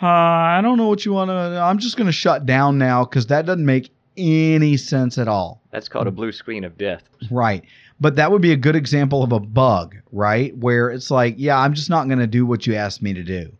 uh 0.00 0.06
I 0.06 0.60
don't 0.62 0.78
know 0.78 0.88
what 0.88 1.04
you 1.04 1.12
want 1.12 1.28
to. 1.28 1.34
I'm 1.34 1.78
just 1.78 1.96
going 1.96 2.06
to 2.06 2.12
shut 2.12 2.46
down 2.46 2.78
now 2.78 3.04
because 3.04 3.26
that 3.26 3.46
doesn't 3.46 3.66
make 3.66 3.90
any 4.16 4.76
sense 4.76 5.18
at 5.18 5.28
all. 5.28 5.62
That's 5.70 5.88
called 5.88 6.06
a 6.06 6.12
blue 6.12 6.32
screen 6.32 6.64
of 6.64 6.78
death. 6.78 7.02
Right. 7.30 7.64
But 8.00 8.16
that 8.16 8.30
would 8.30 8.42
be 8.42 8.52
a 8.52 8.56
good 8.56 8.76
example 8.76 9.22
of 9.22 9.32
a 9.32 9.40
bug, 9.40 9.96
right? 10.12 10.56
Where 10.56 10.90
it's 10.90 11.10
like, 11.10 11.34
yeah, 11.38 11.58
I'm 11.58 11.74
just 11.74 11.90
not 11.90 12.06
going 12.06 12.18
to 12.18 12.26
do 12.26 12.44
what 12.44 12.66
you 12.66 12.74
asked 12.74 13.02
me 13.02 13.14
to 13.14 13.22
do, 13.22 13.52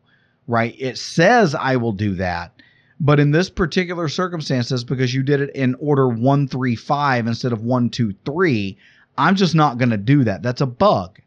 right? 0.46 0.74
It 0.78 0.98
says 0.98 1.54
I 1.54 1.76
will 1.76 1.92
do 1.92 2.14
that. 2.16 2.52
But 3.00 3.20
in 3.20 3.32
this 3.32 3.50
particular 3.50 4.08
circumstances, 4.08 4.84
because 4.84 5.12
you 5.12 5.22
did 5.22 5.40
it 5.40 5.54
in 5.54 5.74
order 5.76 6.08
one, 6.08 6.48
three, 6.48 6.76
five 6.76 7.26
instead 7.26 7.52
of 7.52 7.62
one, 7.62 7.90
two, 7.90 8.14
three, 8.24 8.78
I'm 9.18 9.36
just 9.36 9.54
not 9.54 9.78
going 9.78 9.90
to 9.90 9.96
do 9.96 10.24
that. 10.24 10.42
That's 10.42 10.60
a 10.60 10.66
bug, 10.66 11.20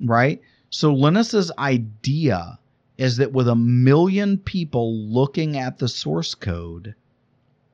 right? 0.00 0.40
So 0.70 0.92
Linus's 0.92 1.50
idea 1.58 2.58
is 2.98 3.16
that 3.18 3.32
with 3.32 3.48
a 3.48 3.54
million 3.54 4.38
people 4.38 4.94
looking 4.94 5.56
at 5.56 5.78
the 5.78 5.88
source 5.88 6.34
code, 6.34 6.94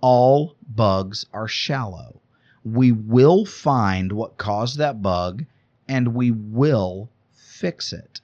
all 0.02 0.56
bugs 0.68 1.24
are 1.32 1.48
shallow. 1.48 2.20
We 2.64 2.92
will 2.92 3.46
find 3.46 4.12
what 4.12 4.36
caused 4.36 4.76
that 4.78 5.00
bug 5.00 5.46
and 5.88 6.14
we 6.14 6.30
will 6.30 7.08
fix 7.32 7.92
it. 7.92 8.20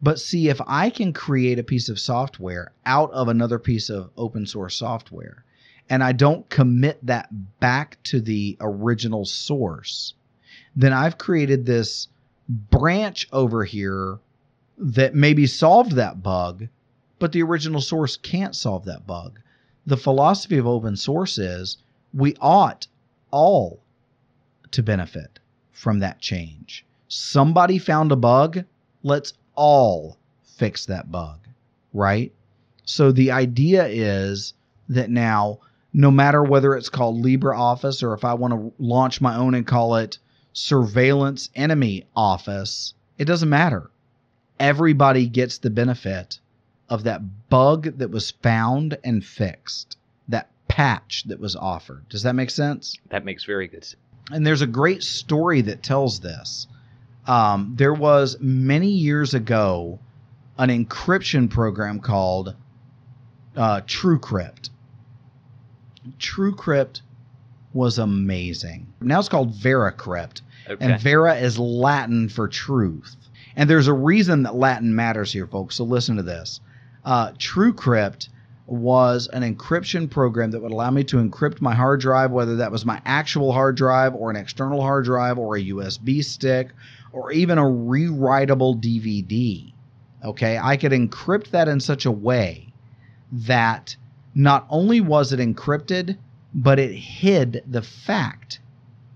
But 0.00 0.18
see, 0.18 0.48
if 0.48 0.60
I 0.66 0.90
can 0.90 1.12
create 1.12 1.58
a 1.58 1.64
piece 1.64 1.88
of 1.88 2.00
software 2.00 2.72
out 2.86 3.12
of 3.12 3.28
another 3.28 3.58
piece 3.58 3.90
of 3.90 4.10
open 4.16 4.46
source 4.46 4.74
software, 4.74 5.44
and 5.90 6.02
I 6.02 6.12
don't 6.12 6.48
commit 6.48 7.04
that 7.06 7.28
back 7.60 8.02
to 8.04 8.20
the 8.20 8.56
original 8.60 9.24
source, 9.24 10.14
then 10.76 10.92
I've 10.92 11.18
created 11.18 11.66
this 11.66 12.08
branch 12.48 13.28
over 13.32 13.64
here 13.64 14.18
that 14.76 15.14
maybe 15.14 15.46
solved 15.46 15.92
that 15.92 16.22
bug, 16.22 16.68
but 17.18 17.32
the 17.32 17.42
original 17.42 17.80
source 17.80 18.16
can't 18.16 18.54
solve 18.54 18.84
that 18.84 19.06
bug 19.06 19.40
the 19.88 19.96
philosophy 19.96 20.58
of 20.58 20.66
open 20.66 20.94
source 20.94 21.38
is 21.38 21.78
we 22.12 22.36
ought 22.42 22.86
all 23.30 23.80
to 24.70 24.82
benefit 24.82 25.38
from 25.72 26.00
that 26.00 26.20
change. 26.20 26.84
Somebody 27.08 27.78
found 27.78 28.12
a 28.12 28.16
bug, 28.16 28.64
let's 29.02 29.32
all 29.54 30.18
fix 30.44 30.84
that 30.86 31.10
bug, 31.10 31.38
right? 31.94 32.30
So 32.84 33.12
the 33.12 33.30
idea 33.30 33.86
is 33.86 34.52
that 34.90 35.08
now, 35.08 35.60
no 35.94 36.10
matter 36.10 36.44
whether 36.44 36.76
it's 36.76 36.90
called 36.90 37.24
LibreOffice 37.24 38.02
or 38.02 38.12
if 38.12 38.26
I 38.26 38.34
want 38.34 38.52
to 38.52 38.72
launch 38.78 39.22
my 39.22 39.36
own 39.36 39.54
and 39.54 39.66
call 39.66 39.96
it 39.96 40.18
Surveillance 40.52 41.48
Enemy 41.54 42.04
Office, 42.14 42.92
it 43.16 43.24
doesn't 43.24 43.48
matter. 43.48 43.90
Everybody 44.60 45.28
gets 45.28 45.56
the 45.56 45.70
benefit 45.70 46.40
of 46.88 47.04
that 47.04 47.48
bug 47.48 47.98
that 47.98 48.10
was 48.10 48.30
found 48.30 48.98
and 49.04 49.24
fixed, 49.24 49.96
that 50.28 50.50
patch 50.68 51.24
that 51.26 51.40
was 51.40 51.56
offered. 51.56 52.08
Does 52.08 52.22
that 52.22 52.34
make 52.34 52.50
sense? 52.50 52.96
That 53.10 53.24
makes 53.24 53.44
very 53.44 53.68
good 53.68 53.84
sense. 53.84 53.96
And 54.30 54.46
there's 54.46 54.62
a 54.62 54.66
great 54.66 55.02
story 55.02 55.62
that 55.62 55.82
tells 55.82 56.20
this. 56.20 56.66
Um, 57.26 57.74
there 57.76 57.94
was 57.94 58.38
many 58.40 58.90
years 58.90 59.34
ago 59.34 59.98
an 60.58 60.70
encryption 60.70 61.48
program 61.48 62.00
called 62.00 62.54
uh, 63.56 63.80
TrueCrypt. 63.82 64.70
TrueCrypt 66.18 67.00
was 67.72 67.98
amazing. 67.98 68.92
Now 69.00 69.18
it's 69.18 69.28
called 69.28 69.52
VeraCrypt. 69.52 70.40
Okay. 70.68 70.84
And 70.84 71.00
Vera 71.00 71.36
is 71.36 71.58
Latin 71.58 72.28
for 72.28 72.48
truth. 72.48 73.14
And 73.56 73.68
there's 73.68 73.88
a 73.88 73.92
reason 73.92 74.42
that 74.44 74.54
Latin 74.54 74.94
matters 74.94 75.32
here, 75.32 75.46
folks. 75.46 75.76
So 75.76 75.84
listen 75.84 76.16
to 76.16 76.22
this 76.22 76.60
uh, 77.08 77.32
TrueCrypt 77.32 78.28
was 78.66 79.28
an 79.32 79.42
encryption 79.42 80.10
program 80.10 80.50
that 80.50 80.60
would 80.60 80.72
allow 80.72 80.90
me 80.90 81.02
to 81.02 81.16
encrypt 81.16 81.62
my 81.62 81.74
hard 81.74 82.00
drive, 82.00 82.30
whether 82.30 82.56
that 82.56 82.70
was 82.70 82.84
my 82.84 83.00
actual 83.06 83.50
hard 83.50 83.76
drive 83.78 84.14
or 84.14 84.28
an 84.28 84.36
external 84.36 84.82
hard 84.82 85.06
drive 85.06 85.38
or 85.38 85.56
a 85.56 85.64
USB 85.64 86.22
stick 86.22 86.68
or 87.10 87.32
even 87.32 87.56
a 87.56 87.62
rewritable 87.62 88.78
DVD. 88.78 89.72
Okay, 90.22 90.58
I 90.62 90.76
could 90.76 90.92
encrypt 90.92 91.48
that 91.52 91.66
in 91.66 91.80
such 91.80 92.04
a 92.04 92.12
way 92.12 92.74
that 93.32 93.96
not 94.34 94.66
only 94.68 95.00
was 95.00 95.32
it 95.32 95.40
encrypted, 95.40 96.18
but 96.52 96.78
it 96.78 96.92
hid 96.92 97.62
the 97.66 97.80
fact 97.80 98.60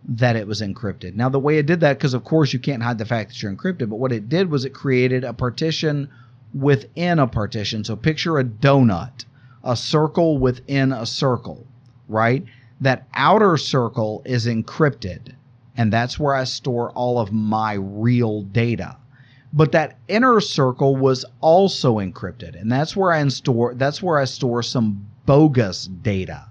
that 0.08 0.34
it 0.34 0.46
was 0.46 0.62
encrypted. 0.62 1.14
Now, 1.14 1.28
the 1.28 1.38
way 1.38 1.58
it 1.58 1.66
did 1.66 1.80
that, 1.80 1.98
because 1.98 2.14
of 2.14 2.24
course 2.24 2.54
you 2.54 2.58
can't 2.58 2.82
hide 2.82 2.96
the 2.96 3.04
fact 3.04 3.28
that 3.28 3.42
you're 3.42 3.52
encrypted, 3.52 3.90
but 3.90 3.98
what 3.98 4.12
it 4.12 4.30
did 4.30 4.50
was 4.50 4.64
it 4.64 4.70
created 4.70 5.24
a 5.24 5.34
partition 5.34 6.08
within 6.54 7.18
a 7.18 7.26
partition. 7.26 7.84
So 7.84 7.96
picture 7.96 8.38
a 8.38 8.44
donut, 8.44 9.24
a 9.64 9.76
circle 9.76 10.38
within 10.38 10.92
a 10.92 11.06
circle, 11.06 11.66
right? 12.08 12.44
That 12.80 13.06
outer 13.14 13.56
circle 13.56 14.22
is 14.24 14.46
encrypted, 14.46 15.34
and 15.76 15.92
that's 15.92 16.18
where 16.18 16.34
I 16.34 16.44
store 16.44 16.90
all 16.90 17.18
of 17.18 17.32
my 17.32 17.74
real 17.74 18.42
data. 18.42 18.96
But 19.52 19.72
that 19.72 19.98
inner 20.08 20.40
circle 20.40 20.96
was 20.96 21.24
also 21.40 21.98
encrypted, 21.98 22.60
and 22.60 22.72
that's 22.72 22.96
where 22.96 23.12
I 23.12 23.26
store 23.28 23.74
that's 23.74 24.02
where 24.02 24.18
I 24.18 24.24
store 24.24 24.62
some 24.62 25.06
bogus 25.26 25.86
data. 25.86 26.46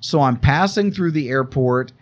So 0.00 0.20
I'm 0.20 0.36
passing 0.36 0.90
through 0.90 1.12
the 1.12 1.28
airport. 1.28 1.92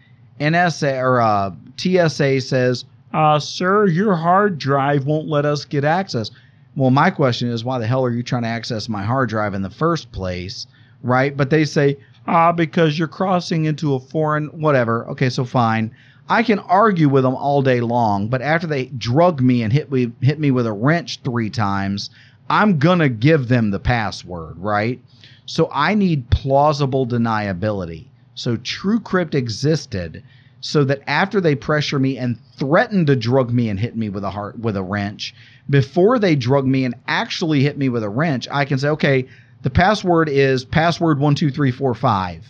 NSA 0.40 1.02
or 1.02 1.20
uh, 1.20 1.50
TSA 1.76 2.40
says, 2.40 2.84
uh, 3.12 3.38
"Sir, 3.38 3.86
your 3.86 4.14
hard 4.14 4.58
drive 4.58 5.04
won't 5.04 5.28
let 5.28 5.44
us 5.44 5.64
get 5.64 5.84
access." 5.84 6.30
Well, 6.78 6.90
my 6.90 7.10
question 7.10 7.48
is, 7.48 7.64
why 7.64 7.80
the 7.80 7.88
hell 7.88 8.04
are 8.04 8.12
you 8.12 8.22
trying 8.22 8.44
to 8.44 8.48
access 8.48 8.88
my 8.88 9.02
hard 9.02 9.30
drive 9.30 9.52
in 9.52 9.62
the 9.62 9.68
first 9.68 10.12
place, 10.12 10.68
right? 11.02 11.36
But 11.36 11.50
they 11.50 11.64
say, 11.64 11.98
ah, 12.28 12.52
because 12.52 12.96
you're 12.96 13.08
crossing 13.08 13.64
into 13.64 13.94
a 13.94 13.98
foreign 13.98 14.46
whatever. 14.60 15.04
Okay, 15.08 15.28
so 15.28 15.44
fine. 15.44 15.90
I 16.28 16.44
can 16.44 16.60
argue 16.60 17.08
with 17.08 17.24
them 17.24 17.34
all 17.34 17.62
day 17.62 17.80
long, 17.80 18.28
but 18.28 18.42
after 18.42 18.68
they 18.68 18.86
drug 18.86 19.40
me 19.40 19.64
and 19.64 19.72
hit 19.72 19.90
me 19.90 20.12
hit 20.20 20.38
me 20.38 20.52
with 20.52 20.68
a 20.68 20.72
wrench 20.72 21.18
three 21.24 21.50
times, 21.50 22.10
I'm 22.48 22.78
gonna 22.78 23.08
give 23.08 23.48
them 23.48 23.72
the 23.72 23.80
password, 23.80 24.56
right? 24.58 25.02
So 25.46 25.68
I 25.72 25.94
need 25.94 26.30
plausible 26.30 27.08
deniability. 27.08 28.06
So 28.36 28.56
TrueCrypt 28.56 29.34
existed 29.34 30.22
so 30.60 30.84
that 30.84 31.02
after 31.06 31.40
they 31.40 31.54
pressure 31.54 31.98
me 31.98 32.18
and 32.18 32.38
threaten 32.56 33.06
to 33.06 33.16
drug 33.16 33.52
me 33.52 33.68
and 33.68 33.78
hit 33.80 33.96
me 33.96 34.08
with 34.08 34.24
a 34.24 34.30
heart 34.30 34.58
with 34.58 34.76
a 34.76 34.82
wrench, 34.82 35.34
before 35.70 36.18
they 36.18 36.34
drug 36.34 36.66
me 36.66 36.84
and 36.84 36.94
actually 37.06 37.62
hit 37.62 37.76
me 37.76 37.88
with 37.88 38.02
a 38.02 38.08
wrench, 38.08 38.48
I 38.50 38.64
can 38.64 38.78
say, 38.78 38.88
okay, 38.88 39.26
the 39.62 39.70
password 39.70 40.28
is 40.28 40.64
password 40.64 41.18
one 41.18 41.34
two 41.34 41.50
three 41.50 41.70
four 41.70 41.94
five. 41.94 42.46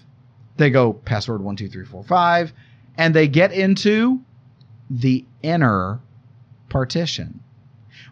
They 0.56 0.70
go 0.70 0.92
password 0.92 1.42
one 1.42 1.56
two 1.56 1.68
three 1.68 1.84
four 1.84 2.04
five, 2.04 2.52
and 2.96 3.14
they 3.14 3.28
get 3.28 3.52
into 3.52 4.20
the 4.90 5.24
inner 5.42 6.00
partition, 6.68 7.40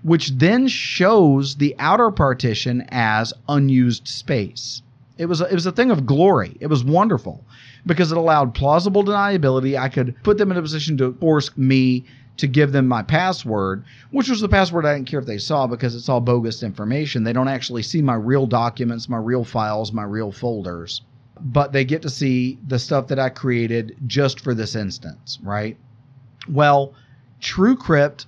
which 0.03 0.31
then 0.31 0.69
shows 0.69 1.57
the 1.57 1.75
outer 1.79 2.11
partition 2.11 2.87
as 2.89 3.33
unused 3.49 4.09
space. 4.09 4.83
It 5.19 5.27
was 5.27 5.41
a, 5.41 5.47
it 5.47 5.55
was 5.55 5.67
a 5.67 5.73
thing 5.73 5.91
of 5.91 6.07
glory. 6.07 6.57
It 6.61 6.67
was 6.67 6.85
wonderful 6.85 7.45
because 7.87 8.13
it 8.13 8.19
allowed 8.19 8.55
plausible 8.55 9.05
deniability. 9.05 9.79
I 9.79 9.89
could 9.89 10.15
put 10.23 10.39
them 10.39 10.51
in 10.51 10.57
a 10.57 10.63
position 10.63 10.97
to 10.99 11.15
force 11.15 11.57
me 11.57 12.05
to 12.37 12.47
give 12.47 12.73
them 12.73 12.87
my 12.87 13.03
password, 13.03 13.85
which 14.11 14.29
was 14.29 14.41
the 14.41 14.49
password 14.49 14.85
I 14.85 14.95
didn't 14.95 15.09
care 15.09 15.21
if 15.21 15.27
they 15.27 15.39
saw 15.39 15.67
because 15.67 15.95
it's 15.95 16.09
all 16.09 16.21
bogus 16.21 16.63
information. 16.63 17.25
They 17.25 17.33
don't 17.33 17.49
actually 17.49 17.83
see 17.83 18.03
my 18.03 18.15
real 18.15 18.47
documents, 18.47 19.09
my 19.09 19.19
real 19.19 19.45
files, 19.45 19.93
my 19.93 20.05
real 20.05 20.33
folders, 20.33 21.03
but 21.41 21.73
they 21.73 21.85
get 21.85 22.03
to 22.03 22.11
see 22.11 22.59
the 22.67 22.79
stuff 22.79 23.09
that 23.09 23.19
I 23.19 23.29
created 23.29 23.97
just 24.07 24.41
for 24.41 24.55
this 24.55 24.75
instance, 24.75 25.39
right? 25.43 25.77
Well, 26.49 26.95
TrueCrypt 27.41 28.27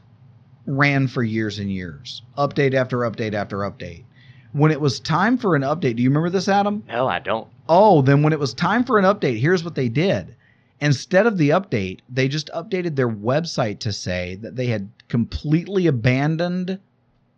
ran 0.67 1.07
for 1.09 1.23
years 1.23 1.59
and 1.59 1.71
years, 1.71 2.23
update 2.37 2.75
after 2.75 2.99
update 2.99 3.35
after 3.35 3.59
update. 3.59 4.05
When 4.53 4.71
it 4.71 4.81
was 4.81 5.01
time 5.01 5.37
for 5.37 5.57
an 5.57 5.63
update, 5.63 5.97
do 5.97 6.03
you 6.03 6.09
remember 6.09 6.31
this, 6.31 6.49
Adam? 6.49 6.83
No, 6.89 7.07
I 7.07 7.19
don't. 7.19 7.49
Oh, 7.69 8.01
then 8.03 8.23
when 8.23 8.33
it 8.33 8.41
was 8.41 8.55
time 8.55 8.85
for 8.85 8.99
an 8.99 9.05
update, 9.05 9.39
here's 9.39 9.63
what 9.63 9.75
they 9.75 9.89
did. 9.89 10.35
Instead 10.81 11.27
of 11.27 11.39
the 11.39 11.51
update, 11.51 12.01
they 12.09 12.29
just 12.29 12.51
updated 12.55 12.95
their 12.95 13.09
website 13.09 13.81
to 13.81 13.93
say 13.93 14.37
that 14.37 14.55
they 14.55 14.69
had 14.69 14.89
completely 15.09 15.87
abandoned 15.87 16.79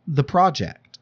the 0.07 0.24
project. 0.24 0.99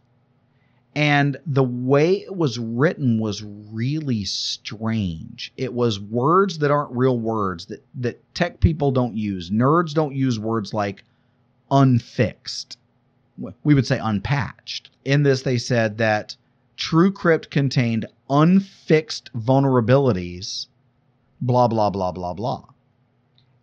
And 0.95 1.37
the 1.47 1.65
way 1.65 2.23
it 2.23 2.37
was 2.37 2.59
written 2.59 3.19
was 3.19 3.43
really 3.45 4.25
strange. 4.25 5.53
It 5.57 5.73
was 5.73 6.01
words 6.01 6.59
that 6.59 6.71
aren't 6.71 6.93
real 6.93 7.19
words 7.19 7.67
that, 7.67 7.85
that 7.97 8.35
tech 8.35 8.61
people 8.61 8.91
don't 8.91 9.17
use. 9.17 9.51
Nerds 9.51 9.93
don't 9.93 10.15
use 10.15 10.39
words 10.39 10.73
like 10.73 11.05
unfixed. 11.71 12.79
We 13.63 13.75
would 13.75 13.87
say 13.87 13.99
unpatched. 13.99 14.91
In 15.05 15.23
this, 15.23 15.43
they 15.43 15.59
said 15.59 15.99
that 15.99 16.37
TrueCrypt 16.77 17.51
contained 17.51 18.07
unfixed 18.31 19.31
vulnerabilities 19.37 20.67
blah, 21.41 21.69
blah, 21.69 21.91
blah, 21.91 22.13
blah, 22.13 22.35
blah. 22.35 22.65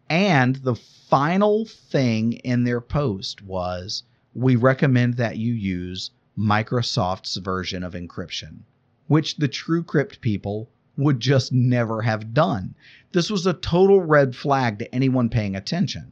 And 0.10 0.58
the 0.58 0.76
final 0.76 1.66
thing 1.66 2.34
in 2.34 2.64
their 2.64 2.82
post 2.82 3.42
was 3.42 4.04
we 4.34 4.56
recommend 4.56 5.16
that 5.16 5.38
you 5.38 5.54
use 5.54 6.12
Microsoft's 6.38 7.38
version 7.38 7.84
of 7.84 7.94
encryption, 7.94 8.60
which 9.08 9.38
the 9.38 9.48
TrueCrypt 9.48 10.22
people 10.22 10.70
would 10.98 11.20
just 11.20 11.52
never 11.52 12.02
have 12.02 12.34
done. 12.34 12.76
This 13.12 13.30
was 13.30 13.46
a 13.46 13.54
total 13.54 14.02
red 14.02 14.36
flag 14.36 14.80
to 14.80 14.96
anyone 14.96 15.30
paying 15.30 15.56
attention. 15.56 16.12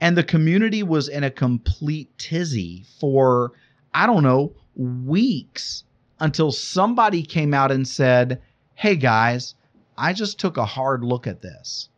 And 0.00 0.16
the 0.16 0.24
community 0.24 0.82
was 0.82 1.08
in 1.08 1.24
a 1.24 1.30
complete 1.30 2.16
tizzy 2.18 2.84
for, 3.00 3.52
I 3.94 4.06
don't 4.06 4.22
know, 4.22 4.54
weeks 4.76 5.84
until 6.20 6.52
somebody 6.52 7.22
came 7.22 7.54
out 7.54 7.72
and 7.72 7.86
said, 7.86 8.40
hey 8.74 8.96
guys, 8.96 9.54
I 9.96 10.12
just 10.12 10.38
took 10.38 10.56
a 10.56 10.64
hard 10.64 11.04
look 11.04 11.26
at 11.26 11.42
this. 11.42 11.88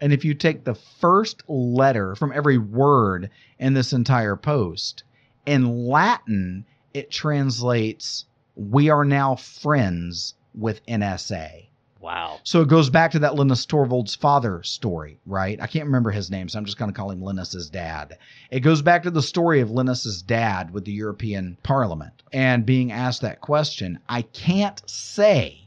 And 0.00 0.12
if 0.12 0.24
you 0.24 0.34
take 0.34 0.64
the 0.64 0.74
first 0.74 1.42
letter 1.48 2.14
from 2.14 2.32
every 2.32 2.58
word 2.58 3.30
in 3.58 3.74
this 3.74 3.92
entire 3.92 4.36
post, 4.36 5.04
in 5.46 5.86
Latin, 5.86 6.64
it 6.94 7.10
translates, 7.10 8.24
We 8.56 8.88
are 8.88 9.04
now 9.04 9.36
friends 9.36 10.34
with 10.54 10.84
NSA. 10.86 11.66
Wow. 12.00 12.40
So 12.44 12.62
it 12.62 12.68
goes 12.68 12.88
back 12.88 13.10
to 13.10 13.18
that 13.18 13.34
Linus 13.34 13.66
Torvalds 13.66 14.16
father 14.16 14.62
story, 14.62 15.18
right? 15.26 15.60
I 15.60 15.66
can't 15.66 15.84
remember 15.84 16.10
his 16.10 16.30
name, 16.30 16.48
so 16.48 16.58
I'm 16.58 16.64
just 16.64 16.78
going 16.78 16.90
to 16.90 16.96
call 16.96 17.10
him 17.10 17.22
Linus's 17.22 17.68
dad. 17.68 18.16
It 18.50 18.60
goes 18.60 18.80
back 18.80 19.02
to 19.02 19.10
the 19.10 19.20
story 19.20 19.60
of 19.60 19.70
Linus's 19.70 20.22
dad 20.22 20.72
with 20.72 20.86
the 20.86 20.92
European 20.92 21.58
Parliament 21.62 22.22
and 22.32 22.64
being 22.64 22.90
asked 22.90 23.20
that 23.20 23.42
question. 23.42 23.98
I 24.08 24.22
can't 24.22 24.82
say 24.88 25.59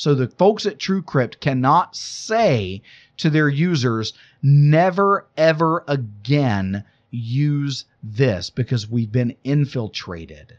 so 0.00 0.14
the 0.14 0.28
folks 0.28 0.64
at 0.64 0.78
TrueCrypt 0.78 1.40
cannot 1.40 1.94
say 1.94 2.80
to 3.18 3.28
their 3.28 3.50
users, 3.50 4.14
never, 4.42 5.26
ever 5.36 5.84
again 5.86 6.84
use 7.10 7.84
this 8.02 8.48
because 8.48 8.88
we've 8.88 9.12
been 9.12 9.36
infiltrated. 9.44 10.56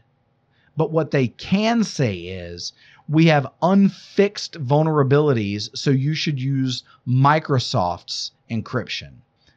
But 0.76 0.92
what 0.92 1.10
they 1.10 1.26
can 1.26 1.82
say 1.82 2.18
is, 2.18 2.72
we 3.08 3.26
have 3.26 3.52
unfixed 3.60 4.64
vulnerabilities, 4.64 5.76
so 5.76 5.90
you 5.90 6.14
should 6.14 6.40
use 6.40 6.84
Microsoft's 7.04 8.30
encryption. 8.48 9.10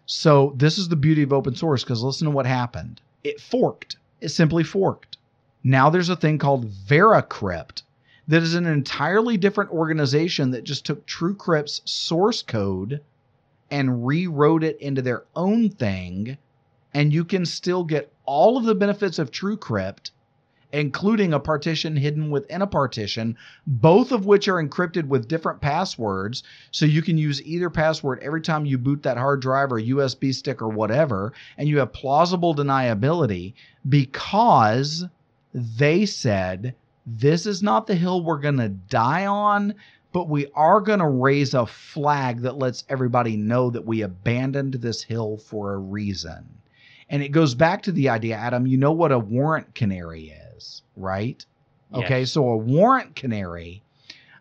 So 0.08 0.56
this 0.58 0.80
is 0.80 0.90
the 0.90 0.96
beauty 0.96 1.22
of 1.22 1.32
open 1.32 1.54
source 1.56 1.84
because 1.84 2.02
listen 2.02 2.26
to 2.26 2.32
what 2.32 2.48
happened. 2.48 3.02
It 3.24 3.40
forked. 3.40 3.98
It 4.20 4.30
simply 4.30 4.64
forked. 4.64 5.18
Now 5.64 5.92
there's 5.92 6.10
a 6.10 6.16
thing 6.16 6.40
called 6.40 6.72
VeraCrypt, 6.72 7.84
that 8.28 8.42
is 8.42 8.56
an 8.56 8.66
entirely 8.66 9.38
different 9.38 9.72
organization 9.72 10.52
that 10.52 10.64
just 10.64 10.86
took 10.86 11.06
TrueCrypt's 11.06 11.82
source 11.86 12.42
code 12.42 13.02
and 13.70 14.06
rewrote 14.06 14.64
it 14.64 14.80
into 14.80 15.02
their 15.02 15.24
own 15.36 15.70
thing. 15.70 16.38
And 16.94 17.14
you 17.14 17.26
can 17.26 17.46
still 17.46 17.84
get 17.84 18.12
all 18.26 18.58
of 18.58 18.64
the 18.64 18.76
benefits 18.76 19.20
of 19.20 19.32
TrueCrypt, 19.32 20.12
including 20.72 21.34
a 21.34 21.40
partition 21.40 21.96
hidden 21.96 22.32
within 22.32 22.62
a 22.62 22.68
partition, 22.68 23.38
both 23.68 24.12
of 24.12 24.26
which 24.26 24.48
are 24.48 24.64
encrypted 24.64 25.08
with 25.08 25.28
different 25.28 25.62
passwords. 25.62 26.44
So 26.72 26.86
you 26.86 27.02
can 27.02 27.18
use 27.18 27.44
either 27.44 27.70
password 27.70 28.20
every 28.22 28.42
time 28.42 28.66
you 28.66 28.78
boot 28.78 29.04
that 29.04 29.18
hard 29.18 29.42
drive 29.42 29.72
or 29.72 29.80
USB 29.80 30.34
stick 30.34 30.62
or 30.62 30.70
whatever. 30.70 31.34
And 31.58 31.70
you 31.70 31.80
have 31.80 31.94
plausible 31.94 32.56
deniability 32.56 33.54
because 33.88 35.06
they 35.54 36.06
said 36.06 36.76
this 37.06 37.46
is 37.46 37.62
not 37.62 37.88
the 37.88 37.96
hill 37.96 38.24
we're 38.24 38.40
going 38.40 38.58
to 38.58 38.70
die 38.70 39.26
on, 39.26 39.76
but 40.12 40.30
we 40.30 40.48
are 40.56 40.82
going 40.82 41.00
to 41.00 41.08
raise 41.08 41.54
a 41.54 41.66
flag 41.66 42.42
that 42.42 42.58
lets 42.58 42.84
everybody 42.90 43.36
know 43.36 43.70
that 43.70 43.86
we 43.86 44.02
abandoned 44.02 44.76
this 44.76 45.04
hill 45.04 45.38
for 45.38 45.74
a 45.74 45.78
reason. 45.78 46.48
And 47.10 47.22
it 47.22 47.30
goes 47.30 47.54
back 47.54 47.84
to 47.84 47.92
the 47.92 48.10
idea, 48.10 48.36
Adam, 48.36 48.66
you 48.66 48.78
know 48.78 48.92
what 48.92 49.12
a 49.12 49.20
warrant 49.20 49.76
canary 49.76 50.34
is, 50.56 50.82
right? 50.96 51.46
Yes. 51.94 52.04
Okay, 52.04 52.26
so 52.26 52.50
a 52.50 52.58
warrant 52.58 53.16
canary. 53.16 53.84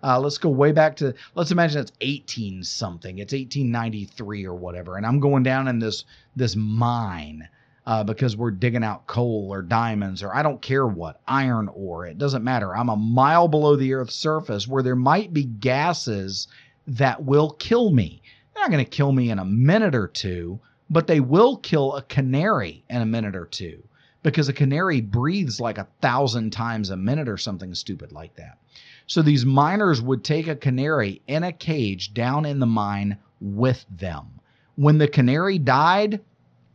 Uh, 0.02 0.20
let's 0.20 0.38
go 0.38 0.50
way 0.50 0.70
back 0.70 0.96
to 0.96 1.14
let's 1.34 1.50
imagine 1.50 1.80
it's 1.80 1.92
18 2.02 2.62
something 2.62 3.18
it's 3.20 3.32
1893 3.32 4.44
or 4.44 4.54
whatever 4.54 4.98
and 4.98 5.06
i'm 5.06 5.18
going 5.18 5.42
down 5.42 5.66
in 5.66 5.78
this 5.78 6.04
this 6.36 6.54
mine 6.54 7.48
uh, 7.86 8.02
because 8.02 8.36
we're 8.36 8.50
digging 8.50 8.84
out 8.84 9.06
coal 9.06 9.48
or 9.52 9.62
diamonds 9.62 10.22
or 10.22 10.34
I 10.34 10.42
don't 10.42 10.62
care 10.62 10.86
what, 10.86 11.20
iron 11.26 11.68
ore. 11.68 12.06
It 12.06 12.18
doesn't 12.18 12.44
matter. 12.44 12.74
I'm 12.74 12.88
a 12.88 12.96
mile 12.96 13.48
below 13.48 13.76
the 13.76 13.92
Earth's 13.94 14.14
surface 14.14 14.66
where 14.66 14.82
there 14.82 14.96
might 14.96 15.32
be 15.32 15.44
gases 15.44 16.48
that 16.86 17.22
will 17.22 17.50
kill 17.50 17.90
me. 17.90 18.22
They're 18.54 18.62
not 18.62 18.70
going 18.70 18.84
to 18.84 18.90
kill 18.90 19.12
me 19.12 19.30
in 19.30 19.38
a 19.38 19.44
minute 19.44 19.94
or 19.94 20.08
two, 20.08 20.60
but 20.88 21.06
they 21.06 21.20
will 21.20 21.56
kill 21.56 21.94
a 21.94 22.02
canary 22.02 22.84
in 22.88 23.02
a 23.02 23.06
minute 23.06 23.36
or 23.36 23.46
two 23.46 23.82
because 24.22 24.48
a 24.48 24.54
canary 24.54 25.00
breathes 25.00 25.60
like 25.60 25.78
a 25.78 25.88
thousand 26.00 26.50
times 26.50 26.90
a 26.90 26.96
minute 26.96 27.28
or 27.28 27.36
something 27.36 27.74
stupid 27.74 28.12
like 28.12 28.34
that. 28.36 28.58
So 29.06 29.20
these 29.20 29.44
miners 29.44 30.00
would 30.00 30.24
take 30.24 30.48
a 30.48 30.56
canary 30.56 31.20
in 31.26 31.42
a 31.42 31.52
cage 31.52 32.14
down 32.14 32.46
in 32.46 32.58
the 32.58 32.66
mine 32.66 33.18
with 33.40 33.84
them. 33.90 34.40
When 34.76 34.96
the 34.96 35.08
canary 35.08 35.58
died, 35.58 36.20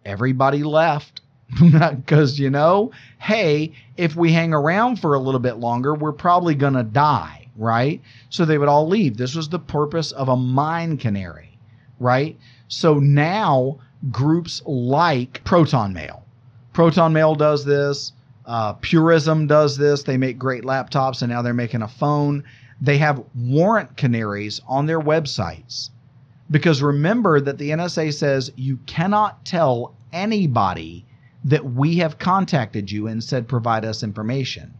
everybody 0.06 0.64
left 0.64 1.22
because 1.60 2.40
you 2.40 2.50
know 2.50 2.92
hey 3.18 3.74
if 3.98 4.16
we 4.16 4.32
hang 4.32 4.54
around 4.54 4.98
for 4.98 5.16
a 5.16 5.20
little 5.20 5.40
bit 5.40 5.58
longer 5.58 5.94
we're 5.96 6.12
probably 6.12 6.56
going 6.56 6.74
to 6.74 6.84
die 6.84 7.40
right? 7.60 8.02
So 8.30 8.46
they 8.46 8.58
would 8.58 8.70
all 8.70 8.88
leave. 8.88 9.18
This 9.18 9.36
was 9.36 9.50
the 9.50 9.60
purpose 9.60 10.12
of 10.14 10.30
a 10.30 10.36
mine 10.36 10.98
canary 10.98 11.58
right? 12.00 12.38
So 12.70 12.96
now 12.96 13.80
groups 14.10 14.62
like 14.66 15.44
Proton 15.44 15.94
Mail. 15.94 16.24
Proton 16.74 17.14
Mail 17.14 17.36
does 17.36 17.66
this 17.66 18.14
uh, 18.46 18.74
Purism 18.74 19.46
does 19.46 19.78
this. 19.78 20.02
They 20.02 20.18
make 20.18 20.40
great 20.40 20.64
laptops 20.64 21.22
and 21.22 21.32
now 21.32 21.44
they're 21.44 21.54
making 21.54 21.84
a 21.84 21.88
phone. 21.88 22.44
They 22.82 22.98
have 22.98 23.24
warrant 23.36 23.96
canaries 23.96 24.62
on 24.68 24.88
their 24.88 25.00
websites 25.00 25.90
because 26.52 26.82
remember 26.82 27.40
that 27.40 27.58
the 27.58 27.70
NSA 27.70 28.14
says 28.14 28.52
you 28.56 28.78
cannot 28.86 29.46
tell 29.46 29.96
anybody 30.12 31.06
that 31.44 31.64
we 31.64 31.98
have 31.98 32.18
contacted 32.18 32.92
you 32.92 33.08
and 33.08 33.24
said 33.24 33.48
provide 33.48 33.86
us 33.86 34.04
information. 34.04 34.74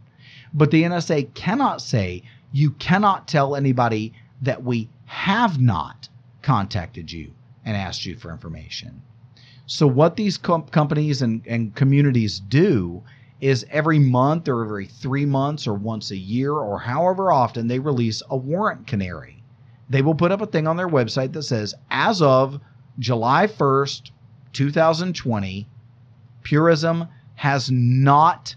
But 0.52 0.70
the 0.70 0.82
NSA 0.82 1.32
cannot 1.34 1.80
say 1.80 2.22
you 2.52 2.72
cannot 2.72 3.28
tell 3.28 3.54
anybody 3.54 4.12
that 4.42 4.62
we 4.64 4.88
have 5.06 5.60
not 5.60 6.08
contacted 6.42 7.12
you 7.12 7.32
and 7.64 7.76
asked 7.76 8.04
you 8.04 8.16
for 8.16 8.30
information. 8.30 9.02
So, 9.66 9.86
what 9.86 10.16
these 10.16 10.36
com- 10.36 10.64
companies 10.64 11.22
and, 11.22 11.46
and 11.46 11.74
communities 11.74 12.40
do 12.40 13.02
is 13.40 13.64
every 13.70 13.98
month 13.98 14.48
or 14.48 14.64
every 14.64 14.86
three 14.86 15.24
months 15.24 15.66
or 15.66 15.74
once 15.74 16.10
a 16.10 16.16
year 16.16 16.52
or 16.52 16.80
however 16.80 17.30
often 17.30 17.68
they 17.68 17.78
release 17.78 18.22
a 18.28 18.36
warrant 18.36 18.86
canary 18.86 19.39
they 19.90 20.02
will 20.02 20.14
put 20.14 20.30
up 20.30 20.40
a 20.40 20.46
thing 20.46 20.68
on 20.68 20.76
their 20.76 20.88
website 20.88 21.32
that 21.32 21.42
says, 21.42 21.74
as 21.90 22.22
of 22.22 22.60
July 23.00 23.48
1st, 23.48 24.12
2020, 24.52 25.68
Purism 26.44 27.08
has 27.34 27.70
not 27.72 28.54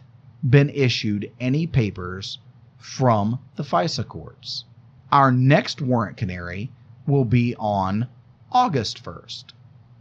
been 0.48 0.70
issued 0.70 1.32
any 1.40 1.66
papers 1.66 2.38
from 2.78 3.40
the 3.56 3.64
FISA 3.64 4.08
courts. 4.08 4.66
Our 5.12 5.32
next 5.32 5.82
warrant 5.82 6.18
canary 6.18 6.72
will 7.08 7.26
be 7.26 7.56
on 7.56 8.08
August 8.52 9.04
1st. 9.04 9.46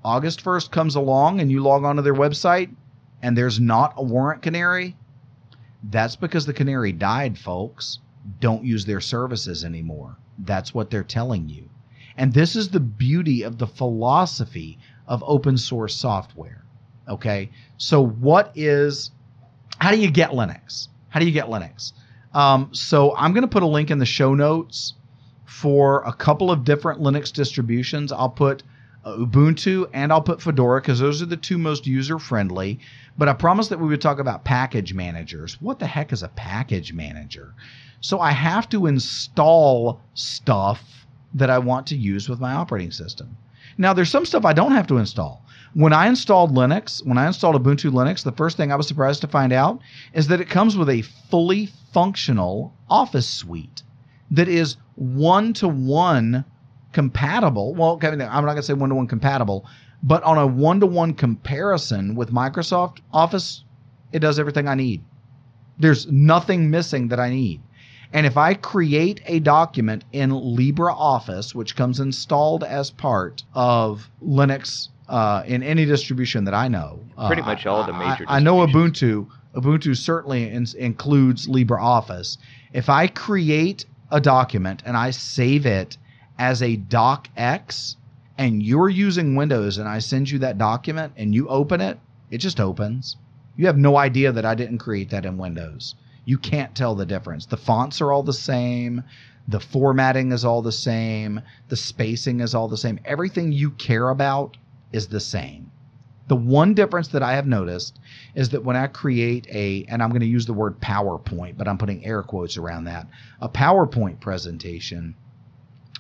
August 0.05 0.45
1st 0.45 0.70
comes 0.70 0.97
along 0.97 1.41
and 1.41 1.51
you 1.51 1.62
log 1.62 1.85
onto 1.85 2.03
their 2.03 2.14
website 2.14 2.74
and 3.22 3.39
there's 3.39 3.59
not 3.59 3.95
a 3.97 4.03
warrant 4.03 4.43
canary. 4.43 4.97
That's 5.83 6.16
because 6.16 6.45
the 6.45 6.53
canary 6.53 6.93
died, 6.93 7.39
folks. 7.39 8.01
Don't 8.41 8.64
use 8.64 8.85
their 8.85 9.01
services 9.01 9.64
anymore. 9.64 10.16
That's 10.45 10.74
what 10.74 10.90
they're 10.90 11.05
telling 11.05 11.49
you. 11.49 11.68
And 12.16 12.32
this 12.32 12.57
is 12.57 12.68
the 12.68 12.80
beauty 12.80 13.43
of 13.43 13.59
the 13.59 13.66
philosophy 13.66 14.78
of 15.07 15.24
open 15.26 15.57
source 15.57 15.95
software. 15.95 16.64
Okay. 17.09 17.51
So, 17.78 18.05
what 18.05 18.53
is, 18.55 19.11
how 19.78 19.90
do 19.90 19.99
you 19.99 20.11
get 20.11 20.30
Linux? 20.30 20.88
How 21.09 21.20
do 21.20 21.26
you 21.26 21.32
get 21.32 21.47
Linux? 21.47 21.93
Um, 22.34 22.70
so, 22.72 23.16
I'm 23.16 23.32
going 23.32 23.43
to 23.43 23.49
put 23.49 23.62
a 23.62 23.66
link 23.66 23.90
in 23.90 23.99
the 23.99 24.07
show 24.07 24.34
notes 24.34 24.95
for 25.45 26.03
a 26.05 26.12
couple 26.12 26.51
of 26.51 26.64
different 26.64 27.01
Linux 27.01 27.32
distributions. 27.32 28.12
I'll 28.12 28.30
put 28.30 28.62
uh, 29.05 29.16
Ubuntu 29.16 29.88
and 29.92 30.12
I'll 30.12 30.22
put 30.22 30.40
Fedora 30.40 30.80
because 30.80 31.00
those 31.00 31.22
are 31.22 31.26
the 31.26 31.36
two 31.36 31.59
most 31.59 31.86
user 31.86 32.18
friendly. 32.18 32.80
But 33.18 33.28
I 33.28 33.34
promised 33.34 33.70
that 33.70 33.80
we 33.80 33.88
would 33.88 34.00
talk 34.00 34.18
about 34.18 34.44
package 34.44 34.94
managers. 34.94 35.61
What 35.61 35.78
the 35.78 35.86
heck 35.86 36.12
is 36.12 36.22
a 36.22 36.28
package 36.28 36.92
manager? 36.92 37.55
So 38.00 38.20
I 38.20 38.30
have 38.30 38.68
to 38.70 38.86
install 38.86 40.00
stuff 40.14 41.07
that 41.34 41.50
I 41.50 41.59
want 41.59 41.86
to 41.88 41.96
use 41.96 42.28
with 42.28 42.40
my 42.40 42.53
operating 42.53 42.90
system. 42.90 43.36
Now, 43.78 43.92
there's 43.92 44.11
some 44.11 44.26
stuff 44.26 44.44
I 44.44 44.53
don't 44.53 44.72
have 44.72 44.86
to 44.88 44.98
install. 44.98 45.44
When 45.74 45.92
I 45.92 46.07
installed 46.07 46.55
Linux, 46.55 47.05
when 47.07 47.16
I 47.16 47.26
installed 47.26 47.57
Ubuntu 47.57 47.90
Linux, 47.90 48.22
the 48.22 48.32
first 48.32 48.57
thing 48.57 48.70
I 48.70 48.76
was 48.76 48.86
surprised 48.86 49.22
to 49.22 49.28
find 49.28 49.53
out 49.53 49.80
is 50.12 50.26
that 50.28 50.40
it 50.40 50.50
comes 50.50 50.76
with 50.76 50.90
a 50.90 51.03
fully 51.03 51.70
functional 51.92 52.74
Office 52.90 53.28
suite 53.28 53.82
that 54.30 54.48
is 54.48 54.76
one 54.96 55.53
to 55.55 55.68
one 55.68 56.44
compatible. 56.93 57.74
Well, 57.74 57.99
I'm 58.03 58.18
not 58.18 58.43
going 58.43 58.57
to 58.57 58.62
say 58.62 58.74
one 58.74 58.90
to 58.90 58.95
one 58.95 59.07
compatible, 59.07 59.66
but 60.03 60.22
on 60.22 60.38
a 60.38 60.47
one 60.47 60.80
to 60.80 60.86
one 60.86 61.14
comparison 61.14 62.14
with 62.14 62.32
Microsoft 62.32 62.99
Office, 63.12 63.64
it 64.12 64.20
does 64.20 64.38
everything 64.38 64.68
I 64.68 64.74
need. 64.74 65.03
There's 65.78 66.11
nothing 66.11 66.70
missing 66.70 67.09
that 67.09 67.18
I 67.18 67.30
need. 67.30 67.61
And 68.12 68.26
if 68.26 68.36
I 68.36 68.55
create 68.55 69.22
a 69.24 69.38
document 69.38 70.05
in 70.12 70.30
LibreOffice, 70.30 71.55
which 71.55 71.76
comes 71.76 71.99
installed 71.99 72.62
as 72.62 72.90
part 72.90 73.43
of 73.55 74.11
Linux 74.22 74.88
uh, 75.09 75.43
in 75.47 75.62
any 75.62 75.86
distribution 75.86 76.45
that 76.45 76.55
I 76.55 76.68
know, 76.68 77.01
pretty 77.26 77.43
uh, 77.43 77.47
much 77.47 77.66
all 77.66 77.84
the 77.84 77.93
major. 77.93 78.24
I, 78.28 78.36
I 78.36 78.40
know 78.40 78.66
Ubuntu. 78.66 79.28
Ubuntu 79.55 79.97
certainly 79.97 80.51
in, 80.51 80.66
includes 80.78 81.47
LibreOffice. 81.47 82.36
If 82.72 82.88
I 82.88 83.07
create 83.07 83.86
a 84.11 84.20
document 84.20 84.82
and 84.84 84.97
I 84.97 85.11
save 85.11 85.64
it 85.64 85.97
as 86.43 86.62
a 86.62 86.76
docx, 86.76 87.97
and 88.36 88.62
you're 88.62 88.88
using 88.88 89.36
Windows, 89.36 89.78
and 89.78 89.88
I 89.88 90.01
send 90.01 90.30
you 90.30 90.38
that 90.40 90.59
document, 90.59 91.12
and 91.16 91.34
you 91.34 91.49
open 91.49 91.80
it, 91.80 91.99
it 92.30 92.38
just 92.38 92.61
opens. 92.61 93.16
You 93.57 93.66
have 93.66 93.78
no 93.78 93.97
idea 93.97 94.32
that 94.32 94.45
I 94.45 94.55
didn't 94.55 94.78
create 94.78 95.11
that 95.11 95.24
in 95.24 95.38
Windows 95.38 95.95
you 96.24 96.38
can't 96.38 96.74
tell 96.74 96.95
the 96.95 97.07
difference. 97.07 97.47
The 97.47 97.57
fonts 97.57 98.01
are 98.01 98.12
all 98.12 98.22
the 98.22 98.32
same, 98.32 99.03
the 99.49 99.61
formatting 99.61 100.32
is 100.32 100.45
all 100.45 100.62
the 100.62 100.72
same, 100.72 101.40
the 101.68 101.76
spacing 101.76 102.40
is 102.40 102.55
all 102.55 102.68
the 102.68 102.76
same. 102.76 103.01
Everything 103.05 103.53
you 103.53 103.70
care 103.72 104.11
about 104.11 104.57
is 104.93 105.09
the 105.09 105.20
same. 105.20 105.70
The 106.28 106.36
one 106.36 106.74
difference 106.74 107.09
that 107.09 107.22
I 107.22 107.32
have 107.32 107.47
noticed 107.47 107.99
is 108.34 108.51
that 108.51 108.64
when 108.64 108.76
I 108.76 108.86
create 108.86 109.47
a, 109.51 109.84
and 109.88 110.03
I'm 110.03 110.11
going 110.11 110.20
to 110.20 110.26
use 110.26 110.47
the 110.47 110.53
word 110.53 110.80
PowerPoint, 110.80 111.59
but 111.59 111.66
I'm 111.66 111.78
putting 111.78 112.05
air 112.05 112.22
quotes 112.22 112.57
around 112.57 112.84
that, 112.84 113.09
a 113.40 113.49
PowerPoint 113.49 114.20
presentation, 114.20 115.16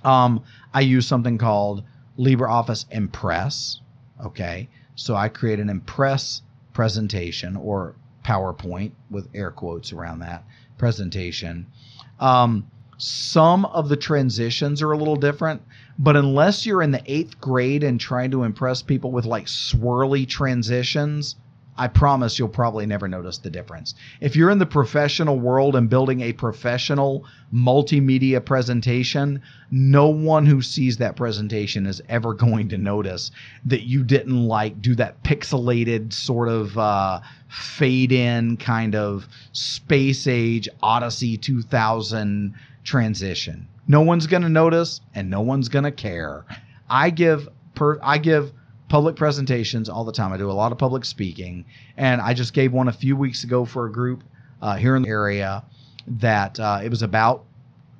um, 0.04 0.42
I 0.72 0.80
use 0.80 1.06
something 1.06 1.38
called 1.38 1.84
LibreOffice 2.18 2.86
Impress. 2.90 3.80
Okay. 4.24 4.68
So 4.94 5.14
I 5.14 5.28
create 5.28 5.60
an 5.60 5.70
Impress 5.70 6.42
presentation 6.72 7.56
or 7.56 7.94
PowerPoint 8.24 8.92
with 9.10 9.28
air 9.34 9.50
quotes 9.50 9.92
around 9.92 10.20
that 10.20 10.44
presentation. 10.78 11.66
Um, 12.20 12.70
some 12.98 13.64
of 13.64 13.88
the 13.88 13.96
transitions 13.96 14.80
are 14.80 14.92
a 14.92 14.96
little 14.96 15.16
different, 15.16 15.62
but 15.98 16.16
unless 16.16 16.64
you're 16.64 16.82
in 16.82 16.92
the 16.92 17.02
eighth 17.06 17.40
grade 17.40 17.82
and 17.82 17.98
trying 17.98 18.30
to 18.30 18.44
impress 18.44 18.80
people 18.82 19.10
with 19.10 19.24
like 19.24 19.46
swirly 19.46 20.28
transitions, 20.28 21.34
I 21.76 21.88
promise 21.88 22.38
you'll 22.38 22.48
probably 22.48 22.84
never 22.84 23.08
notice 23.08 23.38
the 23.38 23.50
difference. 23.50 23.94
If 24.20 24.36
you're 24.36 24.50
in 24.50 24.58
the 24.58 24.66
professional 24.66 25.38
world 25.40 25.74
and 25.74 25.88
building 25.88 26.20
a 26.20 26.34
professional 26.34 27.24
multimedia 27.52 28.44
presentation, 28.44 29.40
no 29.70 30.08
one 30.08 30.44
who 30.44 30.60
sees 30.60 30.98
that 30.98 31.16
presentation 31.16 31.86
is 31.86 32.02
ever 32.08 32.34
going 32.42 32.68
to 32.68 32.78
notice 32.78 33.30
that 33.64 33.82
you 33.82 34.04
didn't 34.04 34.46
like 34.46 34.82
do 34.82 34.94
that 34.96 35.22
pixelated 35.22 36.12
sort 36.12 36.48
of 36.48 36.76
uh, 36.76 37.20
fade 37.48 38.12
in 38.12 38.58
kind 38.58 38.94
of 38.94 39.26
space 39.52 40.26
age 40.26 40.68
Odyssey 40.82 41.38
2000 41.38 42.54
transition. 42.84 43.66
No 43.88 44.02
one's 44.02 44.26
going 44.26 44.42
to 44.42 44.48
notice 44.48 45.00
and 45.14 45.30
no 45.30 45.40
one's 45.40 45.68
going 45.68 45.84
to 45.84 45.90
care. 45.90 46.44
I 46.88 47.10
give 47.10 47.48
per 47.74 47.98
I 48.02 48.18
give 48.18 48.52
public 48.92 49.16
presentations 49.16 49.88
all 49.88 50.04
the 50.04 50.12
time. 50.12 50.34
I 50.34 50.36
do 50.36 50.50
a 50.50 50.52
lot 50.52 50.70
of 50.70 50.76
public 50.76 51.06
speaking, 51.06 51.64
and 51.96 52.20
I 52.20 52.34
just 52.34 52.52
gave 52.52 52.74
one 52.74 52.88
a 52.88 52.92
few 52.92 53.16
weeks 53.16 53.42
ago 53.42 53.64
for 53.64 53.86
a 53.86 53.90
group 53.90 54.22
uh, 54.60 54.76
here 54.76 54.96
in 54.96 55.02
the 55.04 55.08
area 55.08 55.64
that 56.06 56.60
uh, 56.60 56.80
it 56.84 56.90
was 56.90 57.00
about 57.00 57.42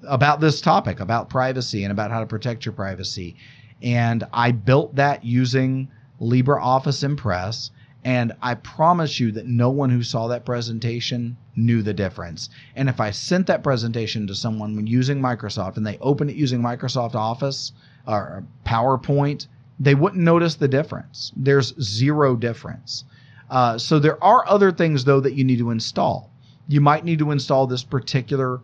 about 0.06 0.38
this 0.38 0.60
topic, 0.60 1.00
about 1.00 1.30
privacy 1.30 1.84
and 1.84 1.92
about 1.92 2.10
how 2.10 2.20
to 2.20 2.26
protect 2.26 2.66
your 2.66 2.74
privacy. 2.74 3.36
And 3.82 4.24
I 4.34 4.52
built 4.52 4.96
that 4.96 5.24
using 5.24 5.88
LibreOffice 6.20 7.02
Impress. 7.02 7.70
And 8.04 8.32
I 8.42 8.56
promise 8.56 9.18
you 9.18 9.32
that 9.32 9.46
no 9.46 9.70
one 9.70 9.88
who 9.88 10.02
saw 10.02 10.28
that 10.28 10.44
presentation 10.44 11.38
knew 11.56 11.80
the 11.80 11.94
difference. 11.94 12.50
And 12.76 12.90
if 12.90 13.00
I 13.00 13.12
sent 13.12 13.46
that 13.46 13.62
presentation 13.62 14.26
to 14.26 14.34
someone 14.34 14.76
when 14.76 14.86
using 14.86 15.22
Microsoft 15.22 15.78
and 15.78 15.86
they 15.86 15.96
opened 16.02 16.28
it 16.28 16.36
using 16.36 16.60
Microsoft 16.60 17.14
Office 17.14 17.72
or 18.06 18.44
PowerPoint, 18.66 19.46
they 19.78 19.94
wouldn't 19.94 20.22
notice 20.22 20.56
the 20.56 20.68
difference. 20.68 21.32
There's 21.36 21.74
zero 21.80 22.36
difference. 22.36 23.04
Uh, 23.50 23.78
so 23.78 23.98
there 23.98 24.22
are 24.22 24.48
other 24.48 24.72
things 24.72 25.04
though 25.04 25.20
that 25.20 25.34
you 25.34 25.44
need 25.44 25.58
to 25.58 25.70
install. 25.70 26.30
You 26.68 26.80
might 26.80 27.04
need 27.04 27.18
to 27.18 27.30
install 27.30 27.66
this 27.66 27.82
particular 27.82 28.60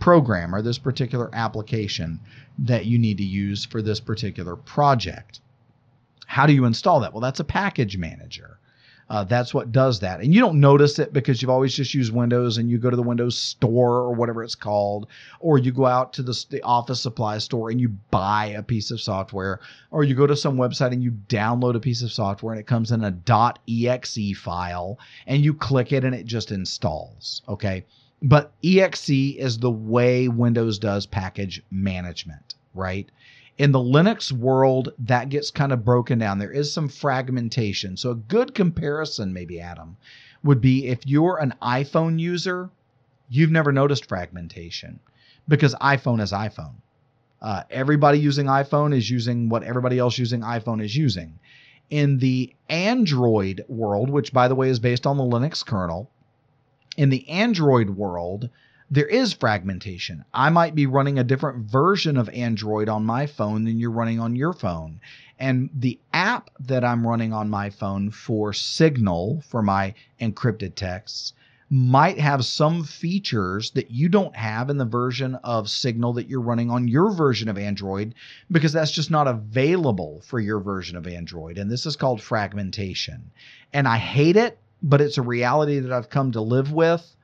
program 0.00 0.54
or 0.54 0.62
this 0.62 0.78
particular 0.78 1.30
application 1.32 2.20
that 2.58 2.86
you 2.86 2.98
need 2.98 3.18
to 3.18 3.24
use 3.24 3.64
for 3.64 3.82
this 3.82 4.00
particular 4.00 4.56
project. 4.56 5.40
How 6.26 6.46
do 6.46 6.52
you 6.52 6.64
install 6.64 7.00
that? 7.00 7.12
Well, 7.12 7.20
that's 7.20 7.40
a 7.40 7.44
package 7.44 7.96
manager. 7.96 8.58
Uh, 9.08 9.22
that's 9.22 9.54
what 9.54 9.70
does 9.70 10.00
that. 10.00 10.20
And 10.20 10.34
you 10.34 10.40
don't 10.40 10.58
notice 10.60 10.98
it 10.98 11.12
because 11.12 11.40
you've 11.40 11.50
always 11.50 11.74
just 11.74 11.94
used 11.94 12.12
Windows 12.12 12.58
and 12.58 12.68
you 12.68 12.76
go 12.76 12.90
to 12.90 12.96
the 12.96 13.02
Windows 13.02 13.38
store 13.38 13.98
or 13.98 14.12
whatever 14.12 14.42
it's 14.42 14.56
called, 14.56 15.06
or 15.38 15.58
you 15.58 15.70
go 15.70 15.86
out 15.86 16.12
to 16.14 16.22
the, 16.22 16.44
the 16.50 16.60
office 16.62 17.00
supply 17.00 17.38
store 17.38 17.70
and 17.70 17.80
you 17.80 17.90
buy 18.10 18.46
a 18.46 18.62
piece 18.62 18.90
of 18.90 19.00
software, 19.00 19.60
or 19.92 20.02
you 20.02 20.14
go 20.14 20.26
to 20.26 20.36
some 20.36 20.56
website 20.56 20.92
and 20.92 21.04
you 21.04 21.12
download 21.28 21.76
a 21.76 21.80
piece 21.80 22.02
of 22.02 22.10
software 22.10 22.52
and 22.52 22.60
it 22.60 22.66
comes 22.66 22.90
in 22.90 23.04
a 23.04 23.16
.exe 23.68 24.36
file 24.36 24.98
and 25.26 25.44
you 25.44 25.54
click 25.54 25.92
it 25.92 26.04
and 26.04 26.14
it 26.14 26.26
just 26.26 26.50
installs. 26.50 27.42
Okay. 27.48 27.84
But 28.22 28.52
exe 28.64 29.10
is 29.10 29.58
the 29.58 29.70
way 29.70 30.26
Windows 30.26 30.78
does 30.80 31.06
package 31.06 31.62
management, 31.70 32.54
right? 32.74 33.08
In 33.58 33.72
the 33.72 33.78
Linux 33.78 34.30
world, 34.30 34.92
that 34.98 35.30
gets 35.30 35.50
kind 35.50 35.72
of 35.72 35.84
broken 35.84 36.18
down. 36.18 36.38
There 36.38 36.52
is 36.52 36.72
some 36.72 36.88
fragmentation. 36.88 37.96
So, 37.96 38.10
a 38.10 38.14
good 38.14 38.54
comparison, 38.54 39.32
maybe, 39.32 39.60
Adam, 39.60 39.96
would 40.42 40.60
be 40.60 40.86
if 40.86 41.06
you're 41.06 41.38
an 41.38 41.54
iPhone 41.62 42.18
user, 42.18 42.70
you've 43.30 43.50
never 43.50 43.72
noticed 43.72 44.06
fragmentation 44.06 45.00
because 45.48 45.74
iPhone 45.76 46.20
is 46.20 46.32
iPhone. 46.32 46.74
Uh, 47.40 47.62
everybody 47.70 48.18
using 48.18 48.46
iPhone 48.46 48.94
is 48.94 49.08
using 49.08 49.48
what 49.48 49.62
everybody 49.62 49.98
else 49.98 50.18
using 50.18 50.40
iPhone 50.40 50.82
is 50.82 50.96
using. 50.96 51.38
In 51.90 52.18
the 52.18 52.54
Android 52.68 53.64
world, 53.68 54.10
which 54.10 54.32
by 54.32 54.48
the 54.48 54.54
way 54.54 54.68
is 54.68 54.80
based 54.80 55.06
on 55.06 55.16
the 55.16 55.22
Linux 55.22 55.64
kernel, 55.64 56.10
in 56.96 57.10
the 57.10 57.28
Android 57.28 57.90
world, 57.90 58.50
there 58.90 59.06
is 59.06 59.32
fragmentation. 59.32 60.24
I 60.32 60.48
might 60.50 60.76
be 60.76 60.86
running 60.86 61.18
a 61.18 61.24
different 61.24 61.68
version 61.68 62.16
of 62.16 62.28
Android 62.28 62.88
on 62.88 63.04
my 63.04 63.26
phone 63.26 63.64
than 63.64 63.80
you're 63.80 63.90
running 63.90 64.20
on 64.20 64.36
your 64.36 64.52
phone. 64.52 65.00
And 65.40 65.70
the 65.74 65.98
app 66.12 66.50
that 66.60 66.84
I'm 66.84 67.06
running 67.06 67.32
on 67.32 67.50
my 67.50 67.68
phone 67.68 68.10
for 68.10 68.52
Signal, 68.52 69.42
for 69.48 69.60
my 69.60 69.94
encrypted 70.20 70.76
texts, 70.76 71.32
might 71.68 72.20
have 72.20 72.44
some 72.44 72.84
features 72.84 73.72
that 73.72 73.90
you 73.90 74.08
don't 74.08 74.36
have 74.36 74.70
in 74.70 74.78
the 74.78 74.84
version 74.84 75.34
of 75.42 75.68
Signal 75.68 76.12
that 76.12 76.28
you're 76.28 76.40
running 76.40 76.70
on 76.70 76.86
your 76.86 77.10
version 77.10 77.48
of 77.48 77.58
Android 77.58 78.14
because 78.52 78.72
that's 78.72 78.92
just 78.92 79.10
not 79.10 79.26
available 79.26 80.20
for 80.24 80.38
your 80.38 80.60
version 80.60 80.96
of 80.96 81.08
Android. 81.08 81.58
And 81.58 81.68
this 81.68 81.86
is 81.86 81.96
called 81.96 82.22
fragmentation. 82.22 83.32
And 83.72 83.88
I 83.88 83.96
hate 83.96 84.36
it, 84.36 84.58
but 84.80 85.00
it's 85.00 85.18
a 85.18 85.22
reality 85.22 85.80
that 85.80 85.90
I've 85.90 86.08
come 86.08 86.30
to 86.32 86.40
live 86.40 86.72
with 86.72 87.15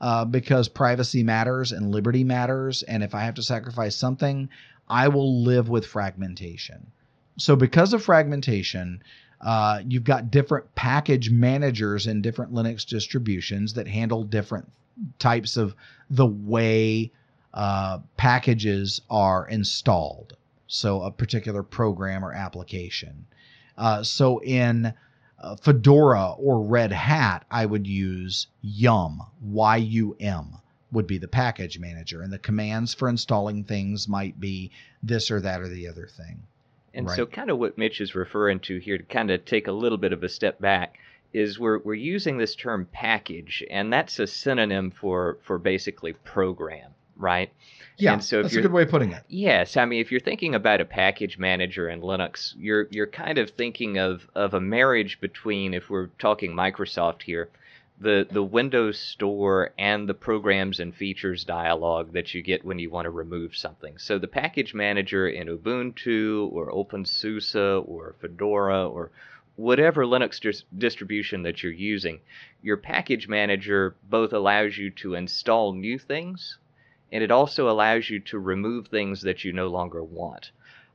uh, 0.00 0.24
because 0.24 0.68
privacy 0.68 1.22
matters 1.22 1.72
and 1.72 1.90
liberty 1.90 2.24
matters. 2.24 2.82
And 2.84 3.02
if 3.02 3.14
I 3.14 3.22
have 3.22 3.34
to 3.34 3.42
sacrifice 3.42 3.96
something, 3.96 4.48
I 4.88 5.08
will 5.08 5.42
live 5.42 5.68
with 5.68 5.86
fragmentation. 5.86 6.90
So, 7.36 7.56
because 7.56 7.92
of 7.92 8.02
fragmentation, 8.02 9.02
uh, 9.40 9.82
you've 9.86 10.04
got 10.04 10.30
different 10.30 10.74
package 10.74 11.30
managers 11.30 12.06
in 12.06 12.20
different 12.20 12.52
Linux 12.52 12.86
distributions 12.86 13.74
that 13.74 13.88
handle 13.88 14.24
different 14.24 14.70
types 15.18 15.56
of 15.56 15.74
the 16.10 16.26
way 16.26 17.10
uh, 17.54 17.98
packages 18.16 19.00
are 19.08 19.46
installed. 19.48 20.36
So, 20.66 21.02
a 21.02 21.10
particular 21.10 21.62
program 21.62 22.24
or 22.24 22.32
application. 22.32 23.26
Uh, 23.78 24.02
so, 24.02 24.42
in 24.42 24.92
uh, 25.40 25.56
Fedora 25.56 26.32
or 26.32 26.62
Red 26.62 26.92
Hat, 26.92 27.44
I 27.50 27.66
would 27.66 27.86
use 27.86 28.46
Yum, 28.62 29.22
Y 29.42 29.76
U 29.76 30.16
M 30.20 30.58
would 30.92 31.06
be 31.06 31.18
the 31.18 31.28
package 31.28 31.78
manager. 31.78 32.22
And 32.22 32.32
the 32.32 32.38
commands 32.38 32.94
for 32.94 33.08
installing 33.08 33.64
things 33.64 34.08
might 34.08 34.38
be 34.40 34.70
this 35.02 35.30
or 35.30 35.40
that 35.40 35.60
or 35.60 35.68
the 35.68 35.88
other 35.88 36.06
thing. 36.06 36.42
And 36.92 37.06
right. 37.06 37.16
so, 37.16 37.26
kind 37.26 37.50
of 37.50 37.58
what 37.58 37.78
Mitch 37.78 38.00
is 38.00 38.16
referring 38.16 38.58
to 38.60 38.78
here, 38.78 38.98
to 38.98 39.04
kind 39.04 39.30
of 39.30 39.44
take 39.44 39.68
a 39.68 39.72
little 39.72 39.98
bit 39.98 40.12
of 40.12 40.24
a 40.24 40.28
step 40.28 40.60
back, 40.60 40.98
is 41.32 41.60
we're, 41.60 41.78
we're 41.78 41.94
using 41.94 42.36
this 42.36 42.56
term 42.56 42.88
package, 42.92 43.62
and 43.70 43.92
that's 43.92 44.18
a 44.18 44.26
synonym 44.26 44.90
for, 44.90 45.38
for 45.44 45.58
basically 45.58 46.12
program, 46.12 46.90
right? 47.16 47.52
Yeah, 48.00 48.14
and 48.14 48.24
so 48.24 48.42
that's 48.42 48.54
a 48.54 48.62
good 48.62 48.72
way 48.72 48.82
of 48.82 48.90
putting 48.90 49.12
it. 49.12 49.22
Yes, 49.28 49.76
I 49.76 49.84
mean 49.84 50.00
if 50.00 50.10
you're 50.10 50.20
thinking 50.20 50.54
about 50.54 50.80
a 50.80 50.84
package 50.84 51.38
manager 51.38 51.88
in 51.88 52.00
Linux, 52.00 52.54
you're 52.58 52.88
you're 52.90 53.06
kind 53.06 53.38
of 53.38 53.50
thinking 53.50 53.98
of 53.98 54.28
of 54.34 54.54
a 54.54 54.60
marriage 54.60 55.20
between, 55.20 55.74
if 55.74 55.90
we're 55.90 56.08
talking 56.18 56.52
Microsoft 56.52 57.22
here, 57.22 57.48
the 58.00 58.26
the 58.30 58.42
Windows 58.42 58.98
Store 58.98 59.72
and 59.78 60.08
the 60.08 60.14
programs 60.14 60.80
and 60.80 60.94
features 60.94 61.44
dialog 61.44 62.12
that 62.12 62.32
you 62.32 62.40
get 62.40 62.64
when 62.64 62.78
you 62.78 62.88
want 62.88 63.04
to 63.04 63.10
remove 63.10 63.54
something. 63.54 63.98
So 63.98 64.18
the 64.18 64.26
package 64.28 64.72
manager 64.72 65.28
in 65.28 65.48
Ubuntu 65.48 66.50
or 66.50 66.72
OpenSUSE 66.72 67.84
or 67.86 68.14
Fedora 68.20 68.88
or 68.88 69.10
whatever 69.56 70.06
Linux 70.06 70.40
dis- 70.40 70.64
distribution 70.78 71.42
that 71.42 71.62
you're 71.62 71.72
using, 71.72 72.20
your 72.62 72.78
package 72.78 73.28
manager 73.28 73.94
both 74.08 74.32
allows 74.32 74.78
you 74.78 74.90
to 74.90 75.14
install 75.14 75.74
new 75.74 75.98
things 75.98 76.56
and 77.12 77.22
it 77.22 77.30
also 77.30 77.68
allows 77.68 78.08
you 78.08 78.20
to 78.20 78.38
remove 78.38 78.88
things 78.88 79.22
that 79.22 79.44
you 79.44 79.52
no 79.52 79.68
longer 79.68 80.02
want. 80.02 80.50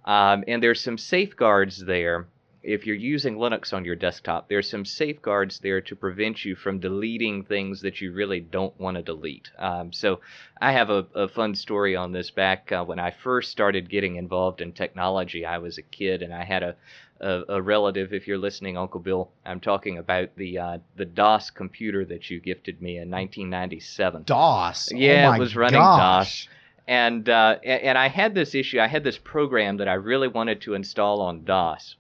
Um, 0.05 0.43
and 0.47 0.61
there's 0.61 0.81
some 0.81 0.97
safeguards 0.97 1.83
there. 1.83 2.27
If 2.61 2.87
you're 2.87 2.95
using 2.95 3.35
Linux 3.35 3.73
on 3.73 3.85
your 3.85 3.95
desktop, 3.95 4.49
there's 4.49 4.69
some 4.69 4.85
safeguards 4.85 5.59
there 5.59 5.81
to 5.81 5.95
prevent 5.95 6.43
you 6.43 6.55
from 6.55 6.79
deleting 6.79 7.43
things 7.43 7.81
that 7.81 8.01
you 8.01 8.11
really 8.11 8.39
don't 8.39 8.79
want 8.79 8.97
to 8.97 9.03
delete. 9.03 9.51
Um, 9.59 9.93
so 9.93 10.21
I 10.59 10.71
have 10.71 10.89
a, 10.89 11.05
a, 11.13 11.27
fun 11.27 11.53
story 11.53 11.95
on 11.95 12.11
this. 12.11 12.31
Back 12.31 12.71
uh, 12.71 12.83
when 12.83 12.97
I 12.97 13.11
first 13.11 13.51
started 13.51 13.87
getting 13.89 14.15
involved 14.15 14.61
in 14.61 14.71
technology, 14.71 15.45
I 15.45 15.59
was 15.59 15.77
a 15.77 15.83
kid 15.83 16.23
and 16.23 16.33
I 16.33 16.43
had 16.43 16.63
a, 16.63 16.75
a, 17.21 17.41
a, 17.49 17.61
relative. 17.61 18.13
If 18.13 18.27
you're 18.27 18.37
listening, 18.37 18.77
Uncle 18.77 18.99
Bill, 18.99 19.31
I'm 19.45 19.59
talking 19.59 19.97
about 19.97 20.35
the 20.35 20.57
uh, 20.57 20.77
the 20.95 21.05
DOS 21.05 21.49
computer 21.49 22.05
that 22.05 22.29
you 22.29 22.39
gifted 22.39 22.81
me 22.81 22.97
in 22.97 23.09
1997. 23.09 24.23
DOS. 24.23 24.91
Yeah, 24.91 25.29
oh 25.29 25.33
it 25.33 25.39
was 25.39 25.55
running 25.55 25.79
gosh. 25.79 26.45
DOS. 26.45 26.53
And 26.87 27.29
uh, 27.29 27.57
and 27.63 27.97
I 27.97 28.09
had 28.09 28.35
this 28.35 28.53
issue. 28.53 28.79
I 28.79 28.87
had 28.87 29.03
this 29.03 29.17
program 29.17 29.77
that 29.77 29.87
I 29.87 29.93
really 29.93 30.27
wanted 30.27 30.61
to 30.61 30.73
install 30.75 31.21
on 31.21 31.43
DOS. 31.43 31.95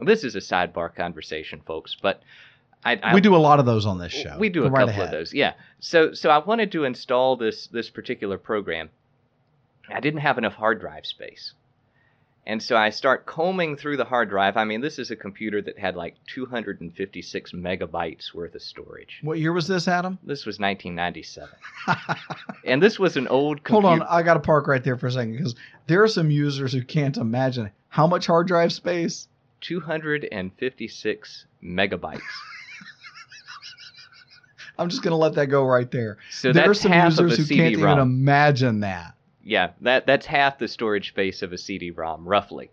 This 0.00 0.24
is 0.24 0.34
a 0.34 0.40
sidebar 0.40 0.94
conversation, 0.94 1.60
folks, 1.64 1.96
but 2.00 2.22
I, 2.84 2.98
I, 3.02 3.14
we 3.14 3.20
do 3.20 3.34
a 3.34 3.38
lot 3.38 3.60
of 3.60 3.66
those 3.66 3.86
on 3.86 3.98
this 3.98 4.12
show. 4.12 4.36
We 4.38 4.50
do 4.50 4.60
Go 4.60 4.66
a 4.66 4.70
right 4.70 4.80
couple 4.80 4.90
ahead. 4.90 5.06
of 5.06 5.10
those, 5.10 5.32
yeah. 5.32 5.54
So 5.80 6.12
so 6.12 6.30
I 6.30 6.38
wanted 6.38 6.72
to 6.72 6.84
install 6.84 7.36
this 7.36 7.66
this 7.68 7.90
particular 7.90 8.38
program. 8.38 8.90
I 9.88 10.00
didn't 10.00 10.20
have 10.20 10.38
enough 10.38 10.54
hard 10.54 10.80
drive 10.80 11.06
space. 11.06 11.54
And 12.46 12.62
so 12.62 12.76
I 12.76 12.90
start 12.90 13.24
combing 13.24 13.76
through 13.76 13.96
the 13.96 14.04
hard 14.04 14.28
drive. 14.28 14.58
I 14.58 14.64
mean, 14.64 14.82
this 14.82 14.98
is 14.98 15.10
a 15.10 15.16
computer 15.16 15.62
that 15.62 15.78
had 15.78 15.96
like 15.96 16.16
256 16.26 17.52
megabytes 17.52 18.34
worth 18.34 18.54
of 18.54 18.60
storage. 18.60 19.20
What 19.22 19.38
year 19.38 19.52
was 19.52 19.66
this, 19.66 19.88
Adam? 19.88 20.18
This 20.22 20.44
was 20.44 20.58
1997. 20.58 21.48
and 22.64 22.82
this 22.82 22.98
was 22.98 23.16
an 23.16 23.28
old 23.28 23.64
computer. 23.64 23.88
Hold 23.88 24.02
on, 24.02 24.08
I 24.08 24.22
got 24.22 24.34
to 24.34 24.40
park 24.40 24.68
right 24.68 24.84
there 24.84 24.98
for 24.98 25.06
a 25.06 25.12
second 25.12 25.38
because 25.38 25.54
there 25.86 26.02
are 26.02 26.08
some 26.08 26.30
users 26.30 26.74
who 26.74 26.82
can't 26.82 27.16
imagine 27.16 27.70
how 27.88 28.06
much 28.06 28.26
hard 28.26 28.46
drive 28.46 28.72
space? 28.72 29.28
256 29.62 31.46
megabytes. 31.62 32.20
I'm 34.78 34.90
just 34.90 35.02
going 35.02 35.12
to 35.12 35.16
let 35.16 35.34
that 35.34 35.46
go 35.46 35.64
right 35.64 35.90
there. 35.90 36.18
So 36.30 36.52
there 36.52 36.68
are 36.68 36.74
some 36.74 36.92
users 36.92 37.38
who 37.38 37.56
can't 37.56 37.72
even 37.72 37.98
imagine 37.98 38.80
that 38.80 39.14
yeah, 39.44 39.70
that 39.82 40.06
that's 40.06 40.26
half 40.26 40.58
the 40.58 40.68
storage 40.68 41.08
space 41.08 41.42
of 41.42 41.52
a 41.52 41.58
CD-ROM, 41.58 42.26
roughly. 42.26 42.70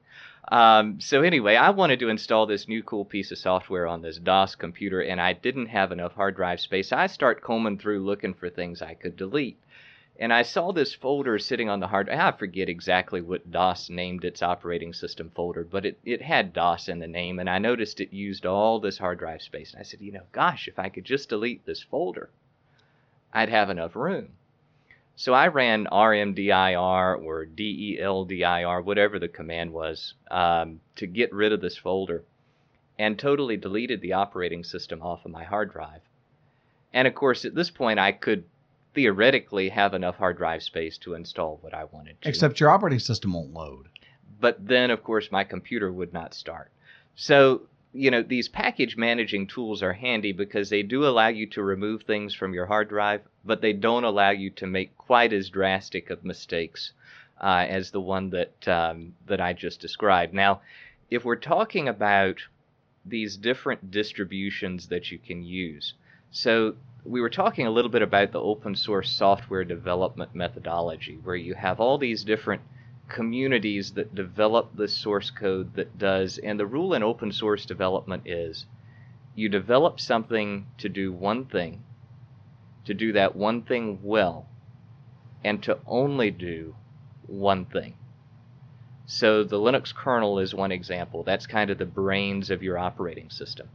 Um, 0.51 0.99
so 0.99 1.21
anyway, 1.21 1.55
I 1.55 1.69
wanted 1.69 1.99
to 1.99 2.09
install 2.09 2.45
this 2.45 2.67
new 2.67 2.81
cool 2.83 3.05
piece 3.05 3.31
of 3.31 3.37
software 3.37 3.85
on 3.87 4.01
this 4.01 4.17
DOS 4.17 4.55
computer, 4.55 5.01
and 5.01 5.21
I 5.21 5.33
didn't 5.33 5.67
have 5.67 5.91
enough 5.91 6.13
hard 6.13 6.35
drive 6.35 6.59
space. 6.59 6.91
I 6.91 7.07
start 7.07 7.41
combing 7.41 7.77
through 7.77 8.03
looking 8.03 8.33
for 8.33 8.49
things 8.49 8.81
I 8.81 8.95
could 8.95 9.15
delete. 9.15 9.59
And 10.19 10.33
I 10.33 10.41
saw 10.41 10.71
this 10.71 10.93
folder 10.93 11.39
sitting 11.39 11.69
on 11.69 11.79
the 11.79 11.87
hard 11.87 12.09
I 12.09 12.31
forget 12.31 12.69
exactly 12.69 13.21
what 13.21 13.49
DOS 13.49 13.89
named 13.89 14.25
its 14.25 14.43
operating 14.43 14.93
system 14.93 15.31
folder, 15.33 15.63
but 15.63 15.85
it, 15.85 15.99
it 16.03 16.21
had 16.21 16.53
DOS 16.53 16.89
in 16.89 16.99
the 16.99 17.07
name, 17.07 17.39
and 17.39 17.49
I 17.49 17.57
noticed 17.57 18.01
it 18.01 18.13
used 18.13 18.45
all 18.45 18.79
this 18.79 18.97
hard 18.97 19.19
drive 19.19 19.41
space. 19.41 19.71
And 19.71 19.79
I 19.79 19.83
said, 19.83 20.01
you 20.01 20.11
know, 20.11 20.23
gosh, 20.31 20.67
if 20.67 20.77
I 20.77 20.89
could 20.89 21.05
just 21.05 21.29
delete 21.29 21.65
this 21.65 21.81
folder, 21.81 22.29
I'd 23.33 23.49
have 23.49 23.69
enough 23.69 23.95
room. 23.95 24.33
So 25.15 25.33
I 25.33 25.47
ran 25.47 25.87
rmdir 25.91 27.21
or 27.21 27.45
deldir, 27.45 28.83
whatever 28.83 29.19
the 29.19 29.27
command 29.27 29.71
was, 29.71 30.13
um, 30.29 30.79
to 30.95 31.05
get 31.05 31.33
rid 31.33 31.51
of 31.51 31.61
this 31.61 31.77
folder 31.77 32.23
and 32.97 33.17
totally 33.17 33.57
deleted 33.57 34.01
the 34.01 34.13
operating 34.13 34.63
system 34.63 35.01
off 35.01 35.25
of 35.25 35.31
my 35.31 35.43
hard 35.43 35.71
drive. 35.71 36.01
And 36.93 37.07
of 37.07 37.15
course, 37.15 37.45
at 37.45 37.55
this 37.55 37.69
point, 37.69 37.99
I 37.99 38.11
could 38.11 38.43
theoretically 38.93 39.69
have 39.69 39.93
enough 39.93 40.17
hard 40.17 40.37
drive 40.37 40.63
space 40.63 40.97
to 40.99 41.13
install 41.13 41.57
what 41.61 41.73
I 41.73 41.85
wanted 41.85 42.21
to. 42.21 42.29
Except 42.29 42.59
your 42.59 42.69
operating 42.69 42.99
system 42.99 43.33
won't 43.33 43.53
load. 43.53 43.87
But 44.39 44.65
then, 44.67 44.91
of 44.91 45.03
course, 45.03 45.31
my 45.31 45.43
computer 45.43 45.91
would 45.91 46.13
not 46.13 46.33
start. 46.33 46.71
So 47.15 47.61
you 47.93 48.09
know, 48.09 48.23
these 48.23 48.47
package 48.47 48.95
managing 48.95 49.47
tools 49.47 49.83
are 49.83 49.93
handy 49.93 50.31
because 50.31 50.69
they 50.69 50.83
do 50.83 51.05
allow 51.05 51.27
you 51.27 51.45
to 51.47 51.61
remove 51.61 52.03
things 52.03 52.33
from 52.33 52.53
your 52.53 52.65
hard 52.65 52.89
drive, 52.89 53.21
but 53.43 53.61
they 53.61 53.73
don't 53.73 54.05
allow 54.05 54.29
you 54.29 54.49
to 54.51 54.67
make 54.67 54.97
quite 54.97 55.33
as 55.33 55.49
drastic 55.49 56.09
of 56.09 56.23
mistakes 56.23 56.93
uh, 57.41 57.65
as 57.67 57.91
the 57.91 57.99
one 57.99 58.29
that 58.29 58.67
um, 58.67 59.13
that 59.27 59.41
I 59.41 59.53
just 59.53 59.81
described. 59.81 60.33
Now, 60.33 60.61
if 61.09 61.25
we're 61.25 61.35
talking 61.35 61.89
about 61.89 62.37
these 63.05 63.35
different 63.35 63.91
distributions 63.91 64.87
that 64.87 65.11
you 65.11 65.17
can 65.17 65.43
use, 65.43 65.93
so 66.31 66.75
we 67.03 67.19
were 67.19 67.29
talking 67.29 67.67
a 67.67 67.71
little 67.71 67.91
bit 67.91 68.03
about 68.03 68.31
the 68.31 68.39
open 68.39 68.75
source 68.75 69.11
software 69.11 69.65
development 69.65 70.33
methodology, 70.33 71.19
where 71.23 71.35
you 71.35 71.55
have 71.55 71.79
all 71.79 71.97
these 71.97 72.23
different 72.23 72.61
communities 73.11 73.91
that 73.93 74.15
develop 74.15 74.75
the 74.75 74.87
source 74.87 75.29
code 75.29 75.75
that 75.75 75.97
does, 75.97 76.37
and 76.37 76.59
the 76.59 76.65
rule 76.65 76.93
in 76.93 77.03
open 77.03 77.31
source 77.31 77.65
development 77.65 78.23
is 78.25 78.65
you 79.35 79.49
develop 79.49 79.99
something 79.99 80.65
to 80.77 80.89
do 80.89 81.11
one 81.11 81.45
thing, 81.45 81.83
to 82.85 82.93
do 82.93 83.13
that 83.13 83.35
one 83.35 83.61
thing 83.61 83.99
well, 84.01 84.47
and 85.43 85.61
to 85.63 85.77
only 85.85 86.31
do 86.31 86.75
one 87.27 87.65
thing. 87.65 87.95
So 89.05 89.43
the 89.43 89.57
Linux 89.57 89.93
kernel 89.93 90.39
is 90.39 90.55
one 90.55 90.71
example. 90.71 91.23
That's 91.23 91.45
kind 91.45 91.69
of 91.69 91.77
the 91.77 91.85
brains 91.85 92.49
of 92.49 92.63
your 92.63 92.77
operating 92.77 93.29
system. 93.29 93.67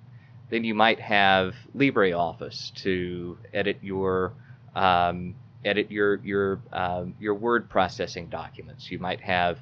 Then 0.49 0.65
you 0.65 0.75
might 0.75 1.01
have 1.01 1.55
LibreOffice 1.77 2.73
to 2.83 3.39
edit 3.53 3.79
your 3.83 4.33
um, 4.75 5.35
edit 5.65 5.91
your 5.91 6.17
your 6.17 6.61
um, 6.73 7.15
your 7.19 7.35
word 7.35 7.69
processing 7.69 8.29
documents. 8.29 8.91
You 8.91 8.99
might 8.99 9.21
have 9.21 9.59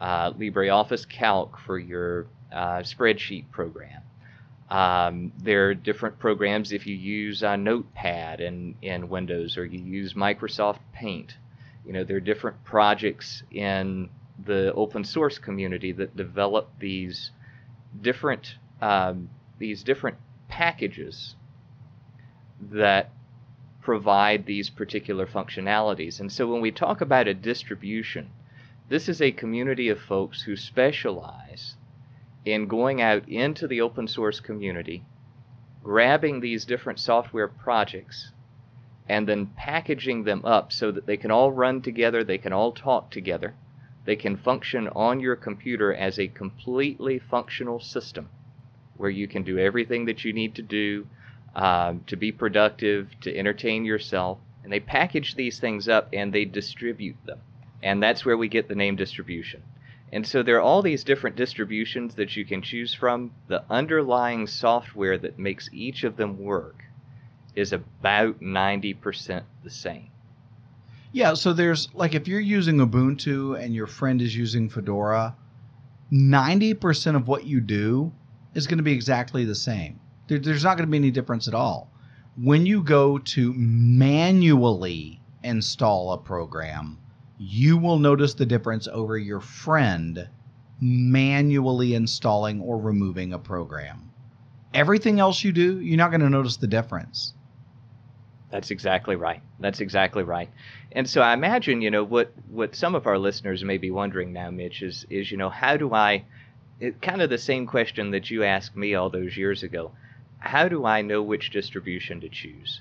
uh, 0.00 0.32
LibreOffice 0.32 1.08
Calc 1.08 1.58
for 1.66 1.78
your 1.78 2.26
uh, 2.52 2.80
spreadsheet 2.80 3.50
program. 3.50 4.02
Um, 4.68 5.32
there 5.38 5.68
are 5.68 5.74
different 5.74 6.18
programs 6.18 6.72
if 6.72 6.86
you 6.86 6.96
use 6.96 7.42
uh, 7.42 7.56
Notepad 7.56 8.40
in, 8.40 8.74
in 8.82 9.08
Windows 9.08 9.56
or 9.56 9.64
you 9.64 9.78
use 9.78 10.14
Microsoft 10.14 10.80
Paint. 10.92 11.34
You 11.86 11.92
know, 11.92 12.02
there 12.02 12.16
are 12.16 12.20
different 12.20 12.64
projects 12.64 13.44
in 13.52 14.10
the 14.44 14.72
open 14.74 15.04
source 15.04 15.38
community 15.38 15.92
that 15.92 16.16
develop 16.16 16.68
these 16.80 17.30
different 18.02 18.56
um, 18.82 19.30
these 19.58 19.82
different 19.82 20.18
packages 20.48 21.36
that 22.60 23.10
provide 23.86 24.44
these 24.46 24.68
particular 24.68 25.24
functionalities. 25.24 26.18
And 26.18 26.32
so 26.32 26.50
when 26.50 26.60
we 26.60 26.72
talk 26.72 27.00
about 27.00 27.28
a 27.28 27.34
distribution, 27.34 28.30
this 28.88 29.08
is 29.08 29.22
a 29.22 29.30
community 29.30 29.88
of 29.88 30.00
folks 30.00 30.42
who 30.42 30.56
specialize 30.56 31.76
in 32.44 32.66
going 32.66 33.00
out 33.00 33.28
into 33.28 33.68
the 33.68 33.80
open 33.80 34.08
source 34.08 34.40
community, 34.40 35.04
grabbing 35.84 36.40
these 36.40 36.64
different 36.64 36.98
software 36.98 37.46
projects, 37.46 38.32
and 39.08 39.28
then 39.28 39.52
packaging 39.56 40.24
them 40.24 40.44
up 40.44 40.72
so 40.72 40.90
that 40.90 41.06
they 41.06 41.16
can 41.16 41.30
all 41.30 41.52
run 41.52 41.80
together, 41.80 42.24
they 42.24 42.38
can 42.38 42.52
all 42.52 42.72
talk 42.72 43.08
together, 43.12 43.54
they 44.04 44.16
can 44.16 44.36
function 44.36 44.88
on 44.96 45.20
your 45.20 45.36
computer 45.36 45.94
as 45.94 46.18
a 46.18 46.26
completely 46.26 47.20
functional 47.20 47.78
system 47.78 48.28
where 48.96 49.10
you 49.10 49.28
can 49.28 49.44
do 49.44 49.60
everything 49.60 50.06
that 50.06 50.24
you 50.24 50.32
need 50.32 50.56
to 50.56 50.62
do 50.62 51.06
um, 51.56 52.04
to 52.06 52.16
be 52.16 52.30
productive, 52.30 53.08
to 53.22 53.36
entertain 53.36 53.84
yourself. 53.84 54.38
And 54.62 54.72
they 54.72 54.80
package 54.80 55.34
these 55.34 55.58
things 55.58 55.88
up 55.88 56.10
and 56.12 56.32
they 56.32 56.44
distribute 56.44 57.16
them. 57.24 57.40
And 57.82 58.02
that's 58.02 58.24
where 58.24 58.36
we 58.36 58.48
get 58.48 58.68
the 58.68 58.74
name 58.74 58.94
distribution. 58.94 59.62
And 60.12 60.26
so 60.26 60.42
there 60.42 60.56
are 60.56 60.60
all 60.60 60.82
these 60.82 61.02
different 61.02 61.34
distributions 61.34 62.14
that 62.16 62.36
you 62.36 62.44
can 62.44 62.62
choose 62.62 62.94
from. 62.94 63.32
The 63.48 63.64
underlying 63.70 64.46
software 64.46 65.18
that 65.18 65.38
makes 65.38 65.68
each 65.72 66.04
of 66.04 66.16
them 66.16 66.38
work 66.38 66.84
is 67.54 67.72
about 67.72 68.40
90% 68.40 69.42
the 69.64 69.70
same. 69.70 70.10
Yeah, 71.12 71.34
so 71.34 71.54
there's 71.54 71.88
like 71.94 72.14
if 72.14 72.28
you're 72.28 72.40
using 72.40 72.76
Ubuntu 72.76 73.58
and 73.58 73.74
your 73.74 73.86
friend 73.86 74.20
is 74.20 74.36
using 74.36 74.68
Fedora, 74.68 75.34
90% 76.12 77.16
of 77.16 77.26
what 77.26 77.46
you 77.46 77.60
do 77.60 78.12
is 78.54 78.66
going 78.66 78.78
to 78.78 78.84
be 78.84 78.92
exactly 78.92 79.44
the 79.46 79.54
same. 79.54 79.98
There, 80.28 80.38
there's 80.38 80.64
not 80.64 80.76
going 80.76 80.86
to 80.86 80.90
be 80.90 80.98
any 80.98 81.10
difference 81.10 81.48
at 81.48 81.54
all. 81.54 81.90
When 82.36 82.66
you 82.66 82.82
go 82.82 83.18
to 83.18 83.52
manually 83.54 85.20
install 85.42 86.12
a 86.12 86.18
program, 86.18 86.98
you 87.38 87.76
will 87.76 87.98
notice 87.98 88.34
the 88.34 88.46
difference 88.46 88.88
over 88.88 89.16
your 89.16 89.40
friend 89.40 90.28
manually 90.80 91.94
installing 91.94 92.60
or 92.60 92.78
removing 92.78 93.32
a 93.32 93.38
program. 93.38 94.10
Everything 94.74 95.20
else 95.20 95.42
you 95.42 95.52
do, 95.52 95.80
you're 95.80 95.96
not 95.96 96.10
going 96.10 96.20
to 96.20 96.28
notice 96.28 96.56
the 96.56 96.66
difference. 96.66 97.32
That's 98.50 98.70
exactly 98.70 99.16
right. 99.16 99.42
That's 99.58 99.80
exactly 99.80 100.22
right. 100.22 100.50
And 100.92 101.08
so 101.08 101.20
I 101.20 101.32
imagine, 101.32 101.82
you 101.82 101.90
know, 101.90 102.04
what 102.04 102.32
what 102.48 102.74
some 102.74 102.94
of 102.94 103.06
our 103.06 103.18
listeners 103.18 103.64
may 103.64 103.78
be 103.78 103.90
wondering 103.90 104.32
now, 104.32 104.50
Mitch, 104.50 104.82
is 104.82 105.06
is 105.10 105.30
you 105.30 105.36
know, 105.36 105.50
how 105.50 105.76
do 105.76 105.92
I 105.92 106.24
it, 106.78 107.02
kind 107.02 107.22
of 107.22 107.30
the 107.30 107.38
same 107.38 107.66
question 107.66 108.10
that 108.12 108.30
you 108.30 108.44
asked 108.44 108.76
me 108.76 108.94
all 108.94 109.10
those 109.10 109.36
years 109.36 109.62
ago 109.62 109.92
how 110.46 110.68
do 110.68 110.84
I 110.84 111.02
know 111.02 111.22
which 111.22 111.50
distribution 111.50 112.20
to 112.20 112.28
choose? 112.28 112.80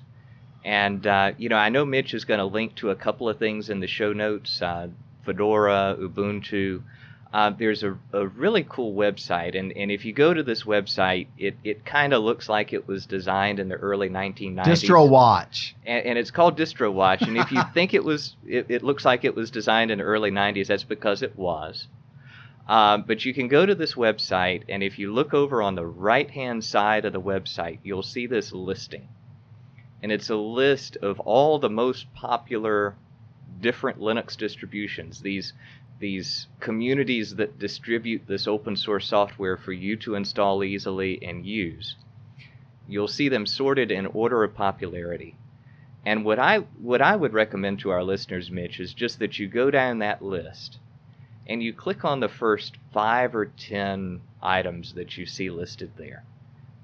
And, 0.63 1.05
uh, 1.05 1.33
you 1.37 1.49
know, 1.49 1.57
I 1.57 1.69
know 1.69 1.85
Mitch 1.85 2.13
is 2.13 2.25
going 2.25 2.39
to 2.39 2.45
link 2.45 2.75
to 2.75 2.89
a 2.89 2.95
couple 2.95 3.29
of 3.29 3.37
things 3.37 3.69
in 3.69 3.79
the 3.79 3.87
show 3.87 4.13
notes 4.13 4.61
uh, 4.61 4.87
Fedora, 5.23 5.95
Ubuntu. 5.99 6.81
Uh, 7.33 7.49
there's 7.49 7.83
a, 7.83 7.97
a, 8.13 8.27
really 8.27 8.65
cool 8.67 8.95
website, 8.95 9.59
and, 9.59 9.73
and 9.75 9.91
if 9.91 10.05
you 10.05 10.13
go 10.13 10.33
to 10.33 10.41
this 10.41 10.63
website, 10.63 11.27
it, 11.37 11.57
it 11.65 11.85
kind 11.85 12.13
of 12.13 12.23
looks 12.23 12.47
like 12.47 12.71
it 12.71 12.87
was 12.87 13.05
designed 13.05 13.59
in 13.59 13.67
the 13.67 13.75
early 13.75 14.09
1990s. 14.09 14.63
Distro 14.63 15.09
Watch. 15.09 15.75
And, 15.85 16.05
and 16.05 16.17
it's 16.17 16.31
called 16.31 16.57
Distro 16.57 16.93
Watch. 16.93 17.23
And 17.23 17.37
if 17.37 17.51
you 17.51 17.61
think 17.73 17.93
it 17.93 18.05
was, 18.05 18.37
it, 18.47 18.67
it 18.69 18.83
looks 18.83 19.03
like 19.03 19.25
it 19.25 19.35
was 19.35 19.51
designed 19.51 19.91
in 19.91 19.97
the 19.97 20.05
early 20.05 20.31
90s, 20.31 20.67
that's 20.67 20.85
because 20.85 21.21
it 21.23 21.37
was. 21.37 21.87
Um, 22.67 23.03
but 23.05 23.25
you 23.25 23.33
can 23.33 23.47
go 23.47 23.63
to 23.63 23.75
this 23.75 23.93
website, 23.93 24.63
and 24.69 24.81
if 24.81 24.97
you 24.97 25.13
look 25.13 25.35
over 25.35 25.61
on 25.61 25.75
the 25.75 25.85
right 25.85 26.29
hand 26.29 26.63
side 26.63 27.05
of 27.05 27.13
the 27.13 27.21
website, 27.21 27.79
you'll 27.83 28.01
see 28.01 28.25
this 28.25 28.51
listing. 28.51 29.07
And 30.01 30.11
it's 30.11 30.29
a 30.31 30.35
list 30.35 30.97
of 30.97 31.19
all 31.19 31.59
the 31.59 31.69
most 31.69 32.11
popular 32.15 32.95
different 33.61 33.99
Linux 33.99 34.35
distributions, 34.35 35.21
these, 35.21 35.53
these 35.99 36.47
communities 36.59 37.35
that 37.35 37.59
distribute 37.59 38.25
this 38.27 38.47
open 38.47 38.75
source 38.75 39.07
software 39.07 39.57
for 39.57 39.71
you 39.71 39.95
to 39.97 40.15
install 40.15 40.63
easily 40.63 41.23
and 41.23 41.45
use. 41.45 41.95
You'll 42.87 43.07
see 43.07 43.29
them 43.29 43.45
sorted 43.45 43.91
in 43.91 44.07
order 44.07 44.43
of 44.43 44.55
popularity. 44.55 45.35
And 46.03 46.25
what 46.25 46.39
I, 46.39 46.59
what 46.81 47.01
I 47.01 47.15
would 47.15 47.33
recommend 47.33 47.79
to 47.79 47.91
our 47.91 48.03
listeners, 48.03 48.51
Mitch, 48.51 48.79
is 48.79 48.93
just 48.93 49.19
that 49.19 49.37
you 49.37 49.47
go 49.47 49.71
down 49.71 49.99
that 49.99 50.23
list 50.23 50.79
and 51.47 51.61
you 51.61 51.73
click 51.73 52.03
on 52.03 52.19
the 52.19 52.29
first 52.29 52.77
five 52.93 53.35
or 53.35 53.45
ten 53.45 54.21
items 54.41 54.93
that 54.93 55.17
you 55.17 55.25
see 55.25 55.49
listed 55.49 55.91
there. 55.97 56.23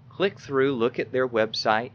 Click 0.09 0.39
through, 0.39 0.75
look 0.75 0.99
at 0.99 1.11
their 1.11 1.27
website, 1.27 1.93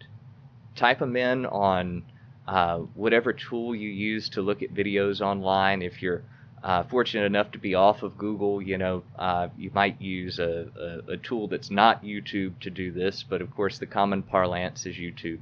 type 0.75 0.99
them 0.99 1.17
in 1.17 1.47
on 1.47 2.05
uh, 2.47 2.79
whatever 2.95 3.33
tool 3.33 3.75
you 3.75 3.89
use 3.89 4.29
to 4.31 4.43
look 4.43 4.63
at 4.63 4.75
videos 4.75 5.21
online. 5.21 5.83
If 5.83 6.03
you're 6.03 6.23
uh, 6.63 6.83
fortunate 6.85 7.25
enough 7.25 7.53
to 7.53 7.59
be 7.59 7.75
off 7.75 8.03
of 8.03 8.19
Google, 8.19 8.61
you 8.61 8.79
know, 8.79 9.03
uh, 9.19 9.49
you 9.57 9.71
might 9.75 10.01
use 10.01 10.39
a, 10.39 11.03
a, 11.09 11.13
a 11.13 11.17
tool 11.17 11.49
that's 11.49 11.71
not 11.71 12.05
YouTube 12.05 12.59
to 12.61 12.71
do 12.71 12.91
this, 12.91 13.23
but 13.23 13.43
of 13.43 13.55
course 13.55 13.79
the 13.79 13.87
common 13.87 14.23
parlance 14.23 14.87
is 14.87 14.97
YouTube 14.97 15.41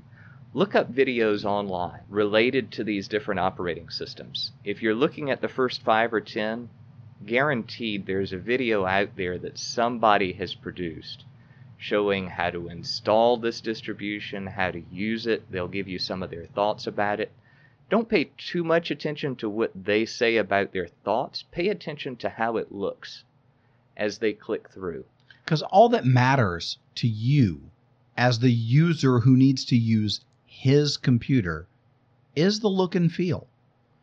look 0.55 0.77
up 0.77 0.95
videos 0.95 1.45
online 1.45 2.01
related 2.09 2.71
to 2.71 2.85
these 2.85 3.09
different 3.09 3.41
operating 3.41 3.91
systems. 3.91 4.53
If 4.63 4.83
you're 4.83 4.95
looking 4.95 5.31
at 5.31 5.41
the 5.41 5.49
first 5.49 5.83
five 5.83 6.15
or 6.15 6.21
ten, 6.21 6.71
guaranteed 7.27 8.07
there's 8.07 8.33
a 8.33 8.39
video 8.39 8.85
out 8.85 9.17
there 9.17 9.39
that 9.39 9.59
somebody 9.59 10.33
has 10.33 10.55
produced 10.55 11.25
showing 11.77 12.29
how 12.29 12.49
to 12.49 12.69
install 12.69 13.37
this 13.37 13.61
distribution, 13.61 14.47
how 14.47 14.71
to 14.71 14.83
use 14.91 15.27
it. 15.27 15.51
They'll 15.51 15.69
give 15.69 15.87
you 15.87 15.99
some 15.99 16.23
of 16.23 16.31
their 16.31 16.47
thoughts 16.47 16.87
about 16.87 17.21
it. 17.21 17.31
Don't 17.91 18.09
pay 18.09 18.31
too 18.39 18.65
much 18.65 18.91
attention 18.91 19.37
to 19.37 19.51
what 19.51 19.71
they 19.75 20.07
say 20.07 20.39
about 20.39 20.73
their 20.73 20.89
thoughts. 21.05 21.45
Pay 21.53 21.69
attention 21.69 22.17
to 22.17 22.31
how 22.31 22.57
it 22.57 22.73
looks 22.73 23.25
as 23.97 24.19
they 24.19 24.33
click 24.33 24.71
through. 24.71 25.05
Because 25.45 25.63
all 25.63 25.91
that 25.91 26.07
matters 26.07 26.79
to 26.95 27.07
you 27.07 27.61
as 28.17 28.39
the 28.39 28.53
user 28.53 29.21
who 29.21 29.37
needs 29.37 29.67
to 29.67 29.77
use 29.77 30.21
his 30.47 30.97
computer 30.97 31.67
is 32.35 32.61
the 32.61 32.69
look 32.69 32.95
and 32.95 33.13
feel. 33.13 33.47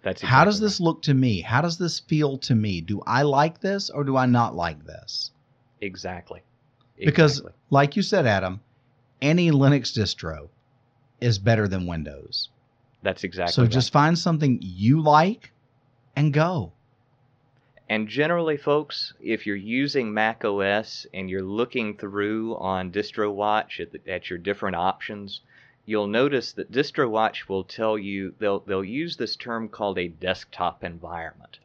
That's 0.04 0.22
exactly 0.22 0.36
how 0.36 0.46
does 0.46 0.60
this 0.60 0.80
look 0.80 1.02
to 1.04 1.14
me? 1.14 1.42
How 1.42 1.62
does 1.62 1.78
this 1.78 2.00
feel 2.00 2.38
to 2.40 2.56
me? 2.56 2.82
Do 2.82 3.02
I 3.06 3.22
like 3.22 3.62
this 3.62 3.90
or 3.90 4.04
do 4.04 4.18
I 4.18 4.26
not 4.26 4.56
like 4.56 4.86
this? 4.86 5.32
Exactly. 5.80 6.42
Because, 6.98 7.42
like 7.70 7.96
you 7.96 8.02
said, 8.02 8.26
Adam, 8.28 8.62
any 9.22 9.52
Linux 9.52 9.98
distro 9.98 10.50
is 11.20 11.40
better 11.40 11.68
than 11.68 11.88
Windows. 11.88 12.50
That's 13.04 13.24
exactly. 13.24 13.54
So 13.54 13.64
right. 13.64 13.72
just 13.72 13.92
find 13.92 14.18
something 14.18 14.60
you 14.62 15.02
like 15.02 15.52
and 16.16 16.34
go. 16.34 16.74
And 17.90 18.08
generally, 18.08 18.58
folks, 18.58 19.14
if 19.20 19.46
you're 19.46 19.56
using 19.56 20.14
Mac 20.14 20.46
OS 20.46 21.06
and 21.14 21.30
you're 21.30 21.42
looking 21.42 21.98
through 21.98 22.56
on 22.56 22.92
DistroWatch 22.92 23.80
at, 23.82 23.92
the, 23.92 24.10
at 24.10 24.30
your 24.30 24.40
different 24.40 24.76
options, 24.78 25.42
you'll 25.86 26.08
notice 26.08 26.52
that 26.54 26.72
DistroWatch 26.72 27.50
will 27.50 27.64
tell 27.64 27.98
you 27.98 28.36
they'll 28.40 28.60
they'll 28.60 28.84
use 28.84 29.18
this 29.18 29.36
term 29.36 29.68
called 29.68 29.98
a 29.98 30.08
desktop 30.08 30.84
environment. 30.84 31.60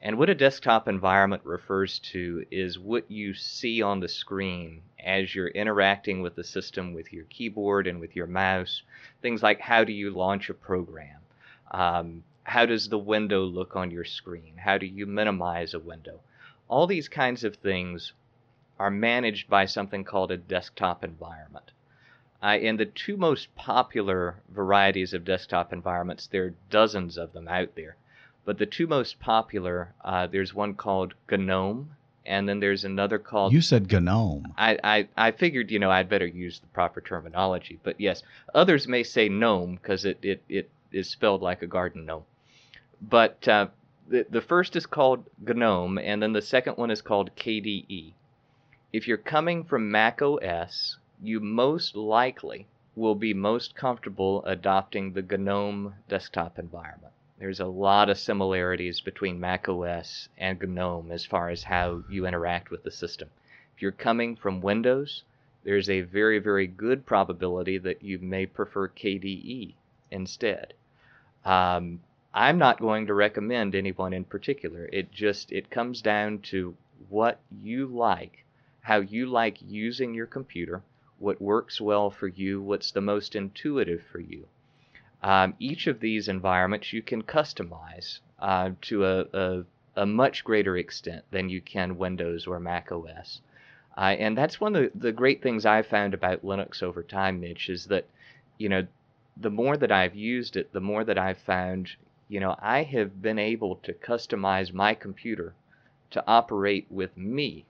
And 0.00 0.16
what 0.16 0.30
a 0.30 0.34
desktop 0.34 0.86
environment 0.86 1.42
refers 1.44 1.98
to 2.12 2.46
is 2.50 2.78
what 2.78 3.10
you 3.10 3.34
see 3.34 3.82
on 3.82 4.00
the 4.00 4.08
screen 4.08 4.82
as 5.04 5.34
you're 5.34 5.48
interacting 5.48 6.22
with 6.22 6.36
the 6.36 6.44
system 6.44 6.94
with 6.94 7.12
your 7.12 7.24
keyboard 7.24 7.86
and 7.86 8.00
with 8.00 8.14
your 8.14 8.28
mouse. 8.28 8.82
Things 9.22 9.42
like 9.42 9.60
how 9.60 9.82
do 9.84 9.92
you 9.92 10.10
launch 10.10 10.48
a 10.48 10.54
program? 10.54 11.20
Um, 11.72 12.22
how 12.44 12.64
does 12.64 12.88
the 12.88 12.98
window 12.98 13.42
look 13.44 13.76
on 13.76 13.90
your 13.90 14.04
screen? 14.04 14.56
How 14.56 14.78
do 14.78 14.86
you 14.86 15.04
minimize 15.04 15.74
a 15.74 15.80
window? 15.80 16.20
All 16.68 16.86
these 16.86 17.08
kinds 17.08 17.44
of 17.44 17.56
things 17.56 18.12
are 18.78 18.90
managed 18.90 19.50
by 19.50 19.66
something 19.66 20.04
called 20.04 20.30
a 20.30 20.36
desktop 20.36 21.02
environment. 21.02 21.72
Uh, 22.42 22.46
and 22.46 22.78
the 22.78 22.86
two 22.86 23.16
most 23.16 23.54
popular 23.56 24.36
varieties 24.48 25.12
of 25.12 25.24
desktop 25.24 25.72
environments, 25.72 26.26
there 26.26 26.44
are 26.44 26.54
dozens 26.70 27.18
of 27.18 27.32
them 27.32 27.48
out 27.48 27.74
there. 27.74 27.96
But 28.44 28.58
the 28.58 28.66
two 28.66 28.86
most 28.86 29.18
popular, 29.18 29.92
uh, 30.04 30.26
there's 30.26 30.54
one 30.54 30.74
called 30.74 31.14
GNOME, 31.30 31.90
and 32.24 32.48
then 32.48 32.60
there's 32.60 32.84
another 32.84 33.18
called. 33.18 33.52
You 33.52 33.60
said 33.60 33.90
GNOME. 33.90 34.54
I, 34.56 34.78
I, 34.84 35.08
I 35.16 35.30
figured, 35.32 35.70
you 35.70 35.78
know, 35.78 35.90
I'd 35.90 36.08
better 36.08 36.26
use 36.26 36.60
the 36.60 36.66
proper 36.68 37.00
terminology. 37.00 37.80
But 37.82 38.00
yes, 38.00 38.22
others 38.54 38.86
may 38.86 39.02
say 39.02 39.28
gnome 39.28 39.76
because 39.76 40.04
it, 40.04 40.18
it, 40.22 40.42
it 40.48 40.70
is 40.92 41.08
spelled 41.08 41.42
like 41.42 41.62
a 41.62 41.66
garden 41.66 42.04
gnome. 42.04 42.24
But 43.00 43.48
uh, 43.48 43.68
the, 44.08 44.26
the 44.28 44.42
first 44.42 44.76
is 44.76 44.86
called 44.86 45.24
GNOME, 45.44 45.98
and 45.98 46.22
then 46.22 46.34
the 46.34 46.42
second 46.42 46.76
one 46.76 46.90
is 46.90 47.02
called 47.02 47.34
KDE. 47.34 48.12
If 48.92 49.08
you're 49.08 49.16
coming 49.16 49.64
from 49.64 49.90
Mac 49.90 50.22
OS, 50.22 50.97
you 51.20 51.40
most 51.40 51.96
likely 51.96 52.66
will 52.94 53.14
be 53.14 53.34
most 53.34 53.74
comfortable 53.74 54.44
adopting 54.44 55.12
the 55.12 55.22
GNOME 55.22 55.94
desktop 56.08 56.58
environment. 56.58 57.12
There's 57.38 57.60
a 57.60 57.66
lot 57.66 58.08
of 58.08 58.18
similarities 58.18 59.00
between 59.00 59.40
macOS 59.40 60.28
and 60.36 60.60
GNOME 60.60 61.10
as 61.10 61.24
far 61.24 61.50
as 61.50 61.62
how 61.62 62.02
you 62.08 62.26
interact 62.26 62.70
with 62.70 62.82
the 62.82 62.90
system. 62.90 63.30
If 63.74 63.82
you're 63.82 63.92
coming 63.92 64.36
from 64.36 64.60
Windows, 64.60 65.22
there's 65.64 65.90
a 65.90 66.00
very, 66.00 66.38
very 66.38 66.66
good 66.66 67.06
probability 67.06 67.78
that 67.78 68.02
you 68.02 68.18
may 68.18 68.46
prefer 68.46 68.88
KDE 68.88 69.74
instead. 70.10 70.74
Um, 71.44 72.00
I'm 72.34 72.58
not 72.58 72.80
going 72.80 73.06
to 73.06 73.14
recommend 73.14 73.74
anyone 73.74 74.12
in 74.12 74.24
particular. 74.24 74.88
It 74.92 75.12
just 75.12 75.52
it 75.52 75.70
comes 75.70 76.02
down 76.02 76.40
to 76.50 76.76
what 77.08 77.40
you 77.50 77.86
like, 77.86 78.44
how 78.82 79.00
you 79.00 79.26
like 79.26 79.58
using 79.62 80.14
your 80.14 80.26
computer, 80.26 80.82
what 81.18 81.40
works 81.40 81.80
well 81.80 82.10
for 82.10 82.28
you, 82.28 82.62
what's 82.62 82.90
the 82.92 83.00
most 83.00 83.34
intuitive 83.34 84.02
for 84.12 84.20
you. 84.20 84.46
Um, 85.22 85.54
each 85.58 85.86
of 85.86 86.00
these 86.00 86.28
environments 86.28 86.92
you 86.92 87.02
can 87.02 87.22
customize 87.22 88.20
uh, 88.38 88.70
to 88.82 89.04
a, 89.04 89.26
a, 89.32 89.64
a, 89.96 90.06
much 90.06 90.44
greater 90.44 90.76
extent 90.76 91.24
than 91.32 91.48
you 91.48 91.60
can 91.60 91.98
Windows 91.98 92.46
or 92.46 92.60
Mac 92.60 92.92
OS. 92.92 93.40
Uh, 93.96 94.14
and 94.16 94.38
that's 94.38 94.60
one 94.60 94.76
of 94.76 94.92
the, 94.92 94.98
the 94.98 95.12
great 95.12 95.42
things 95.42 95.66
I've 95.66 95.88
found 95.88 96.14
about 96.14 96.44
Linux 96.44 96.84
over 96.84 97.02
time, 97.02 97.40
Mitch, 97.40 97.68
is 97.68 97.86
that, 97.86 98.06
you 98.58 98.68
know, 98.68 98.86
the 99.36 99.50
more 99.50 99.76
that 99.76 99.90
I've 99.90 100.14
used 100.14 100.56
it, 100.56 100.72
the 100.72 100.80
more 100.80 101.02
that 101.02 101.18
I've 101.18 101.38
found, 101.38 101.90
you 102.28 102.38
know, 102.38 102.54
I 102.60 102.84
have 102.84 103.20
been 103.20 103.40
able 103.40 103.76
to 103.76 103.92
customize 103.92 104.72
my 104.72 104.94
computer 104.94 105.54
to 106.10 106.24
operate 106.28 106.86
with 106.90 107.16
me 107.16 107.64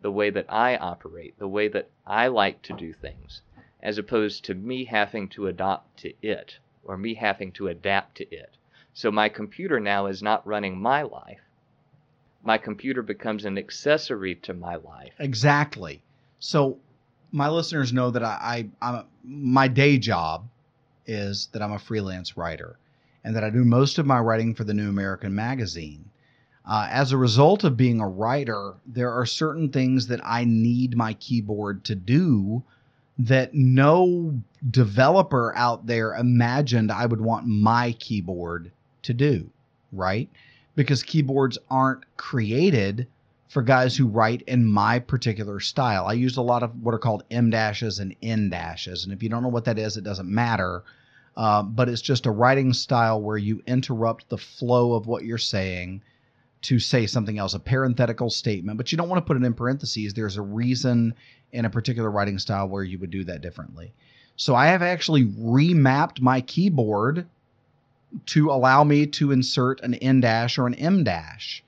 the 0.00 0.12
way 0.12 0.30
that 0.30 0.46
I 0.48 0.76
operate, 0.76 1.38
the 1.38 1.48
way 1.48 1.68
that 1.68 1.88
I 2.06 2.28
like 2.28 2.62
to 2.62 2.72
do 2.72 2.92
things 2.92 3.42
as 3.82 3.98
opposed 3.98 4.44
to 4.44 4.54
me 4.54 4.84
having 4.84 5.28
to 5.28 5.46
adopt 5.46 5.98
to 5.98 6.12
it 6.22 6.58
or 6.84 6.96
me 6.96 7.14
having 7.14 7.52
to 7.52 7.68
adapt 7.68 8.16
to 8.16 8.28
it. 8.34 8.56
So 8.92 9.10
my 9.10 9.28
computer 9.28 9.78
now 9.78 10.06
is 10.06 10.22
not 10.22 10.46
running 10.46 10.80
my 10.80 11.02
life. 11.02 11.40
My 12.42 12.58
computer 12.58 13.02
becomes 13.02 13.44
an 13.44 13.58
accessory 13.58 14.34
to 14.36 14.54
my 14.54 14.76
life. 14.76 15.12
Exactly. 15.18 16.02
So 16.40 16.78
my 17.30 17.48
listeners 17.48 17.92
know 17.92 18.10
that 18.10 18.24
I, 18.24 18.68
I 18.80 18.88
I'm, 18.90 19.04
my 19.22 19.68
day 19.68 19.98
job 19.98 20.48
is 21.06 21.48
that 21.52 21.62
I'm 21.62 21.72
a 21.72 21.78
freelance 21.78 22.36
writer 22.36 22.78
and 23.22 23.36
that 23.36 23.44
I 23.44 23.50
do 23.50 23.64
most 23.64 23.98
of 23.98 24.06
my 24.06 24.18
writing 24.18 24.54
for 24.54 24.64
the 24.64 24.74
New 24.74 24.88
American 24.88 25.34
Magazine. 25.34 26.10
Uh, 26.68 26.86
as 26.90 27.12
a 27.12 27.16
result 27.16 27.64
of 27.64 27.78
being 27.78 27.98
a 27.98 28.06
writer, 28.06 28.74
there 28.86 29.10
are 29.10 29.24
certain 29.24 29.70
things 29.70 30.06
that 30.08 30.20
I 30.22 30.44
need 30.44 30.98
my 30.98 31.14
keyboard 31.14 31.82
to 31.84 31.94
do 31.94 32.62
that 33.18 33.54
no 33.54 34.38
developer 34.70 35.56
out 35.56 35.86
there 35.86 36.14
imagined 36.14 36.92
I 36.92 37.06
would 37.06 37.22
want 37.22 37.46
my 37.46 37.92
keyboard 37.98 38.70
to 39.02 39.14
do, 39.14 39.48
right? 39.92 40.28
Because 40.74 41.02
keyboards 41.02 41.56
aren't 41.70 42.04
created 42.18 43.06
for 43.48 43.62
guys 43.62 43.96
who 43.96 44.06
write 44.06 44.42
in 44.42 44.66
my 44.66 44.98
particular 44.98 45.60
style. 45.60 46.04
I 46.04 46.12
use 46.12 46.36
a 46.36 46.42
lot 46.42 46.62
of 46.62 46.82
what 46.82 46.94
are 46.94 46.98
called 46.98 47.24
em 47.30 47.48
dashes 47.48 47.98
and 47.98 48.14
en 48.22 48.50
dashes. 48.50 49.04
And 49.04 49.12
if 49.14 49.22
you 49.22 49.30
don't 49.30 49.42
know 49.42 49.48
what 49.48 49.64
that 49.64 49.78
is, 49.78 49.96
it 49.96 50.04
doesn't 50.04 50.28
matter. 50.28 50.84
Uh, 51.34 51.62
but 51.62 51.88
it's 51.88 52.02
just 52.02 52.26
a 52.26 52.30
writing 52.30 52.74
style 52.74 53.22
where 53.22 53.38
you 53.38 53.62
interrupt 53.66 54.28
the 54.28 54.36
flow 54.36 54.92
of 54.92 55.06
what 55.06 55.24
you're 55.24 55.38
saying 55.38 56.02
to 56.62 56.78
say 56.78 57.06
something 57.06 57.38
else, 57.38 57.54
a 57.54 57.58
parenthetical 57.58 58.30
statement, 58.30 58.76
but 58.76 58.90
you 58.90 58.98
don't 58.98 59.08
want 59.08 59.24
to 59.24 59.26
put 59.26 59.36
it 59.36 59.44
in 59.44 59.54
parentheses. 59.54 60.14
There's 60.14 60.36
a 60.36 60.42
reason 60.42 61.14
in 61.52 61.64
a 61.64 61.70
particular 61.70 62.10
writing 62.10 62.38
style 62.38 62.68
where 62.68 62.82
you 62.82 62.98
would 62.98 63.10
do 63.10 63.24
that 63.24 63.42
differently. 63.42 63.92
So 64.36 64.54
I 64.54 64.66
have 64.68 64.82
actually 64.82 65.24
remapped 65.24 66.20
my 66.20 66.40
keyboard 66.40 67.26
to 68.26 68.50
allow 68.50 68.84
me 68.84 69.06
to 69.06 69.32
insert 69.32 69.80
an 69.82 69.94
en 69.94 70.20
dash 70.20 70.58
or 70.58 70.66
an 70.66 70.74
em 70.74 71.04
dash. 71.04 71.62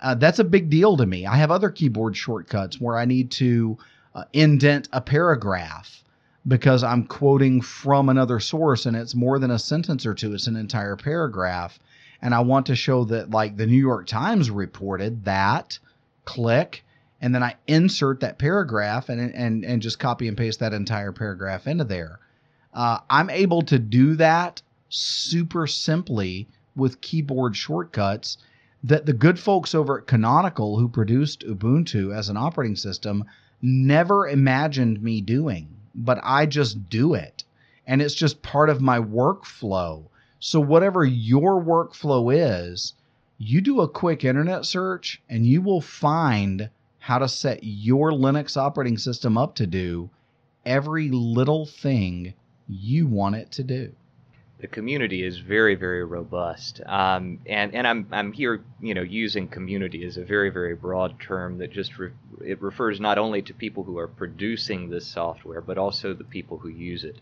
Uh, 0.00 0.14
that's 0.14 0.38
a 0.38 0.44
big 0.44 0.70
deal 0.70 0.96
to 0.96 1.06
me. 1.06 1.26
I 1.26 1.36
have 1.36 1.50
other 1.50 1.70
keyboard 1.70 2.16
shortcuts 2.16 2.80
where 2.80 2.98
I 2.98 3.04
need 3.04 3.30
to 3.32 3.78
uh, 4.14 4.24
indent 4.32 4.88
a 4.92 5.00
paragraph 5.00 6.04
because 6.46 6.84
I'm 6.84 7.04
quoting 7.04 7.60
from 7.60 8.08
another 8.08 8.38
source 8.38 8.86
and 8.86 8.96
it's 8.96 9.14
more 9.14 9.38
than 9.38 9.50
a 9.50 9.58
sentence 9.58 10.04
or 10.04 10.14
two, 10.14 10.34
it's 10.34 10.46
an 10.46 10.56
entire 10.56 10.96
paragraph. 10.96 11.78
And 12.24 12.34
I 12.34 12.40
want 12.40 12.66
to 12.66 12.74
show 12.74 13.04
that, 13.04 13.30
like 13.30 13.58
the 13.58 13.66
New 13.66 13.78
York 13.78 14.06
Times 14.06 14.50
reported 14.50 15.26
that, 15.26 15.78
click, 16.24 16.82
and 17.20 17.34
then 17.34 17.42
I 17.42 17.56
insert 17.66 18.20
that 18.20 18.38
paragraph 18.38 19.10
and 19.10 19.20
and 19.34 19.62
and 19.62 19.82
just 19.82 19.98
copy 19.98 20.26
and 20.26 20.36
paste 20.36 20.60
that 20.60 20.72
entire 20.72 21.12
paragraph 21.12 21.66
into 21.66 21.84
there. 21.84 22.18
Uh, 22.72 23.00
I'm 23.10 23.28
able 23.28 23.60
to 23.62 23.78
do 23.78 24.14
that 24.16 24.62
super 24.88 25.66
simply 25.66 26.48
with 26.74 27.02
keyboard 27.02 27.56
shortcuts 27.56 28.38
that 28.82 29.04
the 29.04 29.12
good 29.12 29.38
folks 29.38 29.74
over 29.74 29.98
at 29.98 30.06
Canonical 30.06 30.78
who 30.78 30.88
produced 30.88 31.46
Ubuntu 31.46 32.14
as 32.14 32.30
an 32.30 32.38
operating 32.38 32.76
system 32.76 33.24
never 33.60 34.26
imagined 34.26 35.02
me 35.02 35.20
doing, 35.20 35.68
but 35.94 36.20
I 36.22 36.46
just 36.46 36.88
do 36.88 37.12
it. 37.12 37.44
And 37.86 38.00
it's 38.00 38.14
just 38.14 38.40
part 38.40 38.70
of 38.70 38.80
my 38.80 38.98
workflow. 38.98 40.04
So, 40.46 40.60
whatever 40.60 41.06
your 41.06 41.58
workflow 41.58 42.30
is, 42.30 42.92
you 43.38 43.62
do 43.62 43.80
a 43.80 43.88
quick 43.88 44.24
internet 44.24 44.66
search 44.66 45.22
and 45.26 45.46
you 45.46 45.62
will 45.62 45.80
find 45.80 46.68
how 46.98 47.16
to 47.20 47.28
set 47.28 47.60
your 47.62 48.10
Linux 48.10 48.54
operating 48.54 48.98
system 48.98 49.38
up 49.38 49.54
to 49.54 49.66
do 49.66 50.10
every 50.66 51.08
little 51.08 51.64
thing 51.64 52.34
you 52.68 53.06
want 53.06 53.36
it 53.36 53.52
to 53.52 53.62
do. 53.62 53.92
The 54.58 54.66
community 54.66 55.22
is 55.22 55.38
very, 55.38 55.76
very 55.76 56.04
robust, 56.04 56.82
um, 56.84 57.38
and 57.46 57.74
and 57.74 57.86
I'm 57.86 58.06
I'm 58.12 58.30
here, 58.30 58.62
you 58.82 58.92
know, 58.92 59.00
using 59.00 59.48
community 59.48 60.04
as 60.04 60.18
a 60.18 60.24
very, 60.26 60.50
very 60.50 60.74
broad 60.74 61.18
term 61.20 61.56
that 61.58 61.72
just 61.72 61.98
re- 61.98 62.12
it 62.44 62.60
refers 62.60 63.00
not 63.00 63.16
only 63.16 63.40
to 63.40 63.54
people 63.54 63.82
who 63.82 63.96
are 63.96 64.08
producing 64.08 64.90
this 64.90 65.06
software, 65.06 65.62
but 65.62 65.78
also 65.78 66.12
the 66.12 66.24
people 66.24 66.58
who 66.58 66.68
use 66.68 67.02
it. 67.02 67.16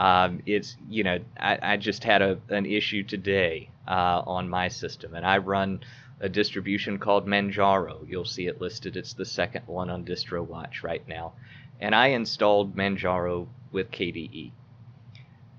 Um, 0.00 0.40
it's 0.46 0.78
you 0.88 1.04
know 1.04 1.18
I, 1.38 1.58
I 1.62 1.76
just 1.76 2.04
had 2.04 2.22
a, 2.22 2.38
an 2.48 2.64
issue 2.64 3.02
today 3.02 3.68
uh, 3.86 4.22
on 4.26 4.48
my 4.48 4.68
system, 4.68 5.14
and 5.14 5.26
I 5.26 5.36
run 5.36 5.80
a 6.20 6.28
distribution 6.28 6.98
called 6.98 7.26
Manjaro. 7.26 8.08
You'll 8.08 8.24
see 8.24 8.46
it 8.46 8.62
listed. 8.62 8.96
It's 8.96 9.12
the 9.12 9.26
second 9.26 9.66
one 9.66 9.90
on 9.90 10.06
DistroWatch 10.06 10.82
right 10.82 11.06
now. 11.06 11.34
And 11.80 11.94
I 11.94 12.08
installed 12.08 12.76
Manjaro 12.76 13.48
with 13.72 13.90
KDE. 13.90 14.52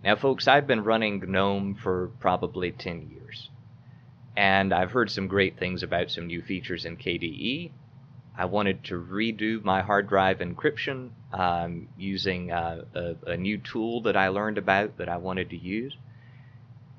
Now, 0.04 0.16
folks, 0.16 0.48
I've 0.48 0.68
been 0.68 0.84
running 0.84 1.20
GNOME 1.20 1.76
for 1.76 2.12
probably 2.20 2.72
10 2.72 3.10
years. 3.10 3.50
And 4.36 4.74
I've 4.74 4.92
heard 4.92 5.12
some 5.12 5.28
great 5.28 5.60
things 5.60 5.84
about 5.84 6.10
some 6.10 6.28
new 6.28 6.42
features 6.42 6.86
in 6.86 6.98
KDE. 6.98 7.72
I 8.42 8.46
wanted 8.46 8.86
to 8.86 8.96
redo 8.96 9.64
my 9.64 9.84
hard 9.84 10.10
drive 10.10 10.40
encryption 10.40 11.12
um, 11.32 11.88
using 11.96 12.52
uh, 12.52 12.86
a, 12.96 13.16
a 13.34 13.38
new 13.38 13.60
tool 13.60 14.02
that 14.02 14.18
I 14.18 14.30
learned 14.30 14.58
about 14.58 14.98
that 14.98 15.08
I 15.08 15.18
wanted 15.18 15.52
to 15.52 15.58
use. 15.58 15.96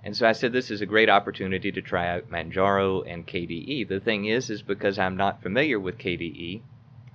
And 0.05 0.17
so 0.17 0.29
I 0.29 0.33
said, 0.35 0.53
this 0.53 0.71
is 0.71 0.83
a 0.83 0.87
great 0.87 1.11
opportunity 1.11 1.73
to 1.73 1.83
try 1.83 2.07
out 2.07 2.31
Manjaro 2.31 3.03
and 3.13 3.27
KDE. 3.27 3.89
The 3.89 3.99
thing 3.99 4.27
is, 4.27 4.51
is 4.51 4.63
because 4.63 5.01
I'm 5.01 5.17
not 5.17 5.43
familiar 5.43 5.81
with 5.81 5.99
KDE, 5.99 6.61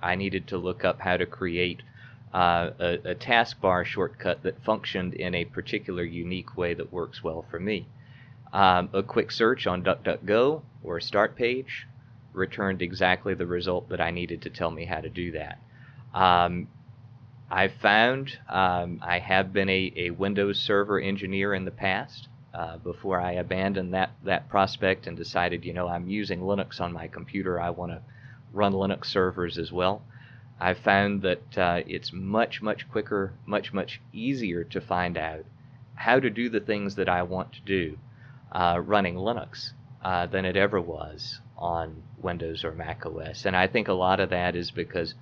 I 0.02 0.14
needed 0.14 0.46
to 0.48 0.58
look 0.58 0.84
up 0.84 1.00
how 1.00 1.16
to 1.16 1.24
create 1.24 1.80
uh, 2.34 2.72
a, 2.78 3.12
a 3.12 3.14
taskbar 3.14 3.86
shortcut 3.86 4.42
that 4.42 4.62
functioned 4.62 5.14
in 5.14 5.34
a 5.34 5.46
particular 5.46 6.04
unique 6.04 6.54
way 6.54 6.74
that 6.74 6.92
works 6.92 7.24
well 7.24 7.46
for 7.50 7.58
me. 7.58 7.86
Um, 8.52 8.90
a 8.92 9.02
quick 9.02 9.32
search 9.32 9.66
on 9.66 9.82
DuckDuckGo 9.82 10.60
or 10.84 10.98
Startpage 10.98 11.86
returned 12.32 12.82
exactly 12.82 13.34
the 13.34 13.46
result 13.46 13.88
that 13.88 14.00
I 14.00 14.10
needed 14.10 14.42
to 14.42 14.50
tell 14.50 14.70
me 14.70 14.84
how 14.84 15.00
to 15.00 15.08
do 15.08 15.32
that. 15.32 15.58
Um, 16.14 16.68
I've 17.50 17.72
found 17.74 18.38
um, 18.48 19.00
I 19.02 19.18
have 19.18 19.52
been 19.52 19.68
a, 19.68 19.92
a, 19.96 20.10
Windows 20.10 20.58
Server 20.58 21.00
engineer 21.00 21.54
in 21.54 21.64
the 21.64 21.70
past. 21.70 22.28
Uh, 22.52 22.76
before 22.78 23.20
I 23.20 23.32
abandoned 23.32 23.94
that, 23.94 24.10
that 24.24 24.48
prospect 24.48 25.06
and 25.06 25.16
decided, 25.16 25.64
you 25.64 25.72
know, 25.72 25.86
I'm 25.88 26.08
using 26.08 26.40
Linux 26.40 26.80
on 26.80 26.92
my 26.92 27.06
computer, 27.06 27.60
I 27.60 27.70
want 27.70 27.92
to 27.92 28.02
run 28.52 28.72
Linux 28.72 29.06
servers 29.06 29.58
as 29.58 29.70
well. 29.70 30.02
I've 30.60 30.78
found 30.78 31.22
that 31.22 31.58
uh, 31.58 31.82
it's 31.86 32.12
much, 32.12 32.60
much 32.60 32.90
quicker, 32.90 33.32
much, 33.46 33.72
much 33.72 34.00
easier 34.12 34.64
to 34.64 34.80
find 34.80 35.16
out 35.16 35.44
how 35.94 36.18
to 36.18 36.30
do 36.30 36.48
the 36.48 36.60
things 36.60 36.96
that 36.96 37.08
I 37.08 37.22
want 37.22 37.52
to 37.52 37.60
do 37.60 37.98
uh, 38.50 38.80
running 38.84 39.14
Linux 39.14 39.72
uh, 40.02 40.26
than 40.26 40.44
it 40.44 40.56
ever 40.56 40.80
was 40.80 41.40
on 41.58 42.02
Windows 42.22 42.64
or 42.64 42.72
Mac 42.72 43.04
OS. 43.04 43.44
And 43.44 43.56
I 43.56 43.66
think 43.66 43.88
a 43.88 43.92
lot 43.92 44.20
of 44.20 44.30
that 44.30 44.54
is 44.56 44.70
because 44.70 45.14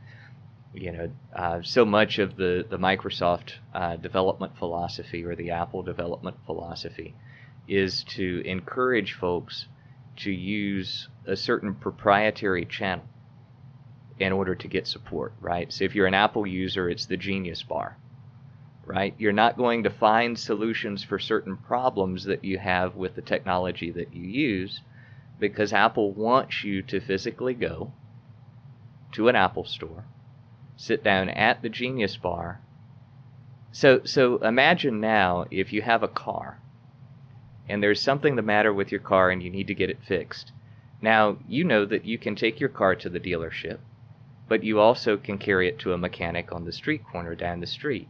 you 0.77 0.93
know, 0.93 1.11
uh, 1.35 1.63
so 1.63 1.85
much 1.85 2.19
of 2.19 2.37
the 2.37 2.67
the 2.69 2.79
Microsoft 2.79 3.53
uh, 3.75 3.97
development 3.97 4.59
philosophy 4.59 5.25
or 5.25 5.35
the 5.35 5.51
Apple 5.51 5.83
development 5.83 6.37
philosophy 6.45 7.15
is 7.67 8.05
to 8.05 8.43
encourage 8.45 9.15
folks 9.15 9.67
to 10.17 10.31
use 10.31 11.09
a 11.27 11.37
certain 11.37 11.75
proprietary 11.75 12.65
channel 12.65 13.05
in 14.19 14.33
order 14.33 14.55
to 14.55 14.69
get 14.69 14.87
support, 14.87 15.33
right? 15.41 15.73
So 15.73 15.85
if 15.85 15.95
you're 15.95 16.07
an 16.07 16.15
Apple 16.15 16.47
user, 16.47 16.89
it's 16.89 17.07
the 17.07 17.17
Genius 17.17 17.63
Bar, 17.63 17.99
right? 18.85 19.15
You're 19.19 19.33
not 19.33 19.59
going 19.59 19.83
to 19.83 19.91
find 19.91 20.39
solutions 20.39 21.05
for 21.05 21.19
certain 21.19 21.57
problems 21.57 22.25
that 22.25 22.45
you 22.45 22.59
have 22.59 22.97
with 22.97 23.15
the 23.15 23.23
technology 23.23 23.91
that 23.91 24.15
you 24.15 24.27
use 24.27 24.81
because 25.39 25.73
Apple 25.73 26.13
wants 26.13 26.65
you 26.65 26.83
to 26.83 27.01
physically 27.01 27.55
go 27.55 27.93
to 29.13 29.29
an 29.29 29.37
Apple 29.37 29.65
store 29.65 30.05
sit 30.77 31.03
down 31.03 31.31
at 31.31 31.63
the 31.63 31.69
Genius 31.71 32.17
Bar. 32.17 32.61
So, 33.73 34.03
so 34.05 34.37
imagine 34.39 35.01
now 35.01 35.47
if 35.51 35.73
you 35.73 35.83
have 35.83 36.03
a 36.03 36.09
car 36.09 36.61
and 37.69 37.83
there's 37.83 38.01
something 38.01 38.37
the 38.37 38.43
matter 38.43 38.73
with 38.73 38.93
your 38.93 39.01
car 39.01 39.31
and 39.31 39.43
you 39.43 39.51
need 39.51 39.67
to 39.67 39.75
get 39.75 39.91
it 39.91 40.03
fixed. 40.07 40.53
Now, 41.01 41.39
you 41.49 41.65
know 41.65 41.85
that 41.87 42.05
you 42.05 42.19
can 42.19 42.37
take 42.37 42.61
your 42.61 42.69
car 42.69 42.95
to 42.97 43.09
the 43.09 43.21
dealership, 43.21 43.79
but 44.49 44.65
you 44.65 44.79
also 44.79 45.17
can 45.17 45.39
carry 45.39 45.69
it 45.69 45.79
to 45.81 45.93
a 45.93 45.99
mechanic 45.99 46.53
on 46.53 46.65
the 46.65 46.73
street 46.73 47.03
corner 47.11 47.35
down 47.35 47.61
the 47.61 47.67
street. 47.67 48.09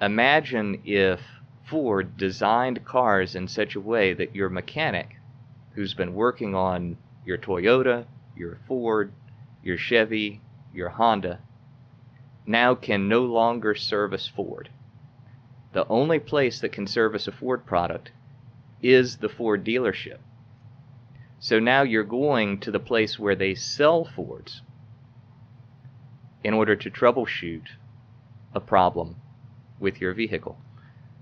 Imagine 0.00 0.80
if 0.84 1.20
Ford 1.64 2.16
designed 2.16 2.84
cars 2.84 3.34
in 3.34 3.46
such 3.46 3.74
a 3.74 3.80
way 3.80 4.14
that 4.14 4.34
your 4.34 4.48
mechanic, 4.48 5.16
who's 5.78 5.94
been 5.94 6.12
working 6.12 6.56
on 6.56 6.98
your 7.24 7.38
Toyota, 7.38 8.04
your 8.36 8.58
Ford, 8.66 9.12
your 9.62 9.78
Chevy, 9.78 10.40
your 10.74 10.88
Honda, 10.88 11.38
now 12.44 12.74
can 12.74 13.06
no 13.06 13.20
longer 13.20 13.76
service 13.76 14.26
Ford. 14.26 14.70
The 15.74 15.86
only 15.86 16.18
place 16.18 16.60
that 16.62 16.72
can 16.72 16.88
service 16.88 17.28
a 17.28 17.32
Ford 17.32 17.64
product 17.64 18.10
is 18.82 19.18
the 19.18 19.28
Ford 19.28 19.64
dealership. 19.64 20.18
So 21.38 21.60
now 21.60 21.82
you're 21.82 22.02
going 22.02 22.58
to 22.62 22.72
the 22.72 22.80
place 22.80 23.16
where 23.16 23.36
they 23.36 23.54
sell 23.54 24.04
Fords 24.04 24.62
in 26.42 26.54
order 26.54 26.74
to 26.74 26.90
troubleshoot 26.90 27.68
a 28.52 28.58
problem 28.58 29.14
with 29.78 30.00
your 30.00 30.12
vehicle. 30.12 30.58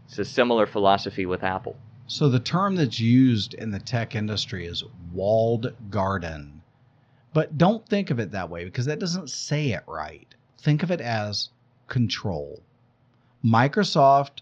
It's 0.06 0.18
a 0.18 0.24
similar 0.24 0.64
philosophy 0.64 1.26
with 1.26 1.42
Apple. 1.42 1.76
So 2.06 2.28
the 2.28 2.40
term 2.40 2.76
that's 2.76 3.00
used 3.00 3.54
in 3.54 3.70
the 3.70 3.80
tech 3.80 4.14
industry 4.14 4.66
is 4.66 4.84
walled 5.12 5.74
garden. 5.90 6.62
But 7.32 7.58
don't 7.58 7.86
think 7.86 8.10
of 8.10 8.18
it 8.18 8.30
that 8.30 8.48
way 8.48 8.64
because 8.64 8.86
that 8.86 9.00
doesn't 9.00 9.30
say 9.30 9.72
it 9.72 9.84
right 9.86 10.34
think 10.66 10.82
of 10.82 10.90
it 10.90 11.00
as 11.00 11.50
control. 11.86 12.60
Microsoft 13.44 14.40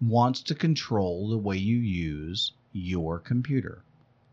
wants 0.00 0.42
to 0.42 0.52
control 0.52 1.28
the 1.28 1.38
way 1.38 1.56
you 1.56 1.76
use 1.76 2.50
your 2.72 3.20
computer. 3.20 3.84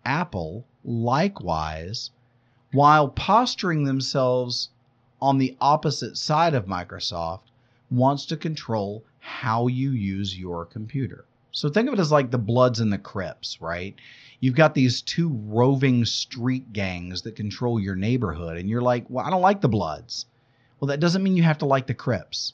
Apple, 0.03 0.65
likewise, 0.83 2.09
while 2.71 3.09
posturing 3.09 3.83
themselves 3.83 4.69
on 5.21 5.37
the 5.37 5.55
opposite 5.61 6.17
side 6.17 6.55
of 6.55 6.65
Microsoft, 6.65 7.51
wants 7.91 8.25
to 8.25 8.35
control 8.35 9.03
how 9.19 9.67
you 9.67 9.91
use 9.91 10.39
your 10.39 10.65
computer. 10.65 11.25
So 11.57 11.69
think 11.69 11.87
of 11.87 11.95
it 11.95 11.99
as 11.99 12.11
like 12.11 12.29
the 12.29 12.37
Bloods 12.37 12.81
and 12.81 12.93
the 12.93 12.99
Crips, 12.99 13.59
right? 13.59 13.95
You've 14.39 14.53
got 14.53 14.75
these 14.75 15.01
two 15.01 15.29
roving 15.29 16.05
street 16.05 16.71
gangs 16.71 17.23
that 17.23 17.35
control 17.35 17.79
your 17.79 17.95
neighborhood, 17.95 18.57
and 18.57 18.69
you're 18.69 18.79
like, 18.79 19.05
well, 19.09 19.25
I 19.25 19.31
don't 19.31 19.41
like 19.41 19.61
the 19.61 19.67
Bloods. 19.67 20.27
Well, 20.79 20.89
that 20.89 20.99
doesn't 20.99 21.23
mean 21.23 21.35
you 21.35 21.41
have 21.41 21.57
to 21.57 21.65
like 21.65 21.87
the 21.87 21.95
Crips. 21.95 22.53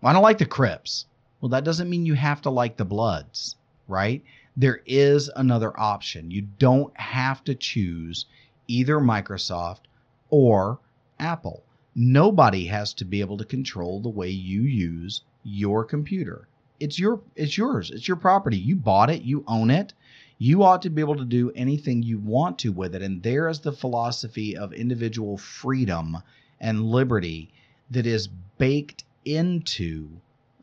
Well, 0.00 0.10
I 0.10 0.12
don't 0.14 0.24
like 0.24 0.38
the 0.38 0.46
Crips. 0.46 1.06
Well, 1.40 1.50
that 1.50 1.62
doesn't 1.62 1.88
mean 1.88 2.04
you 2.04 2.14
have 2.14 2.42
to 2.42 2.50
like 2.50 2.76
the 2.76 2.84
Bloods, 2.84 3.54
right? 3.86 4.20
There 4.56 4.80
is 4.84 5.30
another 5.36 5.72
option. 5.78 6.32
You 6.32 6.42
don't 6.42 6.92
have 6.98 7.44
to 7.44 7.54
choose 7.54 8.26
either 8.66 8.98
Microsoft 8.98 9.82
or 10.28 10.80
Apple. 11.20 11.62
Nobody 11.94 12.66
has 12.66 12.94
to 12.94 13.04
be 13.04 13.20
able 13.20 13.36
to 13.36 13.44
control 13.44 14.00
the 14.00 14.08
way 14.08 14.30
you 14.30 14.62
use 14.62 15.22
your 15.44 15.84
computer. 15.84 16.48
It's 16.80 16.98
your 16.98 17.20
it's 17.36 17.56
yours. 17.56 17.90
It's 17.90 18.08
your 18.08 18.16
property. 18.16 18.56
You 18.56 18.76
bought 18.76 19.10
it, 19.10 19.22
you 19.22 19.44
own 19.46 19.70
it. 19.70 19.92
You 20.38 20.62
ought 20.62 20.82
to 20.82 20.90
be 20.90 21.02
able 21.02 21.16
to 21.16 21.24
do 21.26 21.52
anything 21.54 22.02
you 22.02 22.18
want 22.18 22.58
to 22.60 22.72
with 22.72 22.94
it. 22.94 23.02
And 23.02 23.22
there 23.22 23.48
is 23.48 23.60
the 23.60 23.72
philosophy 23.72 24.56
of 24.56 24.72
individual 24.72 25.36
freedom 25.36 26.16
and 26.58 26.82
liberty 26.82 27.52
that 27.90 28.06
is 28.06 28.26
baked 28.56 29.04
into 29.24 30.08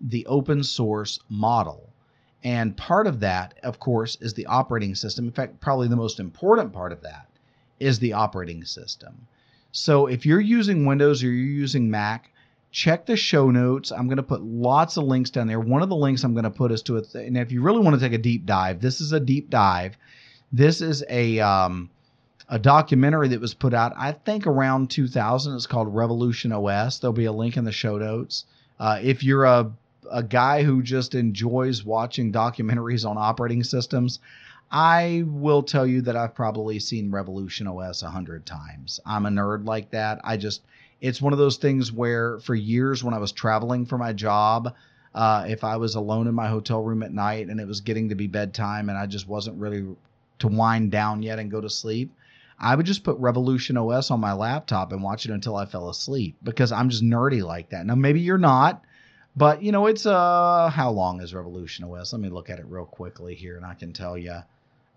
the 0.01 0.25
open 0.25 0.63
source 0.63 1.19
model. 1.29 1.89
And 2.43 2.77
part 2.77 3.07
of 3.07 3.19
that, 3.19 3.55
of 3.63 3.79
course, 3.79 4.17
is 4.21 4.33
the 4.33 4.45
operating 4.47 4.95
system. 4.95 5.25
In 5.25 5.31
fact, 5.31 5.59
probably 5.59 5.87
the 5.87 5.95
most 5.95 6.19
important 6.19 6.73
part 6.73 6.91
of 6.91 7.01
that 7.01 7.27
is 7.79 7.99
the 7.99 8.13
operating 8.13 8.63
system. 8.63 9.27
So 9.71 10.07
if 10.07 10.25
you're 10.25 10.39
using 10.39 10.85
Windows 10.85 11.23
or 11.23 11.27
you're 11.27 11.45
using 11.45 11.91
Mac, 11.91 12.31
check 12.71 13.05
the 13.05 13.15
show 13.15 13.49
notes. 13.49 13.91
I'm 13.91 14.07
going 14.07 14.17
to 14.17 14.23
put 14.23 14.41
lots 14.41 14.97
of 14.97 15.05
links 15.05 15.29
down 15.29 15.47
there. 15.47 15.59
One 15.59 15.81
of 15.81 15.89
the 15.89 15.95
links 15.95 16.23
I'm 16.23 16.33
going 16.33 16.43
to 16.43 16.49
put 16.49 16.71
is 16.71 16.81
to 16.83 16.97
it. 16.97 17.13
And 17.15 17.37
if 17.37 17.51
you 17.51 17.61
really 17.61 17.79
want 17.79 17.95
to 17.95 17.99
take 17.99 18.13
a 18.13 18.21
deep 18.21 18.45
dive, 18.45 18.81
this 18.81 19.01
is 19.01 19.11
a 19.13 19.19
deep 19.19 19.49
dive. 19.49 19.97
This 20.51 20.81
is 20.81 21.03
a 21.09 21.39
um, 21.39 21.89
a 22.49 22.59
documentary 22.59 23.27
that 23.29 23.41
was 23.41 23.53
put 23.53 23.73
out, 23.73 23.93
I 23.97 24.13
think 24.13 24.47
around 24.47 24.89
2000. 24.89 25.55
It's 25.55 25.67
called 25.67 25.93
Revolution 25.93 26.51
OS. 26.51 26.99
There'll 26.99 27.13
be 27.13 27.25
a 27.25 27.31
link 27.31 27.57
in 27.57 27.65
the 27.65 27.71
show 27.71 27.97
notes. 27.97 28.45
Uh, 28.79 28.99
if 29.01 29.23
you're 29.23 29.45
a, 29.45 29.71
a 30.09 30.23
guy 30.23 30.63
who 30.63 30.81
just 30.81 31.15
enjoys 31.15 31.83
watching 31.83 32.31
documentaries 32.31 33.09
on 33.09 33.17
operating 33.17 33.63
systems, 33.63 34.19
I 34.71 35.23
will 35.25 35.63
tell 35.63 35.85
you 35.85 36.01
that 36.03 36.15
I've 36.15 36.35
probably 36.35 36.79
seen 36.79 37.11
Revolution 37.11 37.67
OS 37.67 38.03
a 38.03 38.09
hundred 38.09 38.45
times. 38.45 38.99
I'm 39.05 39.25
a 39.25 39.29
nerd 39.29 39.65
like 39.65 39.91
that. 39.91 40.21
I 40.23 40.37
just, 40.37 40.61
it's 41.01 41.21
one 41.21 41.33
of 41.33 41.39
those 41.39 41.57
things 41.57 41.91
where 41.91 42.39
for 42.39 42.55
years 42.55 43.03
when 43.03 43.13
I 43.13 43.19
was 43.19 43.31
traveling 43.31 43.85
for 43.85 43.97
my 43.97 44.13
job, 44.13 44.73
uh, 45.13 45.45
if 45.47 45.63
I 45.63 45.77
was 45.77 45.95
alone 45.95 46.27
in 46.27 46.35
my 46.35 46.47
hotel 46.47 46.81
room 46.81 47.03
at 47.03 47.13
night 47.13 47.47
and 47.47 47.59
it 47.59 47.67
was 47.67 47.81
getting 47.81 48.09
to 48.09 48.15
be 48.15 48.27
bedtime 48.27 48.89
and 48.89 48.97
I 48.97 49.05
just 49.05 49.27
wasn't 49.27 49.59
really 49.59 49.85
to 50.39 50.47
wind 50.47 50.91
down 50.91 51.23
yet 51.23 51.39
and 51.39 51.51
go 51.51 51.61
to 51.61 51.69
sleep, 51.69 52.13
I 52.59 52.75
would 52.75 52.85
just 52.85 53.03
put 53.03 53.17
Revolution 53.17 53.77
OS 53.77 54.09
on 54.09 54.19
my 54.19 54.33
laptop 54.33 54.91
and 54.91 55.03
watch 55.03 55.25
it 55.25 55.31
until 55.31 55.55
I 55.55 55.65
fell 55.65 55.89
asleep 55.89 56.35
because 56.43 56.71
I'm 56.71 56.89
just 56.89 57.03
nerdy 57.03 57.43
like 57.43 57.69
that. 57.69 57.85
Now 57.85 57.95
maybe 57.95 58.19
you're 58.19 58.37
not, 58.37 58.83
but 59.35 59.61
you 59.61 59.71
know 59.71 59.85
it's 59.85 60.07
uh 60.07 60.69
how 60.73 60.89
long 60.89 61.21
is 61.21 61.33
Revolution 61.33 61.85
OS? 61.85 62.13
Let 62.13 62.21
me 62.21 62.29
look 62.29 62.49
at 62.49 62.59
it 62.59 62.65
real 62.65 62.85
quickly 62.85 63.35
here 63.35 63.57
and 63.57 63.65
I 63.65 63.75
can 63.75 63.93
tell 63.93 64.17
you. 64.17 64.39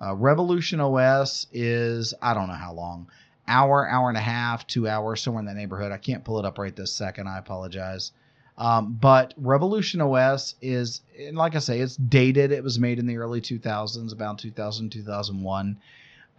Uh, 0.03 0.15
Revolution 0.15 0.81
OS 0.81 1.47
is 1.53 2.15
I 2.23 2.33
don't 2.33 2.49
know 2.49 2.55
how 2.55 2.73
long, 2.73 3.09
hour, 3.51 3.87
hour 3.89 4.09
and 4.09 4.17
a 4.17 4.23
half, 4.23 4.67
two 4.67 4.89
hours, 4.89 5.21
somewhere 5.21 5.41
in 5.41 5.47
that 5.47 5.57
neighborhood. 5.57 5.93
I 5.93 5.99
can't 5.99 6.25
pull 6.25 6.39
it 6.39 6.45
up 6.45 6.59
right 6.59 6.75
this 6.75 6.93
second. 6.93 7.29
I 7.29 7.39
apologize. 7.39 8.13
Um, 8.57 8.99
but 9.01 9.35
Revolution 9.37 10.01
OS 10.01 10.55
is, 10.63 11.03
like 11.33 11.57
I 11.57 11.59
say, 11.59 11.81
it's 11.81 11.97
dated. 11.97 12.53
It 12.53 12.65
was 12.65 12.79
made 12.79 12.99
in 12.99 13.07
the 13.07 13.17
early 13.17 13.41
2000s, 13.41 14.13
about 14.13 14.39
2000, 14.39 14.91
2001 14.91 15.79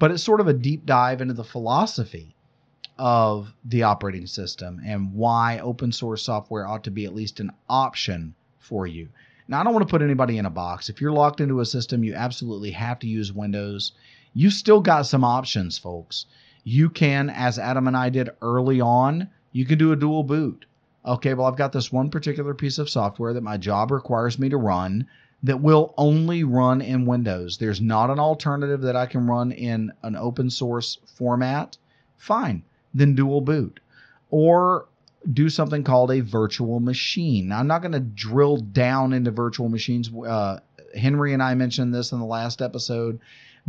but 0.02 0.10
it's 0.10 0.24
sort 0.24 0.42
of 0.42 0.48
a 0.48 0.54
deep 0.54 0.84
dive 0.84 1.22
into 1.22 1.36
the 1.36 1.44
philosophy 1.44 2.36
of 2.98 3.54
the 3.64 3.84
operating 3.84 4.26
system 4.26 4.82
and 4.84 5.14
why 5.14 5.60
open 5.60 5.92
source 5.92 6.24
software 6.24 6.66
ought 6.66 6.84
to 6.84 6.90
be 6.90 7.06
at 7.06 7.14
least 7.14 7.40
an 7.40 7.52
option 7.70 8.34
for 8.58 8.88
you. 8.88 9.08
Now, 9.48 9.60
I 9.60 9.64
don't 9.64 9.74
want 9.74 9.88
to 9.88 9.92
put 9.92 10.02
anybody 10.02 10.40
in 10.40 10.48
a 10.48 10.50
box. 10.50 10.90
If 10.90 11.02
you're 11.02 11.12
locked 11.12 11.40
into 11.40 11.60
a 11.60 11.68
system, 11.68 12.04
you 12.04 12.16
absolutely 12.16 12.72
have 12.72 12.98
to 13.00 13.08
use 13.08 13.32
Windows. 13.32 13.92
You've 14.34 14.54
still 14.54 14.82
got 14.82 15.04
some 15.04 15.24
options, 15.24 15.78
folks. 15.78 16.26
You 16.64 16.90
can, 16.90 17.30
as 17.30 17.58
Adam 17.58 17.88
and 17.88 17.98
I 17.98 18.10
did 18.10 18.30
early 18.42 18.82
on, 18.82 19.30
you 19.52 19.66
can 19.66 19.78
do 19.78 19.92
a 19.92 19.96
dual 19.96 20.24
boot. 20.24 20.66
Okay, 21.06 21.34
well, 21.34 21.48
I've 21.48 21.58
got 21.58 21.72
this 21.72 21.92
one 21.92 22.10
particular 22.10 22.54
piece 22.54 22.78
of 22.78 22.90
software 22.90 23.34
that 23.34 23.42
my 23.42 23.58
job 23.58 23.92
requires 23.92 24.38
me 24.38 24.50
to 24.50 24.58
run 24.58 25.08
that 25.44 25.62
will 25.62 25.94
only 25.98 26.44
run 26.44 26.82
in 26.82 27.06
Windows. 27.06 27.58
There's 27.58 27.82
not 27.82 28.12
an 28.12 28.20
alternative 28.20 28.82
that 28.82 28.96
I 28.96 29.08
can 29.08 29.26
run 29.26 29.52
in 29.52 29.92
an 30.04 30.16
open 30.16 30.50
source 30.50 31.00
format. 31.16 31.78
Fine, 32.18 32.64
then 32.94 33.16
dual 33.16 33.42
boot. 33.42 33.80
Or 34.30 34.86
do 35.34 35.50
something 35.50 35.84
called 35.84 36.12
a 36.12 36.22
virtual 36.22 36.80
machine. 36.80 37.48
Now, 37.48 37.60
I'm 37.60 37.68
not 37.68 37.82
going 37.82 37.92
to 37.94 38.00
drill 38.00 38.58
down 38.58 39.14
into 39.14 39.32
virtual 39.32 39.70
machines. 39.70 40.12
Uh, 40.14 40.60
Henry 40.96 41.34
and 41.34 41.42
I 41.42 41.56
mentioned 41.56 41.94
this 41.94 42.12
in 42.12 42.20
the 42.20 42.26
last 42.26 42.62
episode. 42.62 43.20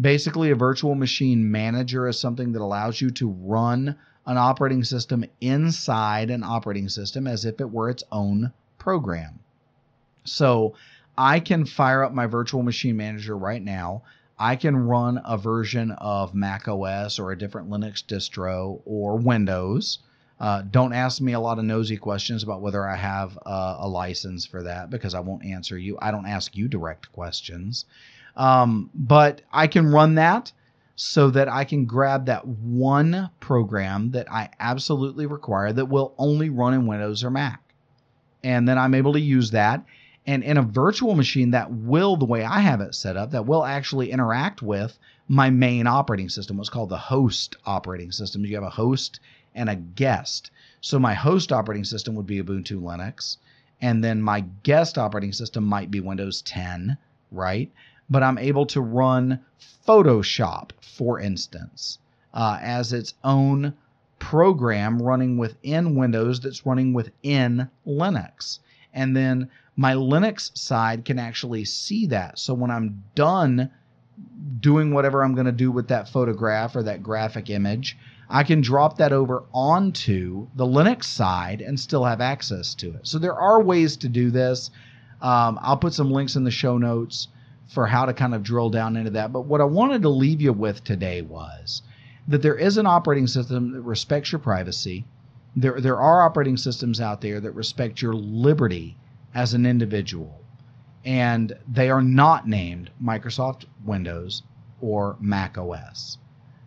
Basically, 0.01 0.51
a 0.51 0.55
virtual 0.55 0.95
machine 0.95 1.51
manager 1.51 2.09
is 2.09 2.19
something 2.19 2.53
that 2.53 2.63
allows 2.63 3.01
you 3.01 3.11
to 3.13 3.29
run 3.29 3.97
an 4.27 4.39
operating 4.39 4.85
system 4.85 5.25
inside 5.41 6.31
an 6.31 6.43
operating 6.43 6.89
system 6.89 7.27
as 7.27 7.45
if 7.45 7.61
it 7.61 7.71
were 7.71 7.91
its 7.91 8.05
own 8.11 8.53
program. 8.79 9.41
So 10.25 10.75
I 11.19 11.41
can 11.41 11.67
fire 11.67 12.05
up 12.05 12.13
my 12.13 12.27
virtual 12.27 12.63
machine 12.63 12.97
manager 12.97 13.37
right 13.37 13.63
now. 13.63 14.03
I 14.39 14.57
can 14.57 14.77
run 14.77 15.21
a 15.25 15.37
version 15.37 15.91
of 15.93 16.35
Mac 16.35 16.69
OS 16.69 17.19
or 17.19 17.33
a 17.33 17.39
different 17.39 17.69
Linux 17.69 18.03
distro 18.03 18.81
or 18.85 19.19
Windows 19.19 19.99
uh, 20.43 20.61
don't 20.69 20.93
ask 20.93 21.21
me 21.21 21.35
a 21.35 21.41
lot 21.41 21.61
of 21.61 21.65
nosy 21.65 21.97
questions 21.97 22.43
about 22.43 22.61
whether 22.61 22.85
I 22.85 22.97
have 22.97 23.39
uh, 23.47 23.77
a 23.79 23.87
license 23.87 24.45
for 24.45 24.65
that 24.65 24.91
because 24.91 25.15
I 25.15 25.21
won't 25.21 25.45
answer 25.45 25.79
you. 25.79 25.97
I 26.03 26.11
don't 26.11 26.27
ask 26.27 26.57
you 26.57 26.67
direct 26.67 27.13
questions. 27.13 27.85
Um, 28.37 28.91
but 28.95 29.43
I 29.53 29.67
can 29.67 29.89
run 29.89 30.15
that 30.17 30.53
so 30.95 31.31
that 31.31 31.49
I 31.49 31.65
can 31.65 31.85
grab 31.85 32.27
that 32.27 32.47
one 32.47 33.31
program 33.41 34.11
that 34.13 34.31
I 34.31 34.51
absolutely 34.61 35.27
require 35.27 35.73
that 35.73 35.89
will 35.89 36.15
only 36.19 36.51
run 36.51 36.75
in 36.75 36.87
Windows 36.87 37.25
or 37.25 37.31
Mac. 37.31 37.61
And 38.45 38.69
then 38.69 38.79
I'm 38.79 38.95
able 38.95 39.13
to 39.15 39.21
use 39.21 39.51
that. 39.51 39.85
And 40.27 40.45
in 40.45 40.57
a 40.57 40.63
virtual 40.63 41.15
machine 41.15 41.51
that 41.51 41.73
will, 41.73 42.17
the 42.17 42.25
way 42.25 42.45
I 42.45 42.61
have 42.61 42.81
it 42.81 42.95
set 42.95 43.17
up, 43.17 43.33
that 43.33 43.47
will 43.47 43.65
actually 43.65 44.11
interact 44.11 44.63
with 44.63 44.99
my 45.29 45.51
main 45.51 45.87
operating 45.87 46.29
system, 46.29 46.57
what's 46.57 46.69
called 46.69 46.91
the 46.91 46.99
host 46.99 47.57
operating 47.65 48.13
system. 48.13 48.45
You 48.45 48.55
have 48.57 48.65
a 48.65 48.71
host 48.71 49.19
and 49.55 49.69
a 49.69 49.77
guest. 49.77 50.51
So 50.81 50.99
my 50.99 51.15
host 51.15 51.53
operating 51.53 51.85
system 51.85 52.15
would 52.15 52.27
be 52.27 52.43
Ubuntu 52.43 52.81
Linux, 52.81 53.39
and 53.81 54.03
then 54.03 54.23
my 54.23 54.41
guest 54.63 54.99
operating 54.99 55.33
system 55.33 55.65
might 55.65 55.91
be 55.91 56.01
Windows 56.01 56.43
10, 56.43 56.97
right? 57.31 57.71
But 58.11 58.23
I'm 58.23 58.39
able 58.39 58.67
to 58.67 58.81
run 58.81 59.41
Photoshop, 59.87 60.71
for 60.81 61.19
instance, 61.21 61.99
uh, 62.35 62.59
as 62.61 62.93
its 62.93 63.15
own 63.25 63.75
program 64.19 65.03
running 65.03 65.37
within 65.37 65.97
Windows 65.97 66.41
that's 66.41 66.65
running 66.65 66.93
within 66.93 67.69
Linux. 67.87 68.61
And 68.95 69.17
then 69.17 69.49
my 69.77 69.95
Linux 69.95 70.57
side 70.57 71.05
can 71.05 71.19
actually 71.19 71.65
see 71.65 72.07
that. 72.07 72.39
So 72.39 72.55
when 72.55 72.71
I'm 72.71 73.03
done 73.15 73.71
doing 74.61 74.93
whatever 74.93 75.25
I'm 75.25 75.35
going 75.35 75.47
to 75.47 75.53
do 75.53 75.73
with 75.73 75.89
that 75.89 76.09
photograph 76.09 76.77
or 76.77 76.83
that 76.85 77.03
graphic 77.03 77.51
image, 77.51 77.97
I 78.29 78.45
can 78.45 78.61
drop 78.61 78.99
that 78.99 79.13
over 79.13 79.45
onto 79.53 80.47
the 80.55 80.67
Linux 80.67 81.05
side 81.05 81.61
and 81.61 81.79
still 81.79 82.05
have 82.05 82.21
access 82.21 82.75
to 82.77 82.91
it. 82.91 83.07
So 83.07 83.19
there 83.19 83.35
are 83.35 83.63
ways 83.63 83.97
to 83.99 84.09
do 84.09 84.31
this. 84.31 84.71
Um, 85.21 85.59
I'll 85.63 85.77
put 85.77 85.95
some 85.95 86.11
links 86.11 86.37
in 86.37 86.45
the 86.45 86.51
show 86.51 86.79
notes 86.79 87.29
for 87.69 87.87
how 87.87 88.05
to 88.05 88.13
kind 88.13 88.35
of 88.35 88.43
drill 88.43 88.71
down 88.71 88.97
into 88.97 89.11
that. 89.11 89.33
But 89.33 89.47
what 89.47 89.61
I 89.61 89.65
wanted 89.65 90.03
to 90.03 90.09
leave 90.09 90.41
you 90.41 90.53
with 90.53 90.85
today 90.85 91.23
was 91.23 91.83
that 92.29 92.43
there 92.43 92.57
is 92.57 92.77
an 92.77 92.87
operating 92.87 93.27
system 93.27 93.73
that 93.73 93.83
respects 93.83 94.33
your 94.33 94.39
privacy. 94.39 95.05
There, 95.57 95.81
there 95.81 96.01
are 96.01 96.23
operating 96.23 96.57
systems 96.57 97.01
out 97.01 97.21
there 97.21 97.41
that 97.41 97.53
respect 97.53 98.03
your 98.03 98.15
liberty 98.15 98.97
as 99.35 99.55
an 99.55 99.67
individual. 99.67 100.41
And 101.05 101.53
they 101.67 101.91
are 101.91 102.03
not 102.03 102.47
named 102.47 102.91
Microsoft 103.03 103.65
Windows 103.85 104.43
or 104.81 105.17
Mac 105.21 105.59
OS. 105.59 106.19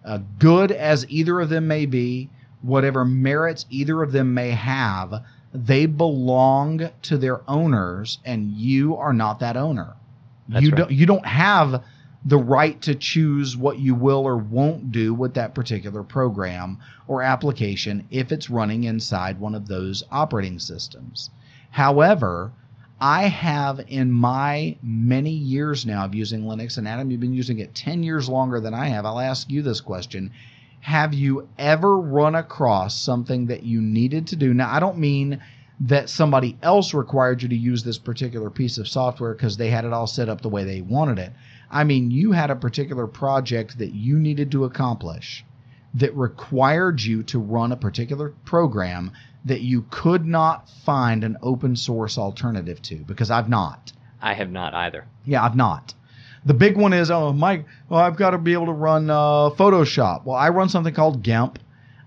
Uh, 0.03 0.19
good 0.39 0.72
as 0.72 1.09
either 1.09 1.39
of 1.39 1.49
them 1.49 1.67
may 1.67 1.85
be, 1.85 2.30
whatever 2.61 3.05
merits 3.05 3.65
either 3.69 4.03
of 4.03 4.11
them 4.11 4.34
may 4.34 4.51
have, 4.51 5.23
they 5.53 5.85
belong 5.85 6.89
to 7.03 7.17
their 7.17 7.49
owners, 7.49 8.19
and 8.26 8.51
you 8.51 8.97
are 8.97 9.13
not 9.13 9.39
that 9.39 9.55
owner. 9.55 9.95
That's 10.47 10.63
you 10.63 10.72
right. 10.72 10.77
don't 10.77 10.91
you 10.91 11.05
don't 11.05 11.26
have 11.26 11.84
the 12.26 12.38
right 12.38 12.81
to 12.81 12.95
choose 12.95 13.55
what 13.55 13.77
you 13.77 13.93
will 13.93 14.26
or 14.26 14.35
won't 14.35 14.91
do 14.91 15.13
with 15.13 15.35
that 15.35 15.53
particular 15.53 16.01
program 16.01 16.80
or 17.07 17.22
application 17.22 18.07
if 18.09 18.31
it's 18.31 18.49
running 18.49 18.84
inside 18.85 19.39
one 19.39 19.53
of 19.53 19.67
those 19.67 20.03
operating 20.11 20.57
systems. 20.57 21.30
However, 21.69 22.51
I 22.99 23.27
have 23.27 23.81
in 23.88 24.11
my 24.11 24.77
many 24.81 25.31
years 25.31 25.85
now 25.85 26.05
of 26.05 26.15
using 26.15 26.43
Linux, 26.43 26.77
and 26.77 26.88
Adam, 26.88 27.11
you've 27.11 27.19
been 27.19 27.34
using 27.34 27.59
it 27.59 27.76
10 27.76 28.01
years 28.01 28.27
longer 28.27 28.59
than 28.59 28.73
I 28.73 28.88
have. 28.88 29.05
I'll 29.05 29.19
ask 29.19 29.49
you 29.51 29.61
this 29.61 29.81
question. 29.81 30.31
Have 30.80 31.13
you 31.13 31.47
ever 31.59 31.97
run 31.97 32.35
across 32.35 32.95
something 32.95 33.47
that 33.47 33.63
you 33.63 33.81
needed 33.81 34.27
to 34.27 34.35
do? 34.35 34.53
Now, 34.53 34.73
I 34.73 34.80
don't 34.80 34.97
mean 34.97 35.41
that 35.81 36.10
somebody 36.10 36.57
else 36.61 36.93
required 36.93 37.41
you 37.41 37.49
to 37.49 37.56
use 37.56 37.84
this 37.84 37.97
particular 37.97 38.49
piece 38.49 38.77
of 38.77 38.88
software 38.88 39.34
because 39.34 39.57
they 39.57 39.69
had 39.69 39.85
it 39.85 39.93
all 39.93 40.07
set 40.07 40.30
up 40.30 40.41
the 40.41 40.49
way 40.49 40.64
they 40.64 40.81
wanted 40.81 41.19
it. 41.19 41.34
I 41.69 41.84
mean, 41.84 42.11
you 42.11 42.31
had 42.31 42.52
a 42.52 42.56
particular 42.56 43.07
project 43.07 43.77
that 43.80 43.93
you 43.93 44.18
needed 44.19 44.52
to 44.52 44.65
accomplish 44.65 45.43
that 45.95 46.15
required 46.15 47.02
you 47.02 47.23
to 47.23 47.39
run 47.39 47.72
a 47.72 47.77
particular 47.77 48.34
program 48.45 49.11
that 49.45 49.61
you 49.61 49.85
could 49.89 50.26
not 50.26 50.69
find 50.85 51.23
an 51.23 51.38
open 51.41 51.76
source 51.76 52.18
alternative 52.18 52.81
to 52.84 52.95
because 52.95 53.31
I've 53.31 53.49
not. 53.49 53.93
I 54.22 54.34
have 54.34 54.52
not 54.52 54.73
either. 54.73 55.06
Yeah, 55.26 55.43
I've 55.43 55.56
not. 55.56 55.93
The 56.45 56.53
big 56.53 56.77
one 56.77 56.93
is, 56.93 57.10
oh, 57.10 57.34
Mike, 57.34 57.65
well, 57.89 57.99
I've 57.99 58.18
got 58.18 58.31
to 58.31 58.38
be 58.38 58.53
able 58.53 58.68
to 58.68 58.72
run 58.72 59.10
uh, 59.10 59.49
Photoshop. 59.52 60.26
Well, 60.26 60.38
I 60.38 60.49
run 60.49 60.69
something 60.69 60.93
called 60.93 61.23
GIMP. 61.23 61.60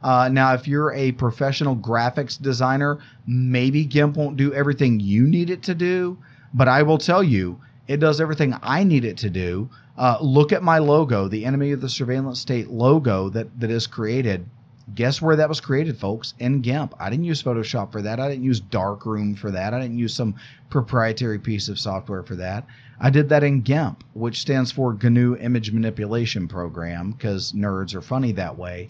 Uh, 0.03 0.29
now, 0.31 0.55
if 0.55 0.69
you're 0.69 0.93
a 0.93 1.13
professional 1.13 1.77
graphics 1.77 2.41
designer, 2.41 2.99
maybe 3.27 3.85
GIMP 3.85 4.17
won't 4.17 4.37
do 4.37 4.53
everything 4.55 5.01
you 5.01 5.27
need 5.27 5.51
it 5.51 5.63
to 5.65 5.75
do, 5.75 6.19
but 6.55 6.69
I 6.69 6.83
will 6.83 6.99
tell 6.99 7.23
you, 7.23 7.61
it 7.89 7.99
does 7.99 8.21
everything 8.21 8.55
I 8.63 8.85
need 8.85 9.05
it 9.05 9.19
to 9.19 9.31
do. 9.31 9.71
Uh, 9.97 10.19
look 10.21 10.53
at 10.53 10.63
my 10.63 10.79
logo, 10.79 11.27
the 11.27 11.45
enemy 11.45 11.73
of 11.73 11.81
the 11.81 11.89
surveillance 11.89 12.39
state 12.39 12.69
logo 12.69 13.29
that, 13.31 13.59
that 13.61 13.71
is 13.71 13.87
created. 13.87 14.47
Guess 14.95 15.21
where 15.21 15.37
that 15.37 15.49
was 15.49 15.61
created, 15.61 15.99
folks? 15.99 16.35
In 16.39 16.63
GIMP. 16.63 16.95
I 16.99 17.11
didn't 17.11 17.25
use 17.25 17.43
Photoshop 17.43 17.93
for 17.93 18.01
that. 18.03 18.21
I 18.21 18.29
didn't 18.29 18.45
use 18.45 18.61
Darkroom 18.61 19.35
for 19.35 19.51
that. 19.51 19.75
I 19.75 19.81
didn't 19.81 19.99
use 19.99 20.15
some 20.15 20.37
proprietary 20.71 21.39
piece 21.39 21.69
of 21.69 21.79
software 21.79 22.23
for 22.23 22.37
that. 22.37 22.67
I 23.01 23.11
did 23.11 23.29
that 23.29 23.45
in 23.45 23.63
GIMP, 23.63 24.03
which 24.15 24.41
stands 24.41 24.73
for 24.73 24.95
GNU 24.95 25.37
Image 25.37 25.73
Manipulation 25.73 26.49
Program, 26.49 27.13
because 27.13 27.53
nerds 27.53 27.95
are 27.95 28.01
funny 28.01 28.33
that 28.33 28.57
way. 28.57 28.89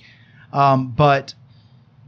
Um, 0.53 0.93
but 0.93 1.35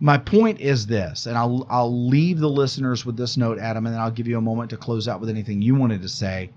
my 0.01 0.17
point 0.17 0.61
is 0.61 0.87
this, 0.87 1.27
and 1.27 1.37
I'll 1.37 1.67
I'll 1.69 2.09
leave 2.09 2.39
the 2.39 2.49
listeners 2.49 3.05
with 3.05 3.17
this 3.17 3.37
note, 3.37 3.59
Adam, 3.59 3.87
and 3.87 3.95
then 3.95 4.01
I'll 4.01 4.11
give 4.11 4.27
you 4.27 4.39
a 4.39 4.43
moment 4.43 4.71
to 4.71 4.77
close 4.77 5.07
out 5.07 5.21
with 5.21 5.29
anything 5.29 5.61
you 5.61 5.75
wanted 5.75 6.03
to 6.03 6.09
say. 6.09 6.51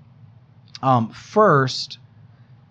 Um, 0.81 1.09
first, 1.09 1.99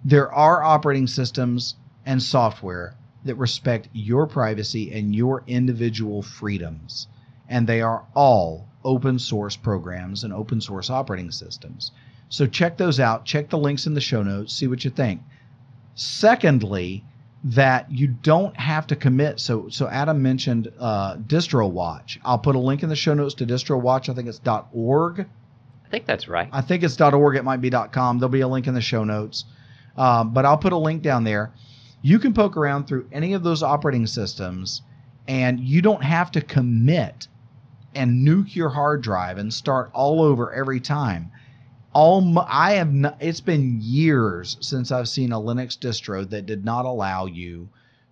there 0.05 0.33
are 0.33 0.63
operating 0.63 1.07
systems 1.07 1.77
and 2.07 2.23
software 2.23 2.95
that 3.25 3.37
respect 3.37 3.89
your 3.93 4.27
privacy 4.27 4.93
and 4.93 5.15
your 5.15 5.45
individual 5.47 6.23
freedoms, 6.23 7.09
and 7.49 7.67
they 7.67 7.81
are 7.81 8.05
all 8.15 8.67
open 8.85 9.19
source 9.19 9.57
programs 9.57 10.25
and 10.25 10.33
open 10.33 10.61
source 10.61 10.91
operating 10.91 11.31
systems. 11.31 11.93
So 12.29 12.47
check 12.47 12.79
those 12.79 12.99
out. 12.99 13.27
Check 13.27 13.51
the 13.51 13.59
links 13.59 13.87
in 13.87 13.95
the 13.95 14.01
show 14.01 14.23
notes. 14.23 14.55
See 14.55 14.67
what 14.67 14.85
you 14.85 14.91
think. 14.91 15.21
Secondly, 15.95 17.05
that 17.45 17.91
you 17.91 18.07
don't 18.07 18.57
have 18.57 18.87
to 18.87 18.97
commit. 18.97 19.41
So, 19.41 19.69
so 19.69 19.89
Adam 19.89 20.23
mentioned 20.23 20.73
uh, 20.79 21.17
DistroWatch. 21.17 22.19
I'll 22.25 22.39
put 22.39 22.55
a 22.55 22.61
link 22.61 22.83
in 22.83 22.89
the 22.89 22.97
show 22.97 23.15
notes 23.15 23.35
to 23.35 23.47
DistroWatch. 23.47 24.09
I 24.09 24.15
think 24.15 24.29
it's 24.29 24.41
.org. 24.73 25.21
I 25.21 25.89
think 25.91 26.07
that's 26.07 26.29
right. 26.29 26.49
I 26.53 26.61
think 26.61 26.83
it's 26.85 27.01
.org. 27.01 27.37
It 27.37 27.45
might 27.45 27.61
be 27.61 27.71
.com. 27.71 28.19
There'll 28.19 28.31
be 28.31 28.41
a 28.41 28.49
link 28.49 28.67
in 28.67 28.75
the 28.75 28.81
show 28.81 29.05
notes, 29.05 29.45
um, 29.97 30.33
but 30.33 30.45
I'll 30.45 30.59
put 30.59 30.73
a 30.73 30.79
link 30.79 31.03
down 31.03 31.25
there. 31.25 31.53
You 32.01 32.19
can 32.19 32.33
poke 32.33 32.57
around 32.57 32.87
through 32.87 33.09
any 33.13 33.35
of 33.35 33.43
those 33.43 33.63
operating 33.63 34.07
systems, 34.07 34.83
and 35.29 35.61
you 35.61 35.83
don't 35.83 36.03
have 36.03 36.31
to 36.33 36.41
commit 36.41 37.29
and 37.95 38.27
nuke 38.27 38.55
your 38.55 38.71
hard 38.71 39.03
drive 39.03 39.39
and 39.39 39.53
start 39.53 39.91
all 39.93 40.23
over 40.23 40.53
every 40.53 40.81
time. 40.81 41.31
All 41.95 42.39
I 42.39 42.73
have, 42.75 42.93
not, 42.93 43.19
it's 43.21 43.41
been 43.41 43.79
years 43.83 44.57
since 44.61 44.91
I've 44.91 45.09
seen 45.09 45.33
a 45.33 45.41
Linux 45.41 45.79
distro 45.79 46.29
that 46.31 46.47
did 46.47 46.65
not 46.65 46.87
allow 46.87 47.27
you 47.27 47.69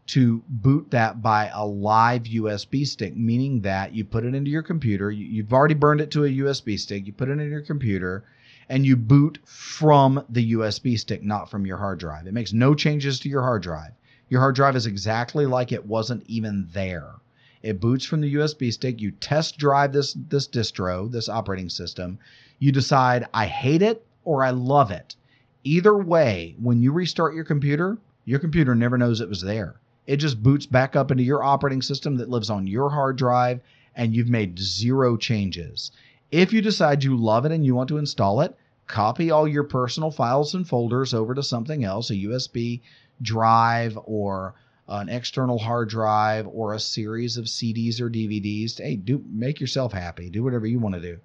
to 0.09 0.43
boot 0.49 0.91
that 0.91 1.23
by 1.23 1.51
a 1.55 1.65
live 1.65 2.25
USB 2.25 2.87
stick, 2.87 3.17
meaning 3.17 3.61
that 3.61 3.95
you 3.95 4.05
put 4.05 4.25
it 4.25 4.35
into 4.35 4.51
your 4.51 4.63
computer, 4.63 5.11
you, 5.11 5.25
you've 5.25 5.53
already 5.53 5.75
burned 5.75 6.01
it 6.01 6.11
to 6.11 6.25
a 6.25 6.29
USB 6.29 6.79
stick, 6.79 7.07
you 7.07 7.13
put 7.13 7.29
it 7.29 7.39
in 7.39 7.51
your 7.51 7.63
computer, 7.63 8.25
and 8.69 8.85
you 8.85 8.97
boot 8.97 9.39
from 9.45 10.25
the 10.29 10.53
USB 10.53 10.99
stick, 10.99 11.23
not 11.23 11.51
from 11.51 11.65
your 11.65 11.77
hard 11.77 12.01
drive. 12.01 12.27
It 12.27 12.35
makes 12.35 12.53
no 12.53 12.75
changes 12.75 13.19
to 13.21 13.29
your 13.29 13.43
hard 13.43 13.63
drive. 13.63 13.93
Your 14.29 14.41
hard 14.41 14.57
drive 14.57 14.77
is 14.77 14.87
exactly 14.87 15.47
like 15.47 15.73
it 15.73 15.87
wasn't 15.87 16.25
even 16.27 16.69
there. 16.73 17.15
It 17.63 17.81
boots 17.81 18.05
from 18.05 18.21
the 18.21 18.35
USB 18.35 18.73
stick. 18.73 19.01
You 19.01 19.11
test 19.11 19.59
drive 19.59 19.93
this 19.93 20.15
this 20.15 20.49
distro, 20.49 21.11
this 21.11 21.29
operating 21.29 21.69
system. 21.69 22.19
You 22.63 22.73
decide 22.73 23.27
I 23.33 23.47
hate 23.47 23.81
it 23.81 24.07
or 24.23 24.45
I 24.45 24.51
love 24.51 24.91
it. 24.91 25.17
Either 25.65 25.97
way, 25.97 26.55
when 26.61 26.83
you 26.83 26.93
restart 26.93 27.35
your 27.35 27.45
computer, 27.45 27.97
your 28.27 28.39
computer 28.39 28.75
never 28.75 28.99
knows 28.99 29.23
it 29.23 29.31
was 29.31 29.41
there. 29.41 29.81
It 30.07 30.19
just 30.19 30.43
boots 30.43 30.67
back 30.67 30.95
up 30.95 31.11
into 31.11 31.23
your 31.23 31.43
operating 31.43 31.81
system 31.81 32.17
that 32.17 32.29
lives 32.29 32.51
on 32.51 32.67
your 32.67 32.91
hard 32.91 33.17
drive 33.17 33.61
and 33.97 34.15
you've 34.15 34.29
made 34.29 34.59
zero 34.59 35.17
changes. 35.17 35.91
If 36.31 36.53
you 36.53 36.61
decide 36.61 37.03
you 37.03 37.17
love 37.17 37.47
it 37.47 37.53
and 37.53 37.65
you 37.65 37.75
want 37.75 37.89
to 37.89 37.97
install 37.97 38.43
it, 38.43 38.55
copy 38.87 39.31
all 39.31 39.49
your 39.49 39.65
personal 39.65 40.11
files 40.11 40.55
and 40.55 40.69
folders 40.69 41.15
over 41.15 41.35
to 41.35 41.43
something 41.43 41.83
else, 41.83 42.11
a 42.11 42.15
USB 42.15 42.83
drive 43.23 43.99
or 44.05 44.55
an 44.87 45.09
external 45.09 45.59
hard 45.59 45.89
drive 45.89 46.47
or 46.47 46.75
a 46.75 46.81
series 46.81 47.39
of 47.39 47.47
CDs 47.47 48.01
or 48.01 48.11
DVDs. 48.11 48.79
Hey, 48.79 48.97
do 48.97 49.25
make 49.31 49.61
yourself 49.61 49.93
happy. 49.93 50.29
Do 50.29 50.43
whatever 50.43 50.67
you 50.67 50.79
want 50.79 50.97
to 50.97 51.01
do. 51.01 51.19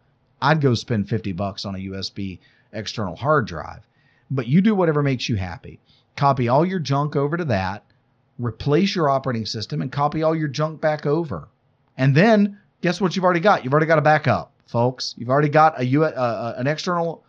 I'd 0.45 0.61
go 0.61 0.75
spend 0.75 1.09
50 1.09 1.31
bucks 1.31 1.65
on 1.65 1.75
a 1.75 1.79
USB 1.79 2.39
external 2.71 3.15
hard 3.15 3.47
drive. 3.47 3.87
But 4.29 4.47
you 4.47 4.61
do 4.61 4.75
whatever 4.75 5.01
makes 5.01 5.27
you 5.27 5.35
happy. 5.35 5.79
Copy 6.15 6.47
all 6.47 6.65
your 6.65 6.79
junk 6.79 7.15
over 7.15 7.35
to 7.35 7.45
that, 7.45 7.83
replace 8.37 8.95
your 8.95 9.09
operating 9.09 9.45
system 9.45 9.81
and 9.81 9.91
copy 9.91 10.21
all 10.21 10.35
your 10.35 10.47
junk 10.47 10.81
back 10.81 11.05
over. 11.05 11.47
And 11.97 12.15
then 12.15 12.59
guess 12.81 13.01
what 13.01 13.15
you've 13.15 13.25
already 13.25 13.39
got? 13.39 13.63
You've 13.63 13.73
already 13.73 13.87
got 13.87 13.97
a 13.97 14.03
backup, 14.03 14.51
folks. 14.67 15.15
You've 15.17 15.29
already 15.29 15.49
got 15.49 15.81
a 15.81 15.97
uh, 15.97 16.01
uh, 16.01 16.55
an 16.57 16.67
external 16.67 17.23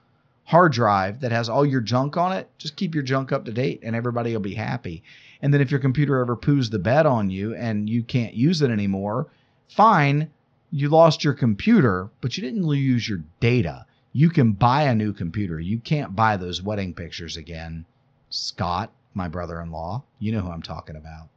hard 0.44 0.72
drive 0.72 1.20
that 1.20 1.32
has 1.32 1.48
all 1.48 1.64
your 1.64 1.80
junk 1.80 2.16
on 2.16 2.32
it, 2.32 2.48
just 2.58 2.76
keep 2.76 2.94
your 2.94 3.02
junk 3.02 3.32
up 3.32 3.44
to 3.44 3.52
date 3.52 3.80
and 3.82 3.96
everybody 3.96 4.32
will 4.32 4.40
be 4.40 4.54
happy. 4.54 5.02
And 5.42 5.52
then 5.52 5.60
if 5.60 5.70
your 5.70 5.80
computer 5.80 6.20
ever 6.20 6.36
poos 6.36 6.70
the 6.70 6.78
bed 6.78 7.06
on 7.06 7.30
you 7.30 7.54
and 7.54 7.88
you 7.88 8.02
can't 8.02 8.34
use 8.34 8.62
it 8.62 8.70
anymore, 8.70 9.26
fine, 9.68 10.30
you 10.70 10.88
lost 10.88 11.24
your 11.24 11.34
computer, 11.34 12.10
but 12.20 12.36
you 12.36 12.42
didn't 12.42 12.66
lose 12.66 13.08
your 13.08 13.22
data. 13.40 13.86
You 14.12 14.30
can 14.30 14.52
buy 14.52 14.84
a 14.84 14.94
new 14.94 15.12
computer. 15.12 15.60
You 15.60 15.78
can't 15.78 16.16
buy 16.16 16.36
those 16.36 16.62
wedding 16.62 16.94
pictures 16.94 17.36
again. 17.36 17.84
Scott, 18.30 18.92
my 19.14 19.28
brother 19.28 19.60
in 19.60 19.70
law, 19.70 20.02
you 20.18 20.32
know 20.32 20.40
who 20.40 20.50
I'm 20.50 20.62
talking 20.62 20.96
about. 20.96 21.28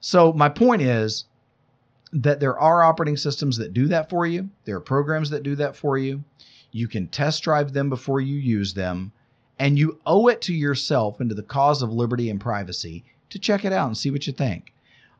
So, 0.00 0.32
my 0.32 0.48
point 0.48 0.82
is 0.82 1.24
that 2.12 2.40
there 2.40 2.58
are 2.58 2.82
operating 2.82 3.16
systems 3.16 3.56
that 3.56 3.72
do 3.72 3.88
that 3.88 4.10
for 4.10 4.26
you, 4.26 4.50
there 4.64 4.76
are 4.76 4.80
programs 4.80 5.30
that 5.30 5.42
do 5.42 5.56
that 5.56 5.76
for 5.76 5.98
you. 5.98 6.24
You 6.70 6.88
can 6.88 7.08
test 7.08 7.42
drive 7.42 7.72
them 7.72 7.88
before 7.88 8.20
you 8.20 8.36
use 8.36 8.74
them, 8.74 9.12
and 9.58 9.78
you 9.78 10.00
owe 10.04 10.28
it 10.28 10.40
to 10.42 10.54
yourself 10.54 11.20
and 11.20 11.28
to 11.28 11.34
the 11.34 11.42
cause 11.42 11.82
of 11.82 11.92
liberty 11.92 12.30
and 12.30 12.40
privacy 12.40 13.04
to 13.30 13.38
check 13.38 13.64
it 13.64 13.72
out 13.72 13.86
and 13.86 13.96
see 13.96 14.10
what 14.10 14.26
you 14.26 14.32
think. 14.32 14.72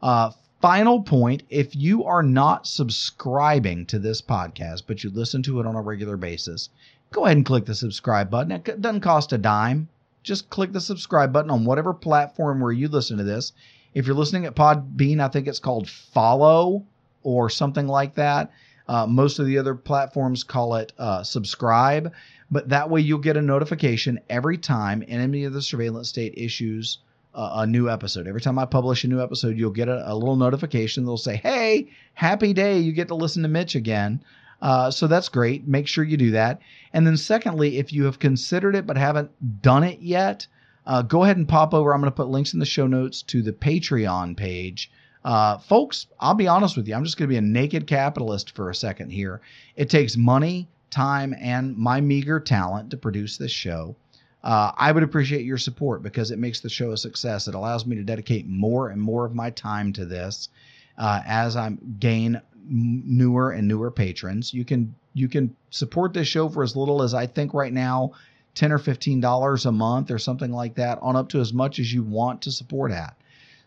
Uh, 0.02 0.30
final 0.64 1.02
point 1.02 1.42
if 1.50 1.76
you 1.76 2.04
are 2.04 2.22
not 2.22 2.66
subscribing 2.66 3.84
to 3.84 3.98
this 3.98 4.22
podcast, 4.22 4.84
but 4.86 5.04
you 5.04 5.10
listen 5.10 5.42
to 5.42 5.60
it 5.60 5.66
on 5.66 5.74
a 5.74 5.82
regular 5.82 6.16
basis, 6.16 6.70
go 7.12 7.26
ahead 7.26 7.36
and 7.36 7.44
click 7.44 7.66
the 7.66 7.74
subscribe 7.74 8.30
button. 8.30 8.50
It 8.50 8.80
doesn't 8.80 9.02
cost 9.02 9.34
a 9.34 9.36
dime. 9.36 9.90
Just 10.22 10.48
click 10.48 10.72
the 10.72 10.80
subscribe 10.80 11.34
button 11.34 11.50
on 11.50 11.66
whatever 11.66 11.92
platform 11.92 12.60
where 12.60 12.72
you 12.72 12.88
listen 12.88 13.18
to 13.18 13.24
this. 13.24 13.52
If 13.92 14.06
you're 14.06 14.16
listening 14.16 14.46
at 14.46 14.56
Podbean, 14.56 15.20
I 15.20 15.28
think 15.28 15.48
it's 15.48 15.58
called 15.58 15.86
follow 15.86 16.82
or 17.22 17.50
something 17.50 17.86
like 17.86 18.14
that. 18.14 18.50
Uh, 18.88 19.06
most 19.06 19.38
of 19.38 19.44
the 19.44 19.58
other 19.58 19.74
platforms 19.74 20.44
call 20.44 20.76
it 20.76 20.94
uh, 20.96 21.22
subscribe, 21.22 22.10
but 22.50 22.70
that 22.70 22.88
way 22.88 23.02
you'll 23.02 23.18
get 23.18 23.36
a 23.36 23.42
notification 23.42 24.18
every 24.30 24.56
time 24.56 25.04
Enemy 25.08 25.44
of 25.44 25.52
the 25.52 25.60
Surveillance 25.60 26.08
State 26.08 26.32
issues 26.38 27.00
a 27.34 27.66
new 27.66 27.90
episode. 27.90 28.26
Every 28.26 28.40
time 28.40 28.58
I 28.58 28.64
publish 28.64 29.04
a 29.04 29.08
new 29.08 29.22
episode, 29.22 29.58
you'll 29.58 29.70
get 29.70 29.88
a, 29.88 30.10
a, 30.10 30.14
little 30.14 30.36
notification. 30.36 31.04
They'll 31.04 31.16
say, 31.16 31.36
"Hey, 31.36 31.90
happy 32.14 32.52
day! 32.52 32.78
You 32.78 32.92
get 32.92 33.08
to 33.08 33.14
listen 33.14 33.42
to 33.42 33.48
Mitch 33.48 33.74
again." 33.74 34.22
Uh, 34.62 34.90
so 34.90 35.06
that's 35.06 35.28
great. 35.28 35.66
Make 35.66 35.86
sure 35.86 36.04
you 36.04 36.16
do 36.16 36.30
that. 36.30 36.60
And 36.92 37.06
then, 37.06 37.16
secondly, 37.16 37.78
if 37.78 37.92
you 37.92 38.04
have 38.04 38.18
considered 38.18 38.74
it 38.76 38.86
but 38.86 38.96
haven't 38.96 39.62
done 39.62 39.84
it 39.84 40.00
yet, 40.00 40.46
uh, 40.86 41.02
go 41.02 41.24
ahead 41.24 41.36
and 41.36 41.48
pop 41.48 41.74
over. 41.74 41.92
I'm 41.92 42.00
going 42.00 42.10
to 42.10 42.16
put 42.16 42.28
links 42.28 42.54
in 42.54 42.60
the 42.60 42.66
show 42.66 42.86
notes 42.86 43.22
to 43.22 43.42
the 43.42 43.52
Patreon 43.52 44.36
page 44.36 44.90
uh, 45.24 45.56
folks, 45.56 46.06
I'll 46.20 46.34
be 46.34 46.48
honest 46.48 46.76
with 46.76 46.86
you. 46.86 46.94
I'm 46.94 47.04
just 47.04 47.16
going 47.16 47.28
to 47.28 47.32
be 47.32 47.38
a 47.38 47.42
naked 47.42 47.86
capitalist 47.86 48.54
for 48.54 48.68
a 48.68 48.74
second 48.74 49.10
here. 49.10 49.40
It 49.74 49.88
takes 49.88 50.16
money, 50.16 50.68
time, 50.90 51.34
and 51.40 51.76
my 51.78 52.00
meager 52.00 52.38
talent 52.38 52.90
to 52.90 52.96
produce 52.96 53.38
this 53.38 53.50
show. 53.50 53.96
Uh, 54.44 54.70
I 54.76 54.92
would 54.92 55.02
appreciate 55.02 55.46
your 55.46 55.56
support 55.56 56.02
because 56.02 56.30
it 56.30 56.38
makes 56.38 56.60
the 56.60 56.68
show 56.68 56.92
a 56.92 56.98
success. 56.98 57.48
It 57.48 57.54
allows 57.54 57.86
me 57.86 57.96
to 57.96 58.04
dedicate 58.04 58.46
more 58.46 58.90
and 58.90 59.00
more 59.00 59.24
of 59.24 59.34
my 59.34 59.48
time 59.48 59.94
to 59.94 60.04
this 60.04 60.50
uh, 60.98 61.22
as 61.24 61.56
I 61.56 61.70
gain 61.98 62.42
newer 62.68 63.52
and 63.52 63.66
newer 63.66 63.90
patrons. 63.90 64.52
You 64.52 64.66
can 64.66 64.94
you 65.14 65.28
can 65.28 65.56
support 65.70 66.12
this 66.12 66.28
show 66.28 66.50
for 66.50 66.62
as 66.62 66.76
little 66.76 67.02
as 67.02 67.14
I 67.14 67.26
think 67.26 67.54
right 67.54 67.72
now, 67.72 68.12
ten 68.54 68.70
or 68.70 68.78
fifteen 68.78 69.18
dollars 69.18 69.64
a 69.64 69.72
month 69.72 70.10
or 70.10 70.18
something 70.18 70.52
like 70.52 70.74
that, 70.74 70.98
on 71.00 71.16
up 71.16 71.30
to 71.30 71.40
as 71.40 71.54
much 71.54 71.78
as 71.78 71.90
you 71.90 72.02
want 72.02 72.42
to 72.42 72.52
support 72.52 72.92
at. 72.92 73.16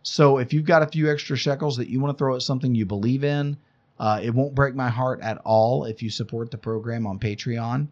So 0.04 0.38
if 0.38 0.54
you've 0.54 0.66
got 0.66 0.84
a 0.84 0.88
few 0.88 1.12
extra 1.12 1.36
shekels 1.36 1.78
that 1.78 1.90
you 1.90 2.00
want 2.00 2.16
to 2.16 2.20
throw 2.20 2.36
at 2.36 2.44
something 2.44 2.76
you 2.76 2.86
believe 2.86 3.24
in, 3.24 3.58
uh, 4.00 4.20
it 4.22 4.34
won't 4.34 4.54
break 4.54 4.76
my 4.76 4.90
heart 4.90 5.22
at 5.22 5.40
all 5.44 5.86
if 5.86 6.04
you 6.04 6.12
support 6.12 6.52
the 6.52 6.58
program 6.58 7.08
on 7.08 7.18
Patreon. 7.18 7.88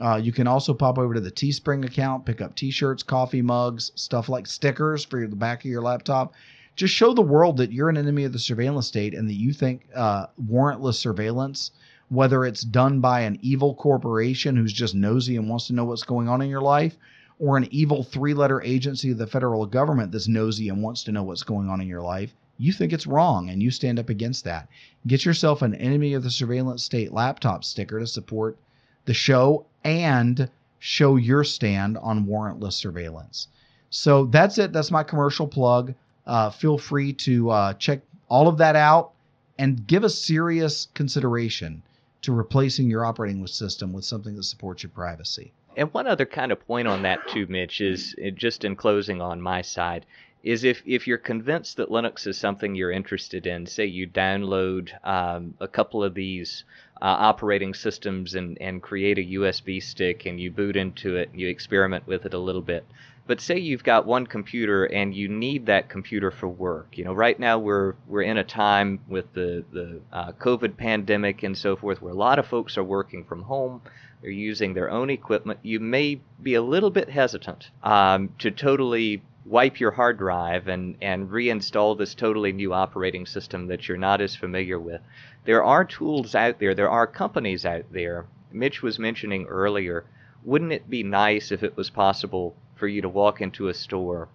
Uh, 0.00 0.16
you 0.16 0.32
can 0.32 0.46
also 0.46 0.72
pop 0.72 0.98
over 0.98 1.14
to 1.14 1.20
the 1.20 1.30
Teespring 1.30 1.84
account, 1.84 2.24
pick 2.24 2.40
up 2.40 2.54
T-shirts, 2.54 3.02
coffee 3.02 3.42
mugs, 3.42 3.92
stuff 3.94 4.28
like 4.28 4.46
stickers 4.46 5.04
for 5.04 5.26
the 5.26 5.36
back 5.36 5.64
of 5.64 5.70
your 5.70 5.82
laptop. 5.82 6.32
Just 6.74 6.94
show 6.94 7.12
the 7.12 7.20
world 7.20 7.58
that 7.58 7.72
you're 7.72 7.90
an 7.90 7.98
enemy 7.98 8.24
of 8.24 8.32
the 8.32 8.38
surveillance 8.38 8.86
state 8.86 9.12
and 9.12 9.28
that 9.28 9.34
you 9.34 9.52
think 9.52 9.86
uh, 9.94 10.26
warrantless 10.42 10.94
surveillance, 10.94 11.72
whether 12.08 12.44
it's 12.46 12.62
done 12.62 13.00
by 13.00 13.20
an 13.20 13.38
evil 13.42 13.74
corporation 13.74 14.56
who's 14.56 14.72
just 14.72 14.94
nosy 14.94 15.36
and 15.36 15.50
wants 15.50 15.66
to 15.66 15.74
know 15.74 15.84
what's 15.84 16.04
going 16.04 16.28
on 16.28 16.40
in 16.40 16.48
your 16.48 16.62
life, 16.62 16.96
or 17.38 17.56
an 17.56 17.68
evil 17.70 18.02
three 18.02 18.32
letter 18.32 18.62
agency 18.62 19.10
of 19.10 19.18
the 19.18 19.26
federal 19.26 19.66
government 19.66 20.12
that's 20.12 20.28
nosy 20.28 20.68
and 20.70 20.82
wants 20.82 21.04
to 21.04 21.12
know 21.12 21.22
what's 21.22 21.42
going 21.42 21.68
on 21.68 21.80
in 21.80 21.88
your 21.88 22.02
life, 22.02 22.34
you 22.56 22.72
think 22.72 22.92
it's 22.92 23.06
wrong 23.06 23.50
and 23.50 23.62
you 23.62 23.70
stand 23.70 23.98
up 23.98 24.08
against 24.08 24.44
that. 24.44 24.68
Get 25.06 25.24
yourself 25.24 25.60
an 25.62 25.74
enemy 25.74 26.14
of 26.14 26.22
the 26.22 26.30
surveillance 26.30 26.82
state 26.82 27.12
laptop 27.12 27.64
sticker 27.64 27.98
to 27.98 28.06
support 28.06 28.56
the 29.04 29.14
show 29.14 29.66
and 29.84 30.50
show 30.78 31.16
your 31.16 31.44
stand 31.44 31.98
on 31.98 32.26
warrantless 32.26 32.74
surveillance. 32.74 33.48
So 33.90 34.26
that's 34.26 34.58
it. 34.58 34.72
That's 34.72 34.90
my 34.90 35.02
commercial 35.02 35.46
plug. 35.46 35.94
Uh, 36.26 36.50
feel 36.50 36.78
free 36.78 37.12
to 37.14 37.50
uh, 37.50 37.74
check 37.74 38.00
all 38.28 38.48
of 38.48 38.58
that 38.58 38.76
out 38.76 39.12
and 39.58 39.86
give 39.86 40.04
a 40.04 40.10
serious 40.10 40.88
consideration 40.94 41.82
to 42.22 42.32
replacing 42.32 42.88
your 42.88 43.04
operating 43.04 43.46
system 43.46 43.92
with 43.92 44.04
something 44.04 44.36
that 44.36 44.44
supports 44.44 44.82
your 44.82 44.90
privacy. 44.90 45.52
And 45.76 45.92
one 45.92 46.06
other 46.06 46.26
kind 46.26 46.52
of 46.52 46.66
point 46.66 46.88
on 46.88 47.02
that 47.02 47.26
too, 47.28 47.46
Mitch, 47.48 47.80
is 47.80 48.14
uh, 48.24 48.30
just 48.30 48.64
in 48.64 48.76
closing 48.76 49.20
on 49.20 49.40
my 49.40 49.62
side, 49.62 50.06
is 50.42 50.64
if, 50.64 50.82
if 50.86 51.06
you're 51.06 51.18
convinced 51.18 51.76
that 51.76 51.90
Linux 51.90 52.26
is 52.26 52.38
something 52.38 52.74
you're 52.74 52.90
interested 52.90 53.46
in, 53.46 53.66
say 53.66 53.86
you 53.86 54.06
download 54.06 54.90
um, 55.06 55.54
a 55.60 55.68
couple 55.68 56.02
of 56.02 56.14
these 56.14 56.64
uh, 57.02 57.04
operating 57.04 57.74
systems 57.74 58.34
and, 58.34 58.58
and 58.60 58.82
create 58.82 59.18
a 59.18 59.38
USB 59.38 59.82
stick 59.82 60.26
and 60.26 60.40
you 60.40 60.50
boot 60.50 60.76
into 60.76 61.16
it 61.16 61.30
and 61.30 61.40
you 61.40 61.48
experiment 61.48 62.06
with 62.06 62.24
it 62.26 62.34
a 62.34 62.38
little 62.38 62.62
bit. 62.62 62.84
But 63.26 63.40
say 63.40 63.58
you've 63.58 63.84
got 63.84 64.06
one 64.06 64.26
computer 64.26 64.86
and 64.86 65.14
you 65.14 65.28
need 65.28 65.66
that 65.66 65.88
computer 65.88 66.30
for 66.30 66.48
work. 66.48 66.98
You 66.98 67.04
know, 67.04 67.12
right 67.12 67.38
now 67.38 67.58
we're 67.58 67.94
we're 68.08 68.22
in 68.22 68.38
a 68.38 68.44
time 68.44 69.00
with 69.08 69.32
the 69.34 69.64
the 69.72 70.00
uh, 70.12 70.32
COVID 70.32 70.76
pandemic 70.76 71.42
and 71.42 71.56
so 71.56 71.76
forth, 71.76 72.02
where 72.02 72.12
a 72.12 72.16
lot 72.16 72.38
of 72.40 72.46
folks 72.46 72.76
are 72.76 72.82
working 72.82 73.24
from 73.24 73.42
home 73.42 73.82
they're 74.20 74.30
using 74.30 74.74
their 74.74 74.90
own 74.90 75.10
equipment, 75.10 75.60
you 75.62 75.80
may 75.80 76.20
be 76.42 76.54
a 76.54 76.62
little 76.62 76.90
bit 76.90 77.08
hesitant 77.08 77.70
um, 77.82 78.34
to 78.38 78.50
totally 78.50 79.22
wipe 79.44 79.80
your 79.80 79.90
hard 79.92 80.18
drive 80.18 80.68
and, 80.68 80.96
and 81.00 81.28
reinstall 81.30 81.96
this 81.96 82.14
totally 82.14 82.52
new 82.52 82.72
operating 82.72 83.26
system 83.26 83.66
that 83.66 83.88
you're 83.88 83.96
not 83.96 84.20
as 84.20 84.36
familiar 84.36 84.78
with. 84.78 85.00
There 85.44 85.64
are 85.64 85.84
tools 85.84 86.34
out 86.34 86.58
there, 86.58 86.74
there 86.74 86.90
are 86.90 87.06
companies 87.06 87.64
out 87.64 87.84
there. 87.92 88.26
Mitch 88.52 88.82
was 88.82 88.98
mentioning 88.98 89.46
earlier, 89.46 90.04
wouldn't 90.44 90.72
it 90.72 90.90
be 90.90 91.02
nice 91.02 91.52
if 91.52 91.62
it 91.62 91.76
was 91.76 91.90
possible 91.90 92.54
for 92.74 92.88
you 92.88 93.02
to 93.02 93.08
walk 93.08 93.40
into 93.40 93.68
a 93.68 93.74
store 93.74 94.28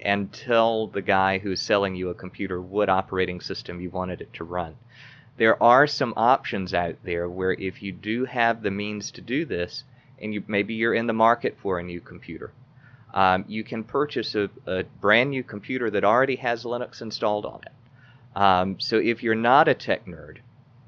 and 0.00 0.32
tell 0.32 0.86
the 0.86 1.02
guy 1.02 1.38
who's 1.38 1.60
selling 1.60 1.94
you 1.94 2.08
a 2.08 2.14
computer 2.14 2.60
what 2.60 2.88
operating 2.88 3.40
system 3.40 3.80
you 3.80 3.90
wanted 3.90 4.20
it 4.20 4.32
to 4.34 4.44
run? 4.44 4.76
there 5.38 5.60
are 5.62 5.86
some 5.86 6.12
options 6.16 6.74
out 6.74 6.96
there 7.04 7.28
where 7.28 7.52
if 7.52 7.82
you 7.82 7.90
do 7.90 8.24
have 8.26 8.62
the 8.62 8.70
means 8.70 9.10
to 9.10 9.20
do 9.20 9.44
this, 9.44 9.84
and 10.20 10.34
you 10.34 10.42
maybe 10.46 10.74
you're 10.74 10.94
in 10.94 11.06
the 11.06 11.12
market 11.12 11.56
for 11.60 11.78
a 11.78 11.82
new 11.82 12.00
computer, 12.00 12.52
um, 13.14 13.44
you 13.46 13.62
can 13.64 13.84
purchase 13.84 14.34
a, 14.34 14.48
a, 14.66 14.84
brand 15.00 15.30
new 15.30 15.42
computer 15.42 15.90
that 15.90 16.04
already 16.04 16.36
has 16.36 16.64
Linux 16.64 17.02
installed 17.02 17.44
on 17.44 17.60
it. 17.66 18.38
Um, 18.38 18.80
so 18.80 18.96
if 18.96 19.22
you're 19.22 19.34
not 19.34 19.68
a 19.68 19.74
tech 19.74 20.06
nerd 20.06 20.38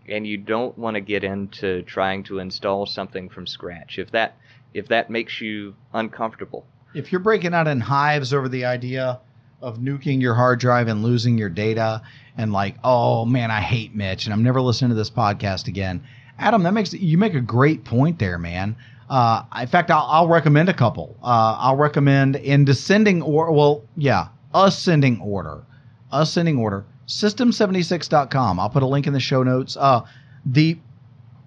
and 0.09 0.27
you 0.27 0.39
don't 0.39 0.77
want 0.79 0.95
to 0.95 1.01
get 1.01 1.25
into 1.25 1.83
trying 1.83 2.23
to 2.25 2.39
install 2.39 2.87
something 2.87 3.29
from 3.29 3.47
scratch, 3.47 3.99
if 3.99 4.11
that 4.13 4.37
if 4.73 4.89
that 4.89 5.09
makes 5.09 5.41
you 5.41 5.75
uncomfortable. 5.93 6.67
If 6.95 7.13
you're 7.13 7.21
breaking 7.21 7.55
out 7.55 7.69
in 7.69 7.81
hives 7.81 8.33
over 8.33 8.49
the 8.49 8.65
idea 8.65 9.21
of 9.63 9.79
nuking 9.79 10.21
your 10.21 10.35
hard 10.35 10.59
drive 10.61 10.89
and 10.89 11.03
losing 11.03 11.39
your 11.39 11.49
data 11.49 12.03
and 12.37 12.53
like, 12.53 12.77
oh 12.83 13.25
man, 13.25 13.51
I 13.51 13.61
hate 13.61 13.95
Mitch 13.95 14.25
and 14.27 14.33
I'm 14.33 14.43
never 14.43 14.61
listening 14.61 14.91
to 14.91 14.97
this 14.97 15.11
podcast 15.11 15.69
again. 15.69 16.05
Adam, 16.39 16.65
that 16.65 16.75
makes 16.75 16.93
you 16.93 17.17
make 17.17 17.35
a 17.35 17.41
great 17.41 17.85
point 17.85 18.19
there, 18.19 18.39
man. 18.39 18.77
Uh, 19.09 19.43
in 19.61 19.67
fact, 19.67 19.91
I'll, 19.91 20.07
I'll 20.09 20.29
recommend 20.29 20.69
a 20.69 20.75
couple. 20.75 21.17
Uh, 21.23 21.57
I'll 21.59 21.77
recommend 21.77 22.37
in 22.37 22.65
descending 22.65 23.23
or 23.23 23.53
well, 23.53 23.85
yeah, 23.97 24.29
ascending 24.55 25.21
order, 25.21 25.63
ascending 26.13 26.59
order. 26.59 26.85
System76.com. 27.07 28.59
I'll 28.59 28.71
put 28.71 28.83
a 28.83 28.87
link 28.87 29.07
in 29.07 29.13
the 29.13 29.21
show 29.21 29.43
notes. 29.43 29.77
Uh, 29.77 30.03
the 30.47 30.79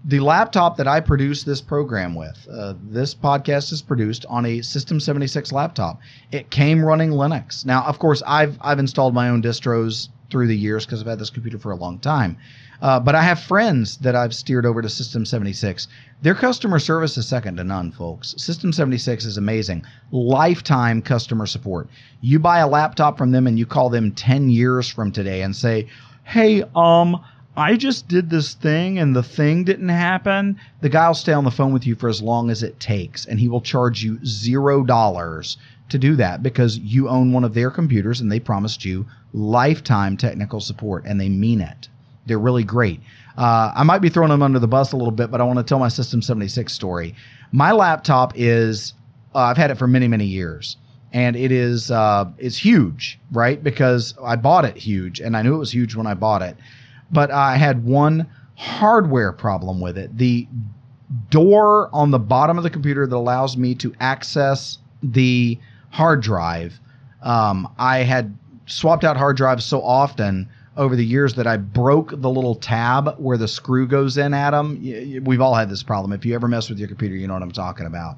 the 0.05 0.19
laptop 0.19 0.77
that 0.77 0.87
I 0.87 1.01
produce 1.01 1.43
this 1.43 1.59
program 1.59 2.15
with, 2.15 2.47
uh, 2.49 2.75
this 2.81 3.13
podcast 3.13 3.73
is 3.73 3.81
produced 3.81 4.25
on 4.29 4.45
a 4.45 4.61
System 4.61 5.01
76 5.01 5.51
laptop. 5.51 5.99
It 6.31 6.49
came 6.49 6.85
running 6.85 7.09
Linux. 7.09 7.65
Now, 7.65 7.83
of 7.83 7.99
course, 7.99 8.23
I've 8.25 8.57
I've 8.61 8.79
installed 8.79 9.13
my 9.13 9.29
own 9.29 9.41
distros 9.41 10.09
through 10.29 10.47
the 10.47 10.57
years 10.57 10.85
because 10.85 11.01
I've 11.01 11.07
had 11.07 11.19
this 11.19 11.29
computer 11.29 11.57
for 11.57 11.71
a 11.71 11.75
long 11.75 11.99
time. 11.99 12.37
Uh, 12.81 12.99
but 12.99 13.15
I 13.15 13.23
have 13.23 13.39
friends 13.39 13.97
that 13.97 14.15
I've 14.15 14.35
steered 14.35 14.65
over 14.65 14.81
to 14.81 14.89
System 14.89 15.25
76. 15.25 15.87
Their 16.21 16.35
customer 16.35 16.79
service 16.79 17.17
is 17.17 17.27
second 17.27 17.57
to 17.57 17.63
none, 17.63 17.91
folks. 17.91 18.35
System 18.37 18.71
76 18.71 19.25
is 19.25 19.37
amazing. 19.37 19.83
Lifetime 20.11 21.01
customer 21.01 21.45
support. 21.45 21.89
You 22.21 22.39
buy 22.39 22.59
a 22.59 22.67
laptop 22.67 23.17
from 23.17 23.31
them 23.31 23.47
and 23.47 23.57
you 23.57 23.65
call 23.65 23.89
them 23.89 24.11
10 24.11 24.49
years 24.49 24.87
from 24.87 25.11
today 25.11 25.41
and 25.41 25.55
say, 25.55 25.87
hey, 26.23 26.63
um, 26.75 27.19
I 27.55 27.75
just 27.75 28.07
did 28.07 28.29
this 28.29 28.53
thing 28.53 28.99
and 28.99 29.15
the 29.15 29.23
thing 29.23 29.63
didn't 29.63 29.89
happen. 29.89 30.57
The 30.81 30.89
guy 30.89 31.07
will 31.07 31.15
stay 31.15 31.33
on 31.33 31.43
the 31.43 31.51
phone 31.51 31.73
with 31.73 31.87
you 31.87 31.95
for 31.95 32.07
as 32.07 32.21
long 32.21 32.51
as 32.51 32.61
it 32.61 32.79
takes 32.79 33.25
and 33.25 33.39
he 33.39 33.47
will 33.47 33.61
charge 33.61 34.03
you 34.03 34.23
zero 34.23 34.83
dollars 34.83 35.57
to 35.89 35.97
do 35.97 36.15
that 36.17 36.43
because 36.43 36.77
you 36.77 37.09
own 37.09 37.31
one 37.31 37.43
of 37.43 37.53
their 37.53 37.71
computers 37.71 38.21
and 38.21 38.31
they 38.31 38.39
promised 38.39 38.85
you 38.85 39.07
lifetime 39.37 40.17
technical 40.17 40.59
support 40.59 41.05
and 41.05 41.19
they 41.19 41.29
mean 41.29 41.61
it. 41.61 41.87
They're 42.25 42.39
really 42.39 42.63
great. 42.63 42.99
Uh, 43.37 43.71
I 43.75 43.83
might 43.83 43.99
be 43.99 44.09
throwing 44.09 44.29
them 44.29 44.41
under 44.41 44.59
the 44.59 44.67
bus 44.67 44.91
a 44.91 44.97
little 44.97 45.11
bit, 45.11 45.31
but 45.31 45.39
I 45.39 45.43
want 45.43 45.59
to 45.59 45.63
tell 45.63 45.79
my 45.79 45.87
System 45.87 46.21
76 46.21 46.73
story. 46.73 47.15
My 47.51 47.71
laptop 47.71 48.33
is, 48.35 48.93
uh, 49.33 49.39
I've 49.39 49.57
had 49.57 49.71
it 49.71 49.75
for 49.75 49.87
many, 49.87 50.07
many 50.07 50.25
years. 50.25 50.77
And 51.13 51.37
it 51.37 51.53
is 51.53 51.89
uh, 51.89 52.25
it's 52.37 52.57
huge, 52.57 53.17
right? 53.31 53.63
Because 53.63 54.13
I 54.21 54.35
bought 54.35 54.65
it 54.65 54.75
huge, 54.75 55.21
and 55.21 55.37
I 55.37 55.41
knew 55.41 55.55
it 55.55 55.57
was 55.57 55.71
huge 55.71 55.95
when 55.95 56.05
I 56.05 56.13
bought 56.13 56.41
it 56.41 56.57
but 57.11 57.31
I 57.31 57.57
had 57.57 57.85
one 57.85 58.27
hardware 58.55 59.31
problem 59.31 59.79
with 59.79 59.97
it. 59.97 60.17
The 60.17 60.47
door 61.29 61.89
on 61.93 62.11
the 62.11 62.19
bottom 62.19 62.57
of 62.57 62.63
the 62.63 62.69
computer 62.69 63.07
that 63.07 63.15
allows 63.15 63.55
me 63.55 63.75
to 63.75 63.93
access 63.99 64.79
the 65.01 65.57
hard 65.91 66.21
drive, 66.21 66.79
um, 67.21 67.71
I 67.77 67.99
had 67.99 68.37
swapped 68.67 69.03
out 69.03 69.17
hard 69.17 69.37
drives 69.37 69.65
so 69.65 69.81
often 69.81 70.47
over 70.75 70.95
the 70.95 71.05
years 71.05 71.33
that 71.33 71.47
I 71.47 71.57
broke 71.57 72.11
the 72.11 72.29
little 72.29 72.55
tab 72.55 73.15
where 73.17 73.37
the 73.37 73.47
screw 73.47 73.87
goes 73.87 74.17
in, 74.17 74.33
Adam. 74.33 74.79
We've 75.23 75.41
all 75.41 75.55
had 75.55 75.69
this 75.69 75.81
problem. 75.81 76.13
If 76.13 76.25
you 76.25 76.35
ever 76.35 76.47
mess 76.47 76.69
with 76.69 76.77
your 76.77 76.87
computer, 76.87 77.15
you 77.15 77.27
know 77.27 77.33
what 77.33 77.41
I'm 77.41 77.51
talking 77.51 77.87
about. 77.87 78.17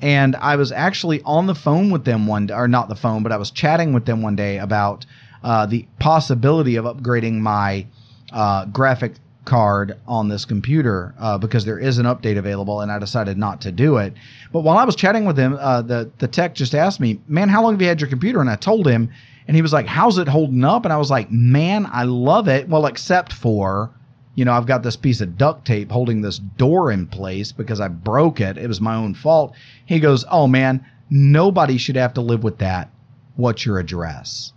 And 0.00 0.36
I 0.36 0.56
was 0.56 0.70
actually 0.70 1.22
on 1.22 1.46
the 1.46 1.54
phone 1.54 1.90
with 1.90 2.04
them 2.04 2.26
one 2.26 2.46
day, 2.46 2.54
or 2.54 2.68
not 2.68 2.88
the 2.88 2.94
phone, 2.94 3.22
but 3.22 3.32
I 3.32 3.38
was 3.38 3.50
chatting 3.50 3.92
with 3.92 4.04
them 4.04 4.22
one 4.22 4.36
day 4.36 4.58
about 4.58 5.06
uh, 5.42 5.66
the 5.66 5.86
possibility 5.98 6.76
of 6.76 6.84
upgrading 6.84 7.40
my 7.40 7.86
uh, 8.32 8.66
graphic 8.66 9.14
card 9.44 9.96
on 10.06 10.28
this 10.28 10.44
computer 10.44 11.14
uh, 11.18 11.38
because 11.38 11.64
there 11.64 11.78
is 11.78 11.98
an 11.98 12.06
update 12.06 12.36
available, 12.36 12.82
and 12.82 12.92
I 12.92 12.98
decided 12.98 13.38
not 13.38 13.62
to 13.62 13.72
do 13.72 13.96
it. 13.96 14.12
But 14.52 14.60
while 14.60 14.76
I 14.76 14.84
was 14.84 14.96
chatting 14.96 15.24
with 15.24 15.38
him, 15.38 15.56
uh, 15.58 15.82
the 15.82 16.10
the 16.18 16.28
tech 16.28 16.54
just 16.54 16.74
asked 16.74 17.00
me, 17.00 17.20
"Man, 17.26 17.48
how 17.48 17.62
long 17.62 17.72
have 17.72 17.80
you 17.80 17.88
had 17.88 18.00
your 18.00 18.10
computer?" 18.10 18.40
And 18.40 18.50
I 18.50 18.56
told 18.56 18.86
him, 18.86 19.10
and 19.46 19.54
he 19.54 19.62
was 19.62 19.72
like, 19.72 19.86
"How's 19.86 20.18
it 20.18 20.28
holding 20.28 20.64
up?" 20.64 20.84
And 20.84 20.92
I 20.92 20.96
was 20.96 21.10
like, 21.10 21.30
"Man, 21.30 21.88
I 21.92 22.04
love 22.04 22.48
it." 22.48 22.68
Well, 22.68 22.86
except 22.86 23.32
for, 23.32 23.90
you 24.34 24.44
know, 24.44 24.52
I've 24.52 24.66
got 24.66 24.82
this 24.82 24.96
piece 24.96 25.20
of 25.20 25.38
duct 25.38 25.64
tape 25.64 25.90
holding 25.90 26.20
this 26.20 26.38
door 26.38 26.90
in 26.90 27.06
place 27.06 27.52
because 27.52 27.80
I 27.80 27.88
broke 27.88 28.40
it. 28.40 28.58
It 28.58 28.68
was 28.68 28.80
my 28.80 28.94
own 28.94 29.14
fault. 29.14 29.54
He 29.84 30.00
goes, 30.00 30.24
"Oh 30.30 30.46
man, 30.46 30.84
nobody 31.10 31.78
should 31.78 31.96
have 31.96 32.14
to 32.14 32.20
live 32.20 32.42
with 32.42 32.58
that. 32.58 32.90
What's 33.36 33.64
your 33.64 33.78
address?" 33.78 34.52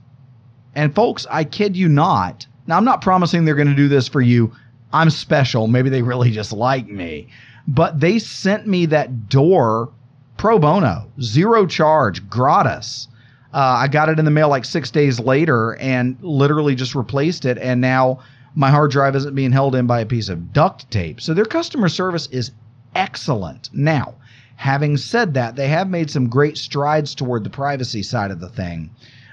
And 0.76 0.95
folks, 0.95 1.26
I 1.30 1.44
kid 1.44 1.76
you 1.76 1.90
not 1.90 2.48
now, 2.70 2.78
I'm 2.78 2.86
not 2.86 3.02
promising 3.02 3.45
they're 3.45 3.56
going 3.56 3.68
to 3.68 3.74
do 3.74 3.88
this 3.88 4.07
for 4.07 4.22
you. 4.22 4.52
I'm 4.94 5.10
special. 5.10 5.66
Maybe 5.66 5.90
they 5.90 6.03
really 6.03 6.30
just 6.30 6.53
like 6.53 6.88
me. 6.88 7.28
But 7.68 7.99
they 7.99 8.20
sent 8.20 8.68
me 8.68 8.86
that 8.86 9.28
door 9.28 9.90
pro 10.38 10.60
bono, 10.60 11.07
zero 11.20 11.66
charge, 11.66 12.30
gratis. 12.30 13.07
Uh, 13.54 13.58
I 13.58 13.88
got 13.88 14.10
it 14.10 14.20
in 14.20 14.26
the 14.26 14.32
mail 14.32 14.50
like 14.50 14.66
six 14.66 14.92
days 14.92 15.20
later 15.20 15.76
and 15.76 16.18
literally 16.22 16.76
just 16.76 16.96
replaced 16.96 17.46
it. 17.46 17.58
And 17.58 17.82
now 17.82 18.20
my 18.56 18.70
hard 18.70 18.92
drive 18.92 19.16
isn't 19.16 19.36
being 19.36 19.52
held 19.52 19.76
in 19.76 19.88
by 19.88 20.02
a 20.02 20.06
piece 20.06 20.30
of 20.30 20.54
duct 20.54 20.90
tape. 20.92 21.20
So 21.22 21.34
their 21.34 21.46
customer 21.46 21.90
service 21.90 22.28
is 22.28 22.52
excellent. 22.96 23.70
Now, 23.74 24.16
having 24.56 24.98
said 24.98 25.34
that, 25.34 25.56
they 25.56 25.68
have 25.68 25.90
made 25.90 26.12
some 26.12 26.30
great 26.30 26.58
strides 26.58 27.16
toward 27.16 27.44
the 27.44 27.50
privacy 27.50 28.04
side 28.04 28.32
of 28.32 28.40
the 28.40 28.50
thing 28.50 28.92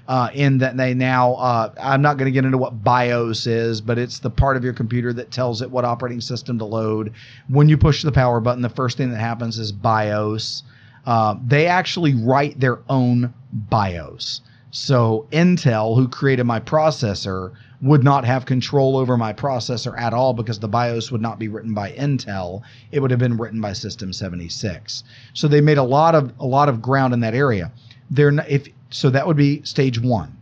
uh, 0.08 0.30
in 0.34 0.58
that 0.58 0.76
they 0.76 0.94
now, 0.94 1.34
uh, 1.34 1.72
I'm 1.80 2.02
not 2.02 2.16
going 2.16 2.26
to 2.26 2.32
get 2.32 2.44
into 2.44 2.58
what 2.58 2.84
BIOS 2.84 3.46
is, 3.46 3.80
but 3.80 3.98
it's 3.98 4.20
the 4.20 4.30
part 4.30 4.56
of 4.56 4.64
your 4.64 4.72
computer 4.72 5.12
that 5.12 5.30
tells 5.30 5.62
it 5.62 5.70
what 5.70 5.84
operating 5.84 6.20
system 6.20 6.58
to 6.58 6.64
load. 6.64 7.12
When 7.48 7.68
you 7.68 7.76
push 7.76 8.02
the 8.02 8.12
power 8.12 8.40
button, 8.40 8.62
the 8.62 8.68
first 8.68 8.96
thing 8.96 9.10
that 9.10 9.18
happens 9.18 9.58
is 9.58 9.72
BIOS. 9.72 10.62
Uh, 11.06 11.36
they 11.46 11.66
actually 11.66 12.14
write 12.14 12.58
their 12.58 12.80
own 12.88 13.32
BIOS. 13.52 14.40
So 14.70 15.26
Intel, 15.32 15.96
who 15.96 16.08
created 16.08 16.44
my 16.44 16.60
processor, 16.60 17.52
would 17.80 18.02
not 18.02 18.24
have 18.24 18.46
control 18.46 18.96
over 18.96 19.16
my 19.16 19.32
processor 19.32 19.98
at 19.98 20.12
all 20.12 20.34
because 20.34 20.58
the 20.58 20.68
BIOS 20.68 21.12
would 21.12 21.20
not 21.20 21.38
be 21.38 21.48
written 21.48 21.72
by 21.72 21.92
Intel. 21.92 22.62
It 22.90 23.00
would 23.00 23.10
have 23.10 23.20
been 23.20 23.36
written 23.36 23.60
by 23.60 23.72
System 23.72 24.12
76. 24.12 25.04
So 25.34 25.48
they 25.48 25.60
made 25.60 25.78
a 25.78 25.82
lot 25.82 26.14
of 26.14 26.32
a 26.40 26.46
lot 26.46 26.68
of 26.68 26.82
ground 26.82 27.14
in 27.14 27.20
that 27.20 27.34
area. 27.34 27.70
They're 28.10 28.32
not, 28.32 28.48
if 28.48 28.68
so 28.90 29.10
that 29.10 29.26
would 29.26 29.36
be 29.36 29.62
stage 29.62 30.00
one. 30.00 30.36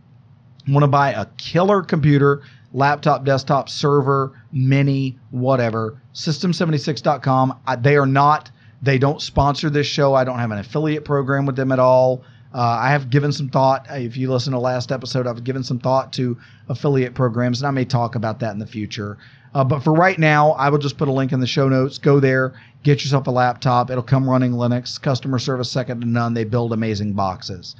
Want 0.67 0.83
to 0.83 0.87
buy 0.87 1.11
a 1.11 1.27
killer 1.37 1.83
computer, 1.83 2.41
laptop, 2.73 3.23
desktop, 3.23 3.69
server, 3.69 4.33
mini, 4.51 5.17
whatever. 5.31 6.01
System76.com. 6.13 7.59
They 7.79 7.97
are 7.97 8.05
not, 8.05 8.49
they 8.85 8.97
don't 8.97 9.21
sponsor 9.21 9.69
this 9.69 9.87
show. 9.87 10.13
I 10.13 10.23
don't 10.23 10.39
have 10.39 10.51
an 10.51 10.59
affiliate 10.59 11.05
program 11.05 11.45
with 11.45 11.55
them 11.55 11.71
at 11.71 11.79
all. 11.79 12.23
Uh, 12.53 12.59
I 12.59 12.91
have 12.91 13.09
given 13.09 13.31
some 13.31 13.49
thought. 13.49 13.85
If 13.89 14.15
you 14.15 14.31
listen 14.31 14.53
to 14.53 14.59
last 14.59 14.91
episode, 14.91 15.27
I've 15.27 15.43
given 15.43 15.63
some 15.63 15.79
thought 15.79 16.13
to 16.13 16.37
affiliate 16.69 17.13
programs, 17.13 17.61
and 17.61 17.67
I 17.67 17.71
may 17.71 17.83
talk 17.85 18.15
about 18.15 18.39
that 18.39 18.53
in 18.53 18.59
the 18.59 18.67
future. 18.67 19.17
Uh, 19.53 19.63
but 19.63 19.83
for 19.83 19.93
right 19.93 20.17
now, 20.17 20.51
I 20.51 20.69
will 20.69 20.77
just 20.77 20.97
put 20.97 21.07
a 21.07 21.11
link 21.11 21.33
in 21.33 21.39
the 21.39 21.47
show 21.47 21.67
notes. 21.67 21.97
Go 21.97 22.19
there, 22.19 22.53
get 22.83 23.03
yourself 23.03 23.27
a 23.27 23.31
laptop. 23.31 23.89
It'll 23.89 24.03
come 24.03 24.29
running 24.29 24.53
Linux. 24.53 25.01
Customer 25.01 25.39
service 25.39 25.69
second 25.69 26.01
to 26.01 26.07
none. 26.07 26.33
They 26.33 26.43
build 26.43 26.71
amazing 26.71 27.13
boxes 27.13 27.75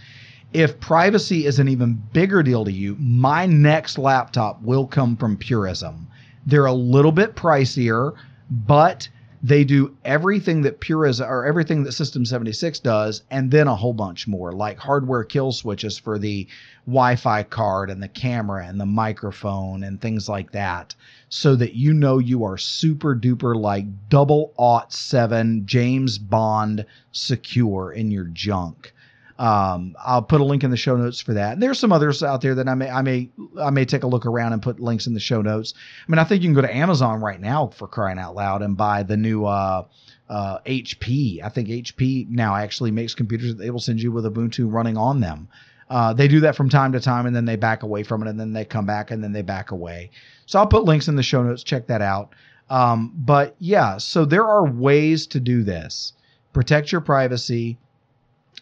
if 0.56 0.80
privacy 0.80 1.46
is 1.46 1.60
an 1.60 1.68
even 1.68 2.02
bigger 2.14 2.42
deal 2.42 2.64
to 2.64 2.72
you, 2.72 2.96
my 2.98 3.46
next 3.46 3.98
laptop 3.98 4.62
will 4.62 4.88
come 4.88 5.18
from 5.18 5.36
Purism. 5.36 6.08
They're 6.46 6.66
a 6.66 6.74
little 6.74 7.12
bit 7.12 7.36
pricier, 7.36 8.14
but 8.50 9.10
they 9.46 9.64
do 9.64 9.96
everything 10.04 10.64
that 10.64 10.80
Purism 10.80 11.30
or 11.30 11.46
everything 11.46 11.84
that 11.84 11.92
System 11.92 12.26
76 12.26 12.80
does, 12.80 13.22
and 13.30 13.52
then 13.52 13.68
a 13.68 13.76
whole 13.76 13.94
bunch 13.94 14.28
more, 14.28 14.52
like 14.52 14.80
hardware 14.80 15.24
kill 15.24 15.52
switches 15.52 16.00
for 16.00 16.18
the 16.18 16.48
Wi-Fi 16.88 17.44
card 17.44 17.92
and 17.92 18.02
the 18.02 18.08
camera 18.08 18.66
and 18.66 18.82
the 18.82 18.88
microphone 18.88 19.84
and 19.84 20.02
things 20.02 20.28
like 20.28 20.52
that, 20.54 20.96
so 21.30 21.56
that 21.58 21.76
you 21.76 21.94
know 21.94 22.18
you 22.18 22.44
are 22.44 22.58
super 22.58 23.16
duper 23.16 23.56
like 23.56 23.86
double 24.10 24.52
aught 24.58 24.92
seven 24.92 25.64
James 25.68 26.18
Bond 26.18 26.84
secure 27.12 27.92
in 27.92 28.10
your 28.10 28.26
junk. 28.26 28.95
Um, 29.38 29.96
I'll 30.04 30.22
put 30.22 30.40
a 30.40 30.46
link 30.46 30.64
in 30.64 30.72
the 30.72 30.78
show 30.78 30.96
notes 30.96 31.20
for 31.20 31.34
that. 31.34 31.54
And 31.54 31.62
there's 31.62 31.78
some 31.78 31.92
others 31.92 32.24
out 32.24 32.42
there 32.42 32.56
that 32.56 32.70
I 32.70 32.76
may 32.76 32.90
I 32.90 33.02
may 33.02 33.30
I 33.62 33.70
may 33.70 33.84
take 33.84 34.04
a 34.04 34.08
look 34.08 34.26
around 34.26 34.54
and 34.54 34.62
put 34.62 34.80
links 34.80 35.08
in 35.08 35.14
the 35.14 35.20
show 35.20 35.42
notes. 35.42 35.74
I 36.08 36.12
mean, 36.12 36.20
I 36.20 36.24
think 36.24 36.42
you 36.42 36.48
can 36.48 36.56
go 36.56 36.62
to 36.62 36.74
Amazon 36.74 37.22
right 37.22 37.40
now 37.40 37.68
for 37.68 37.88
crying 37.88 38.18
out 38.18 38.36
loud 38.36 38.62
and 38.62 38.78
buy 38.78 39.04
the 39.04 39.18
new 39.18 39.46
uh, 39.46 39.86
uh, 40.30 40.60
HP. 40.60 41.44
I 41.44 41.50
think 41.50 41.68
HP 41.68 42.30
now 42.30 42.56
actually 42.56 42.92
makes 42.92 43.14
computers 43.14 43.50
that 43.50 43.62
they 43.62 43.72
will 43.72 43.80
send 43.80 44.02
you 44.02 44.12
with 44.12 44.26
Ubuntu 44.26 44.72
running 44.72 44.96
on 44.96 45.20
them. 45.20 45.50
Uh, 45.90 46.14
they 46.14 46.28
do 46.28 46.40
that 46.40 46.56
from 46.56 46.70
time 46.70 46.94
to 46.94 47.00
time 47.00 47.26
and 47.26 47.36
then 47.36 47.46
they 47.46 47.58
back 47.58 47.84
away 47.84 48.04
from 48.04 48.24
it 48.24 48.30
and 48.30 48.40
then 48.40 48.54
they 48.54 48.66
come 48.66 48.86
back 48.86 49.12
and 49.12 49.24
then 49.24 49.34
they 49.34 49.44
back 49.44 49.72
away. 49.72 50.10
So 50.46 50.60
I'll 50.60 50.68
put 50.68 50.86
links 50.86 51.08
in 51.08 51.16
the 51.16 51.24
show 51.24 51.44
notes. 51.44 51.64
Check 51.64 51.88
that 51.88 52.02
out. 52.02 52.34
Um, 52.70 53.14
but 53.16 53.56
yeah, 53.60 53.98
so 53.98 54.26
there 54.26 54.48
are 54.48 54.66
ways 54.66 55.28
to 55.28 55.40
do 55.40 55.64
this. 55.64 56.14
Protect 56.54 56.92
your 56.92 57.02
privacy 57.02 57.78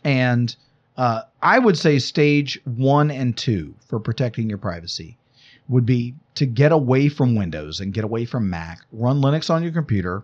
and 0.04 0.56
uh, 0.98 1.24
I 1.42 1.60
would 1.60 1.78
say 1.78 2.00
stage 2.00 2.60
one 2.66 3.10
and 3.10 3.36
two 3.36 3.76
for 3.88 4.00
protecting 4.00 4.50
your 4.50 4.58
privacy 4.58 5.18
would 5.68 5.86
be 5.86 6.14
to 6.36 6.46
get 6.46 6.72
away 6.72 7.10
from 7.10 7.36
Windows 7.36 7.80
and 7.80 7.94
get 7.94 8.04
away 8.04 8.26
from 8.26 8.50
Mac, 8.50 8.82
run 8.92 9.22
Linux 9.22 9.50
on 9.50 9.64
your 9.64 9.72
computer, 9.72 10.24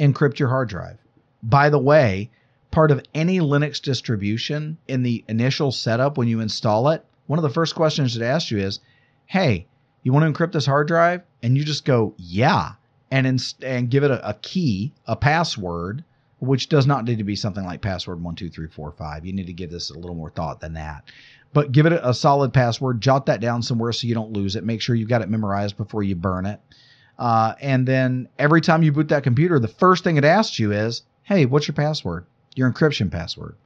encrypt 0.00 0.38
your 0.38 0.48
hard 0.48 0.68
drive. 0.68 0.98
By 1.42 1.70
the 1.70 1.78
way, 1.78 2.30
part 2.70 2.90
of 2.90 3.02
any 3.14 3.38
Linux 3.38 3.80
distribution 3.80 4.76
in 4.88 5.02
the 5.02 5.24
initial 5.28 5.72
setup 5.72 6.18
when 6.18 6.28
you 6.28 6.40
install 6.40 6.88
it, 6.88 7.04
one 7.26 7.38
of 7.38 7.42
the 7.42 7.50
first 7.50 7.74
questions 7.74 8.16
it 8.16 8.22
asks 8.22 8.50
you 8.50 8.58
is, 8.58 8.80
"Hey, 9.26 9.66
you 10.02 10.12
want 10.12 10.24
to 10.24 10.32
encrypt 10.32 10.52
this 10.52 10.66
hard 10.66 10.88
drive?" 10.88 11.22
And 11.42 11.56
you 11.56 11.64
just 11.64 11.84
go, 11.84 12.14
"Yeah," 12.16 12.72
and 13.10 13.26
inst- 13.26 13.62
and 13.62 13.90
give 13.90 14.02
it 14.02 14.10
a, 14.10 14.28
a 14.28 14.34
key, 14.34 14.92
a 15.06 15.14
password, 15.16 16.04
which 16.40 16.68
does 16.68 16.86
not 16.86 17.04
need 17.04 17.18
to 17.18 17.24
be 17.24 17.36
something 17.36 17.64
like 17.64 17.80
password 17.80 18.22
one 18.22 18.34
two 18.34 18.48
three 18.48 18.68
four 18.68 18.92
five. 18.92 19.26
You 19.26 19.32
need 19.32 19.46
to 19.46 19.52
give 19.52 19.70
this 19.70 19.90
a 19.90 19.98
little 19.98 20.14
more 20.14 20.30
thought 20.30 20.60
than 20.60 20.74
that. 20.74 21.04
But 21.52 21.72
give 21.72 21.86
it 21.86 21.92
a, 21.92 22.10
a 22.10 22.14
solid 22.14 22.52
password. 22.52 23.00
Jot 23.00 23.26
that 23.26 23.40
down 23.40 23.62
somewhere 23.62 23.92
so 23.92 24.06
you 24.06 24.14
don't 24.14 24.32
lose 24.32 24.56
it. 24.56 24.64
Make 24.64 24.80
sure 24.80 24.94
you've 24.94 25.08
got 25.08 25.22
it 25.22 25.30
memorized 25.30 25.76
before 25.76 26.02
you 26.02 26.14
burn 26.14 26.46
it. 26.46 26.60
Uh, 27.18 27.54
and 27.60 27.86
then 27.86 28.28
every 28.38 28.60
time 28.60 28.82
you 28.82 28.92
boot 28.92 29.08
that 29.08 29.24
computer, 29.24 29.58
the 29.58 29.66
first 29.66 30.04
thing 30.04 30.16
it 30.16 30.24
asks 30.24 30.58
you 30.58 30.72
is, 30.72 31.02
"Hey, 31.22 31.46
what's 31.46 31.66
your 31.66 31.74
password? 31.74 32.26
Your 32.54 32.70
encryption 32.70 33.10
password." 33.10 33.56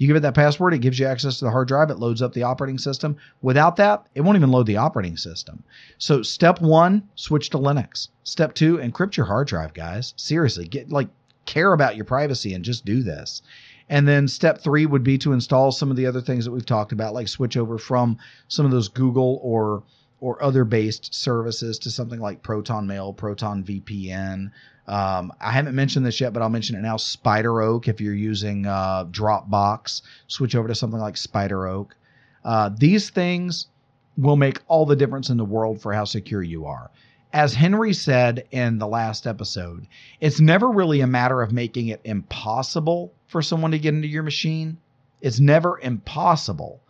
You 0.00 0.06
give 0.06 0.16
it 0.16 0.20
that 0.20 0.34
password, 0.34 0.72
it 0.72 0.78
gives 0.78 0.98
you 0.98 1.04
access 1.04 1.38
to 1.38 1.44
the 1.44 1.50
hard 1.50 1.68
drive, 1.68 1.90
it 1.90 1.98
loads 1.98 2.22
up 2.22 2.32
the 2.32 2.42
operating 2.42 2.78
system. 2.78 3.18
Without 3.42 3.76
that, 3.76 4.06
it 4.14 4.22
won't 4.22 4.36
even 4.36 4.50
load 4.50 4.64
the 4.64 4.78
operating 4.78 5.18
system. 5.18 5.62
So 5.98 6.22
step 6.22 6.62
one, 6.62 7.06
switch 7.16 7.50
to 7.50 7.58
Linux. 7.58 8.08
Step 8.24 8.54
two, 8.54 8.78
encrypt 8.78 9.18
your 9.18 9.26
hard 9.26 9.48
drive, 9.48 9.74
guys. 9.74 10.14
Seriously, 10.16 10.66
get 10.66 10.90
like 10.90 11.08
care 11.50 11.72
about 11.72 11.96
your 11.96 12.04
privacy 12.04 12.54
and 12.54 12.64
just 12.64 12.84
do 12.84 13.02
this. 13.02 13.42
And 13.88 14.06
then 14.06 14.28
step 14.28 14.60
three 14.60 14.86
would 14.86 15.02
be 15.02 15.18
to 15.18 15.32
install 15.32 15.72
some 15.72 15.90
of 15.90 15.96
the 15.96 16.06
other 16.06 16.20
things 16.20 16.44
that 16.44 16.52
we've 16.52 16.64
talked 16.64 16.92
about, 16.92 17.12
like 17.12 17.26
switch 17.26 17.56
over 17.56 17.76
from 17.76 18.18
some 18.46 18.64
of 18.64 18.72
those 18.72 18.88
Google 18.88 19.40
or 19.42 19.82
or 20.20 20.42
other 20.42 20.64
based 20.64 21.14
services 21.14 21.78
to 21.78 21.90
something 21.90 22.20
like 22.20 22.42
Proton 22.42 22.86
Mail, 22.86 23.12
Proton 23.12 23.64
VPN. 23.64 24.50
Um, 24.86 25.32
I 25.40 25.50
haven't 25.50 25.74
mentioned 25.74 26.04
this 26.04 26.20
yet, 26.20 26.32
but 26.32 26.42
I'll 26.42 26.50
mention 26.50 26.76
it 26.76 26.82
now. 26.82 26.96
SpiderOak, 26.96 27.88
if 27.88 28.00
you're 28.00 28.14
using 28.14 28.66
uh, 28.66 29.06
Dropbox, 29.06 30.02
switch 30.26 30.54
over 30.54 30.68
to 30.68 30.74
something 30.74 31.00
like 31.00 31.14
SpiderOak. 31.14 31.92
Uh, 32.44 32.70
these 32.76 33.08
things 33.08 33.68
will 34.18 34.36
make 34.36 34.60
all 34.68 34.84
the 34.84 34.96
difference 34.96 35.30
in 35.30 35.38
the 35.38 35.44
world 35.44 35.80
for 35.80 35.92
how 35.94 36.04
secure 36.04 36.42
you 36.42 36.66
are. 36.66 36.90
As 37.32 37.54
Henry 37.54 37.92
said 37.92 38.44
in 38.50 38.78
the 38.78 38.88
last 38.88 39.24
episode, 39.24 39.86
it's 40.20 40.40
never 40.40 40.68
really 40.68 41.00
a 41.00 41.06
matter 41.06 41.42
of 41.42 41.52
making 41.52 41.86
it 41.86 42.00
impossible 42.02 43.12
for 43.28 43.40
someone 43.40 43.70
to 43.70 43.78
get 43.78 43.94
into 43.94 44.08
your 44.08 44.24
machine. 44.24 44.78
It's 45.20 45.38
never 45.38 45.78
impossible. 45.78 46.80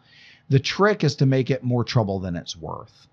The 0.48 0.58
trick 0.58 1.04
is 1.04 1.14
to 1.16 1.26
make 1.26 1.50
it 1.50 1.62
more 1.62 1.84
trouble 1.84 2.20
than 2.20 2.36
it's 2.36 2.56
worth. 2.56 3.06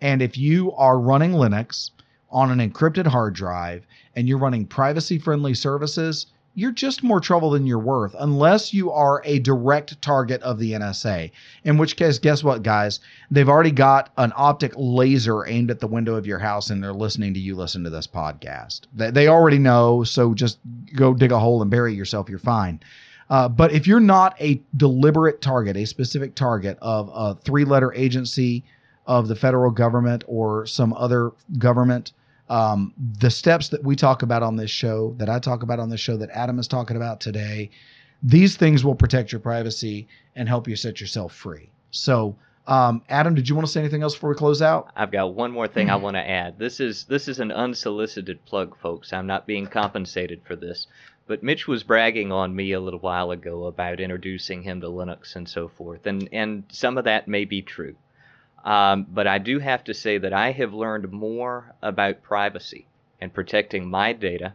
And 0.00 0.20
if 0.20 0.36
you 0.36 0.72
are 0.72 0.98
running 0.98 1.32
Linux 1.32 1.90
on 2.30 2.50
an 2.50 2.58
encrypted 2.58 3.06
hard 3.06 3.34
drive 3.34 3.86
and 4.16 4.28
you're 4.28 4.38
running 4.38 4.66
privacy 4.66 5.18
friendly 5.18 5.54
services, 5.54 6.26
you're 6.58 6.72
just 6.72 7.04
more 7.04 7.20
trouble 7.20 7.50
than 7.50 7.66
you're 7.66 7.78
worth 7.78 8.16
unless 8.18 8.74
you 8.74 8.90
are 8.90 9.22
a 9.24 9.38
direct 9.38 10.02
target 10.02 10.42
of 10.42 10.58
the 10.58 10.72
NSA. 10.72 11.30
In 11.62 11.78
which 11.78 11.94
case, 11.94 12.18
guess 12.18 12.42
what, 12.42 12.64
guys? 12.64 12.98
They've 13.30 13.48
already 13.48 13.70
got 13.70 14.10
an 14.16 14.32
optic 14.34 14.72
laser 14.76 15.46
aimed 15.46 15.70
at 15.70 15.78
the 15.78 15.86
window 15.86 16.16
of 16.16 16.26
your 16.26 16.40
house 16.40 16.70
and 16.70 16.82
they're 16.82 16.92
listening 16.92 17.32
to 17.34 17.40
you 17.40 17.54
listen 17.54 17.84
to 17.84 17.90
this 17.90 18.08
podcast. 18.08 18.80
They, 18.92 19.12
they 19.12 19.28
already 19.28 19.58
know, 19.58 20.02
so 20.02 20.34
just 20.34 20.58
go 20.96 21.14
dig 21.14 21.30
a 21.30 21.38
hole 21.38 21.62
and 21.62 21.70
bury 21.70 21.94
yourself. 21.94 22.28
You're 22.28 22.40
fine. 22.40 22.80
Uh, 23.30 23.48
but 23.48 23.70
if 23.70 23.86
you're 23.86 24.00
not 24.00 24.34
a 24.40 24.60
deliberate 24.76 25.40
target, 25.40 25.76
a 25.76 25.86
specific 25.86 26.34
target 26.34 26.76
of 26.82 27.08
a 27.14 27.36
three 27.36 27.64
letter 27.64 27.92
agency, 27.94 28.64
of 29.08 29.26
the 29.26 29.34
federal 29.34 29.70
government 29.70 30.22
or 30.26 30.66
some 30.66 30.92
other 30.92 31.32
government. 31.56 32.12
Um, 32.48 32.94
the 33.18 33.30
steps 33.30 33.68
that 33.68 33.84
we 33.84 33.94
talk 33.96 34.22
about 34.22 34.42
on 34.42 34.56
this 34.56 34.70
show, 34.70 35.14
that 35.18 35.28
I 35.28 35.38
talk 35.38 35.62
about 35.62 35.78
on 35.78 35.90
this 35.90 36.00
show, 36.00 36.16
that 36.16 36.30
Adam 36.30 36.58
is 36.58 36.66
talking 36.66 36.96
about 36.96 37.20
today, 37.20 37.70
these 38.22 38.56
things 38.56 38.84
will 38.84 38.94
protect 38.94 39.32
your 39.32 39.40
privacy 39.40 40.08
and 40.34 40.48
help 40.48 40.66
you 40.66 40.76
set 40.76 41.00
yourself 41.00 41.34
free. 41.34 41.70
So, 41.90 42.36
um, 42.66 43.02
Adam, 43.08 43.34
did 43.34 43.48
you 43.48 43.54
want 43.54 43.66
to 43.66 43.72
say 43.72 43.80
anything 43.80 44.02
else 44.02 44.14
before 44.14 44.30
we 44.30 44.36
close 44.36 44.60
out? 44.60 44.90
I've 44.94 45.10
got 45.10 45.34
one 45.34 45.52
more 45.52 45.68
thing 45.68 45.88
I 45.88 45.96
want 45.96 46.16
to 46.16 46.28
add. 46.28 46.58
This 46.58 46.80
is 46.80 47.04
this 47.04 47.26
is 47.26 47.40
an 47.40 47.50
unsolicited 47.50 48.44
plug, 48.44 48.76
folks. 48.78 49.12
I'm 49.12 49.26
not 49.26 49.46
being 49.46 49.66
compensated 49.66 50.42
for 50.44 50.54
this. 50.54 50.86
But 51.26 51.42
Mitch 51.42 51.68
was 51.68 51.82
bragging 51.82 52.32
on 52.32 52.56
me 52.56 52.72
a 52.72 52.80
little 52.80 53.00
while 53.00 53.30
ago 53.30 53.64
about 53.64 54.00
introducing 54.00 54.62
him 54.62 54.80
to 54.80 54.86
Linux 54.86 55.36
and 55.36 55.48
so 55.48 55.68
forth, 55.68 56.06
and 56.06 56.28
and 56.32 56.64
some 56.70 56.98
of 56.98 57.04
that 57.04 57.28
may 57.28 57.44
be 57.44 57.62
true. 57.62 57.96
Um, 58.64 59.06
but 59.08 59.26
I 59.26 59.38
do 59.38 59.58
have 59.58 59.84
to 59.84 59.94
say 59.94 60.18
that 60.18 60.32
I 60.32 60.52
have 60.52 60.74
learned 60.74 61.10
more 61.12 61.74
about 61.82 62.22
privacy 62.22 62.86
and 63.20 63.32
protecting 63.32 63.88
my 63.88 64.12
data 64.12 64.54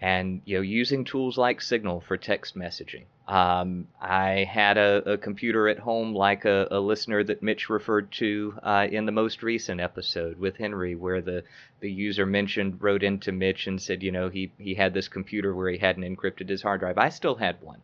and 0.00 0.42
you 0.44 0.56
know 0.56 0.62
using 0.62 1.04
tools 1.04 1.36
like 1.36 1.60
Signal 1.60 2.00
for 2.00 2.16
text 2.16 2.56
messaging. 2.56 3.04
Um, 3.26 3.88
I 4.00 4.46
had 4.50 4.78
a, 4.78 5.12
a, 5.12 5.18
computer 5.18 5.68
at 5.68 5.78
home 5.78 6.14
like 6.14 6.46
a, 6.46 6.66
a, 6.70 6.80
listener 6.80 7.22
that 7.24 7.42
Mitch 7.42 7.68
referred 7.68 8.10
to 8.12 8.54
uh, 8.62 8.86
in 8.90 9.04
the 9.04 9.12
most 9.12 9.42
recent 9.42 9.82
episode 9.82 10.38
with 10.38 10.56
Henry, 10.56 10.94
where 10.94 11.20
the, 11.20 11.44
the 11.80 11.90
user 11.90 12.24
mentioned 12.24 12.82
wrote 12.82 13.02
into 13.02 13.30
Mitch 13.30 13.66
and 13.66 13.82
said, 13.82 14.02
you 14.02 14.12
know, 14.12 14.30
he 14.30 14.50
he 14.56 14.74
had 14.74 14.94
this 14.94 15.08
computer 15.08 15.54
where 15.54 15.70
he 15.70 15.76
hadn't 15.76 16.04
encrypted 16.04 16.48
his 16.48 16.62
hard 16.62 16.80
drive. 16.80 16.96
I 16.96 17.10
still 17.10 17.34
had 17.34 17.60
one 17.60 17.82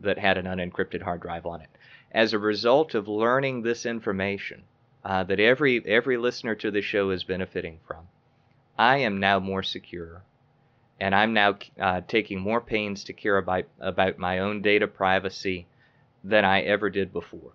that 0.00 0.18
had 0.18 0.38
an 0.38 0.46
unencrypted 0.46 1.02
hard 1.02 1.20
drive 1.20 1.44
on 1.44 1.60
it 1.60 1.68
as 2.12 2.32
a 2.32 2.38
result 2.38 2.94
of 2.94 3.08
learning 3.08 3.62
this 3.62 3.84
information 3.86 4.62
uh, 5.04 5.24
that 5.24 5.40
every 5.40 5.84
every 5.86 6.16
listener 6.16 6.54
to 6.54 6.70
the 6.70 6.82
show 6.82 7.10
is 7.10 7.24
benefiting 7.24 7.78
from, 7.86 8.08
I 8.78 8.98
am 8.98 9.20
now 9.20 9.38
more 9.38 9.62
secure, 9.62 10.22
and 11.00 11.14
I'm 11.14 11.32
now 11.32 11.58
uh, 11.80 12.00
taking 12.08 12.40
more 12.40 12.60
pains 12.60 13.04
to 13.04 13.12
care 13.12 13.38
about 13.38 13.64
about 13.80 14.18
my 14.18 14.38
own 14.38 14.62
data 14.62 14.86
privacy 14.86 15.66
than 16.24 16.44
I 16.44 16.62
ever 16.62 16.90
did 16.90 17.12
before. 17.12 17.52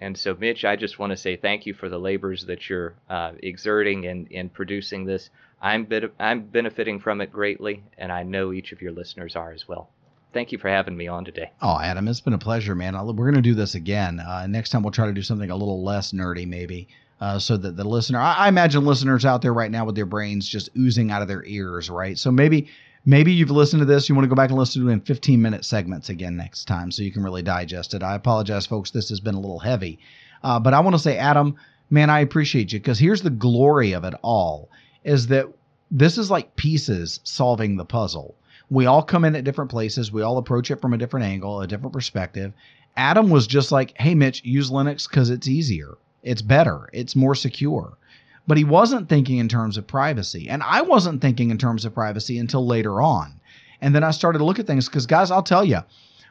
And 0.00 0.18
so, 0.18 0.34
Mitch, 0.34 0.64
I 0.64 0.76
just 0.76 0.98
want 0.98 1.10
to 1.10 1.16
say 1.16 1.36
thank 1.36 1.64
you 1.64 1.74
for 1.74 1.88
the 1.88 1.98
labors 1.98 2.46
that 2.46 2.68
you're 2.68 2.94
uh, 3.08 3.32
exerting 3.42 4.04
in, 4.04 4.26
in 4.26 4.48
producing 4.48 5.04
this. 5.04 5.30
I'm, 5.60 5.84
bit, 5.84 6.12
I'm 6.18 6.42
benefiting 6.46 6.98
from 6.98 7.20
it 7.20 7.30
greatly, 7.30 7.84
and 7.96 8.10
I 8.10 8.24
know 8.24 8.52
each 8.52 8.72
of 8.72 8.82
your 8.82 8.90
listeners 8.90 9.36
are 9.36 9.52
as 9.52 9.68
well 9.68 9.90
thank 10.32 10.52
you 10.52 10.58
for 10.58 10.68
having 10.68 10.96
me 10.96 11.08
on 11.08 11.24
today. 11.24 11.50
Oh, 11.60 11.78
Adam, 11.80 12.08
it's 12.08 12.20
been 12.20 12.32
a 12.32 12.38
pleasure, 12.38 12.74
man. 12.74 12.94
We're 12.94 13.30
going 13.30 13.34
to 13.34 13.42
do 13.42 13.54
this 13.54 13.74
again. 13.74 14.20
Uh, 14.20 14.46
next 14.46 14.70
time 14.70 14.82
we'll 14.82 14.92
try 14.92 15.06
to 15.06 15.12
do 15.12 15.22
something 15.22 15.50
a 15.50 15.56
little 15.56 15.84
less 15.84 16.12
nerdy, 16.12 16.46
maybe, 16.46 16.88
uh, 17.20 17.38
so 17.38 17.56
that 17.56 17.76
the 17.76 17.84
listener. 17.84 18.18
I, 18.18 18.34
I, 18.34 18.48
imagine 18.48 18.84
listeners 18.84 19.24
out 19.24 19.42
there 19.42 19.54
right 19.54 19.70
now 19.70 19.84
with 19.84 19.94
their 19.94 20.06
brains 20.06 20.48
just 20.48 20.70
oozing 20.76 21.10
out 21.10 21.22
of 21.22 21.28
their 21.28 21.44
ears, 21.44 21.90
right? 21.90 22.18
So 22.18 22.30
maybe. 22.30 22.68
Maybe 23.04 23.32
you've 23.32 23.50
listened 23.50 23.80
to 23.80 23.84
this. 23.84 24.08
You 24.08 24.14
want 24.14 24.26
to 24.26 24.28
go 24.28 24.36
back 24.36 24.50
and 24.50 24.58
listen 24.60 24.80
to 24.80 24.88
it 24.88 24.92
in 24.92 25.00
15 25.00 25.42
minute 25.42 25.64
segments 25.64 26.08
again 26.08 26.36
next 26.36 26.66
time 26.66 26.92
so 26.92 27.02
you 27.02 27.10
can 27.10 27.24
really 27.24 27.42
digest 27.42 27.94
it. 27.94 28.02
I 28.04 28.14
apologize, 28.14 28.64
folks. 28.64 28.92
This 28.92 29.08
has 29.08 29.18
been 29.18 29.34
a 29.34 29.40
little 29.40 29.58
heavy. 29.58 29.98
Uh, 30.44 30.60
but 30.60 30.72
I 30.72 30.78
want 30.78 30.94
to 30.94 31.02
say, 31.02 31.18
Adam, 31.18 31.56
man, 31.90 32.10
I 32.10 32.20
appreciate 32.20 32.72
you 32.72 32.78
because 32.78 33.00
here's 33.00 33.22
the 33.22 33.28
glory 33.28 33.92
of 33.92 34.04
it 34.04 34.14
all 34.22 34.70
is 35.02 35.26
that 35.26 35.46
this 35.90 36.16
is 36.16 36.30
like 36.30 36.54
pieces 36.54 37.18
solving 37.24 37.76
the 37.76 37.84
puzzle 37.84 38.36
we 38.72 38.86
all 38.86 39.02
come 39.02 39.26
in 39.26 39.36
at 39.36 39.44
different 39.44 39.70
places. 39.70 40.10
We 40.10 40.22
all 40.22 40.38
approach 40.38 40.70
it 40.70 40.80
from 40.80 40.94
a 40.94 40.98
different 40.98 41.26
angle, 41.26 41.60
a 41.60 41.66
different 41.66 41.92
perspective. 41.92 42.54
Adam 42.96 43.28
was 43.28 43.46
just 43.46 43.70
like, 43.70 43.92
hey, 43.98 44.14
Mitch, 44.14 44.42
use 44.44 44.70
Linux 44.70 45.06
because 45.06 45.28
it's 45.28 45.46
easier, 45.46 45.98
it's 46.22 46.40
better, 46.40 46.88
it's 46.94 47.14
more 47.14 47.34
secure. 47.34 47.98
But 48.46 48.56
he 48.56 48.64
wasn't 48.64 49.10
thinking 49.10 49.38
in 49.38 49.48
terms 49.48 49.76
of 49.76 49.86
privacy. 49.86 50.48
And 50.48 50.62
I 50.62 50.80
wasn't 50.80 51.20
thinking 51.20 51.50
in 51.50 51.58
terms 51.58 51.84
of 51.84 51.94
privacy 51.94 52.38
until 52.38 52.66
later 52.66 53.02
on. 53.02 53.38
And 53.82 53.94
then 53.94 54.04
I 54.04 54.10
started 54.10 54.38
to 54.38 54.44
look 54.44 54.58
at 54.58 54.66
things 54.66 54.88
because, 54.88 55.06
guys, 55.06 55.30
I'll 55.30 55.42
tell 55.42 55.64
you, 55.64 55.80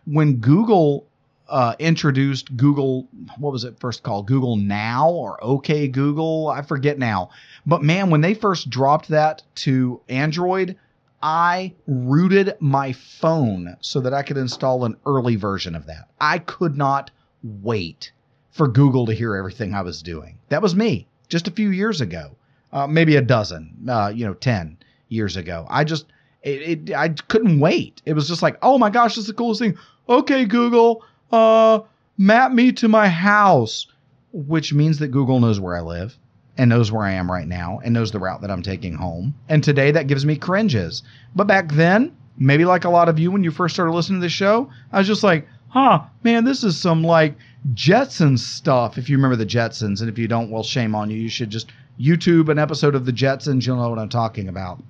when 0.05 0.37
Google 0.37 1.05
uh, 1.47 1.75
introduced 1.77 2.57
Google, 2.57 3.07
what 3.37 3.53
was 3.53 3.65
it 3.65 3.79
first 3.79 4.01
called? 4.01 4.25
Google 4.25 4.55
Now 4.55 5.09
or 5.09 5.41
OK 5.43 5.87
Google? 5.87 6.49
I 6.49 6.63
forget 6.63 6.97
now. 6.97 7.29
But 7.67 7.83
man, 7.83 8.09
when 8.09 8.21
they 8.21 8.33
first 8.33 8.69
dropped 8.69 9.09
that 9.09 9.43
to 9.57 10.01
Android, 10.09 10.75
I 11.23 11.73
rooted 11.87 12.55
my 12.59 12.93
phone 12.93 13.77
so 13.81 13.99
that 14.01 14.13
I 14.13 14.23
could 14.23 14.37
install 14.37 14.85
an 14.85 14.97
early 15.05 15.35
version 15.35 15.75
of 15.75 15.85
that. 15.87 16.09
I 16.19 16.39
could 16.39 16.77
not 16.77 17.11
wait 17.43 18.11
for 18.49 18.67
Google 18.67 19.05
to 19.05 19.13
hear 19.13 19.35
everything 19.35 19.73
I 19.73 19.81
was 19.81 20.01
doing. 20.01 20.37
That 20.49 20.61
was 20.61 20.75
me 20.75 21.07
just 21.29 21.47
a 21.47 21.51
few 21.51 21.69
years 21.69 22.01
ago, 22.01 22.35
uh, 22.71 22.87
maybe 22.87 23.15
a 23.15 23.21
dozen, 23.21 23.87
uh, 23.87 24.11
you 24.13 24.25
know, 24.25 24.33
10 24.33 24.77
years 25.09 25.37
ago. 25.37 25.65
I 25.69 25.83
just, 25.83 26.05
it, 26.43 26.89
it, 26.89 26.95
I 26.95 27.09
couldn't 27.09 27.59
wait. 27.59 28.01
It 28.05 28.13
was 28.13 28.27
just 28.27 28.41
like, 28.41 28.57
oh 28.61 28.77
my 28.77 28.89
gosh, 28.89 29.15
this 29.15 29.23
is 29.23 29.27
the 29.27 29.33
coolest 29.33 29.61
thing. 29.61 29.77
Okay, 30.09 30.45
Google, 30.45 31.05
uh, 31.31 31.81
map 32.17 32.51
me 32.51 32.71
to 32.73 32.87
my 32.87 33.07
house, 33.07 33.87
which 34.33 34.73
means 34.73 34.99
that 34.99 35.09
Google 35.09 35.39
knows 35.39 35.59
where 35.59 35.75
I 35.75 35.81
live 35.81 36.17
and 36.61 36.69
knows 36.69 36.91
where 36.91 37.03
I 37.03 37.13
am 37.13 37.31
right 37.31 37.47
now 37.47 37.79
and 37.83 37.91
knows 37.91 38.11
the 38.11 38.19
route 38.19 38.41
that 38.41 38.51
I'm 38.51 38.61
taking 38.61 38.93
home. 38.93 39.33
And 39.49 39.63
today 39.63 39.89
that 39.89 40.05
gives 40.05 40.27
me 40.27 40.35
cringes. 40.35 41.01
But 41.35 41.47
back 41.47 41.71
then, 41.71 42.15
maybe 42.37 42.65
like 42.65 42.85
a 42.85 42.89
lot 42.91 43.09
of 43.09 43.17
you 43.17 43.31
when 43.31 43.43
you 43.43 43.49
first 43.49 43.73
started 43.73 43.93
listening 43.93 44.21
to 44.21 44.25
the 44.25 44.29
show, 44.29 44.69
I 44.91 44.99
was 44.99 45.07
just 45.07 45.23
like, 45.23 45.47
huh, 45.69 46.03
man, 46.21 46.45
this 46.45 46.63
is 46.63 46.79
some 46.79 47.03
like 47.03 47.35
Jetsons 47.73 48.41
stuff. 48.41 48.99
If 48.99 49.09
you 49.09 49.17
remember 49.17 49.37
the 49.37 49.43
Jetsons, 49.43 50.01
and 50.01 50.07
if 50.07 50.19
you 50.19 50.27
don't, 50.27 50.51
well, 50.51 50.61
shame 50.61 50.93
on 50.93 51.09
you. 51.09 51.17
You 51.17 51.29
should 51.29 51.49
just 51.49 51.71
YouTube 51.99 52.47
an 52.49 52.59
episode 52.59 52.93
of 52.93 53.07
the 53.07 53.11
Jetsons. 53.11 53.65
You'll 53.65 53.77
know 53.77 53.89
what 53.89 53.97
I'm 53.97 54.07
talking 54.07 54.47
about. 54.47 54.83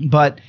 But, 0.00 0.40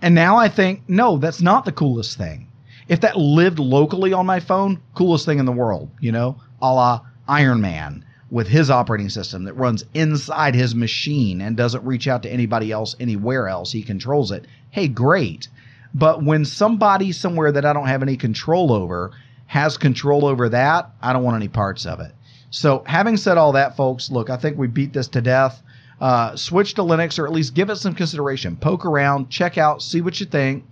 and 0.00 0.14
now 0.14 0.36
I 0.36 0.48
think, 0.48 0.82
no, 0.86 1.16
that's 1.16 1.42
not 1.42 1.64
the 1.64 1.72
coolest 1.72 2.16
thing. 2.16 2.46
if 2.88 3.00
that 3.00 3.16
lived 3.16 3.58
locally 3.58 4.12
on 4.12 4.26
my 4.26 4.38
phone, 4.38 4.80
coolest 4.94 5.26
thing 5.26 5.40
in 5.40 5.44
the 5.44 5.50
world, 5.50 5.90
you 5.98 6.12
know, 6.12 6.40
a 6.62 6.72
la 6.72 7.00
Iron 7.26 7.60
Man 7.60 8.04
with 8.34 8.48
his 8.48 8.68
operating 8.68 9.08
system 9.08 9.44
that 9.44 9.54
runs 9.54 9.84
inside 9.94 10.56
his 10.56 10.74
machine 10.74 11.40
and 11.40 11.56
doesn't 11.56 11.84
reach 11.84 12.08
out 12.08 12.24
to 12.24 12.28
anybody 12.28 12.72
else 12.72 12.96
anywhere 12.98 13.46
else. 13.46 13.70
He 13.70 13.80
controls 13.80 14.32
it. 14.32 14.44
Hey, 14.72 14.88
great. 14.88 15.46
But 15.94 16.24
when 16.24 16.44
somebody 16.44 17.12
somewhere 17.12 17.52
that 17.52 17.64
I 17.64 17.72
don't 17.72 17.86
have 17.86 18.02
any 18.02 18.16
control 18.16 18.72
over 18.72 19.12
has 19.46 19.76
control 19.76 20.26
over 20.26 20.48
that, 20.48 20.90
I 21.00 21.12
don't 21.12 21.22
want 21.22 21.36
any 21.36 21.46
parts 21.46 21.86
of 21.86 22.00
it. 22.00 22.12
So, 22.50 22.82
having 22.86 23.16
said 23.16 23.38
all 23.38 23.52
that, 23.52 23.76
folks, 23.76 24.10
look, 24.10 24.28
I 24.30 24.36
think 24.36 24.58
we 24.58 24.66
beat 24.66 24.92
this 24.92 25.06
to 25.08 25.20
death. 25.20 25.62
Uh, 26.00 26.34
switch 26.34 26.74
to 26.74 26.82
Linux 26.82 27.20
or 27.20 27.26
at 27.26 27.32
least 27.32 27.54
give 27.54 27.70
it 27.70 27.76
some 27.76 27.94
consideration. 27.94 28.56
Poke 28.56 28.84
around, 28.84 29.30
check 29.30 29.58
out, 29.58 29.80
see 29.80 30.00
what 30.00 30.18
you 30.18 30.26
think. 30.26 30.64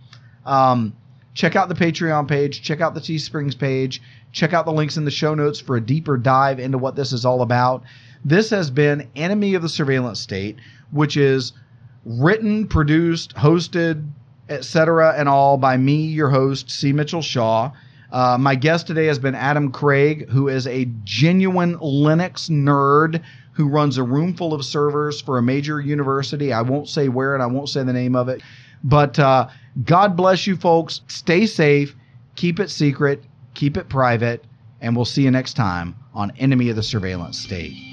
Um, 0.44 0.94
check 1.34 1.56
out 1.56 1.68
the 1.68 1.74
Patreon 1.74 2.28
page, 2.28 2.62
check 2.62 2.80
out 2.80 2.94
the 2.94 3.00
Teesprings 3.00 3.54
page, 3.54 4.02
check 4.32 4.52
out 4.52 4.64
the 4.64 4.72
links 4.72 4.96
in 4.96 5.04
the 5.04 5.10
show 5.10 5.34
notes 5.34 5.60
for 5.60 5.76
a 5.76 5.80
deeper 5.80 6.16
dive 6.16 6.58
into 6.58 6.78
what 6.78 6.96
this 6.96 7.12
is 7.12 7.24
all 7.24 7.42
about. 7.42 7.82
This 8.24 8.50
has 8.50 8.70
been 8.70 9.08
Enemy 9.16 9.54
of 9.54 9.62
the 9.62 9.68
Surveillance 9.68 10.20
State, 10.20 10.56
which 10.90 11.16
is 11.16 11.52
written, 12.04 12.66
produced, 12.66 13.34
hosted, 13.34 14.08
etc., 14.48 15.14
and 15.16 15.28
all 15.28 15.56
by 15.56 15.76
me, 15.76 16.06
your 16.06 16.30
host, 16.30 16.70
C. 16.70 16.92
Mitchell 16.92 17.22
Shaw. 17.22 17.72
Uh, 18.10 18.36
my 18.38 18.54
guest 18.54 18.86
today 18.86 19.06
has 19.06 19.18
been 19.18 19.34
Adam 19.34 19.72
Craig, 19.72 20.28
who 20.28 20.48
is 20.48 20.66
a 20.66 20.86
genuine 21.04 21.78
Linux 21.78 22.50
nerd 22.50 23.22
who 23.52 23.68
runs 23.68 23.98
a 23.98 24.02
room 24.02 24.34
full 24.34 24.54
of 24.54 24.64
servers 24.64 25.20
for 25.20 25.38
a 25.38 25.42
major 25.42 25.80
university. 25.80 26.52
I 26.52 26.62
won't 26.62 26.88
say 26.88 27.08
where 27.08 27.34
and 27.34 27.42
I 27.42 27.46
won't 27.46 27.68
say 27.68 27.82
the 27.82 27.92
name 27.92 28.16
of 28.16 28.28
it. 28.28 28.42
But 28.84 29.18
uh, 29.18 29.48
God 29.84 30.16
bless 30.16 30.46
you, 30.46 30.56
folks. 30.56 31.02
Stay 31.08 31.46
safe, 31.46 31.94
keep 32.36 32.60
it 32.60 32.70
secret, 32.70 33.22
keep 33.54 33.76
it 33.76 33.88
private, 33.88 34.44
and 34.80 34.96
we'll 34.96 35.04
see 35.04 35.22
you 35.22 35.30
next 35.30 35.54
time 35.54 35.94
on 36.14 36.32
Enemy 36.38 36.70
of 36.70 36.76
the 36.76 36.82
Surveillance 36.82 37.38
State. 37.38 37.91